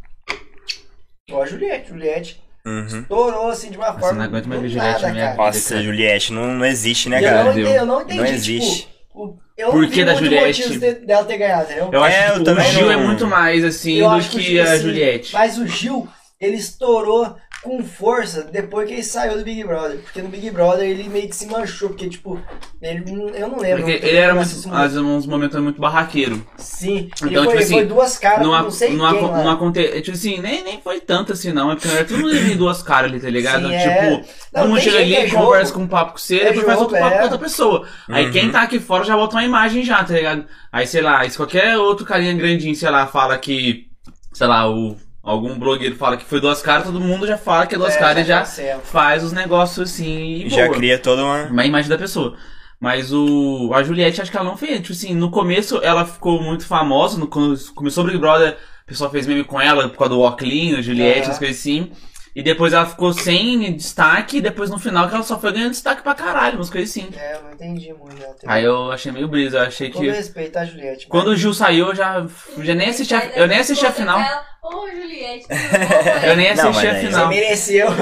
Igual 1.29 1.43
a 1.43 1.45
Juliette, 1.45 1.89
Juliette 1.89 2.43
uhum. 2.65 2.85
estourou 3.01 3.49
assim 3.49 3.69
de 3.71 3.77
uma 3.77 3.87
Nossa, 3.87 3.99
forma. 3.99 4.17
não 4.19 4.25
aguento 4.25 4.45
mais 4.47 4.61
ver 4.61 4.69
Juliette 4.69 4.91
nada, 4.93 5.07
na 5.07 5.13
minha 5.13 5.23
cara. 5.25 5.31
vida. 5.35 5.43
Nossa, 5.45 5.83
Juliette, 5.83 6.33
não, 6.33 6.47
não 6.55 6.65
existe, 6.65 7.09
né, 7.09 7.21
E 7.21 7.23
eu, 7.25 7.29
cara? 7.29 7.43
não 7.43 7.57
eu 7.59 7.85
não 7.85 8.01
entendi, 8.01 8.17
Não 8.19 8.25
existe. 8.25 8.77
tipo, 8.87 8.89
o- 9.13 9.37
eu 9.57 9.71
Por 9.71 9.87
que 9.89 10.03
da 10.05 10.15
Juliette? 10.15 10.61
motivos 10.61 10.79
de- 10.79 11.05
dela 11.05 11.23
ter 11.25 11.37
ganhado, 11.37 11.63
entendeu? 11.65 11.89
Eu 11.91 12.03
acho 12.03 12.15
É, 12.17 12.23
que 12.25 12.29
eu 12.31 12.43
tipo, 12.43 12.51
o 12.51 12.61
Gil 12.63 12.85
não- 12.85 12.91
é 12.91 12.97
muito 12.97 13.27
mais, 13.27 13.63
assim, 13.63 13.93
Eu 13.97 14.09
do 14.09 14.15
acho 14.15 14.29
que 14.31 14.39
que 14.43 14.59
a 14.59 14.63
assim, 14.63 14.81
Juliette. 14.83 15.33
Mas 15.33 15.57
o 15.57 15.67
Gil, 15.67 16.07
ele 16.39 16.55
estourou 16.57 17.35
com 17.63 17.81
força 17.83 18.43
depois 18.43 18.87
que 18.87 18.93
ele 18.95 19.03
saiu 19.03 19.37
do 19.37 19.43
Big 19.43 19.63
Brother. 19.63 19.97
Porque 19.99 20.21
no 20.21 20.27
Big 20.27 20.51
Brother 20.51 20.85
ele 20.87 21.07
meio 21.07 21.29
que 21.29 21.35
se 21.35 21.47
manchou, 21.47 21.89
porque, 21.89 22.09
tipo, 22.09 22.39
ele, 22.81 23.03
eu 23.35 23.47
não 23.47 23.57
lembro. 23.59 23.83
Porque 23.83 24.05
ele 24.05 24.17
era 24.17 24.35
muito, 24.35 24.49
às 24.49 24.65
vezes, 24.65 24.97
uns 24.97 25.25
momentos 25.25 25.59
muito 25.61 25.79
barraqueiro. 25.79 26.45
Sim, 26.57 27.09
Então, 27.23 27.27
ele, 27.27 27.35
foi, 27.35 27.45
tipo 27.45 27.57
assim, 27.63 27.73
foi 27.73 27.85
duas 27.85 28.17
caras, 28.17 28.45
não, 28.45 28.51
não, 28.63 28.69
sei 28.71 28.93
não, 28.95 29.11
quem 29.11 29.21
não 29.21 29.49
acontece. 29.49 30.01
Tipo 30.01 30.17
assim, 30.17 30.39
nem, 30.39 30.63
nem 30.63 30.81
foi 30.81 30.99
tanto 30.99 31.31
assim, 31.33 31.53
não. 31.53 31.71
É 31.71 31.75
porque 31.75 31.87
era 31.87 32.03
todo 32.05 32.19
mundo 32.19 32.35
em 32.35 32.57
duas 32.57 32.83
caras 32.83 33.09
ali, 33.11 33.19
tá 33.21 33.29
ligado? 33.29 33.61
Sim, 33.67 33.77
tipo, 33.77 33.89
é. 33.89 34.17
todo 34.17 34.25
Não, 34.53 34.67
mundo 34.67 34.75
tem 34.75 34.83
chega 34.83 34.97
ali, 34.99 35.15
é 35.15 35.29
conversa 35.29 35.65
jogo. 35.67 35.79
com 35.79 35.85
um 35.85 35.87
papo 35.87 36.11
com 36.11 36.17
você, 36.17 36.39
É 36.39 36.45
depois 36.45 36.65
faz 36.65 36.79
jogo, 36.79 36.91
outro 36.91 36.99
papo 36.99 37.13
é. 37.15 37.17
com 37.19 37.23
outra 37.23 37.39
pessoa. 37.39 37.87
Aí 38.09 38.25
Uhum. 38.25 38.31
quem 38.33 38.51
tá 38.51 38.61
aqui 38.63 38.79
fora 38.79 39.03
já 39.05 39.15
bota 39.15 39.35
uma 39.37 39.43
imagem 39.45 39.83
já, 39.83 40.03
tá 40.03 40.13
ligado? 40.13 40.45
Aí, 40.71 40.85
sei 40.85 41.01
lá, 41.01 41.27
se 41.29 41.37
qualquer 41.37 41.77
outro 41.77 42.05
carinha 42.05 42.33
grandinho, 42.33 42.75
sei 42.75 42.89
lá, 42.89 43.07
fala 43.07 43.37
que, 43.37 43.87
sei 44.33 44.47
lá, 44.47 44.69
o, 44.69 44.97
algum 45.23 45.57
blogueiro 45.57 45.95
fala 45.95 46.17
que 46.17 46.25
foi 46.25 46.41
duas 46.41 46.61
caras, 46.61 46.83
todo 46.85 46.99
mundo 46.99 47.25
já 47.25 47.37
fala 47.37 47.65
que 47.65 47.75
é 47.75 47.77
duas 47.77 47.95
É, 47.95 47.99
caras 47.99 48.23
e 48.25 48.27
já 48.27 48.39
cancela. 48.39 48.81
faz 48.81 49.23
os 49.23 49.31
negócios 49.31 49.89
assim 49.91 50.43
e 50.45 50.49
Já 50.49 50.65
boa. 50.65 50.75
cria 50.77 50.99
toda 50.99 51.23
uma. 51.23 51.43
uma 51.45 51.65
imagem 51.65 51.89
da 51.89 51.97
pessoa. 51.97 52.35
Mas 52.79 53.13
o 53.13 53.71
a 53.73 53.81
Juliette, 53.81 54.21
acho 54.21 54.29
que 54.29 54.35
ela 54.35 54.45
não 54.49 54.57
fez. 54.57 54.81
Tipo 54.81 54.91
assim, 54.91 55.15
no 55.15 55.31
começo 55.31 55.79
ela 55.81 56.05
ficou 56.05 56.41
muito 56.41 56.65
famosa. 56.67 57.17
No, 57.17 57.27
quando 57.27 57.57
começou 57.73 58.03
o 58.03 58.07
Big 58.07 58.17
Brother, 58.19 58.57
o 58.83 58.85
pessoal 58.85 59.09
fez 59.09 59.25
meme 59.25 59.45
com 59.45 59.61
ela 59.61 59.87
por 59.87 59.97
causa 59.97 60.13
do 60.13 60.19
Oclinho, 60.21 60.83
Juliette, 60.83 61.21
Aham. 61.21 61.31
as 61.31 61.39
coisas 61.39 61.57
assim. 61.57 61.91
E 62.35 62.41
depois 62.43 62.73
ela 62.73 62.85
ficou 62.87 63.13
sem 63.13 63.71
destaque, 63.75 64.37
e 64.37 64.41
depois 64.41 64.69
no 64.69 64.79
final 64.79 65.07
que 65.07 65.13
ela 65.13 65.23
só 65.23 65.39
foi 65.39 65.53
ganhando 65.53 65.69
destaque 65.69 66.01
pra 66.01 66.15
caralho, 66.15 66.55
umas 66.57 66.69
coisas 66.69 66.89
assim. 66.89 67.07
É, 67.15 67.35
eu 67.37 67.43
não 67.43 67.53
entendi 67.53 67.93
muito. 67.93 68.15
Né? 68.17 68.33
Aí 68.47 68.63
eu 68.63 68.91
achei 68.91 69.11
meio 69.11 69.27
brisa, 69.27 69.59
eu 69.59 69.63
achei 69.67 69.89
Todo 69.91 70.01
que. 70.01 70.09
respeito 70.09 70.57
à 70.57 70.65
Juliette. 70.65 71.07
Quando 71.07 71.27
o 71.27 71.35
Gil 71.35 71.53
saiu, 71.53 71.89
eu 71.89 71.95
já, 71.95 72.25
já 72.57 72.73
nem 72.75 72.89
assisti 72.89 73.13
a, 73.13 73.23
eu 73.35 73.47
nem 73.47 73.59
assisti 73.59 73.85
a 73.85 73.91
final. 73.91 74.19
Ô, 74.63 74.87
Juliette, 74.89 75.45
Eu 76.25 76.35
nem 76.37 76.55
Não, 76.55 76.69
assisti 76.69 76.85
mas 76.85 76.85
a 76.85 76.91
aí- 76.97 77.01
Você 77.01 77.07
final. 77.07 77.27
mereceu. 77.27 77.87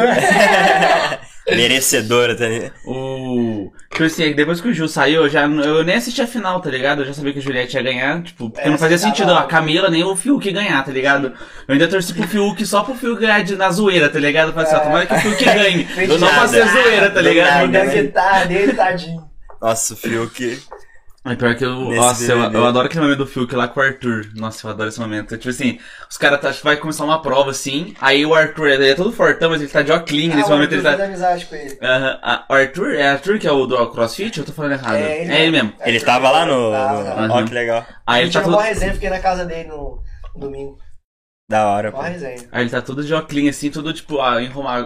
Merecedora, 1.50 2.36
tá 2.38 2.48
ligado? 2.48 2.72
O. 2.86 3.72
Tipo 3.90 4.04
assim, 4.04 4.32
depois 4.34 4.62
que 4.62 4.68
o 4.70 4.74
Gil 4.74 4.88
saiu, 4.88 5.24
eu, 5.24 5.30
já, 5.30 5.42
eu 5.46 5.84
nem 5.84 5.96
assisti 5.96 6.22
a 6.22 6.28
final, 6.28 6.62
tá 6.62 6.70
ligado? 6.70 7.02
Eu 7.02 7.08
já 7.08 7.14
sabia 7.14 7.34
que 7.34 7.40
a 7.40 7.42
Juliette 7.42 7.76
ia 7.76 7.82
ganhar, 7.84 8.22
tipo, 8.22 8.50
porque 8.50 8.68
É, 8.68 8.70
não 8.72 8.78
fazia 8.78 8.98
sentido 9.00 9.34
a 9.34 9.44
Camila 9.46 9.90
nem 9.90 10.04
o 10.04 10.16
Fiuk 10.16 10.50
ganhar, 10.52 10.86
tá 10.86 10.92
ligado? 10.92 11.34
Eu 11.68 11.74
ainda 11.74 11.88
torci 11.88 12.14
pro 12.14 12.28
Fiuk 12.28 12.64
só 12.66 12.84
pro 12.84 12.94
Fiuk 12.94 13.20
ganhar 13.20 13.44
de, 13.44 13.56
na 13.56 13.72
zoeira, 13.72 14.08
tá 14.08 14.20
ligado? 14.20 14.50
Eu 14.50 14.54
falei 14.54 14.68
assim, 14.70 14.76
ó, 14.78 14.84
tomara 14.84 15.06
que 15.08 15.14
o 15.16 15.20
Fiuk 15.20 15.44
ganhe. 15.44 15.84
Pra 15.86 16.06
ser 16.08 16.20
nada. 16.20 16.66
zoeira, 16.68 17.10
tá 17.10 17.22
Do 17.22 17.28
ligado? 17.28 17.48
nada, 17.48 17.60
Ainda 17.64 17.84
né? 17.86 17.92
que 17.92 18.04
tá 18.10 18.44
dele, 18.46 18.74
tadinho. 18.74 19.24
Nossa, 19.60 19.94
o 19.96 19.98
Fiuk. 19.98 20.60
É 21.24 21.36
pior 21.36 21.54
que 21.56 21.64
eu. 21.64 21.76
Nesse 21.82 21.96
Nossa, 21.98 22.32
eu, 22.32 22.40
eu 22.52 22.66
adoro 22.66 22.88
aquele 22.88 23.02
momento 23.04 23.20
do 23.20 23.28
Fiuk 23.28 23.56
lá 23.56 23.68
com 23.68 23.80
o 23.80 23.84
Arthur. 23.84 24.26
Nossa, 24.36 24.66
eu 24.66 24.72
adoro 24.72 24.90
esse 24.90 25.00
momento. 25.00 25.38
Tipo 25.38 25.50
assim, 25.50 25.80
os 26.10 26.18
caras 26.18 26.42
tá, 26.42 26.50
acho 26.50 26.58
que 26.60 26.64
vai 26.64 26.78
começar 26.78 27.04
uma 27.06 27.22
prova 27.22 27.52
assim. 27.52 27.94
Aí 28.02 28.26
o 28.26 28.34
Arthur, 28.34 28.70
ele 28.70 28.90
é 28.90 28.96
todo 28.96 29.12
fortão, 29.12 29.52
mas 29.52 29.62
ele 29.62 29.70
tá 29.70 29.84
de 29.84 29.92
óculos. 29.92 30.12
nesse 30.12 30.52
Ah, 30.52 30.56
momento 30.56 30.72
ele 30.74 30.88
eu 30.88 30.98
tá. 30.98 31.04
amizade 31.04 31.46
com 31.46 31.56
ele. 31.56 31.78
Aham, 31.80 32.20
a- 32.24 32.46
o 32.50 32.54
Arthur? 32.56 32.96
É 32.96 33.08
Arthur 33.10 33.38
que 33.38 33.48
é 33.48 33.52
o 33.52 33.68
do 33.68 33.88
CrossFit? 33.92 34.40
Eu 34.40 34.46
tô 34.46 34.52
falando 34.52 34.72
errado. 34.72 34.96
É 34.96 35.22
ele, 35.44 35.52
mesmo. 35.52 35.74
Ele 35.86 36.00
tava 36.00 36.32
lá 36.32 36.44
no. 36.44 36.72
Tava, 36.72 37.04
no- 37.04 37.06
tava. 37.28 37.34
Ó, 37.34 37.44
que 37.46 37.54
legal. 37.54 37.86
Aí 38.08 38.22
Ele 38.22 38.26
ele 38.26 38.34
tá 38.34 38.40
tinha 38.40 38.44
todo. 38.44 38.54
uma 38.60 38.64
resenha, 38.68 38.94
fiquei 38.94 39.10
na 39.12 39.20
casa 39.20 39.46
dele 39.46 39.70
no 39.70 40.02
no 40.34 40.40
domingo. 40.42 40.78
Da 41.52 41.68
hora, 41.68 41.92
pô. 41.92 42.00
Resenha. 42.00 42.38
Aí 42.50 42.64
ele 42.64 42.70
tá 42.70 42.82
todo 42.82 43.04
de 43.04 43.14
óculos 43.14 43.50
assim, 43.50 43.70
todo 43.70 43.92
tipo, 43.92 44.22
ah, 44.22 44.38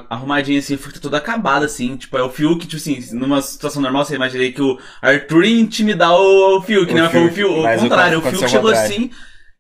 arrumadinho 0.10 0.58
assim, 0.58 0.76
fica 0.76 1.00
todo 1.00 1.14
acabado 1.14 1.64
assim. 1.64 1.96
Tipo, 1.96 2.18
é 2.18 2.24
o 2.24 2.30
Fiuk, 2.30 2.66
tipo 2.66 2.78
assim, 2.78 3.00
numa 3.16 3.40
situação 3.40 3.84
normal 3.84 4.04
você 4.04 4.16
imaginei 4.16 4.52
que 4.52 4.64
o 4.64 4.80
Arthur 5.00 5.46
ia 5.46 5.60
intimidar 5.60 6.12
o, 6.14 6.58
o 6.58 6.62
Fiuk, 6.64 6.92
O 6.92 6.96
né? 6.96 7.04
Mas 7.04 7.12
foi 7.12 7.22
o 7.22 7.32
Fiuk, 7.32 7.54
Fiuk, 7.54 7.76
o 7.76 7.80
contrário, 7.82 8.18
o 8.18 8.22
Fiuk 8.24 8.50
chegou 8.50 8.72
contrário. 8.72 8.92
assim. 8.92 9.12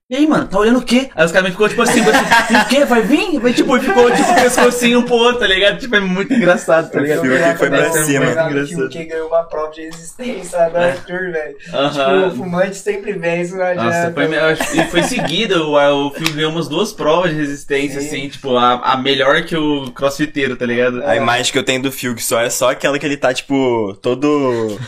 E 0.08 0.16
aí, 0.16 0.28
mano, 0.28 0.48
tá 0.48 0.60
olhando 0.60 0.78
o 0.78 0.84
quê? 0.84 1.10
Aí 1.16 1.26
os 1.26 1.32
caras 1.32 1.50
ficou 1.50 1.68
tipo 1.68 1.82
assim, 1.82 2.00
assim, 2.02 2.56
o 2.56 2.66
quê? 2.68 2.86
Vai 2.86 3.02
vir? 3.02 3.40
Vai, 3.40 3.54
tipo, 3.54 3.80
ficou 3.80 4.12
tipo 4.12 4.36
pescocinho 4.36 5.00
um 5.00 5.04
pro 5.04 5.16
outro, 5.16 5.40
tá 5.40 5.48
ligado? 5.48 5.80
Tipo, 5.80 5.96
é 5.96 6.00
muito 6.00 6.32
engraçado, 6.32 6.92
tá 6.92 7.00
O 7.00 7.02
ligado? 7.02 7.22
Fiuk 7.22 7.58
foi 7.58 7.70
pra 7.72 7.92
cima. 7.92 8.26
muito 8.26 8.38
Muito 8.38 8.52
engraçado. 8.52 8.90
Que 8.90 9.06
ganhou 9.06 9.28
uma 9.30 9.44
prova 9.46 9.72
de 9.72 9.82
resistência 9.82 10.70
do 10.70 10.78
Arthur, 10.78 11.32
velho. 11.32 11.56
Aham. 11.74 11.90
Tipo, 11.90 12.28
o 12.28 12.38
fumante 12.38 12.76
sempre 12.76 13.14
vence, 13.14 13.56
não 13.56 13.66
adianta. 13.66 13.84
Nossa, 14.30 14.64
foi, 14.64 14.80
e 14.80 14.86
foi 14.92 15.04
seguido, 15.04 15.72
o, 15.72 16.08
o 16.08 16.12
Fiuk 16.12 16.34
ganhou 16.34 16.52
umas 16.52 16.68
duas 16.68 16.94
provas 16.94 17.32
de 17.32 17.38
resistência, 17.38 18.00
Sim. 18.00 18.08
assim, 18.08 18.30
tipo, 18.30 18.56
a, 18.56 18.74
a 18.94 18.98
melhor 18.98 19.42
que 19.42 19.58
o 19.58 19.90
crossfiteiro, 19.92 20.56
tá 20.56 20.68
ligado? 20.68 21.02
A 21.04 21.16
imagem 21.16 21.52
que 21.52 21.58
eu 21.58 21.64
tenho 21.66 21.82
do 21.82 21.92
Fiuk 21.92 22.22
só 22.22 22.40
é 22.42 22.50
só 22.52 22.70
aquela 22.70 23.00
que 23.00 23.08
ele 23.08 23.18
tá, 23.18 23.34
tipo, 23.34 23.98
todo. 24.04 24.80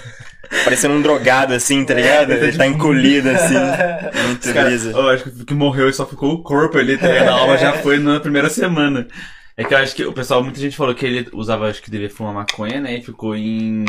Parecendo 0.64 0.94
um 0.96 1.02
drogado, 1.02 1.54
assim, 1.54 1.84
tá 1.86 1.94
ligado? 1.94 2.32
Ele 2.32 2.58
tá 2.58 2.66
encolhido, 2.68 3.30
assim. 3.30 3.56
Muito 4.28 4.54
cara, 4.54 4.70
brisa. 4.70 4.92
eu 4.92 5.10
acho 5.10 5.24
que 5.24 5.30
o 5.42 5.46
que 5.46 5.54
morreu 5.54 5.90
e 5.90 5.94
só 5.94 6.06
ficou 6.06 6.34
o 6.34 6.44
corpo 6.44 6.78
ali, 6.78 6.98
tá 6.98 7.08
ligado? 7.08 7.30
A 7.30 7.34
alma 7.34 7.58
já 7.58 7.74
foi 7.74 8.00
na 8.00 8.20
primeira 8.20 8.50
semana. 8.50 9.08
É 9.56 9.64
que 9.64 9.74
eu 9.74 9.78
acho 9.78 9.96
que 9.96 10.06
o 10.06 10.14
pessoal, 10.14 10.44
muita 10.44 10.60
gente 10.60 10.78
falou 10.78 10.94
que 10.94 11.06
ele 11.06 11.28
usava, 11.34 11.68
acho 11.68 11.82
que 11.82 11.90
devia 11.90 12.10
fumar 12.10 12.34
maconha, 12.34 12.80
né? 12.80 12.98
E 12.98 13.02
ficou 13.02 13.36
em 13.36 13.86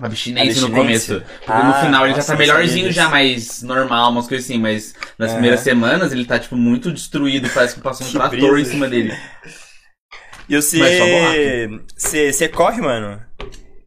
abstinência, 0.00 0.60
no 0.60 0.70
começo. 0.70 1.22
Porque 1.46 1.62
no 1.62 1.72
Ah, 1.72 1.80
final 1.80 2.04
ele 2.04 2.14
já 2.14 2.18
nossa, 2.18 2.32
tá 2.32 2.38
não 2.38 2.44
sabia 2.44 2.54
melhorzinho, 2.54 2.92
já 2.92 3.08
mais 3.08 3.62
normal, 3.62 4.10
umas 4.10 4.28
coisas 4.28 4.44
assim, 4.44 4.58
mas 4.58 4.92
nas 5.18 5.30
Aham. 5.30 5.32
primeiras 5.32 5.60
semanas 5.60 6.12
ele 6.12 6.24
tá, 6.26 6.38
tipo, 6.38 6.56
muito 6.56 6.92
destruído, 6.92 7.48
parece 7.54 7.76
que 7.76 7.80
passou 7.80 8.06
um 8.06 8.10
Que 8.12 8.18
trator 8.18 8.52
brisa. 8.52 8.60
em 8.60 8.64
cima 8.72 8.88
dele. 8.88 9.12
E. 10.48 11.68
Você 11.96 12.32
você 12.32 12.48
corre, 12.48 12.80
mano? 12.80 13.20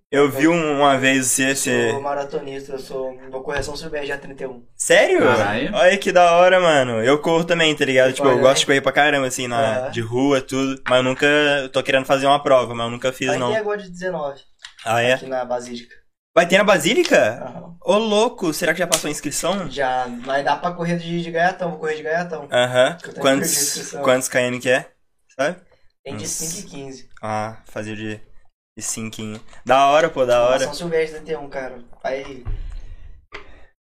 Eu 0.10 0.32
vi 0.32 0.48
um- 0.48 0.78
uma 0.78 0.98
vez 0.98 1.28
você. 1.28 1.52
Eu 1.52 1.56
você... 1.56 1.92
sou 1.92 2.02
maratonista, 2.02 2.72
eu 2.74 2.80
sou 2.80 3.18
do 3.30 3.42
Correção 3.42 3.76
Silvestre 3.76 4.08
já 4.08 4.18
31. 4.18 4.66
Sério? 4.76 5.20
Caralho. 5.20 5.76
Olha 5.76 5.98
que 5.98 6.12
da 6.14 6.32
hora, 6.38 6.62
mano. 6.62 7.04
Eu 7.04 7.20
corro 7.20 7.44
também, 7.44 7.76
tá 7.76 7.84
ligado? 7.84 8.14
Tipo, 8.14 8.28
eu 8.28 8.32
Olha, 8.34 8.42
gosto 8.42 8.54
né? 8.56 8.60
de 8.62 8.66
correr 8.68 8.82
pra 8.82 8.92
caramba, 8.94 9.28
assim, 9.28 9.48
na, 9.48 9.60
Aham. 9.80 9.92
de 9.92 10.00
rua, 10.02 10.40
tudo. 10.42 10.82
Mas 10.88 10.98
eu 10.98 11.04
nunca. 11.04 11.26
Eu 11.26 11.70
tô 11.70 11.84
querendo 11.84 12.06
fazer 12.06 12.26
uma 12.26 12.42
prova, 12.42 12.74
mas 12.74 12.86
eu 12.86 12.92
nunca 12.92 13.12
fiz, 13.12 13.28
Vai 13.28 13.38
não. 13.38 13.52
ter 13.52 13.58
agora 13.58 13.82
de 13.84 13.90
19, 13.90 14.40
Ah, 14.86 15.02
é? 15.02 15.14
aqui 15.14 15.26
na 15.28 15.44
Basílica. 15.44 15.94
Vai 16.34 16.48
ter 16.48 16.58
na 16.58 16.64
Basílica? 16.64 17.44
Aham. 17.44 17.76
Ô, 17.84 17.98
louco, 17.98 18.54
será 18.54 18.72
que 18.74 18.80
já 18.80 18.88
passou 18.88 19.08
a 19.10 19.12
inscrição? 19.12 19.70
Já, 19.70 20.08
mas 20.26 20.44
dá 20.46 20.56
pra 20.56 20.72
correr 20.72 20.98
de, 20.98 21.22
de 21.22 21.32
gaiatão, 21.32 21.72
vou 21.72 21.80
correr 21.80 21.96
de 21.96 22.04
gaiatão. 22.04 22.48
Aham. 22.52 22.98
Eu 23.04 23.14
Quantos, 23.16 23.92
quantos 24.04 24.30
KM 24.30 24.60
que 24.62 24.70
é? 24.70 24.90
Sabe? 25.38 25.58
Tem 26.04 26.16
de 26.16 26.24
Uns- 26.24 26.30
5 26.30 26.60
e 26.68 26.70
15. 26.70 27.10
Ah, 27.22 27.58
fazer 27.66 27.96
de, 27.96 28.22
de 28.78 28.84
cinquinho. 28.84 29.42
Da 29.66 29.88
hora, 29.88 30.08
pô, 30.08 30.24
da 30.24 30.48
hora. 30.48 30.60
São 30.60 30.74
Silvestre 30.74 31.20
31, 31.22 31.50
cara. 31.50 31.84
Vai 32.04 32.44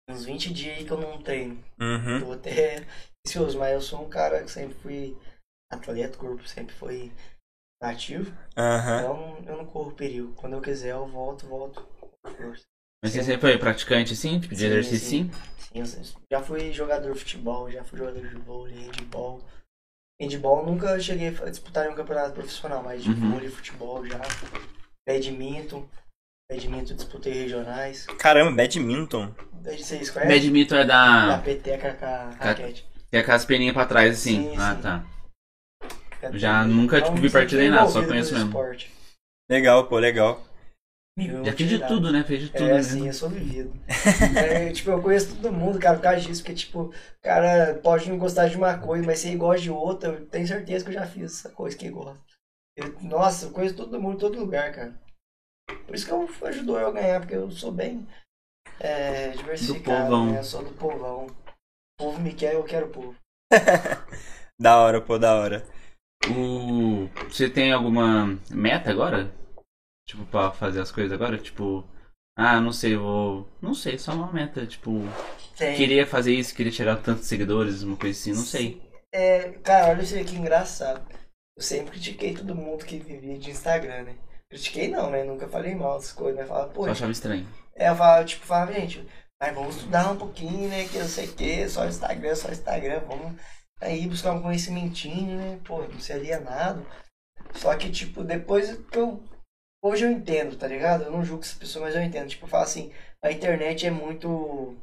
uns 0.09 0.25
20 0.25 0.53
dias 0.53 0.79
aí 0.79 0.85
que 0.85 0.91
eu 0.93 0.99
não 1.01 1.21
treino. 1.21 1.63
Uhum. 1.81 2.21
Tô 2.21 2.33
até 2.33 2.87
ansioso, 3.27 3.59
mas 3.59 3.73
eu 3.73 3.81
sou 3.81 4.05
um 4.05 4.09
cara 4.09 4.45
que 4.45 4.51
sempre 4.51 4.77
fui 4.79 5.17
atleta, 5.71 6.17
corpo 6.17 6.47
sempre 6.47 6.73
foi 6.77 7.13
ativo. 7.83 8.33
Aham. 8.57 9.01
Então 9.01 9.45
eu 9.49 9.57
não 9.57 9.67
corro 9.67 9.91
perigo. 9.93 10.33
Quando 10.35 10.53
eu 10.53 10.61
quiser 10.63 10.93
eu 10.93 11.07
volto, 11.09 11.47
volto. 11.47 11.85
com 12.23 12.31
força. 12.31 12.63
Mas 13.03 13.13
você 13.13 13.23
sempre 13.25 13.41
foi 13.41 13.59
praticante 13.59 14.13
assim, 14.13 14.41
tipo, 14.41 14.55
de 14.55 14.61
Sim, 14.61 14.67
exercício 14.67 15.09
sim. 15.09 15.31
sim? 15.31 15.85
Sim, 15.85 16.01
eu 16.01 16.15
já 16.33 16.43
fui 16.43 16.73
jogador 16.73 17.13
de 17.13 17.19
futebol, 17.19 17.71
já 17.71 17.85
fui 17.85 17.99
jogador 17.99 18.27
de 18.27 18.37
vôlei, 18.37 18.87
handball. 18.87 19.43
Handball 20.21 20.65
nunca 20.65 20.99
cheguei 20.99 21.29
a 21.29 21.51
disputar 21.51 21.87
em 21.87 21.91
um 21.91 21.95
campeonato 21.95 22.33
profissional, 22.33 22.83
mas 22.83 23.03
de 23.03 23.11
Uhum. 23.11 23.33
vôlei, 23.33 23.51
futebol 23.51 24.05
já. 24.07 24.19
Badminton. 25.07 25.87
Badminton 26.51 26.95
disputei 26.95 27.33
regionais. 27.33 28.07
Caramba, 28.19 28.53
badminton. 28.57 29.35
Vocês 29.63 30.11
conhecem? 30.11 30.35
Badminton 30.41 30.77
é 30.77 30.85
Da 30.85 31.27
da. 31.37 31.39
peteca 31.39 31.93
com 31.95 32.05
a 32.07 32.31
raquete. 32.39 32.87
que 33.11 33.17
é 33.17 33.23
com 33.23 33.33
as 33.33 33.45
peninhas 33.45 33.75
pra 33.75 33.85
trás 33.85 34.13
assim. 34.19 34.51
Sim, 34.51 34.57
ah, 34.59 34.75
sim. 34.75 34.81
tá. 34.83 35.05
Eu 36.23 36.39
Já 36.39 36.65
nunca, 36.65 37.01
tipo, 37.03 37.17
vi 37.17 37.31
partida 37.31 37.61
nem 37.61 37.71
nada, 37.71 37.89
só 37.89 38.03
conheço 38.05 38.33
mesmo. 38.33 38.49
Esporte. 38.49 38.91
Legal, 39.51 39.87
pô, 39.87 39.99
legal. 39.99 40.43
Já 41.19 41.53
fiz 41.53 41.69
de 41.69 41.79
tudo, 41.79 42.13
né? 42.13 42.23
Fez 42.25 42.43
de 42.43 42.49
tudo, 42.51 42.65
É, 42.65 42.73
né? 42.73 42.79
assim, 42.79 43.07
eu 43.07 43.13
sou 43.13 43.29
vivido. 43.31 43.73
É, 44.39 44.73
tipo, 44.73 44.91
eu 44.91 45.03
conheço 45.03 45.35
todo 45.37 45.53
mundo, 45.53 45.79
cara, 45.79 45.97
por 45.97 46.03
causa 46.03 46.21
disso, 46.21 46.43
porque, 46.43 46.55
tipo, 46.55 46.83
o 46.83 46.93
cara 47.23 47.75
pode 47.83 48.09
não 48.11 48.19
gostar 48.19 48.49
de 48.49 48.57
uma 48.57 48.79
coisa, 48.79 49.05
mas 49.07 49.19
se 49.21 49.29
ele 49.29 49.37
gosta 49.39 49.63
de 49.63 49.71
outra, 49.71 50.11
eu 50.11 50.27
tenho 50.27 50.47
certeza 50.47 50.85
que 50.85 50.91
eu 50.91 50.95
já 50.95 51.07
fiz 51.07 51.25
essa 51.39 51.51
coisa 51.51 51.77
que 51.77 51.87
ele 51.87 51.95
gosta. 51.95 52.21
Eu- 52.77 52.95
nossa, 53.03 53.47
eu 53.47 53.51
conheço 53.53 53.77
todo 53.77 54.01
mundo, 54.01 54.19
todo 54.19 54.39
lugar, 54.39 54.73
cara. 54.73 54.95
Por 55.87 55.95
isso 55.95 56.07
que 56.07 56.13
eu, 56.13 56.29
ajudou 56.49 56.79
eu 56.79 56.89
a 56.89 56.93
ganhar, 56.93 57.21
porque 57.21 57.37
eu 57.37 57.51
sou 57.51 57.73
bem 57.73 58.07
é, 58.81 59.31
diversificado, 59.31 60.11
povão. 60.11 60.27
né? 60.27 60.39
Eu 60.41 60.45
sou 60.45 60.65
do 60.65 60.73
povão. 60.75 61.27
O 61.27 62.05
povo 62.05 62.21
me 62.21 62.35
quer, 62.35 62.55
eu 62.55 62.65
quero 62.65 62.87
o 62.87 62.91
povo. 62.91 63.17
Da 64.59 64.79
hora, 64.81 65.01
pô, 65.01 65.19
da 65.19 65.35
hora. 65.35 65.65
O... 66.31 67.09
Você 67.29 67.49
tem 67.49 67.73
alguma 67.73 68.39
meta 68.51 68.91
agora? 68.91 69.31
Tipo, 70.07 70.25
pra 70.27 70.51
fazer 70.53 70.81
as 70.81 70.93
coisas 70.93 71.13
agora? 71.13 71.37
Tipo, 71.39 71.85
ah, 72.37 72.61
não 72.61 72.73
sei, 72.73 72.97
vou. 72.97 73.49
Não 73.61 73.75
sei, 73.75 73.99
só 73.99 74.13
uma 74.13 74.33
meta. 74.33 74.67
Tipo, 74.67 75.03
Tem. 75.57 75.77
queria 75.77 76.07
fazer 76.07 76.35
isso, 76.35 76.55
queria 76.55 76.73
chegar 76.73 76.93
a 76.95 76.97
tantos 76.97 77.27
seguidores, 77.27 77.83
uma 77.83 77.97
coisa 77.97 78.19
assim, 78.19 78.33
não 78.33 78.45
sei. 78.45 78.83
É, 79.13 79.53
cara, 79.65 79.91
olha 79.91 80.03
isso 80.03 80.19
aqui 80.19 80.37
engraçado. 80.37 81.07
Eu 81.57 81.63
sempre 81.63 81.93
critiquei 81.93 82.35
todo 82.35 82.55
mundo 82.55 82.85
que 82.85 82.99
vivia 82.99 83.39
de 83.39 83.51
Instagram, 83.51 84.03
né? 84.03 84.17
Critiquei 84.51 84.89
não, 84.89 85.11
né? 85.11 85.25
Nunca 85.25 85.49
falei 85.49 85.75
mal 85.75 85.97
dessas 85.97 86.13
coisas, 86.13 86.39
mas 86.39 86.49
falava, 86.49 86.69
pô, 86.71 86.85
Só 86.85 86.91
achava 86.91 87.13
estranho. 87.13 87.49
É, 87.75 87.89
eu 87.89 87.97
falava, 87.97 88.25
tipo, 88.25 88.47
falava, 88.47 88.73
gente, 88.75 89.07
mas 89.41 89.55
vamos 89.55 89.77
estudar 89.77 90.13
um 90.13 90.17
pouquinho, 90.17 90.69
né? 90.69 90.87
Que 90.87 90.97
eu 90.97 91.07
sei 91.07 91.27
que, 91.27 91.69
só 91.69 91.87
Instagram, 91.87 92.35
só 92.35 92.51
Instagram, 92.51 93.01
vamos 93.09 93.41
aí 93.81 94.07
buscar 94.07 94.33
um 94.33 94.43
conhecimentinho, 94.43 95.37
né? 95.39 95.59
Pô, 95.65 95.83
não 95.83 95.99
se 95.99 96.13
alienado. 96.13 96.87
Só 97.55 97.75
que, 97.77 97.91
tipo, 97.91 98.23
depois 98.23 98.77
que 98.91 98.99
eu. 98.99 99.23
Hoje 99.87 100.05
eu 100.05 100.11
entendo, 100.11 100.57
tá 100.57 100.67
ligado? 100.67 101.05
Eu 101.05 101.13
não 101.13 101.25
julgo 101.25 101.45
essa 101.45 101.57
pessoa, 101.57 101.85
mas 101.85 101.95
eu 101.95 102.03
entendo. 102.03 102.29
Tipo, 102.29 102.47
eu 102.47 102.49
falo 102.49 102.65
assim, 102.65 102.93
a 103.23 103.31
internet 103.31 103.87
é 103.87 103.91
muito. 103.91 104.77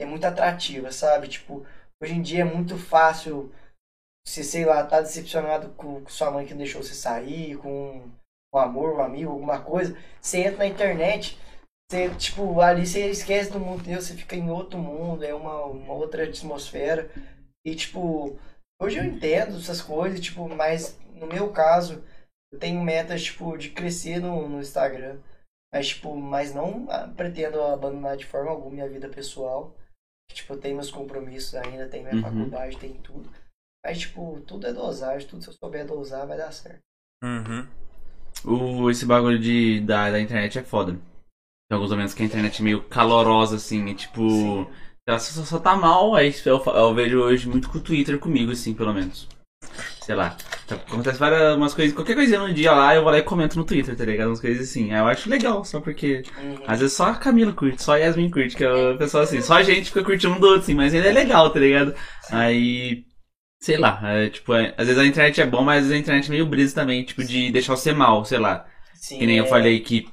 É 0.00 0.06
muito 0.06 0.24
atrativa, 0.24 0.90
sabe? 0.90 1.28
Tipo, 1.28 1.66
hoje 2.02 2.14
em 2.14 2.22
dia 2.22 2.40
é 2.40 2.44
muito 2.44 2.78
fácil 2.78 3.52
você, 4.26 4.42
sei 4.42 4.64
lá, 4.64 4.86
tá 4.86 5.02
decepcionado 5.02 5.68
com, 5.74 6.02
com 6.02 6.08
sua 6.08 6.30
mãe 6.30 6.46
que 6.46 6.52
não 6.52 6.58
deixou 6.58 6.82
você 6.82 6.94
sair, 6.94 7.58
com 7.58 8.10
um 8.54 8.58
amor, 8.58 8.94
um 8.94 9.02
amigo, 9.02 9.30
alguma 9.30 9.60
coisa. 9.60 9.94
Você 10.18 10.38
entra 10.38 10.58
na 10.58 10.66
internet, 10.66 11.38
você, 11.90 12.08
tipo, 12.14 12.58
ali 12.62 12.86
você 12.86 13.10
esquece 13.10 13.50
do 13.52 13.60
mundo 13.60 13.84
teu, 13.84 14.00
você 14.00 14.14
fica 14.14 14.34
em 14.34 14.50
outro 14.50 14.78
mundo, 14.78 15.24
é 15.24 15.34
uma, 15.34 15.66
uma 15.66 15.92
outra 15.92 16.24
atmosfera. 16.24 17.10
E, 17.66 17.74
tipo, 17.74 18.38
hoje 18.80 18.96
eu 18.98 19.04
entendo 19.04 19.58
essas 19.58 19.82
coisas, 19.82 20.20
tipo, 20.20 20.48
mas 20.48 20.98
no 21.16 21.26
meu 21.26 21.52
caso, 21.52 22.02
eu 22.52 22.58
tenho 22.58 22.82
metas, 22.82 23.22
tipo, 23.24 23.56
de 23.56 23.70
crescer 23.70 24.20
no, 24.20 24.48
no 24.48 24.60
Instagram. 24.60 25.18
Mas, 25.72 25.88
tipo, 25.88 26.14
mas 26.16 26.54
não 26.54 26.86
ah, 26.90 27.08
pretendo 27.16 27.60
abandonar 27.62 28.16
de 28.16 28.26
forma 28.26 28.50
alguma 28.50 28.72
minha 28.74 28.88
vida 28.88 29.08
pessoal. 29.08 29.74
Tipo, 30.32 30.54
eu 30.54 30.60
tenho 30.60 30.76
meus 30.76 30.90
compromissos 30.90 31.54
ainda, 31.54 31.88
tenho 31.88 32.04
minha 32.04 32.16
Uhum. 32.16 32.22
faculdade, 32.22 32.78
tenho 32.78 32.94
tudo. 33.02 33.30
Mas, 33.84 34.00
tipo, 34.00 34.40
tudo 34.42 34.66
é 34.66 34.72
dosagem, 34.72 35.28
tudo 35.28 35.42
se 35.42 35.48
eu 35.50 35.54
souber 35.54 35.86
dosar 35.86 36.26
vai 36.26 36.36
dar 36.38 36.52
certo. 36.52 36.80
Uhum. 37.24 37.66
O, 38.44 38.90
esse 38.90 39.06
bagulho 39.06 39.38
de, 39.38 39.80
da, 39.80 40.10
da 40.10 40.20
internet 40.20 40.58
é 40.58 40.64
foda. 40.64 40.92
Tem 40.92 41.76
alguns 41.76 41.90
momentos 41.90 42.14
que 42.14 42.22
a 42.22 42.26
internet 42.26 42.60
é 42.60 42.64
meio 42.64 42.82
calorosa, 42.84 43.56
assim, 43.56 43.86
e 43.86 43.94
tipo. 43.94 44.70
Ela 45.06 45.18
só, 45.18 45.42
só 45.42 45.58
tá 45.58 45.76
mal, 45.76 46.14
aí 46.14 46.32
eu, 46.46 46.60
fa- 46.62 46.72
eu 46.72 46.94
vejo 46.94 47.20
hoje 47.20 47.48
muito 47.48 47.68
com 47.70 47.78
o 47.78 47.82
Twitter 47.82 48.18
comigo, 48.20 48.52
assim, 48.52 48.74
pelo 48.74 48.92
menos. 48.94 49.28
Sei 50.02 50.14
lá. 50.14 50.36
Acontece 50.68 51.18
várias 51.18 51.56
umas 51.56 51.74
coisas, 51.74 51.94
qualquer 51.94 52.14
coisinha 52.14 52.40
no 52.40 52.52
dia 52.52 52.72
lá, 52.72 52.94
eu 52.94 53.02
vou 53.02 53.10
lá 53.12 53.18
e 53.18 53.22
comento 53.22 53.56
no 53.58 53.64
Twitter, 53.64 53.94
tá 53.96 54.04
ligado? 54.04 54.28
Umas 54.28 54.40
coisas 54.40 54.68
assim. 54.68 54.92
Aí 54.92 54.98
eu 54.98 55.06
acho 55.06 55.30
legal, 55.30 55.64
só 55.64 55.80
porque. 55.80 56.22
Uhum. 56.42 56.56
Às 56.66 56.80
vezes 56.80 56.96
só 56.96 57.06
a 57.10 57.14
Camila 57.14 57.52
curte, 57.52 57.82
só 57.82 57.92
a 57.94 57.98
Yasmin 57.98 58.30
curte, 58.30 58.56
que 58.56 58.64
é 58.64 58.72
o 58.72 58.98
pessoal 58.98 59.22
assim. 59.24 59.40
Só 59.40 59.54
a 59.54 59.62
gente 59.62 59.86
fica 59.86 60.02
curtindo 60.02 60.34
um 60.34 60.40
do 60.40 60.46
outro, 60.46 60.62
assim, 60.62 60.74
mas 60.74 60.92
ele 60.92 61.06
é 61.08 61.12
legal, 61.12 61.50
tá 61.50 61.58
ligado? 61.60 61.94
Aí. 62.30 63.04
Sei 63.60 63.76
lá, 63.78 64.00
é, 64.02 64.28
tipo, 64.28 64.52
é- 64.54 64.74
às 64.76 64.88
vezes 64.88 65.00
a 65.00 65.06
internet 65.06 65.40
é 65.40 65.46
bom, 65.46 65.62
mas 65.62 65.84
às 65.84 65.88
vezes 65.88 65.96
a 65.96 66.00
internet 66.00 66.26
é 66.26 66.30
meio 66.30 66.46
brisa 66.46 66.74
também, 66.74 67.04
tipo, 67.04 67.22
de 67.22 67.52
deixar 67.52 67.76
você 67.76 67.92
mal, 67.92 68.24
sei 68.24 68.38
lá. 68.40 68.66
Sim, 68.94 69.18
Que 69.20 69.26
nem 69.26 69.38
eu 69.38 69.44
é- 69.44 69.48
falei 69.48 69.78
que 69.78 70.08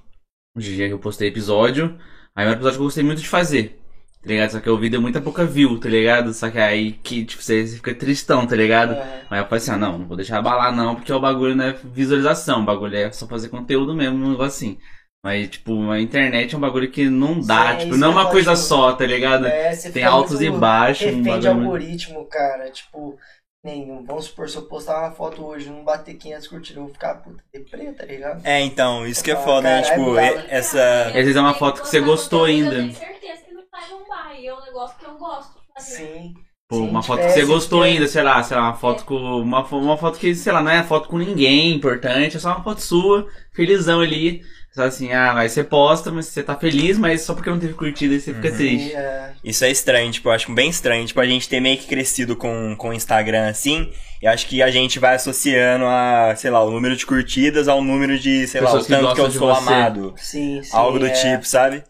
o 0.56 0.60
dia 0.60 0.86
que 0.88 0.94
eu 0.94 1.00
postei 1.00 1.30
episódio, 1.30 1.98
aí 2.36 2.46
é 2.46 2.50
um 2.50 2.54
episódio 2.54 2.78
que 2.78 2.82
eu 2.82 2.86
gostei 2.86 3.04
muito 3.04 3.22
de 3.24 3.28
fazer, 3.28 3.80
tá 4.22 4.28
ligado? 4.28 4.52
Só 4.52 4.60
que 4.60 4.70
o 4.70 4.76
vídeo 4.78 4.92
deu 4.92 5.02
muita 5.02 5.22
pouca 5.22 5.46
view, 5.46 5.80
tá 5.80 5.88
ligado? 5.90 6.34
Só 6.34 6.50
que 6.50 6.58
aí 6.60 6.92
que, 6.94 7.26
tipo, 7.26 7.42
você 7.42 7.66
fica 7.66 7.94
tristão, 7.96 8.46
tá 8.46 8.56
ligado? 8.56 8.92
Aham. 8.94 9.22
Aí 9.30 9.40
eu 9.40 9.46
falei 9.46 9.58
assim, 9.58 9.72
ah, 9.72 9.78
não, 9.78 9.98
não 10.00 10.08
vou 10.08 10.18
deixar 10.18 10.40
abalar 10.40 10.76
não, 10.76 10.96
porque 10.96 11.12
o 11.14 11.20
bagulho 11.20 11.56
não 11.56 11.66
é 11.66 11.74
visualização, 11.84 12.62
o 12.62 12.66
bagulho 12.66 12.96
é 12.98 13.12
só 13.12 13.28
fazer 13.28 13.50
conteúdo 13.50 13.94
mesmo, 13.96 14.18
um 14.26 14.32
negócio 14.32 14.48
assim. 14.68 14.78
Mas, 15.24 15.50
tipo, 15.50 15.90
a 15.92 16.00
internet 16.00 16.54
é 16.56 16.58
um 16.58 16.62
bagulho 16.62 16.90
que 16.90 17.10
não 17.10 17.42
dá, 17.42 17.74
Sim, 17.74 17.86
tipo, 17.86 17.98
não 17.98 18.08
é 18.08 18.12
uma 18.12 18.22
eu 18.24 18.30
coisa 18.30 18.54
acho- 18.54 18.62
só, 18.64 18.94
tá 18.94 19.06
ligado? 19.06 19.46
É, 19.48 19.74
você 19.76 19.92
Tem 19.92 20.04
altos 20.06 20.40
e 20.42 20.50
baixos, 20.50 21.08
um 21.08 21.18
Refém 21.18 21.24
de 21.24 21.30
bagulho 21.30 21.54
muito- 21.56 21.66
algoritmo, 21.66 22.26
cara. 22.26 22.72
Tipo, 22.72 23.18
nenhum. 23.62 24.06
Vamos 24.06 24.26
supor, 24.26 24.48
se 24.50 24.56
eu 24.56 24.62
postar 24.62 25.00
uma 25.02 25.12
foto 25.12 25.46
hoje 25.46 25.68
e 25.68 25.72
não 25.72 25.84
bater 25.84 26.14
500 26.16 26.48
curtidas, 26.48 26.78
eu 26.78 26.84
vou 26.84 26.94
ficar 26.94 27.16
puta 27.16 27.44
deprê, 27.54 27.92
tá 27.92 28.06
ligado? 28.06 28.42
É, 28.46 28.62
então, 28.62 29.06
isso 29.06 29.22
que 29.22 29.32
é 29.32 29.34
Ah, 29.34 29.38
foda, 29.42 29.62
né? 29.64 29.82
caralho, 29.82 30.04
Tipo, 30.06 30.20
e- 30.20 30.46
essa. 30.50 31.08
Às 31.08 31.14
vezes 31.14 31.36
é 31.36 31.42
uma 31.42 31.54
foto 31.54 31.82
que 31.82 31.90
você 31.90 32.00
gostou 32.00 32.46
ainda. 32.46 32.76
Eu 32.76 32.82
tenho 32.84 32.94
certeza 32.94 33.42
que 33.72 33.78
não 33.78 33.80
vai 33.80 33.90
bombar. 33.90 34.36
E 34.40 34.48
é 34.48 34.54
um 34.54 34.62
negócio 34.64 34.98
que 34.98 35.06
eu 35.06 35.18
gosto 35.18 35.54
de 35.54 35.74
fazer. 35.74 35.96
Sim. 35.98 36.34
Pô, 36.68 36.76
Sim, 36.76 36.90
uma 36.90 37.02
foto 37.02 37.22
que 37.22 37.26
é, 37.26 37.30
você 37.30 37.42
você 37.42 37.46
gostou 37.48 37.82
quer- 37.82 37.88
ainda, 37.88 38.08
sei 38.08 38.22
lá, 38.22 38.44
sei 38.44 38.56
lá, 38.56 38.64
uma 38.64 38.76
foto 38.76 39.04
com. 39.04 39.16
Uma, 39.42 39.66
uma 39.66 39.98
foto 39.98 40.20
que, 40.20 40.36
sei 40.36 40.54
lá, 40.54 40.62
não 40.62 40.70
é 40.72 40.84
foto 40.84 41.10
com 41.10 41.18
ninguém 41.18 41.74
importante, 41.74 42.38
é 42.38 42.40
só 42.40 42.50
uma 42.50 42.64
foto 42.64 42.80
sua, 42.80 43.28
felizão 43.56 44.02
ali. 44.02 44.44
Só 44.72 44.84
assim, 44.84 45.12
ah, 45.12 45.36
aí 45.36 45.50
você 45.50 45.64
posta, 45.64 46.12
mas 46.12 46.28
você 46.28 46.44
tá 46.44 46.56
feliz, 46.56 46.96
mas 47.00 47.22
só 47.22 47.34
porque 47.34 47.50
não 47.50 47.58
teve 47.60 47.74
curtida 47.74 48.20
você 48.20 48.36
fica 48.36 48.50
Uhum. 48.50 48.56
triste. 48.56 48.96
É, 48.96 49.34
Isso 49.44 49.66
é 49.66 49.72
estranho, 49.72 50.12
tipo, 50.12 50.30
eu 50.30 50.32
acho 50.34 50.54
bem 50.54 50.70
estranho. 50.70 51.04
Tipo, 51.08 51.20
a 51.20 51.26
gente 51.26 51.50
ter 51.50 51.60
meio 51.60 51.76
que 51.76 51.88
crescido 51.88 52.36
com, 52.36 52.76
com 52.78 52.90
o 52.90 52.94
Instagram 52.94 53.50
assim, 53.50 53.92
e 54.22 54.28
acho 54.28 54.46
que 54.46 54.62
a 54.62 54.70
gente 54.70 55.00
vai 55.00 55.16
associando 55.16 55.86
a, 55.88 56.36
sei 56.36 56.52
lá, 56.52 56.64
o 56.64 56.70
número 56.70 56.96
de 56.96 57.04
curtidas 57.04 57.68
ao 57.68 57.82
número 57.82 58.20
de, 58.20 58.46
sei 58.46 58.62
lá, 58.62 58.68
o 58.70 58.74
Pessoas 58.74 58.86
que 58.86 58.94
tanto 58.94 59.16
que 59.16 59.22
eu 59.22 59.32
sou 59.32 59.56
você. 59.56 59.74
amado. 59.74 60.14
sim, 60.18 60.62
sim. 60.62 60.78
Algo 60.78 61.00
do 61.00 61.08
é, 61.08 61.10
tipo, 61.10 61.48
sabe? 61.48 61.84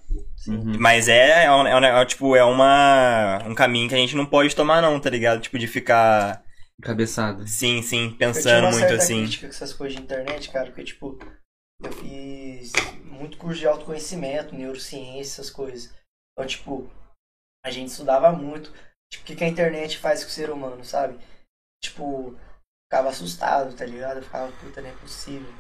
Uhum. 0.50 0.78
Mas 0.80 1.08
é, 1.08 1.46
é, 1.46 1.52
um, 1.52 1.68
é, 1.68 2.02
um, 2.02 2.06
tipo, 2.06 2.36
é 2.36 2.44
uma, 2.44 3.40
um 3.46 3.54
caminho 3.54 3.88
que 3.88 3.96
a 3.96 3.98
gente 3.98 4.16
não 4.16 4.26
pode 4.26 4.56
tomar 4.56 4.82
não, 4.82 5.00
tá 5.00 5.10
ligado? 5.10 5.42
Tipo, 5.42 5.60
de 5.60 5.68
ficar, 5.68 6.44
Cabeçada. 6.82 7.46
sim, 7.46 7.82
sim, 7.82 8.16
Eu 8.20 8.34
tinha 8.34 8.34
pensando 8.34 8.68
uma 8.68 8.72
muito 8.72 8.94
assim. 8.94 9.22
crítica 9.24 9.48
com 9.48 9.54
essas 9.54 9.74
coisas 9.74 9.98
de 9.98 10.04
internet, 10.04 10.50
cara, 10.50 10.68
porque, 10.68 10.84
tipo, 10.84 11.20
eu 11.84 11.92
fiz 11.92 12.72
muito 13.04 13.38
curso 13.38 13.60
de 13.60 13.68
autoconhecimento, 13.68 14.56
neurociência, 14.56 15.42
essas 15.42 15.50
coisas. 15.50 15.94
Então, 16.34 16.48
tipo, 16.48 16.90
a 17.66 17.70
gente 17.70 17.90
estudava 17.90 18.32
muito, 18.32 18.72
tipo, 19.12 19.24
o 19.24 19.28
que, 19.28 19.36
que 19.36 19.44
a 19.44 19.48
internet 19.48 19.98
faz 19.98 20.24
com 20.24 20.30
o 20.30 20.34
ser 20.34 20.50
humano, 20.50 20.84
sabe? 20.84 21.20
Tipo, 21.84 22.36
ficava 22.88 23.10
assustado, 23.10 23.76
tá 23.76 23.86
ligado? 23.86 24.18
Eu 24.18 24.24
ficava, 24.24 24.52
puta, 24.54 24.82
não 24.82 24.90
é 24.90 24.94
possível. 24.94 25.54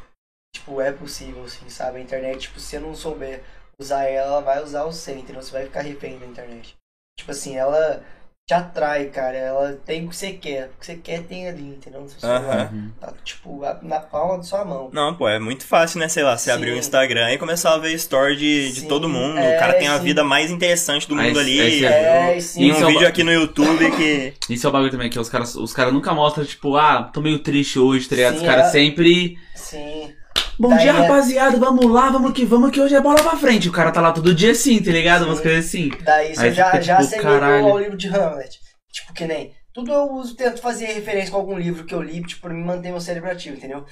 Tipo, 0.55 0.81
é 0.81 0.91
possível, 0.91 1.43
assim, 1.43 1.69
sabe? 1.69 1.99
A 1.99 2.01
internet, 2.01 2.41
tipo, 2.41 2.59
se 2.59 2.67
você 2.67 2.79
não 2.79 2.95
souber 2.95 3.43
usar 3.80 4.03
ela, 4.03 4.27
ela 4.27 4.41
vai 4.41 4.61
usar 4.64 4.84
você, 4.84 5.14
entendeu? 5.14 5.41
Você 5.41 5.51
vai 5.51 5.64
ficar 5.64 5.81
refém 5.81 6.18
da 6.19 6.26
internet. 6.26 6.76
Tipo 7.18 7.31
assim, 7.31 7.56
ela 7.57 8.03
te 8.47 8.53
atrai, 8.53 9.06
cara. 9.07 9.38
Ela 9.38 9.73
tem 9.85 10.06
o 10.06 10.10
que 10.10 10.15
você 10.15 10.34
quer. 10.34 10.65
O 10.76 10.80
que 10.80 10.85
você 10.85 10.95
quer 10.95 11.22
tem 11.23 11.47
ali, 11.47 11.61
entendeu? 11.61 12.01
No 12.01 12.10
seu 12.10 12.19
celular. 12.19 12.41
Aham. 12.41 12.69
Uhum. 12.73 12.91
Tá, 12.99 13.14
tipo, 13.23 13.64
a- 13.64 13.80
na 13.81 13.99
palma 13.99 14.38
da 14.38 14.43
sua 14.43 14.65
mão. 14.65 14.89
Não, 14.91 15.15
pô, 15.15 15.30
é 15.30 15.38
muito 15.39 15.65
fácil, 15.65 15.99
né? 15.99 16.07
Sei 16.10 16.23
lá, 16.23 16.38
você 16.38 16.45
Sim. 16.49 16.56
abrir 16.57 16.72
o 16.72 16.77
Instagram 16.77 17.31
e 17.31 17.38
começar 17.38 17.73
a 17.73 17.77
ver 17.77 17.93
story 17.93 18.35
de, 18.38 18.72
de 18.73 18.88
todo 18.88 19.07
mundo. 19.07 19.38
é, 19.38 19.56
o 19.56 19.60
cara 19.60 19.73
tem 19.73 19.88
a 19.88 19.97
sim. 19.97 20.03
vida 20.03 20.23
mais 20.23 20.49
interessante 20.49 21.07
do 21.07 21.15
Aí- 21.15 21.27
mundo 21.27 21.39
ali. 21.39 21.85
É, 21.85 22.38
e 22.38 22.41
sim. 22.41 22.60
Tem 22.61 22.69
Isso 22.72 22.80
um 22.80 22.84
é 22.84 22.85
o 22.85 22.88
vídeo 22.88 23.01
ba- 23.03 23.07
aqui 23.10 23.23
no 23.23 23.31
YouTube 23.31 23.91
que. 23.91 24.34
Isso 24.53 24.65
é 24.65 24.69
o 24.69 24.73
bagulho 24.73 24.91
também, 24.91 25.10
que 25.10 25.19
os 25.19 25.30
caras 25.30 25.56
os 25.56 25.72
cara 25.73 25.91
nunca 25.91 26.14
mostram, 26.14 26.43
tipo, 26.43 26.76
ah, 26.76 27.03
tô 27.03 27.22
meio 27.22 27.39
triste 27.39 27.77
hoje, 27.80 28.10
tá 28.10 28.15
ligado? 28.15 28.34
Sim, 28.35 28.39
os 28.41 28.45
caras 28.47 28.68
é. 28.68 28.72
sempre. 28.72 29.38
Sim. 29.53 30.15
Bom 30.60 30.69
Daí 30.69 30.80
dia, 30.81 30.91
é- 30.91 30.94
rapaziada, 30.94 31.57
vamos 31.57 31.90
lá, 31.90 32.10
vamos 32.10 32.34
que 32.34 32.45
vamos, 32.45 32.72
que 32.72 32.81
hoje 32.81 32.95
é 32.95 33.02
bola 33.02 33.22
pra 33.22 33.38
frente. 33.38 33.69
O 33.69 33.72
cara 33.72 33.91
tá 33.91 34.02
lá 34.02 34.11
todo 34.11 34.36
dia 34.36 34.52
assim, 34.52 34.81
tá 34.84 34.91
ligado? 34.91 35.26
Umas 35.26 35.38
Sim. 35.38 35.44
coisas 35.44 35.65
assim. 35.65 35.90
Daí 36.03 36.36
você 36.36 36.45
Aí 36.45 36.53
já, 36.53 36.65
fica, 36.65 36.81
já 36.81 36.98
tipo, 37.02 37.27
ao 37.27 37.77
livro 37.80 37.98
de 37.98 38.07
Hamlet. 38.07 38.60
Tipo, 38.91 39.14
que 39.14 39.26
nem. 39.26 39.56
Tudo 39.73 39.91
eu 39.94 40.11
uso, 40.14 40.36
tento 40.36 40.61
fazer 40.61 40.88
referência 40.88 41.31
com 41.31 41.38
algum 41.38 41.57
livro 41.57 41.86
que 41.86 41.94
eu 41.94 42.02
li, 42.02 42.22
tipo, 42.26 42.41
pra 42.41 42.53
me 42.53 42.61
manter 42.64 42.90
meu 42.91 42.99
cérebro 42.99 43.31
ativo, 43.31 43.56
entendeu? 43.56 43.86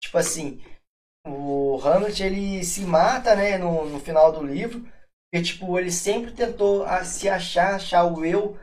Tipo 0.00 0.16
assim, 0.16 0.62
o 1.26 1.78
Hamlet, 1.84 2.22
ele 2.22 2.64
se 2.64 2.82
mata, 2.82 3.34
né, 3.34 3.58
no, 3.58 3.84
no 3.86 4.00
final 4.00 4.32
do 4.32 4.42
livro, 4.46 4.80
porque, 5.32 5.44
tipo, 5.44 5.78
ele 5.78 5.90
sempre 5.90 6.32
tentou 6.32 6.84
a- 6.84 7.04
se 7.04 7.28
achar, 7.28 7.74
achar 7.74 8.04
o 8.04 8.24
eu, 8.24 8.56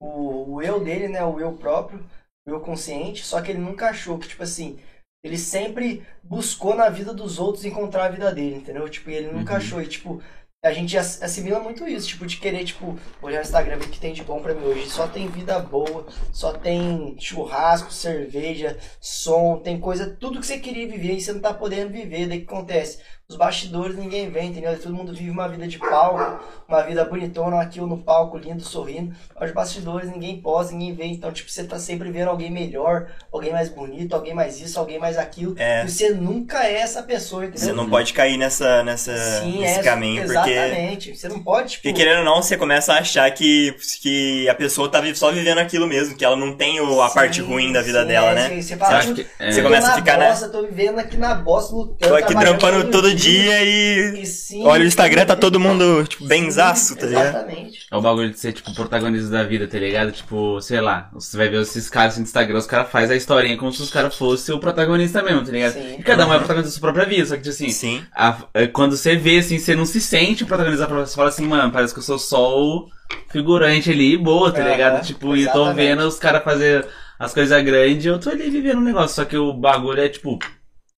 o, 0.00 0.54
o 0.54 0.62
eu 0.62 0.82
dele, 0.82 1.08
né, 1.08 1.24
o 1.24 1.40
eu 1.40 1.52
próprio, 1.54 2.00
o 2.46 2.50
eu 2.50 2.60
consciente, 2.60 3.24
só 3.24 3.40
que 3.42 3.50
ele 3.50 3.60
nunca 3.60 3.90
achou, 3.90 4.18
que, 4.18 4.28
tipo 4.28 4.42
assim, 4.42 4.78
ele 5.22 5.38
sempre 5.38 6.02
buscou 6.22 6.74
na 6.74 6.88
vida 6.88 7.12
dos 7.14 7.38
outros 7.38 7.64
encontrar 7.64 8.06
a 8.06 8.08
vida 8.10 8.32
dele, 8.32 8.56
entendeu? 8.56 8.88
Tipo, 8.88 9.10
e 9.10 9.14
ele 9.14 9.32
nunca 9.32 9.52
Uhum. 9.52 9.58
achou, 9.58 9.80
e, 9.82 9.86
tipo, 9.86 10.20
a 10.64 10.72
gente 10.72 10.96
ass- 10.96 11.20
assimila 11.22 11.58
muito 11.60 11.86
isso, 11.88 12.08
tipo, 12.08 12.24
de 12.26 12.36
querer, 12.36 12.64
tipo, 12.64 12.96
olhar 13.20 13.38
no 13.38 13.44
Instagram, 13.44 13.76
o 13.78 13.80
que 13.80 13.98
tem 14.00 14.12
de 14.12 14.22
bom 14.24 14.40
pra 14.40 14.54
mim 14.54 14.64
hoje. 14.64 14.88
Só 14.90 15.08
tem 15.08 15.28
vida 15.28 15.58
boa, 15.58 16.06
só 16.32 16.52
tem 16.52 17.16
churrasco, 17.18 17.92
cerveja, 17.92 18.78
som, 19.00 19.58
tem 19.58 19.80
coisa, 19.80 20.16
tudo 20.20 20.40
que 20.40 20.46
você 20.46 20.58
queria 20.58 20.86
viver 20.88 21.14
e 21.14 21.20
você 21.20 21.32
não 21.32 21.40
tá 21.40 21.52
podendo 21.54 21.92
viver. 21.92 22.26
Daí 22.28 22.38
o 22.38 22.40
que 22.46 22.52
acontece? 22.54 23.00
Os 23.32 23.38
bastidores 23.38 23.96
ninguém 23.96 24.28
vê, 24.28 24.42
entendeu? 24.42 24.78
Todo 24.78 24.94
mundo 24.94 25.14
vive 25.14 25.30
uma 25.30 25.48
vida 25.48 25.66
de 25.66 25.78
palco, 25.78 26.38
uma 26.68 26.82
vida 26.82 27.02
bonitona, 27.02 27.62
aqui 27.62 27.80
ou 27.80 27.86
no 27.86 27.96
palco, 27.96 28.36
lindo, 28.36 28.62
sorrindo. 28.62 29.14
Os 29.40 29.50
bastidores 29.52 30.10
ninguém 30.10 30.38
posta, 30.38 30.74
ninguém 30.74 30.94
vê. 30.94 31.06
Então, 31.06 31.32
tipo, 31.32 31.50
você 31.50 31.64
tá 31.64 31.78
sempre 31.78 32.10
vendo 32.10 32.28
alguém 32.28 32.50
melhor, 32.50 33.06
alguém 33.32 33.50
mais 33.50 33.70
bonito, 33.70 34.14
alguém 34.14 34.34
mais 34.34 34.60
isso, 34.60 34.78
alguém 34.78 34.98
mais 34.98 35.16
aquilo. 35.16 35.54
É. 35.58 35.82
E 35.82 35.88
você 35.88 36.10
nunca 36.10 36.62
é 36.62 36.74
essa 36.74 37.02
pessoa, 37.02 37.46
entendeu? 37.46 37.68
Você 37.68 37.72
não 37.72 37.88
pode 37.88 38.12
cair 38.12 38.36
nessa, 38.36 38.82
nessa, 38.82 39.16
Sim, 39.40 39.60
nesse 39.60 39.80
é, 39.80 39.82
caminho, 39.82 40.24
porque. 40.26 40.50
exatamente. 40.50 41.16
Você 41.16 41.28
não 41.28 41.42
pode, 41.42 41.70
tipo... 41.70 41.82
Porque 41.84 41.94
querendo 41.96 42.18
ou 42.18 42.24
não, 42.26 42.42
você 42.42 42.58
começa 42.58 42.92
a 42.92 42.98
achar 42.98 43.30
que, 43.30 43.74
que 44.02 44.46
a 44.46 44.54
pessoa 44.54 44.90
tá 44.90 45.02
só 45.14 45.32
vivendo 45.32 45.56
aquilo 45.58 45.86
mesmo, 45.86 46.14
que 46.14 46.24
ela 46.24 46.36
não 46.36 46.54
tem 46.54 46.78
o- 46.82 47.00
a 47.00 47.08
Sim, 47.08 47.14
parte 47.14 47.40
ruim 47.40 47.72
da 47.72 47.80
vida 47.80 48.02
sim, 48.02 48.08
dela, 48.08 48.32
é, 48.32 48.34
né? 48.34 48.48
Você, 48.48 48.54
você 48.56 48.62
Você 48.62 48.76
fala, 48.76 48.98
acha 48.98 49.14
tipo, 49.14 49.30
que. 49.38 49.52
Você 49.52 49.62
começa 49.62 49.90
a 49.90 49.94
ficar, 49.94 50.18
né? 50.18 50.28
bosta, 50.28 50.48
tô 50.50 50.62
vivendo 50.66 50.98
aqui 50.98 51.16
na 51.16 51.34
bosta, 51.34 51.74
lutando, 51.74 52.12
Tô 52.12 52.14
aqui 52.14 52.34
trampando 52.34 52.90
todo 52.90 53.14
dia 53.14 53.21
e. 53.30 54.22
E 54.22 54.26
sim, 54.26 54.64
Olha 54.64 54.84
o 54.84 54.86
Instagram, 54.86 55.26
tá 55.26 55.36
todo 55.36 55.58
mundo, 55.60 56.04
tipo, 56.06 56.26
benzaço, 56.26 56.96
tá 56.96 57.06
ligado? 57.06 57.28
Exatamente. 57.28 57.78
É 57.90 57.96
o 57.96 58.00
bagulho 58.00 58.30
de 58.30 58.38
ser, 58.38 58.52
tipo, 58.52 58.74
protagonista 58.74 59.28
da 59.30 59.42
vida, 59.44 59.66
tá 59.66 59.78
ligado? 59.78 60.12
Tipo, 60.12 60.60
sei 60.60 60.80
lá, 60.80 61.10
você 61.12 61.36
vai 61.36 61.48
ver 61.48 61.62
esses 61.62 61.88
caras 61.90 62.16
no 62.16 62.22
Instagram, 62.22 62.58
os 62.58 62.66
caras 62.66 62.90
fazem 62.90 63.14
a 63.14 63.16
historinha 63.16 63.56
como 63.56 63.72
se 63.72 63.82
os 63.82 63.90
caras 63.90 64.14
fossem 64.16 64.54
o 64.54 64.58
protagonista 64.60 65.22
mesmo, 65.22 65.44
tá 65.44 65.52
ligado? 65.52 65.72
Sim. 65.74 65.96
E 65.98 66.02
cada 66.02 66.26
um 66.26 66.32
é 66.32 66.36
o 66.36 66.38
protagonista 66.38 66.70
da 66.74 66.80
sua 66.80 66.92
própria 66.92 67.06
vida, 67.06 67.26
só 67.26 67.36
que, 67.36 67.42
tipo 67.42 67.50
assim, 67.54 67.70
Sim. 67.70 68.02
a- 68.14 68.38
é, 68.54 68.66
quando 68.66 68.96
você 68.96 69.16
vê, 69.16 69.38
assim, 69.38 69.58
você 69.58 69.74
não 69.74 69.84
se 69.86 70.00
sente 70.00 70.44
o 70.44 70.46
protagonista 70.46 70.82
da 70.82 70.86
própria 70.86 71.06
Você 71.06 71.16
fala 71.16 71.28
assim, 71.28 71.46
mano, 71.46 71.72
parece 71.72 71.92
que 71.92 72.00
eu 72.00 72.04
sou 72.04 72.18
só 72.18 72.58
o 72.58 72.88
figurante 73.30 73.90
ali, 73.90 74.16
boa, 74.16 74.52
tá 74.52 74.60
Aham, 74.60 74.70
ligado? 74.70 75.06
Tipo, 75.06 75.36
e 75.36 75.42
eu 75.44 75.52
tô 75.52 75.60
exatamente. 75.62 75.76
vendo 75.76 76.00
os 76.06 76.18
caras 76.18 76.42
fazer 76.44 76.86
as 77.18 77.32
coisas 77.34 77.62
grandes 77.64 78.04
e 78.04 78.08
eu 78.08 78.18
tô 78.18 78.30
ali 78.30 78.50
vivendo 78.50 78.78
um 78.78 78.82
negócio. 78.84 79.14
Só 79.16 79.24
que 79.24 79.36
o 79.36 79.52
bagulho 79.52 80.00
é, 80.00 80.08
tipo, 80.08 80.38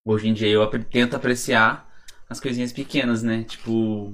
hoje 0.05 0.29
em 0.29 0.33
dia 0.35 0.49
eu 0.49 0.67
tento 0.91 1.17
apreciar 1.17 1.87
as 2.29 2.41
coisinhas 2.41 2.73
pequenas, 2.73 3.23
né? 3.23 3.45
Tipo, 3.45 4.13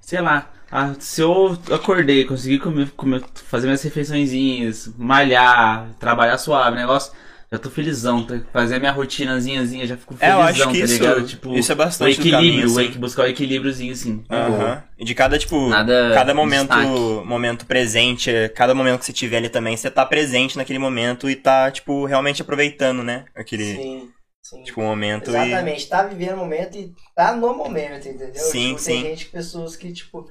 sei 0.00 0.20
lá. 0.20 0.50
ah, 0.70 0.94
se 0.98 1.20
eu 1.20 1.52
acordei, 1.72 2.24
consegui 2.24 2.58
comer, 2.58 2.90
comer- 2.92 3.22
fazer 3.34 3.66
minhas 3.66 3.82
refeiçõezinhas, 3.82 4.88
malhar, 4.96 5.92
trabalhar 5.98 6.38
suave, 6.38 6.76
negócio, 6.76 7.12
já 7.50 7.58
tô 7.58 7.70
felizão, 7.70 8.24
tá? 8.26 8.40
fazer 8.52 8.76
a 8.76 8.78
minha 8.80 8.92
rotinazinhazinha, 8.92 9.86
já 9.86 9.96
fico 9.96 10.14
É, 10.18 10.26
felizão, 10.26 10.40
eu 10.40 10.42
acho 10.42 10.68
que 10.68 10.78
tá 10.78 10.84
isso, 10.84 10.94
ligado? 10.94 11.26
Tipo, 11.26 11.50
isso 11.50 11.72
é 11.72 11.74
o 11.74 11.76
bastante 11.76 12.18
do 12.18 12.26
equilíbrio, 12.26 12.64
caminho, 12.64 12.72
o 12.72 12.80
assim. 12.80 12.98
buscar 12.98 13.24
o 13.24 13.26
equilíbriozinho, 13.26 13.92
assim. 13.92 14.24
é. 14.30 14.34
Aham. 14.34 14.82
E 14.98 15.04
de 15.04 15.14
cada, 15.14 15.38
tipo, 15.38 15.56
Nada 15.68 15.92
cada 16.08 16.32
momento, 16.34 16.78
destaque. 16.78 17.22
momento 17.26 17.66
presente, 17.66 18.30
é, 18.30 18.48
cada 18.48 18.74
momento 18.74 19.00
que 19.00 19.04
você 19.06 19.12
tiver 19.12 19.38
ali 19.38 19.48
também, 19.50 19.76
você 19.76 19.90
tá 19.90 20.06
presente 20.06 20.56
naquele 20.56 20.78
momento 20.78 21.28
e 21.28 21.36
tá, 21.36 21.70
tipo, 21.70 22.06
realmente 22.06 22.40
aproveitando, 22.40 23.02
né? 23.02 23.26
Aquele, 23.34 23.74
Sim, 23.74 24.12
sim. 24.56 24.62
tipo, 24.62 24.80
momento 24.80 25.30
e... 25.30 25.34
Exatamente, 25.34 25.88
tá 25.88 26.02
vivendo 26.04 26.34
o 26.34 26.38
momento 26.38 26.76
e 26.76 26.94
tá 27.14 27.34
no 27.34 27.54
momento, 27.54 28.08
entendeu? 28.08 28.34
Sim, 28.34 28.68
tipo, 28.68 28.78
sim. 28.78 29.02
Tem 29.02 29.10
gente, 29.10 29.30
pessoas 29.30 29.76
que, 29.76 29.92
tipo, 29.92 30.24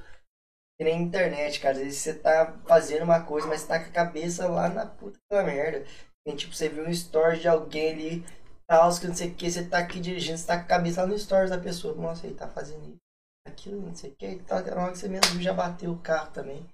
que 0.78 0.84
nem 0.84 1.02
internet, 1.02 1.60
cara. 1.60 1.76
Às 1.76 1.82
vezes 1.82 1.98
você 1.98 2.14
tá 2.14 2.58
fazendo 2.66 3.02
uma 3.02 3.22
coisa, 3.22 3.46
mas 3.46 3.60
você 3.60 3.68
tá 3.68 3.78
com 3.78 3.90
a 3.90 3.92
cabeça 3.92 4.48
lá 4.48 4.68
na 4.68 4.86
puta 4.86 5.18
da 5.30 5.42
merda. 5.42 5.84
E, 6.26 6.34
tipo, 6.34 6.54
você 6.54 6.68
viu 6.68 6.84
um 6.84 6.90
story 6.90 7.40
de 7.40 7.48
alguém 7.48 7.92
ali, 7.92 8.24
tal, 8.66 8.94
que 8.98 9.06
não 9.06 9.14
sei 9.14 9.28
o 9.28 9.34
que, 9.34 9.50
você 9.50 9.64
tá 9.64 9.78
aqui 9.78 10.00
dirigindo, 10.00 10.38
você 10.38 10.46
tá 10.46 10.56
com 10.56 10.64
a 10.64 10.68
cabeça 10.68 11.02
lá 11.02 11.06
no 11.08 11.18
stories 11.18 11.50
da 11.50 11.58
pessoa. 11.58 11.94
Nossa, 11.94 12.26
ele 12.26 12.36
tá 12.36 12.48
fazendo 12.48 12.84
isso, 12.84 12.98
aquilo, 13.46 13.82
não 13.82 13.94
sei 13.94 14.10
o 14.10 14.16
que, 14.16 14.36
tá, 14.44 14.62
na 14.62 14.82
hora 14.82 14.92
que 14.92 14.98
você 14.98 15.08
mesmo 15.08 15.32
viu, 15.32 15.42
já 15.42 15.52
bateu 15.52 15.90
o 15.90 15.98
carro 15.98 16.30
também. 16.30 16.64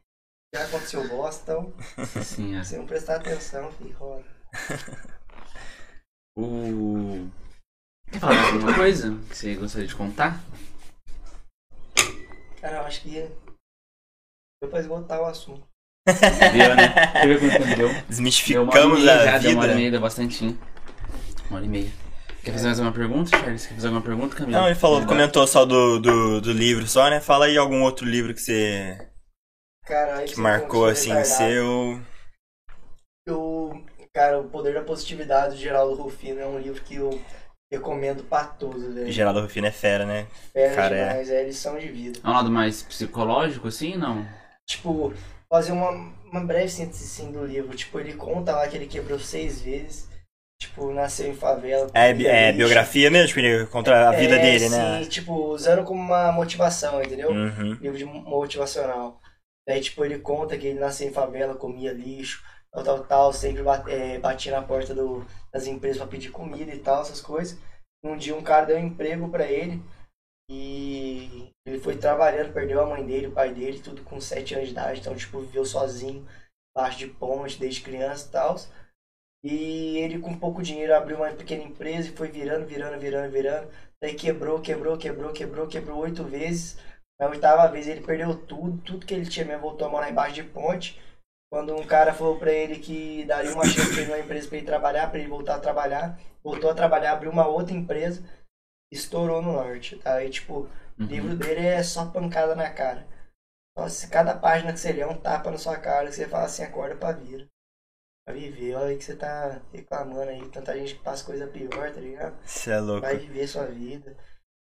Já 0.54 0.64
aconteceu 0.64 1.06
bosta, 1.08 1.52
então, 1.52 1.72
Sim, 2.24 2.56
é. 2.56 2.64
se 2.64 2.76
não 2.76 2.86
prestar 2.86 3.16
atenção, 3.16 3.70
filho, 3.72 3.96
roda. 3.96 4.24
O. 6.40 7.28
Quer 8.12 8.20
falar 8.20 8.34
mais 8.34 8.54
alguma 8.54 8.74
coisa 8.74 9.18
que 9.28 9.36
você 9.36 9.54
gostaria 9.56 9.88
de 9.88 9.94
contar? 9.96 10.40
Cara, 12.60 12.76
eu 12.76 12.82
acho 12.82 13.02
que 13.02 13.28
deu 14.62 14.70
pra 14.70 14.78
esgotar 14.78 15.20
o 15.20 15.24
assunto. 15.26 15.66
Deu, 16.06 16.76
né? 16.76 16.88
Deixa 17.12 17.26
eu 17.26 17.40
ver 17.40 17.40
quanto 17.40 17.64
tempo 17.64 17.76
deu. 17.76 17.76
Deu 17.76 17.86
uma 17.88 17.92
hora 17.96 18.04
Desmistificamos 18.08 19.00
meia 19.00 19.12
a 19.20 19.24
já, 19.24 19.38
deu 19.38 19.50
uma 19.50 19.62
hora 19.62 19.66
e 19.66 19.74
vida. 19.74 19.74
meia, 19.74 19.90
deu 19.90 20.00
bastante. 20.00 20.44
Uma 21.50 21.56
hora 21.56 21.64
e 21.66 21.68
meia. 21.68 21.90
Quer 22.44 22.52
fazer 22.52 22.66
mais 22.66 22.78
uma 22.78 22.92
pergunta, 22.92 23.30
Charles? 23.36 23.66
Quer 23.66 23.74
fazer 23.74 23.86
alguma 23.88 24.04
pergunta, 24.04 24.36
Camila? 24.36 24.60
Não, 24.60 24.66
ele 24.68 24.74
falou, 24.76 25.04
comentou 25.04 25.46
só 25.46 25.64
do, 25.66 25.98
do, 25.98 26.40
do 26.40 26.52
livro 26.52 26.86
só, 26.86 27.10
né? 27.10 27.20
Fala 27.20 27.46
aí 27.46 27.58
algum 27.58 27.82
outro 27.82 28.06
livro 28.06 28.32
que 28.32 28.40
você 28.40 29.10
Cara, 29.84 30.18
aí 30.18 30.28
que 30.28 30.38
marcou 30.40 30.86
assim 30.86 31.12
retardado. 31.12 31.36
seu. 31.36 32.00
Eu, 33.26 33.84
cara, 34.18 34.40
O 34.40 34.48
Poder 34.48 34.74
da 34.74 34.82
Positividade 34.82 35.54
do 35.54 35.60
Geraldo 35.60 35.94
Rufino 35.94 36.40
é 36.40 36.46
um 36.46 36.58
livro 36.58 36.82
que 36.82 36.96
eu 36.96 37.10
recomendo 37.72 38.24
pra 38.24 38.44
todos, 38.44 38.92
velho. 38.92 39.12
Geraldo 39.12 39.42
Rufino 39.42 39.68
é 39.68 39.70
fera, 39.70 40.04
né? 40.04 40.26
Fera 40.52 40.74
cara, 40.74 40.96
é. 40.96 41.08
demais, 41.08 41.30
é 41.30 41.44
lição 41.44 41.78
de 41.78 41.86
vida. 41.86 42.18
É 42.24 42.28
um 42.28 42.32
lado 42.32 42.50
mais 42.50 42.82
psicológico, 42.82 43.68
assim, 43.68 43.96
não? 43.96 44.26
Tipo, 44.68 45.14
fazer 45.48 45.70
uma, 45.70 45.90
uma 46.32 46.40
breve 46.44 46.68
síntese 46.68 47.04
assim, 47.04 47.30
do 47.30 47.46
livro. 47.46 47.76
Tipo, 47.76 48.00
ele 48.00 48.14
conta 48.14 48.56
lá 48.56 48.66
que 48.66 48.76
ele 48.76 48.88
quebrou 48.88 49.20
seis 49.20 49.60
vezes. 49.60 50.08
Tipo, 50.60 50.92
nasceu 50.92 51.30
em 51.30 51.36
favela. 51.36 51.88
É, 51.94 52.10
é 52.10 52.52
biografia 52.52 53.08
mesmo, 53.12 53.28
tipo, 53.28 53.38
ele 53.38 53.66
contra 53.66 54.08
a 54.08 54.12
vida 54.12 54.34
É, 54.34 54.42
dele, 54.42 54.68
sim, 54.68 54.76
né? 54.76 55.04
tipo, 55.04 55.32
usando 55.52 55.84
como 55.84 56.00
uma 56.00 56.32
motivação, 56.32 57.00
entendeu? 57.00 57.30
Uhum. 57.30 57.74
livro 57.74 57.96
de 57.96 58.04
motivacional. 58.04 59.20
Daí, 59.68 59.80
tipo, 59.80 60.04
ele 60.04 60.18
conta 60.18 60.58
que 60.58 60.66
ele 60.66 60.80
nasceu 60.80 61.06
em 61.06 61.12
favela, 61.12 61.54
comia 61.54 61.92
lixo, 61.92 62.42
tal, 62.72 62.84
tal, 62.84 63.04
tal, 63.04 63.32
sempre 63.32 63.62
batia 64.20 64.52
na 64.52 64.66
porta 64.66 64.94
do, 64.94 65.24
das 65.52 65.66
empresas 65.66 65.98
pra 65.98 66.06
pedir 66.06 66.30
comida 66.30 66.72
e 66.74 66.78
tal, 66.78 67.02
essas 67.02 67.20
coisas. 67.20 67.58
Um 68.02 68.16
dia 68.16 68.34
um 68.34 68.42
cara 68.42 68.66
deu 68.66 68.76
um 68.76 68.86
emprego 68.86 69.28
pra 69.28 69.46
ele 69.46 69.82
e 70.50 71.52
ele 71.66 71.78
foi 71.80 71.96
trabalhando, 71.96 72.52
perdeu 72.52 72.80
a 72.80 72.86
mãe 72.86 73.04
dele, 73.04 73.26
o 73.26 73.32
pai 73.32 73.52
dele, 73.52 73.80
tudo 73.80 74.02
com 74.02 74.20
7 74.20 74.54
anos 74.54 74.68
de 74.68 74.72
idade, 74.72 75.00
então, 75.00 75.14
tipo, 75.14 75.40
viveu 75.40 75.64
sozinho, 75.64 76.26
baixo 76.74 76.98
de 76.98 77.08
ponte, 77.08 77.58
desde 77.58 77.82
criança 77.82 78.26
e 78.26 78.30
tal. 78.30 78.56
E 79.44 79.98
ele, 79.98 80.18
com 80.18 80.38
pouco 80.38 80.62
dinheiro, 80.62 80.94
abriu 80.94 81.16
uma 81.16 81.30
pequena 81.30 81.62
empresa 81.62 82.08
e 82.08 82.16
foi 82.16 82.28
virando, 82.28 82.66
virando, 82.66 82.98
virando, 82.98 83.30
virando. 83.30 83.68
Daí 84.00 84.14
quebrou, 84.14 84.60
quebrou, 84.60 84.96
quebrou, 84.96 85.32
quebrou, 85.32 85.66
quebrou 85.68 85.98
oito 86.00 86.24
vezes. 86.24 86.78
Na 87.20 87.28
oitava 87.28 87.70
vez 87.70 87.86
ele 87.86 88.00
perdeu 88.00 88.34
tudo, 88.46 88.80
tudo 88.82 89.06
que 89.06 89.12
ele 89.14 89.26
tinha 89.26 89.44
mesmo 89.44 89.62
voltou 89.62 89.86
a 89.88 89.90
morar 89.90 90.10
embaixo 90.10 90.34
de 90.34 90.44
ponte. 90.44 91.00
Quando 91.50 91.74
um 91.74 91.86
cara 91.86 92.12
falou 92.12 92.38
pra 92.38 92.52
ele 92.52 92.78
que 92.78 93.24
daria 93.24 93.52
uma 93.52 93.64
chance 93.64 93.90
pra 93.92 94.02
ele 94.02 94.10
numa 94.10 94.18
empresa 94.18 94.48
pra 94.48 94.56
ele 94.58 94.66
trabalhar, 94.66 95.10
pra 95.10 95.18
ele 95.18 95.28
voltar 95.28 95.56
a 95.56 95.60
trabalhar, 95.60 96.18
voltou 96.44 96.70
a 96.70 96.74
trabalhar, 96.74 97.12
abriu 97.12 97.30
uma 97.30 97.46
outra 97.46 97.74
empresa, 97.74 98.22
estourou 98.92 99.40
no 99.40 99.52
norte. 99.52 99.96
Tá? 99.98 100.16
Aí, 100.16 100.30
tipo, 100.30 100.60
o 100.60 100.70
Uhum. 101.00 101.06
livro 101.06 101.36
dele 101.36 101.64
é 101.66 101.82
só 101.82 102.06
pancada 102.10 102.54
na 102.54 102.68
cara. 102.70 103.06
Nossa, 103.76 104.08
cada 104.08 104.36
página 104.36 104.72
que 104.72 104.80
você 104.80 104.92
lê 104.92 105.00
é 105.02 105.06
um 105.06 105.18
tapa 105.18 105.50
na 105.50 105.56
sua 105.58 105.78
cara, 105.78 106.08
que 106.08 106.14
você 106.16 106.28
fala 106.28 106.44
assim, 106.44 106.64
acorda 106.64 106.96
pra 106.96 107.12
vida. 107.12 107.46
Pra 108.26 108.34
viver, 108.34 108.74
olha 108.74 108.86
aí 108.88 108.98
que 108.98 109.04
você 109.04 109.16
tá 109.16 109.62
reclamando 109.72 110.30
aí, 110.30 110.48
tanta 110.50 110.76
gente 110.76 110.96
que 110.96 111.02
passa 111.02 111.24
coisa 111.24 111.46
pior, 111.46 111.90
tá 111.92 112.00
ligado? 112.00 112.36
Você 112.44 112.72
é 112.72 112.78
louco. 112.80 113.00
vai 113.02 113.16
viver 113.16 113.46
sua 113.46 113.64
vida. 113.66 114.14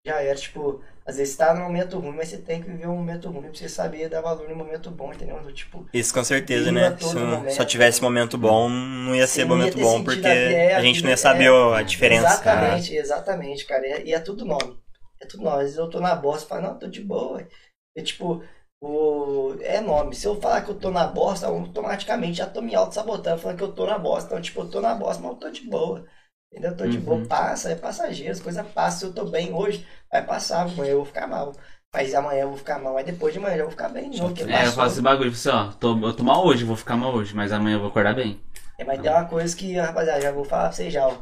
Já 0.05 0.21
era, 0.21 0.35
tipo, 0.35 0.83
às 1.05 1.17
vezes 1.17 1.35
tá 1.35 1.53
num 1.53 1.63
momento 1.63 1.99
ruim, 1.99 2.15
mas 2.15 2.29
você 2.29 2.37
tem 2.37 2.61
que 2.61 2.69
viver 2.69 2.87
um 2.87 2.95
momento 2.97 3.29
ruim 3.29 3.43
pra 3.43 3.53
você 3.53 3.69
saber 3.69 4.09
dar 4.09 4.21
valor 4.21 4.47
no 4.49 4.55
momento 4.55 4.89
bom, 4.91 5.11
entendeu? 5.13 5.41
Tipo, 5.53 5.85
Isso 5.93 6.13
com 6.13 6.23
certeza, 6.23 6.71
né? 6.71 6.95
Se 6.99 7.55
só 7.55 7.63
tivesse 7.65 8.01
momento 8.01 8.37
bom, 8.37 8.69
não 8.69 9.15
ia 9.15 9.27
ser 9.27 9.41
ia 9.41 9.47
momento 9.47 9.75
ter 9.75 9.83
bom, 9.83 10.03
porque 10.03 10.27
a 10.27 10.79
a 10.79 10.81
gente 10.81 11.03
não 11.03 11.09
ia 11.09 11.17
saber 11.17 11.49
é- 11.49 11.75
a 11.75 11.81
diferença. 11.83 12.25
exatamente, 12.25 12.95
exatamente, 12.95 13.65
cara. 13.65 13.87
E 13.87 13.91
é, 13.91 14.05
e 14.07 14.13
é 14.13 14.19
tudo 14.19 14.45
nome. 14.45 14.79
É 15.21 15.25
tudo 15.25 15.43
nome. 15.43 15.57
Às 15.57 15.63
vezes 15.63 15.77
eu 15.77 15.89
tô 15.89 15.99
na 15.99 16.15
bosta 16.15 16.45
e 16.45 16.49
falo, 16.49 16.61
não, 16.61 16.79
tô 16.79 16.87
de 16.87 17.01
boa. 17.01 17.47
É 17.95 18.01
tipo, 18.01 18.43
o... 18.81 19.55
é 19.61 19.81
nome. 19.81 20.15
Se 20.15 20.25
eu 20.27 20.39
falar 20.41 20.61
que 20.63 20.71
eu 20.71 20.79
tô 20.79 20.91
na 20.91 21.07
bosta, 21.07 21.47
automaticamente 21.47 22.37
já 22.37 22.47
tô 22.49 22.61
me 22.61 22.75
auto-sabotando, 22.75 23.41
falando 23.41 23.57
que 23.57 23.63
eu 23.63 23.73
tô 23.73 23.85
na 23.85 23.97
bosta. 23.99 24.27
Então, 24.29 24.41
tipo, 24.41 24.61
eu 24.61 24.69
tô 24.69 24.81
na 24.81 24.95
bosta, 24.95 25.21
mas 25.21 25.31
eu 25.33 25.37
tô 25.39 25.49
de 25.51 25.61
boa. 25.69 26.05
Entendeu? 26.53 26.69
Eu 26.71 26.77
tô 26.77 26.85
de 26.85 26.97
Uhum. 26.97 27.03
boa, 27.03 27.25
passa, 27.25 27.71
é 27.71 27.75
passageiro, 27.75 28.31
as 28.31 28.39
coisas 28.39 28.65
passam. 28.67 28.99
Se 28.99 29.05
eu 29.05 29.13
tô 29.13 29.25
bem 29.25 29.51
hoje, 29.51 29.87
vai 30.11 30.23
passar, 30.23 30.61
amanhã 30.61 30.91
eu 30.91 30.97
vou 30.97 31.05
ficar 31.05 31.25
mal. 31.25 31.51
Mas 31.91 32.13
amanhã 32.13 32.41
eu 32.41 32.49
vou 32.49 32.57
ficar 32.57 32.77
mal, 32.79 32.93
mas 32.93 33.05
depois 33.05 33.33
de 33.33 33.39
amanhã 33.39 33.55
eu 33.55 33.63
vou 33.63 33.71
ficar 33.71 33.89
bem 33.89 34.09
de 34.11 34.21
novo. 34.21 34.35
É, 34.39 34.43
eu 34.43 34.47
passou. 34.49 34.73
faço 34.73 34.93
esse 34.93 35.01
bagulho, 35.01 35.31
assim, 35.31 35.49
ó, 35.49 35.71
tô, 35.71 35.97
eu 35.99 36.13
tô 36.13 36.23
mal 36.23 36.45
hoje, 36.45 36.63
vou 36.63 36.75
ficar 36.75 36.95
mal 36.95 37.13
hoje, 37.13 37.35
mas 37.35 37.51
amanhã 37.51 37.75
eu 37.75 37.79
vou 37.79 37.89
acordar 37.89 38.13
bem. 38.13 38.39
É, 38.77 38.83
mas 38.83 39.01
tem 39.01 39.09
uma 39.09 39.25
coisa 39.25 39.55
que, 39.55 39.75
rapaziada, 39.77 40.21
já 40.21 40.31
vou 40.31 40.45
falar 40.45 40.65
pra 40.65 40.71
vocês 40.73 40.93
já, 40.93 41.07
ó. 41.07 41.17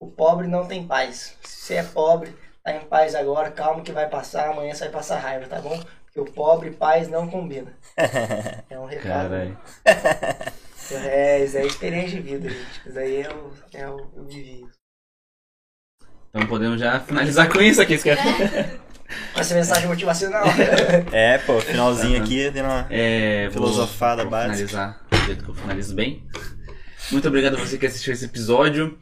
O 0.00 0.10
pobre 0.10 0.46
não 0.46 0.66
tem 0.66 0.86
paz. 0.86 1.36
Se 1.42 1.66
você 1.66 1.74
é 1.74 1.82
pobre, 1.82 2.34
tá 2.64 2.72
em 2.72 2.80
paz 2.80 3.14
agora, 3.14 3.50
calma 3.50 3.82
que 3.82 3.92
vai 3.92 4.08
passar, 4.08 4.50
amanhã 4.50 4.74
você 4.74 4.84
vai 4.84 4.92
passar 4.92 5.18
raiva, 5.18 5.46
tá 5.46 5.60
bom? 5.60 5.78
Porque 6.06 6.20
o 6.20 6.32
pobre 6.32 6.70
e 6.70 6.72
paz 6.74 7.06
não 7.08 7.28
combina. 7.28 7.72
É 8.70 8.78
um 8.78 8.86
recado. 8.86 9.30
Caralho. 9.30 9.58
É, 10.94 11.44
isso 11.44 11.56
aí 11.56 11.64
é 11.64 11.66
experiência 11.66 12.20
de 12.20 12.28
vida, 12.28 12.48
gente. 12.48 12.88
Isso 12.88 12.98
aí 12.98 13.22
eu, 13.22 13.52
eu, 13.74 14.12
eu 14.16 14.24
vivi. 14.26 14.64
Então 16.28 16.46
podemos 16.46 16.80
já 16.80 17.00
finalizar 17.00 17.48
com 17.48 17.60
isso 17.60 17.82
aqui, 17.82 17.94
esquece. 17.94 18.22
Com 19.34 19.40
essa 19.40 19.54
mensagem 19.54 19.88
motivacional. 19.88 20.44
É, 21.12 21.38
pô, 21.38 21.60
finalzinho 21.60 22.22
aqui, 22.22 22.50
dando 22.50 22.66
uma 22.66 22.86
É, 22.90 23.48
filosofada 23.50 24.22
vou 24.22 24.30
básica. 24.30 24.68
finalizar 24.68 25.06
do 25.10 25.26
jeito 25.26 25.44
que 25.44 25.50
eu 25.50 25.54
finalizo 25.54 25.94
bem. 25.94 26.24
Muito 27.10 27.26
obrigado 27.26 27.56
a 27.56 27.58
você 27.58 27.76
que 27.76 27.86
assistiu 27.86 28.12
esse 28.12 28.24
episódio. 28.26 28.96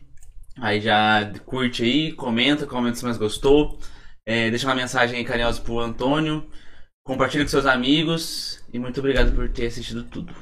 Aí 0.61 0.81
já 0.81 1.31
curte 1.45 1.83
aí, 1.85 2.13
comenta, 2.13 2.67
comenta 2.67 2.97
se 2.97 3.05
mais 3.05 3.19
gostou. 3.19 3.79
É, 4.27 4.51
deixa 4.51 4.67
uma 4.67 4.75
mensagem 4.75 5.19
aí 5.19 5.25
carinhosa 5.25 5.61
pro 5.61 5.79
Antônio. 5.79 6.49
Compartilha 7.05 7.45
com 7.45 7.51
seus 7.51 7.67
amigos. 7.67 8.63
E 8.73 8.79
muito 8.79 8.99
obrigado 9.01 9.33
por 9.33 9.49
ter 9.51 9.67
assistido 9.67 10.03
tudo. 10.05 10.35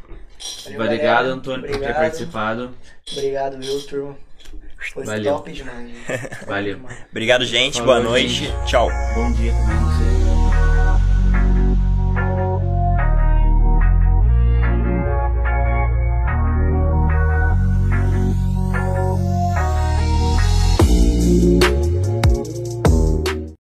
Valeu, 0.65 0.81
Obrigado, 0.83 1.03
galera. 1.17 1.35
Antônio, 1.35 1.61
por 1.61 1.69
ter 1.69 1.75
Obrigado. 1.77 1.97
participado. 1.97 2.71
Obrigado, 3.13 3.59
viu, 3.61 3.83
turma? 3.87 4.17
Foi 4.93 5.05
Valeu. 5.05 5.35
top 5.35 5.53
demais. 5.53 5.91
Valeu. 6.47 6.77
Demais. 6.77 6.99
Obrigado, 7.11 7.45
gente. 7.45 7.79
Falou, 7.79 7.95
Boa 7.97 8.01
noite. 8.11 8.29
gente. 8.29 8.67
Tchau. 8.67 8.89
Bom 9.15 9.33
dia 9.33 9.53
também. 9.53 10.16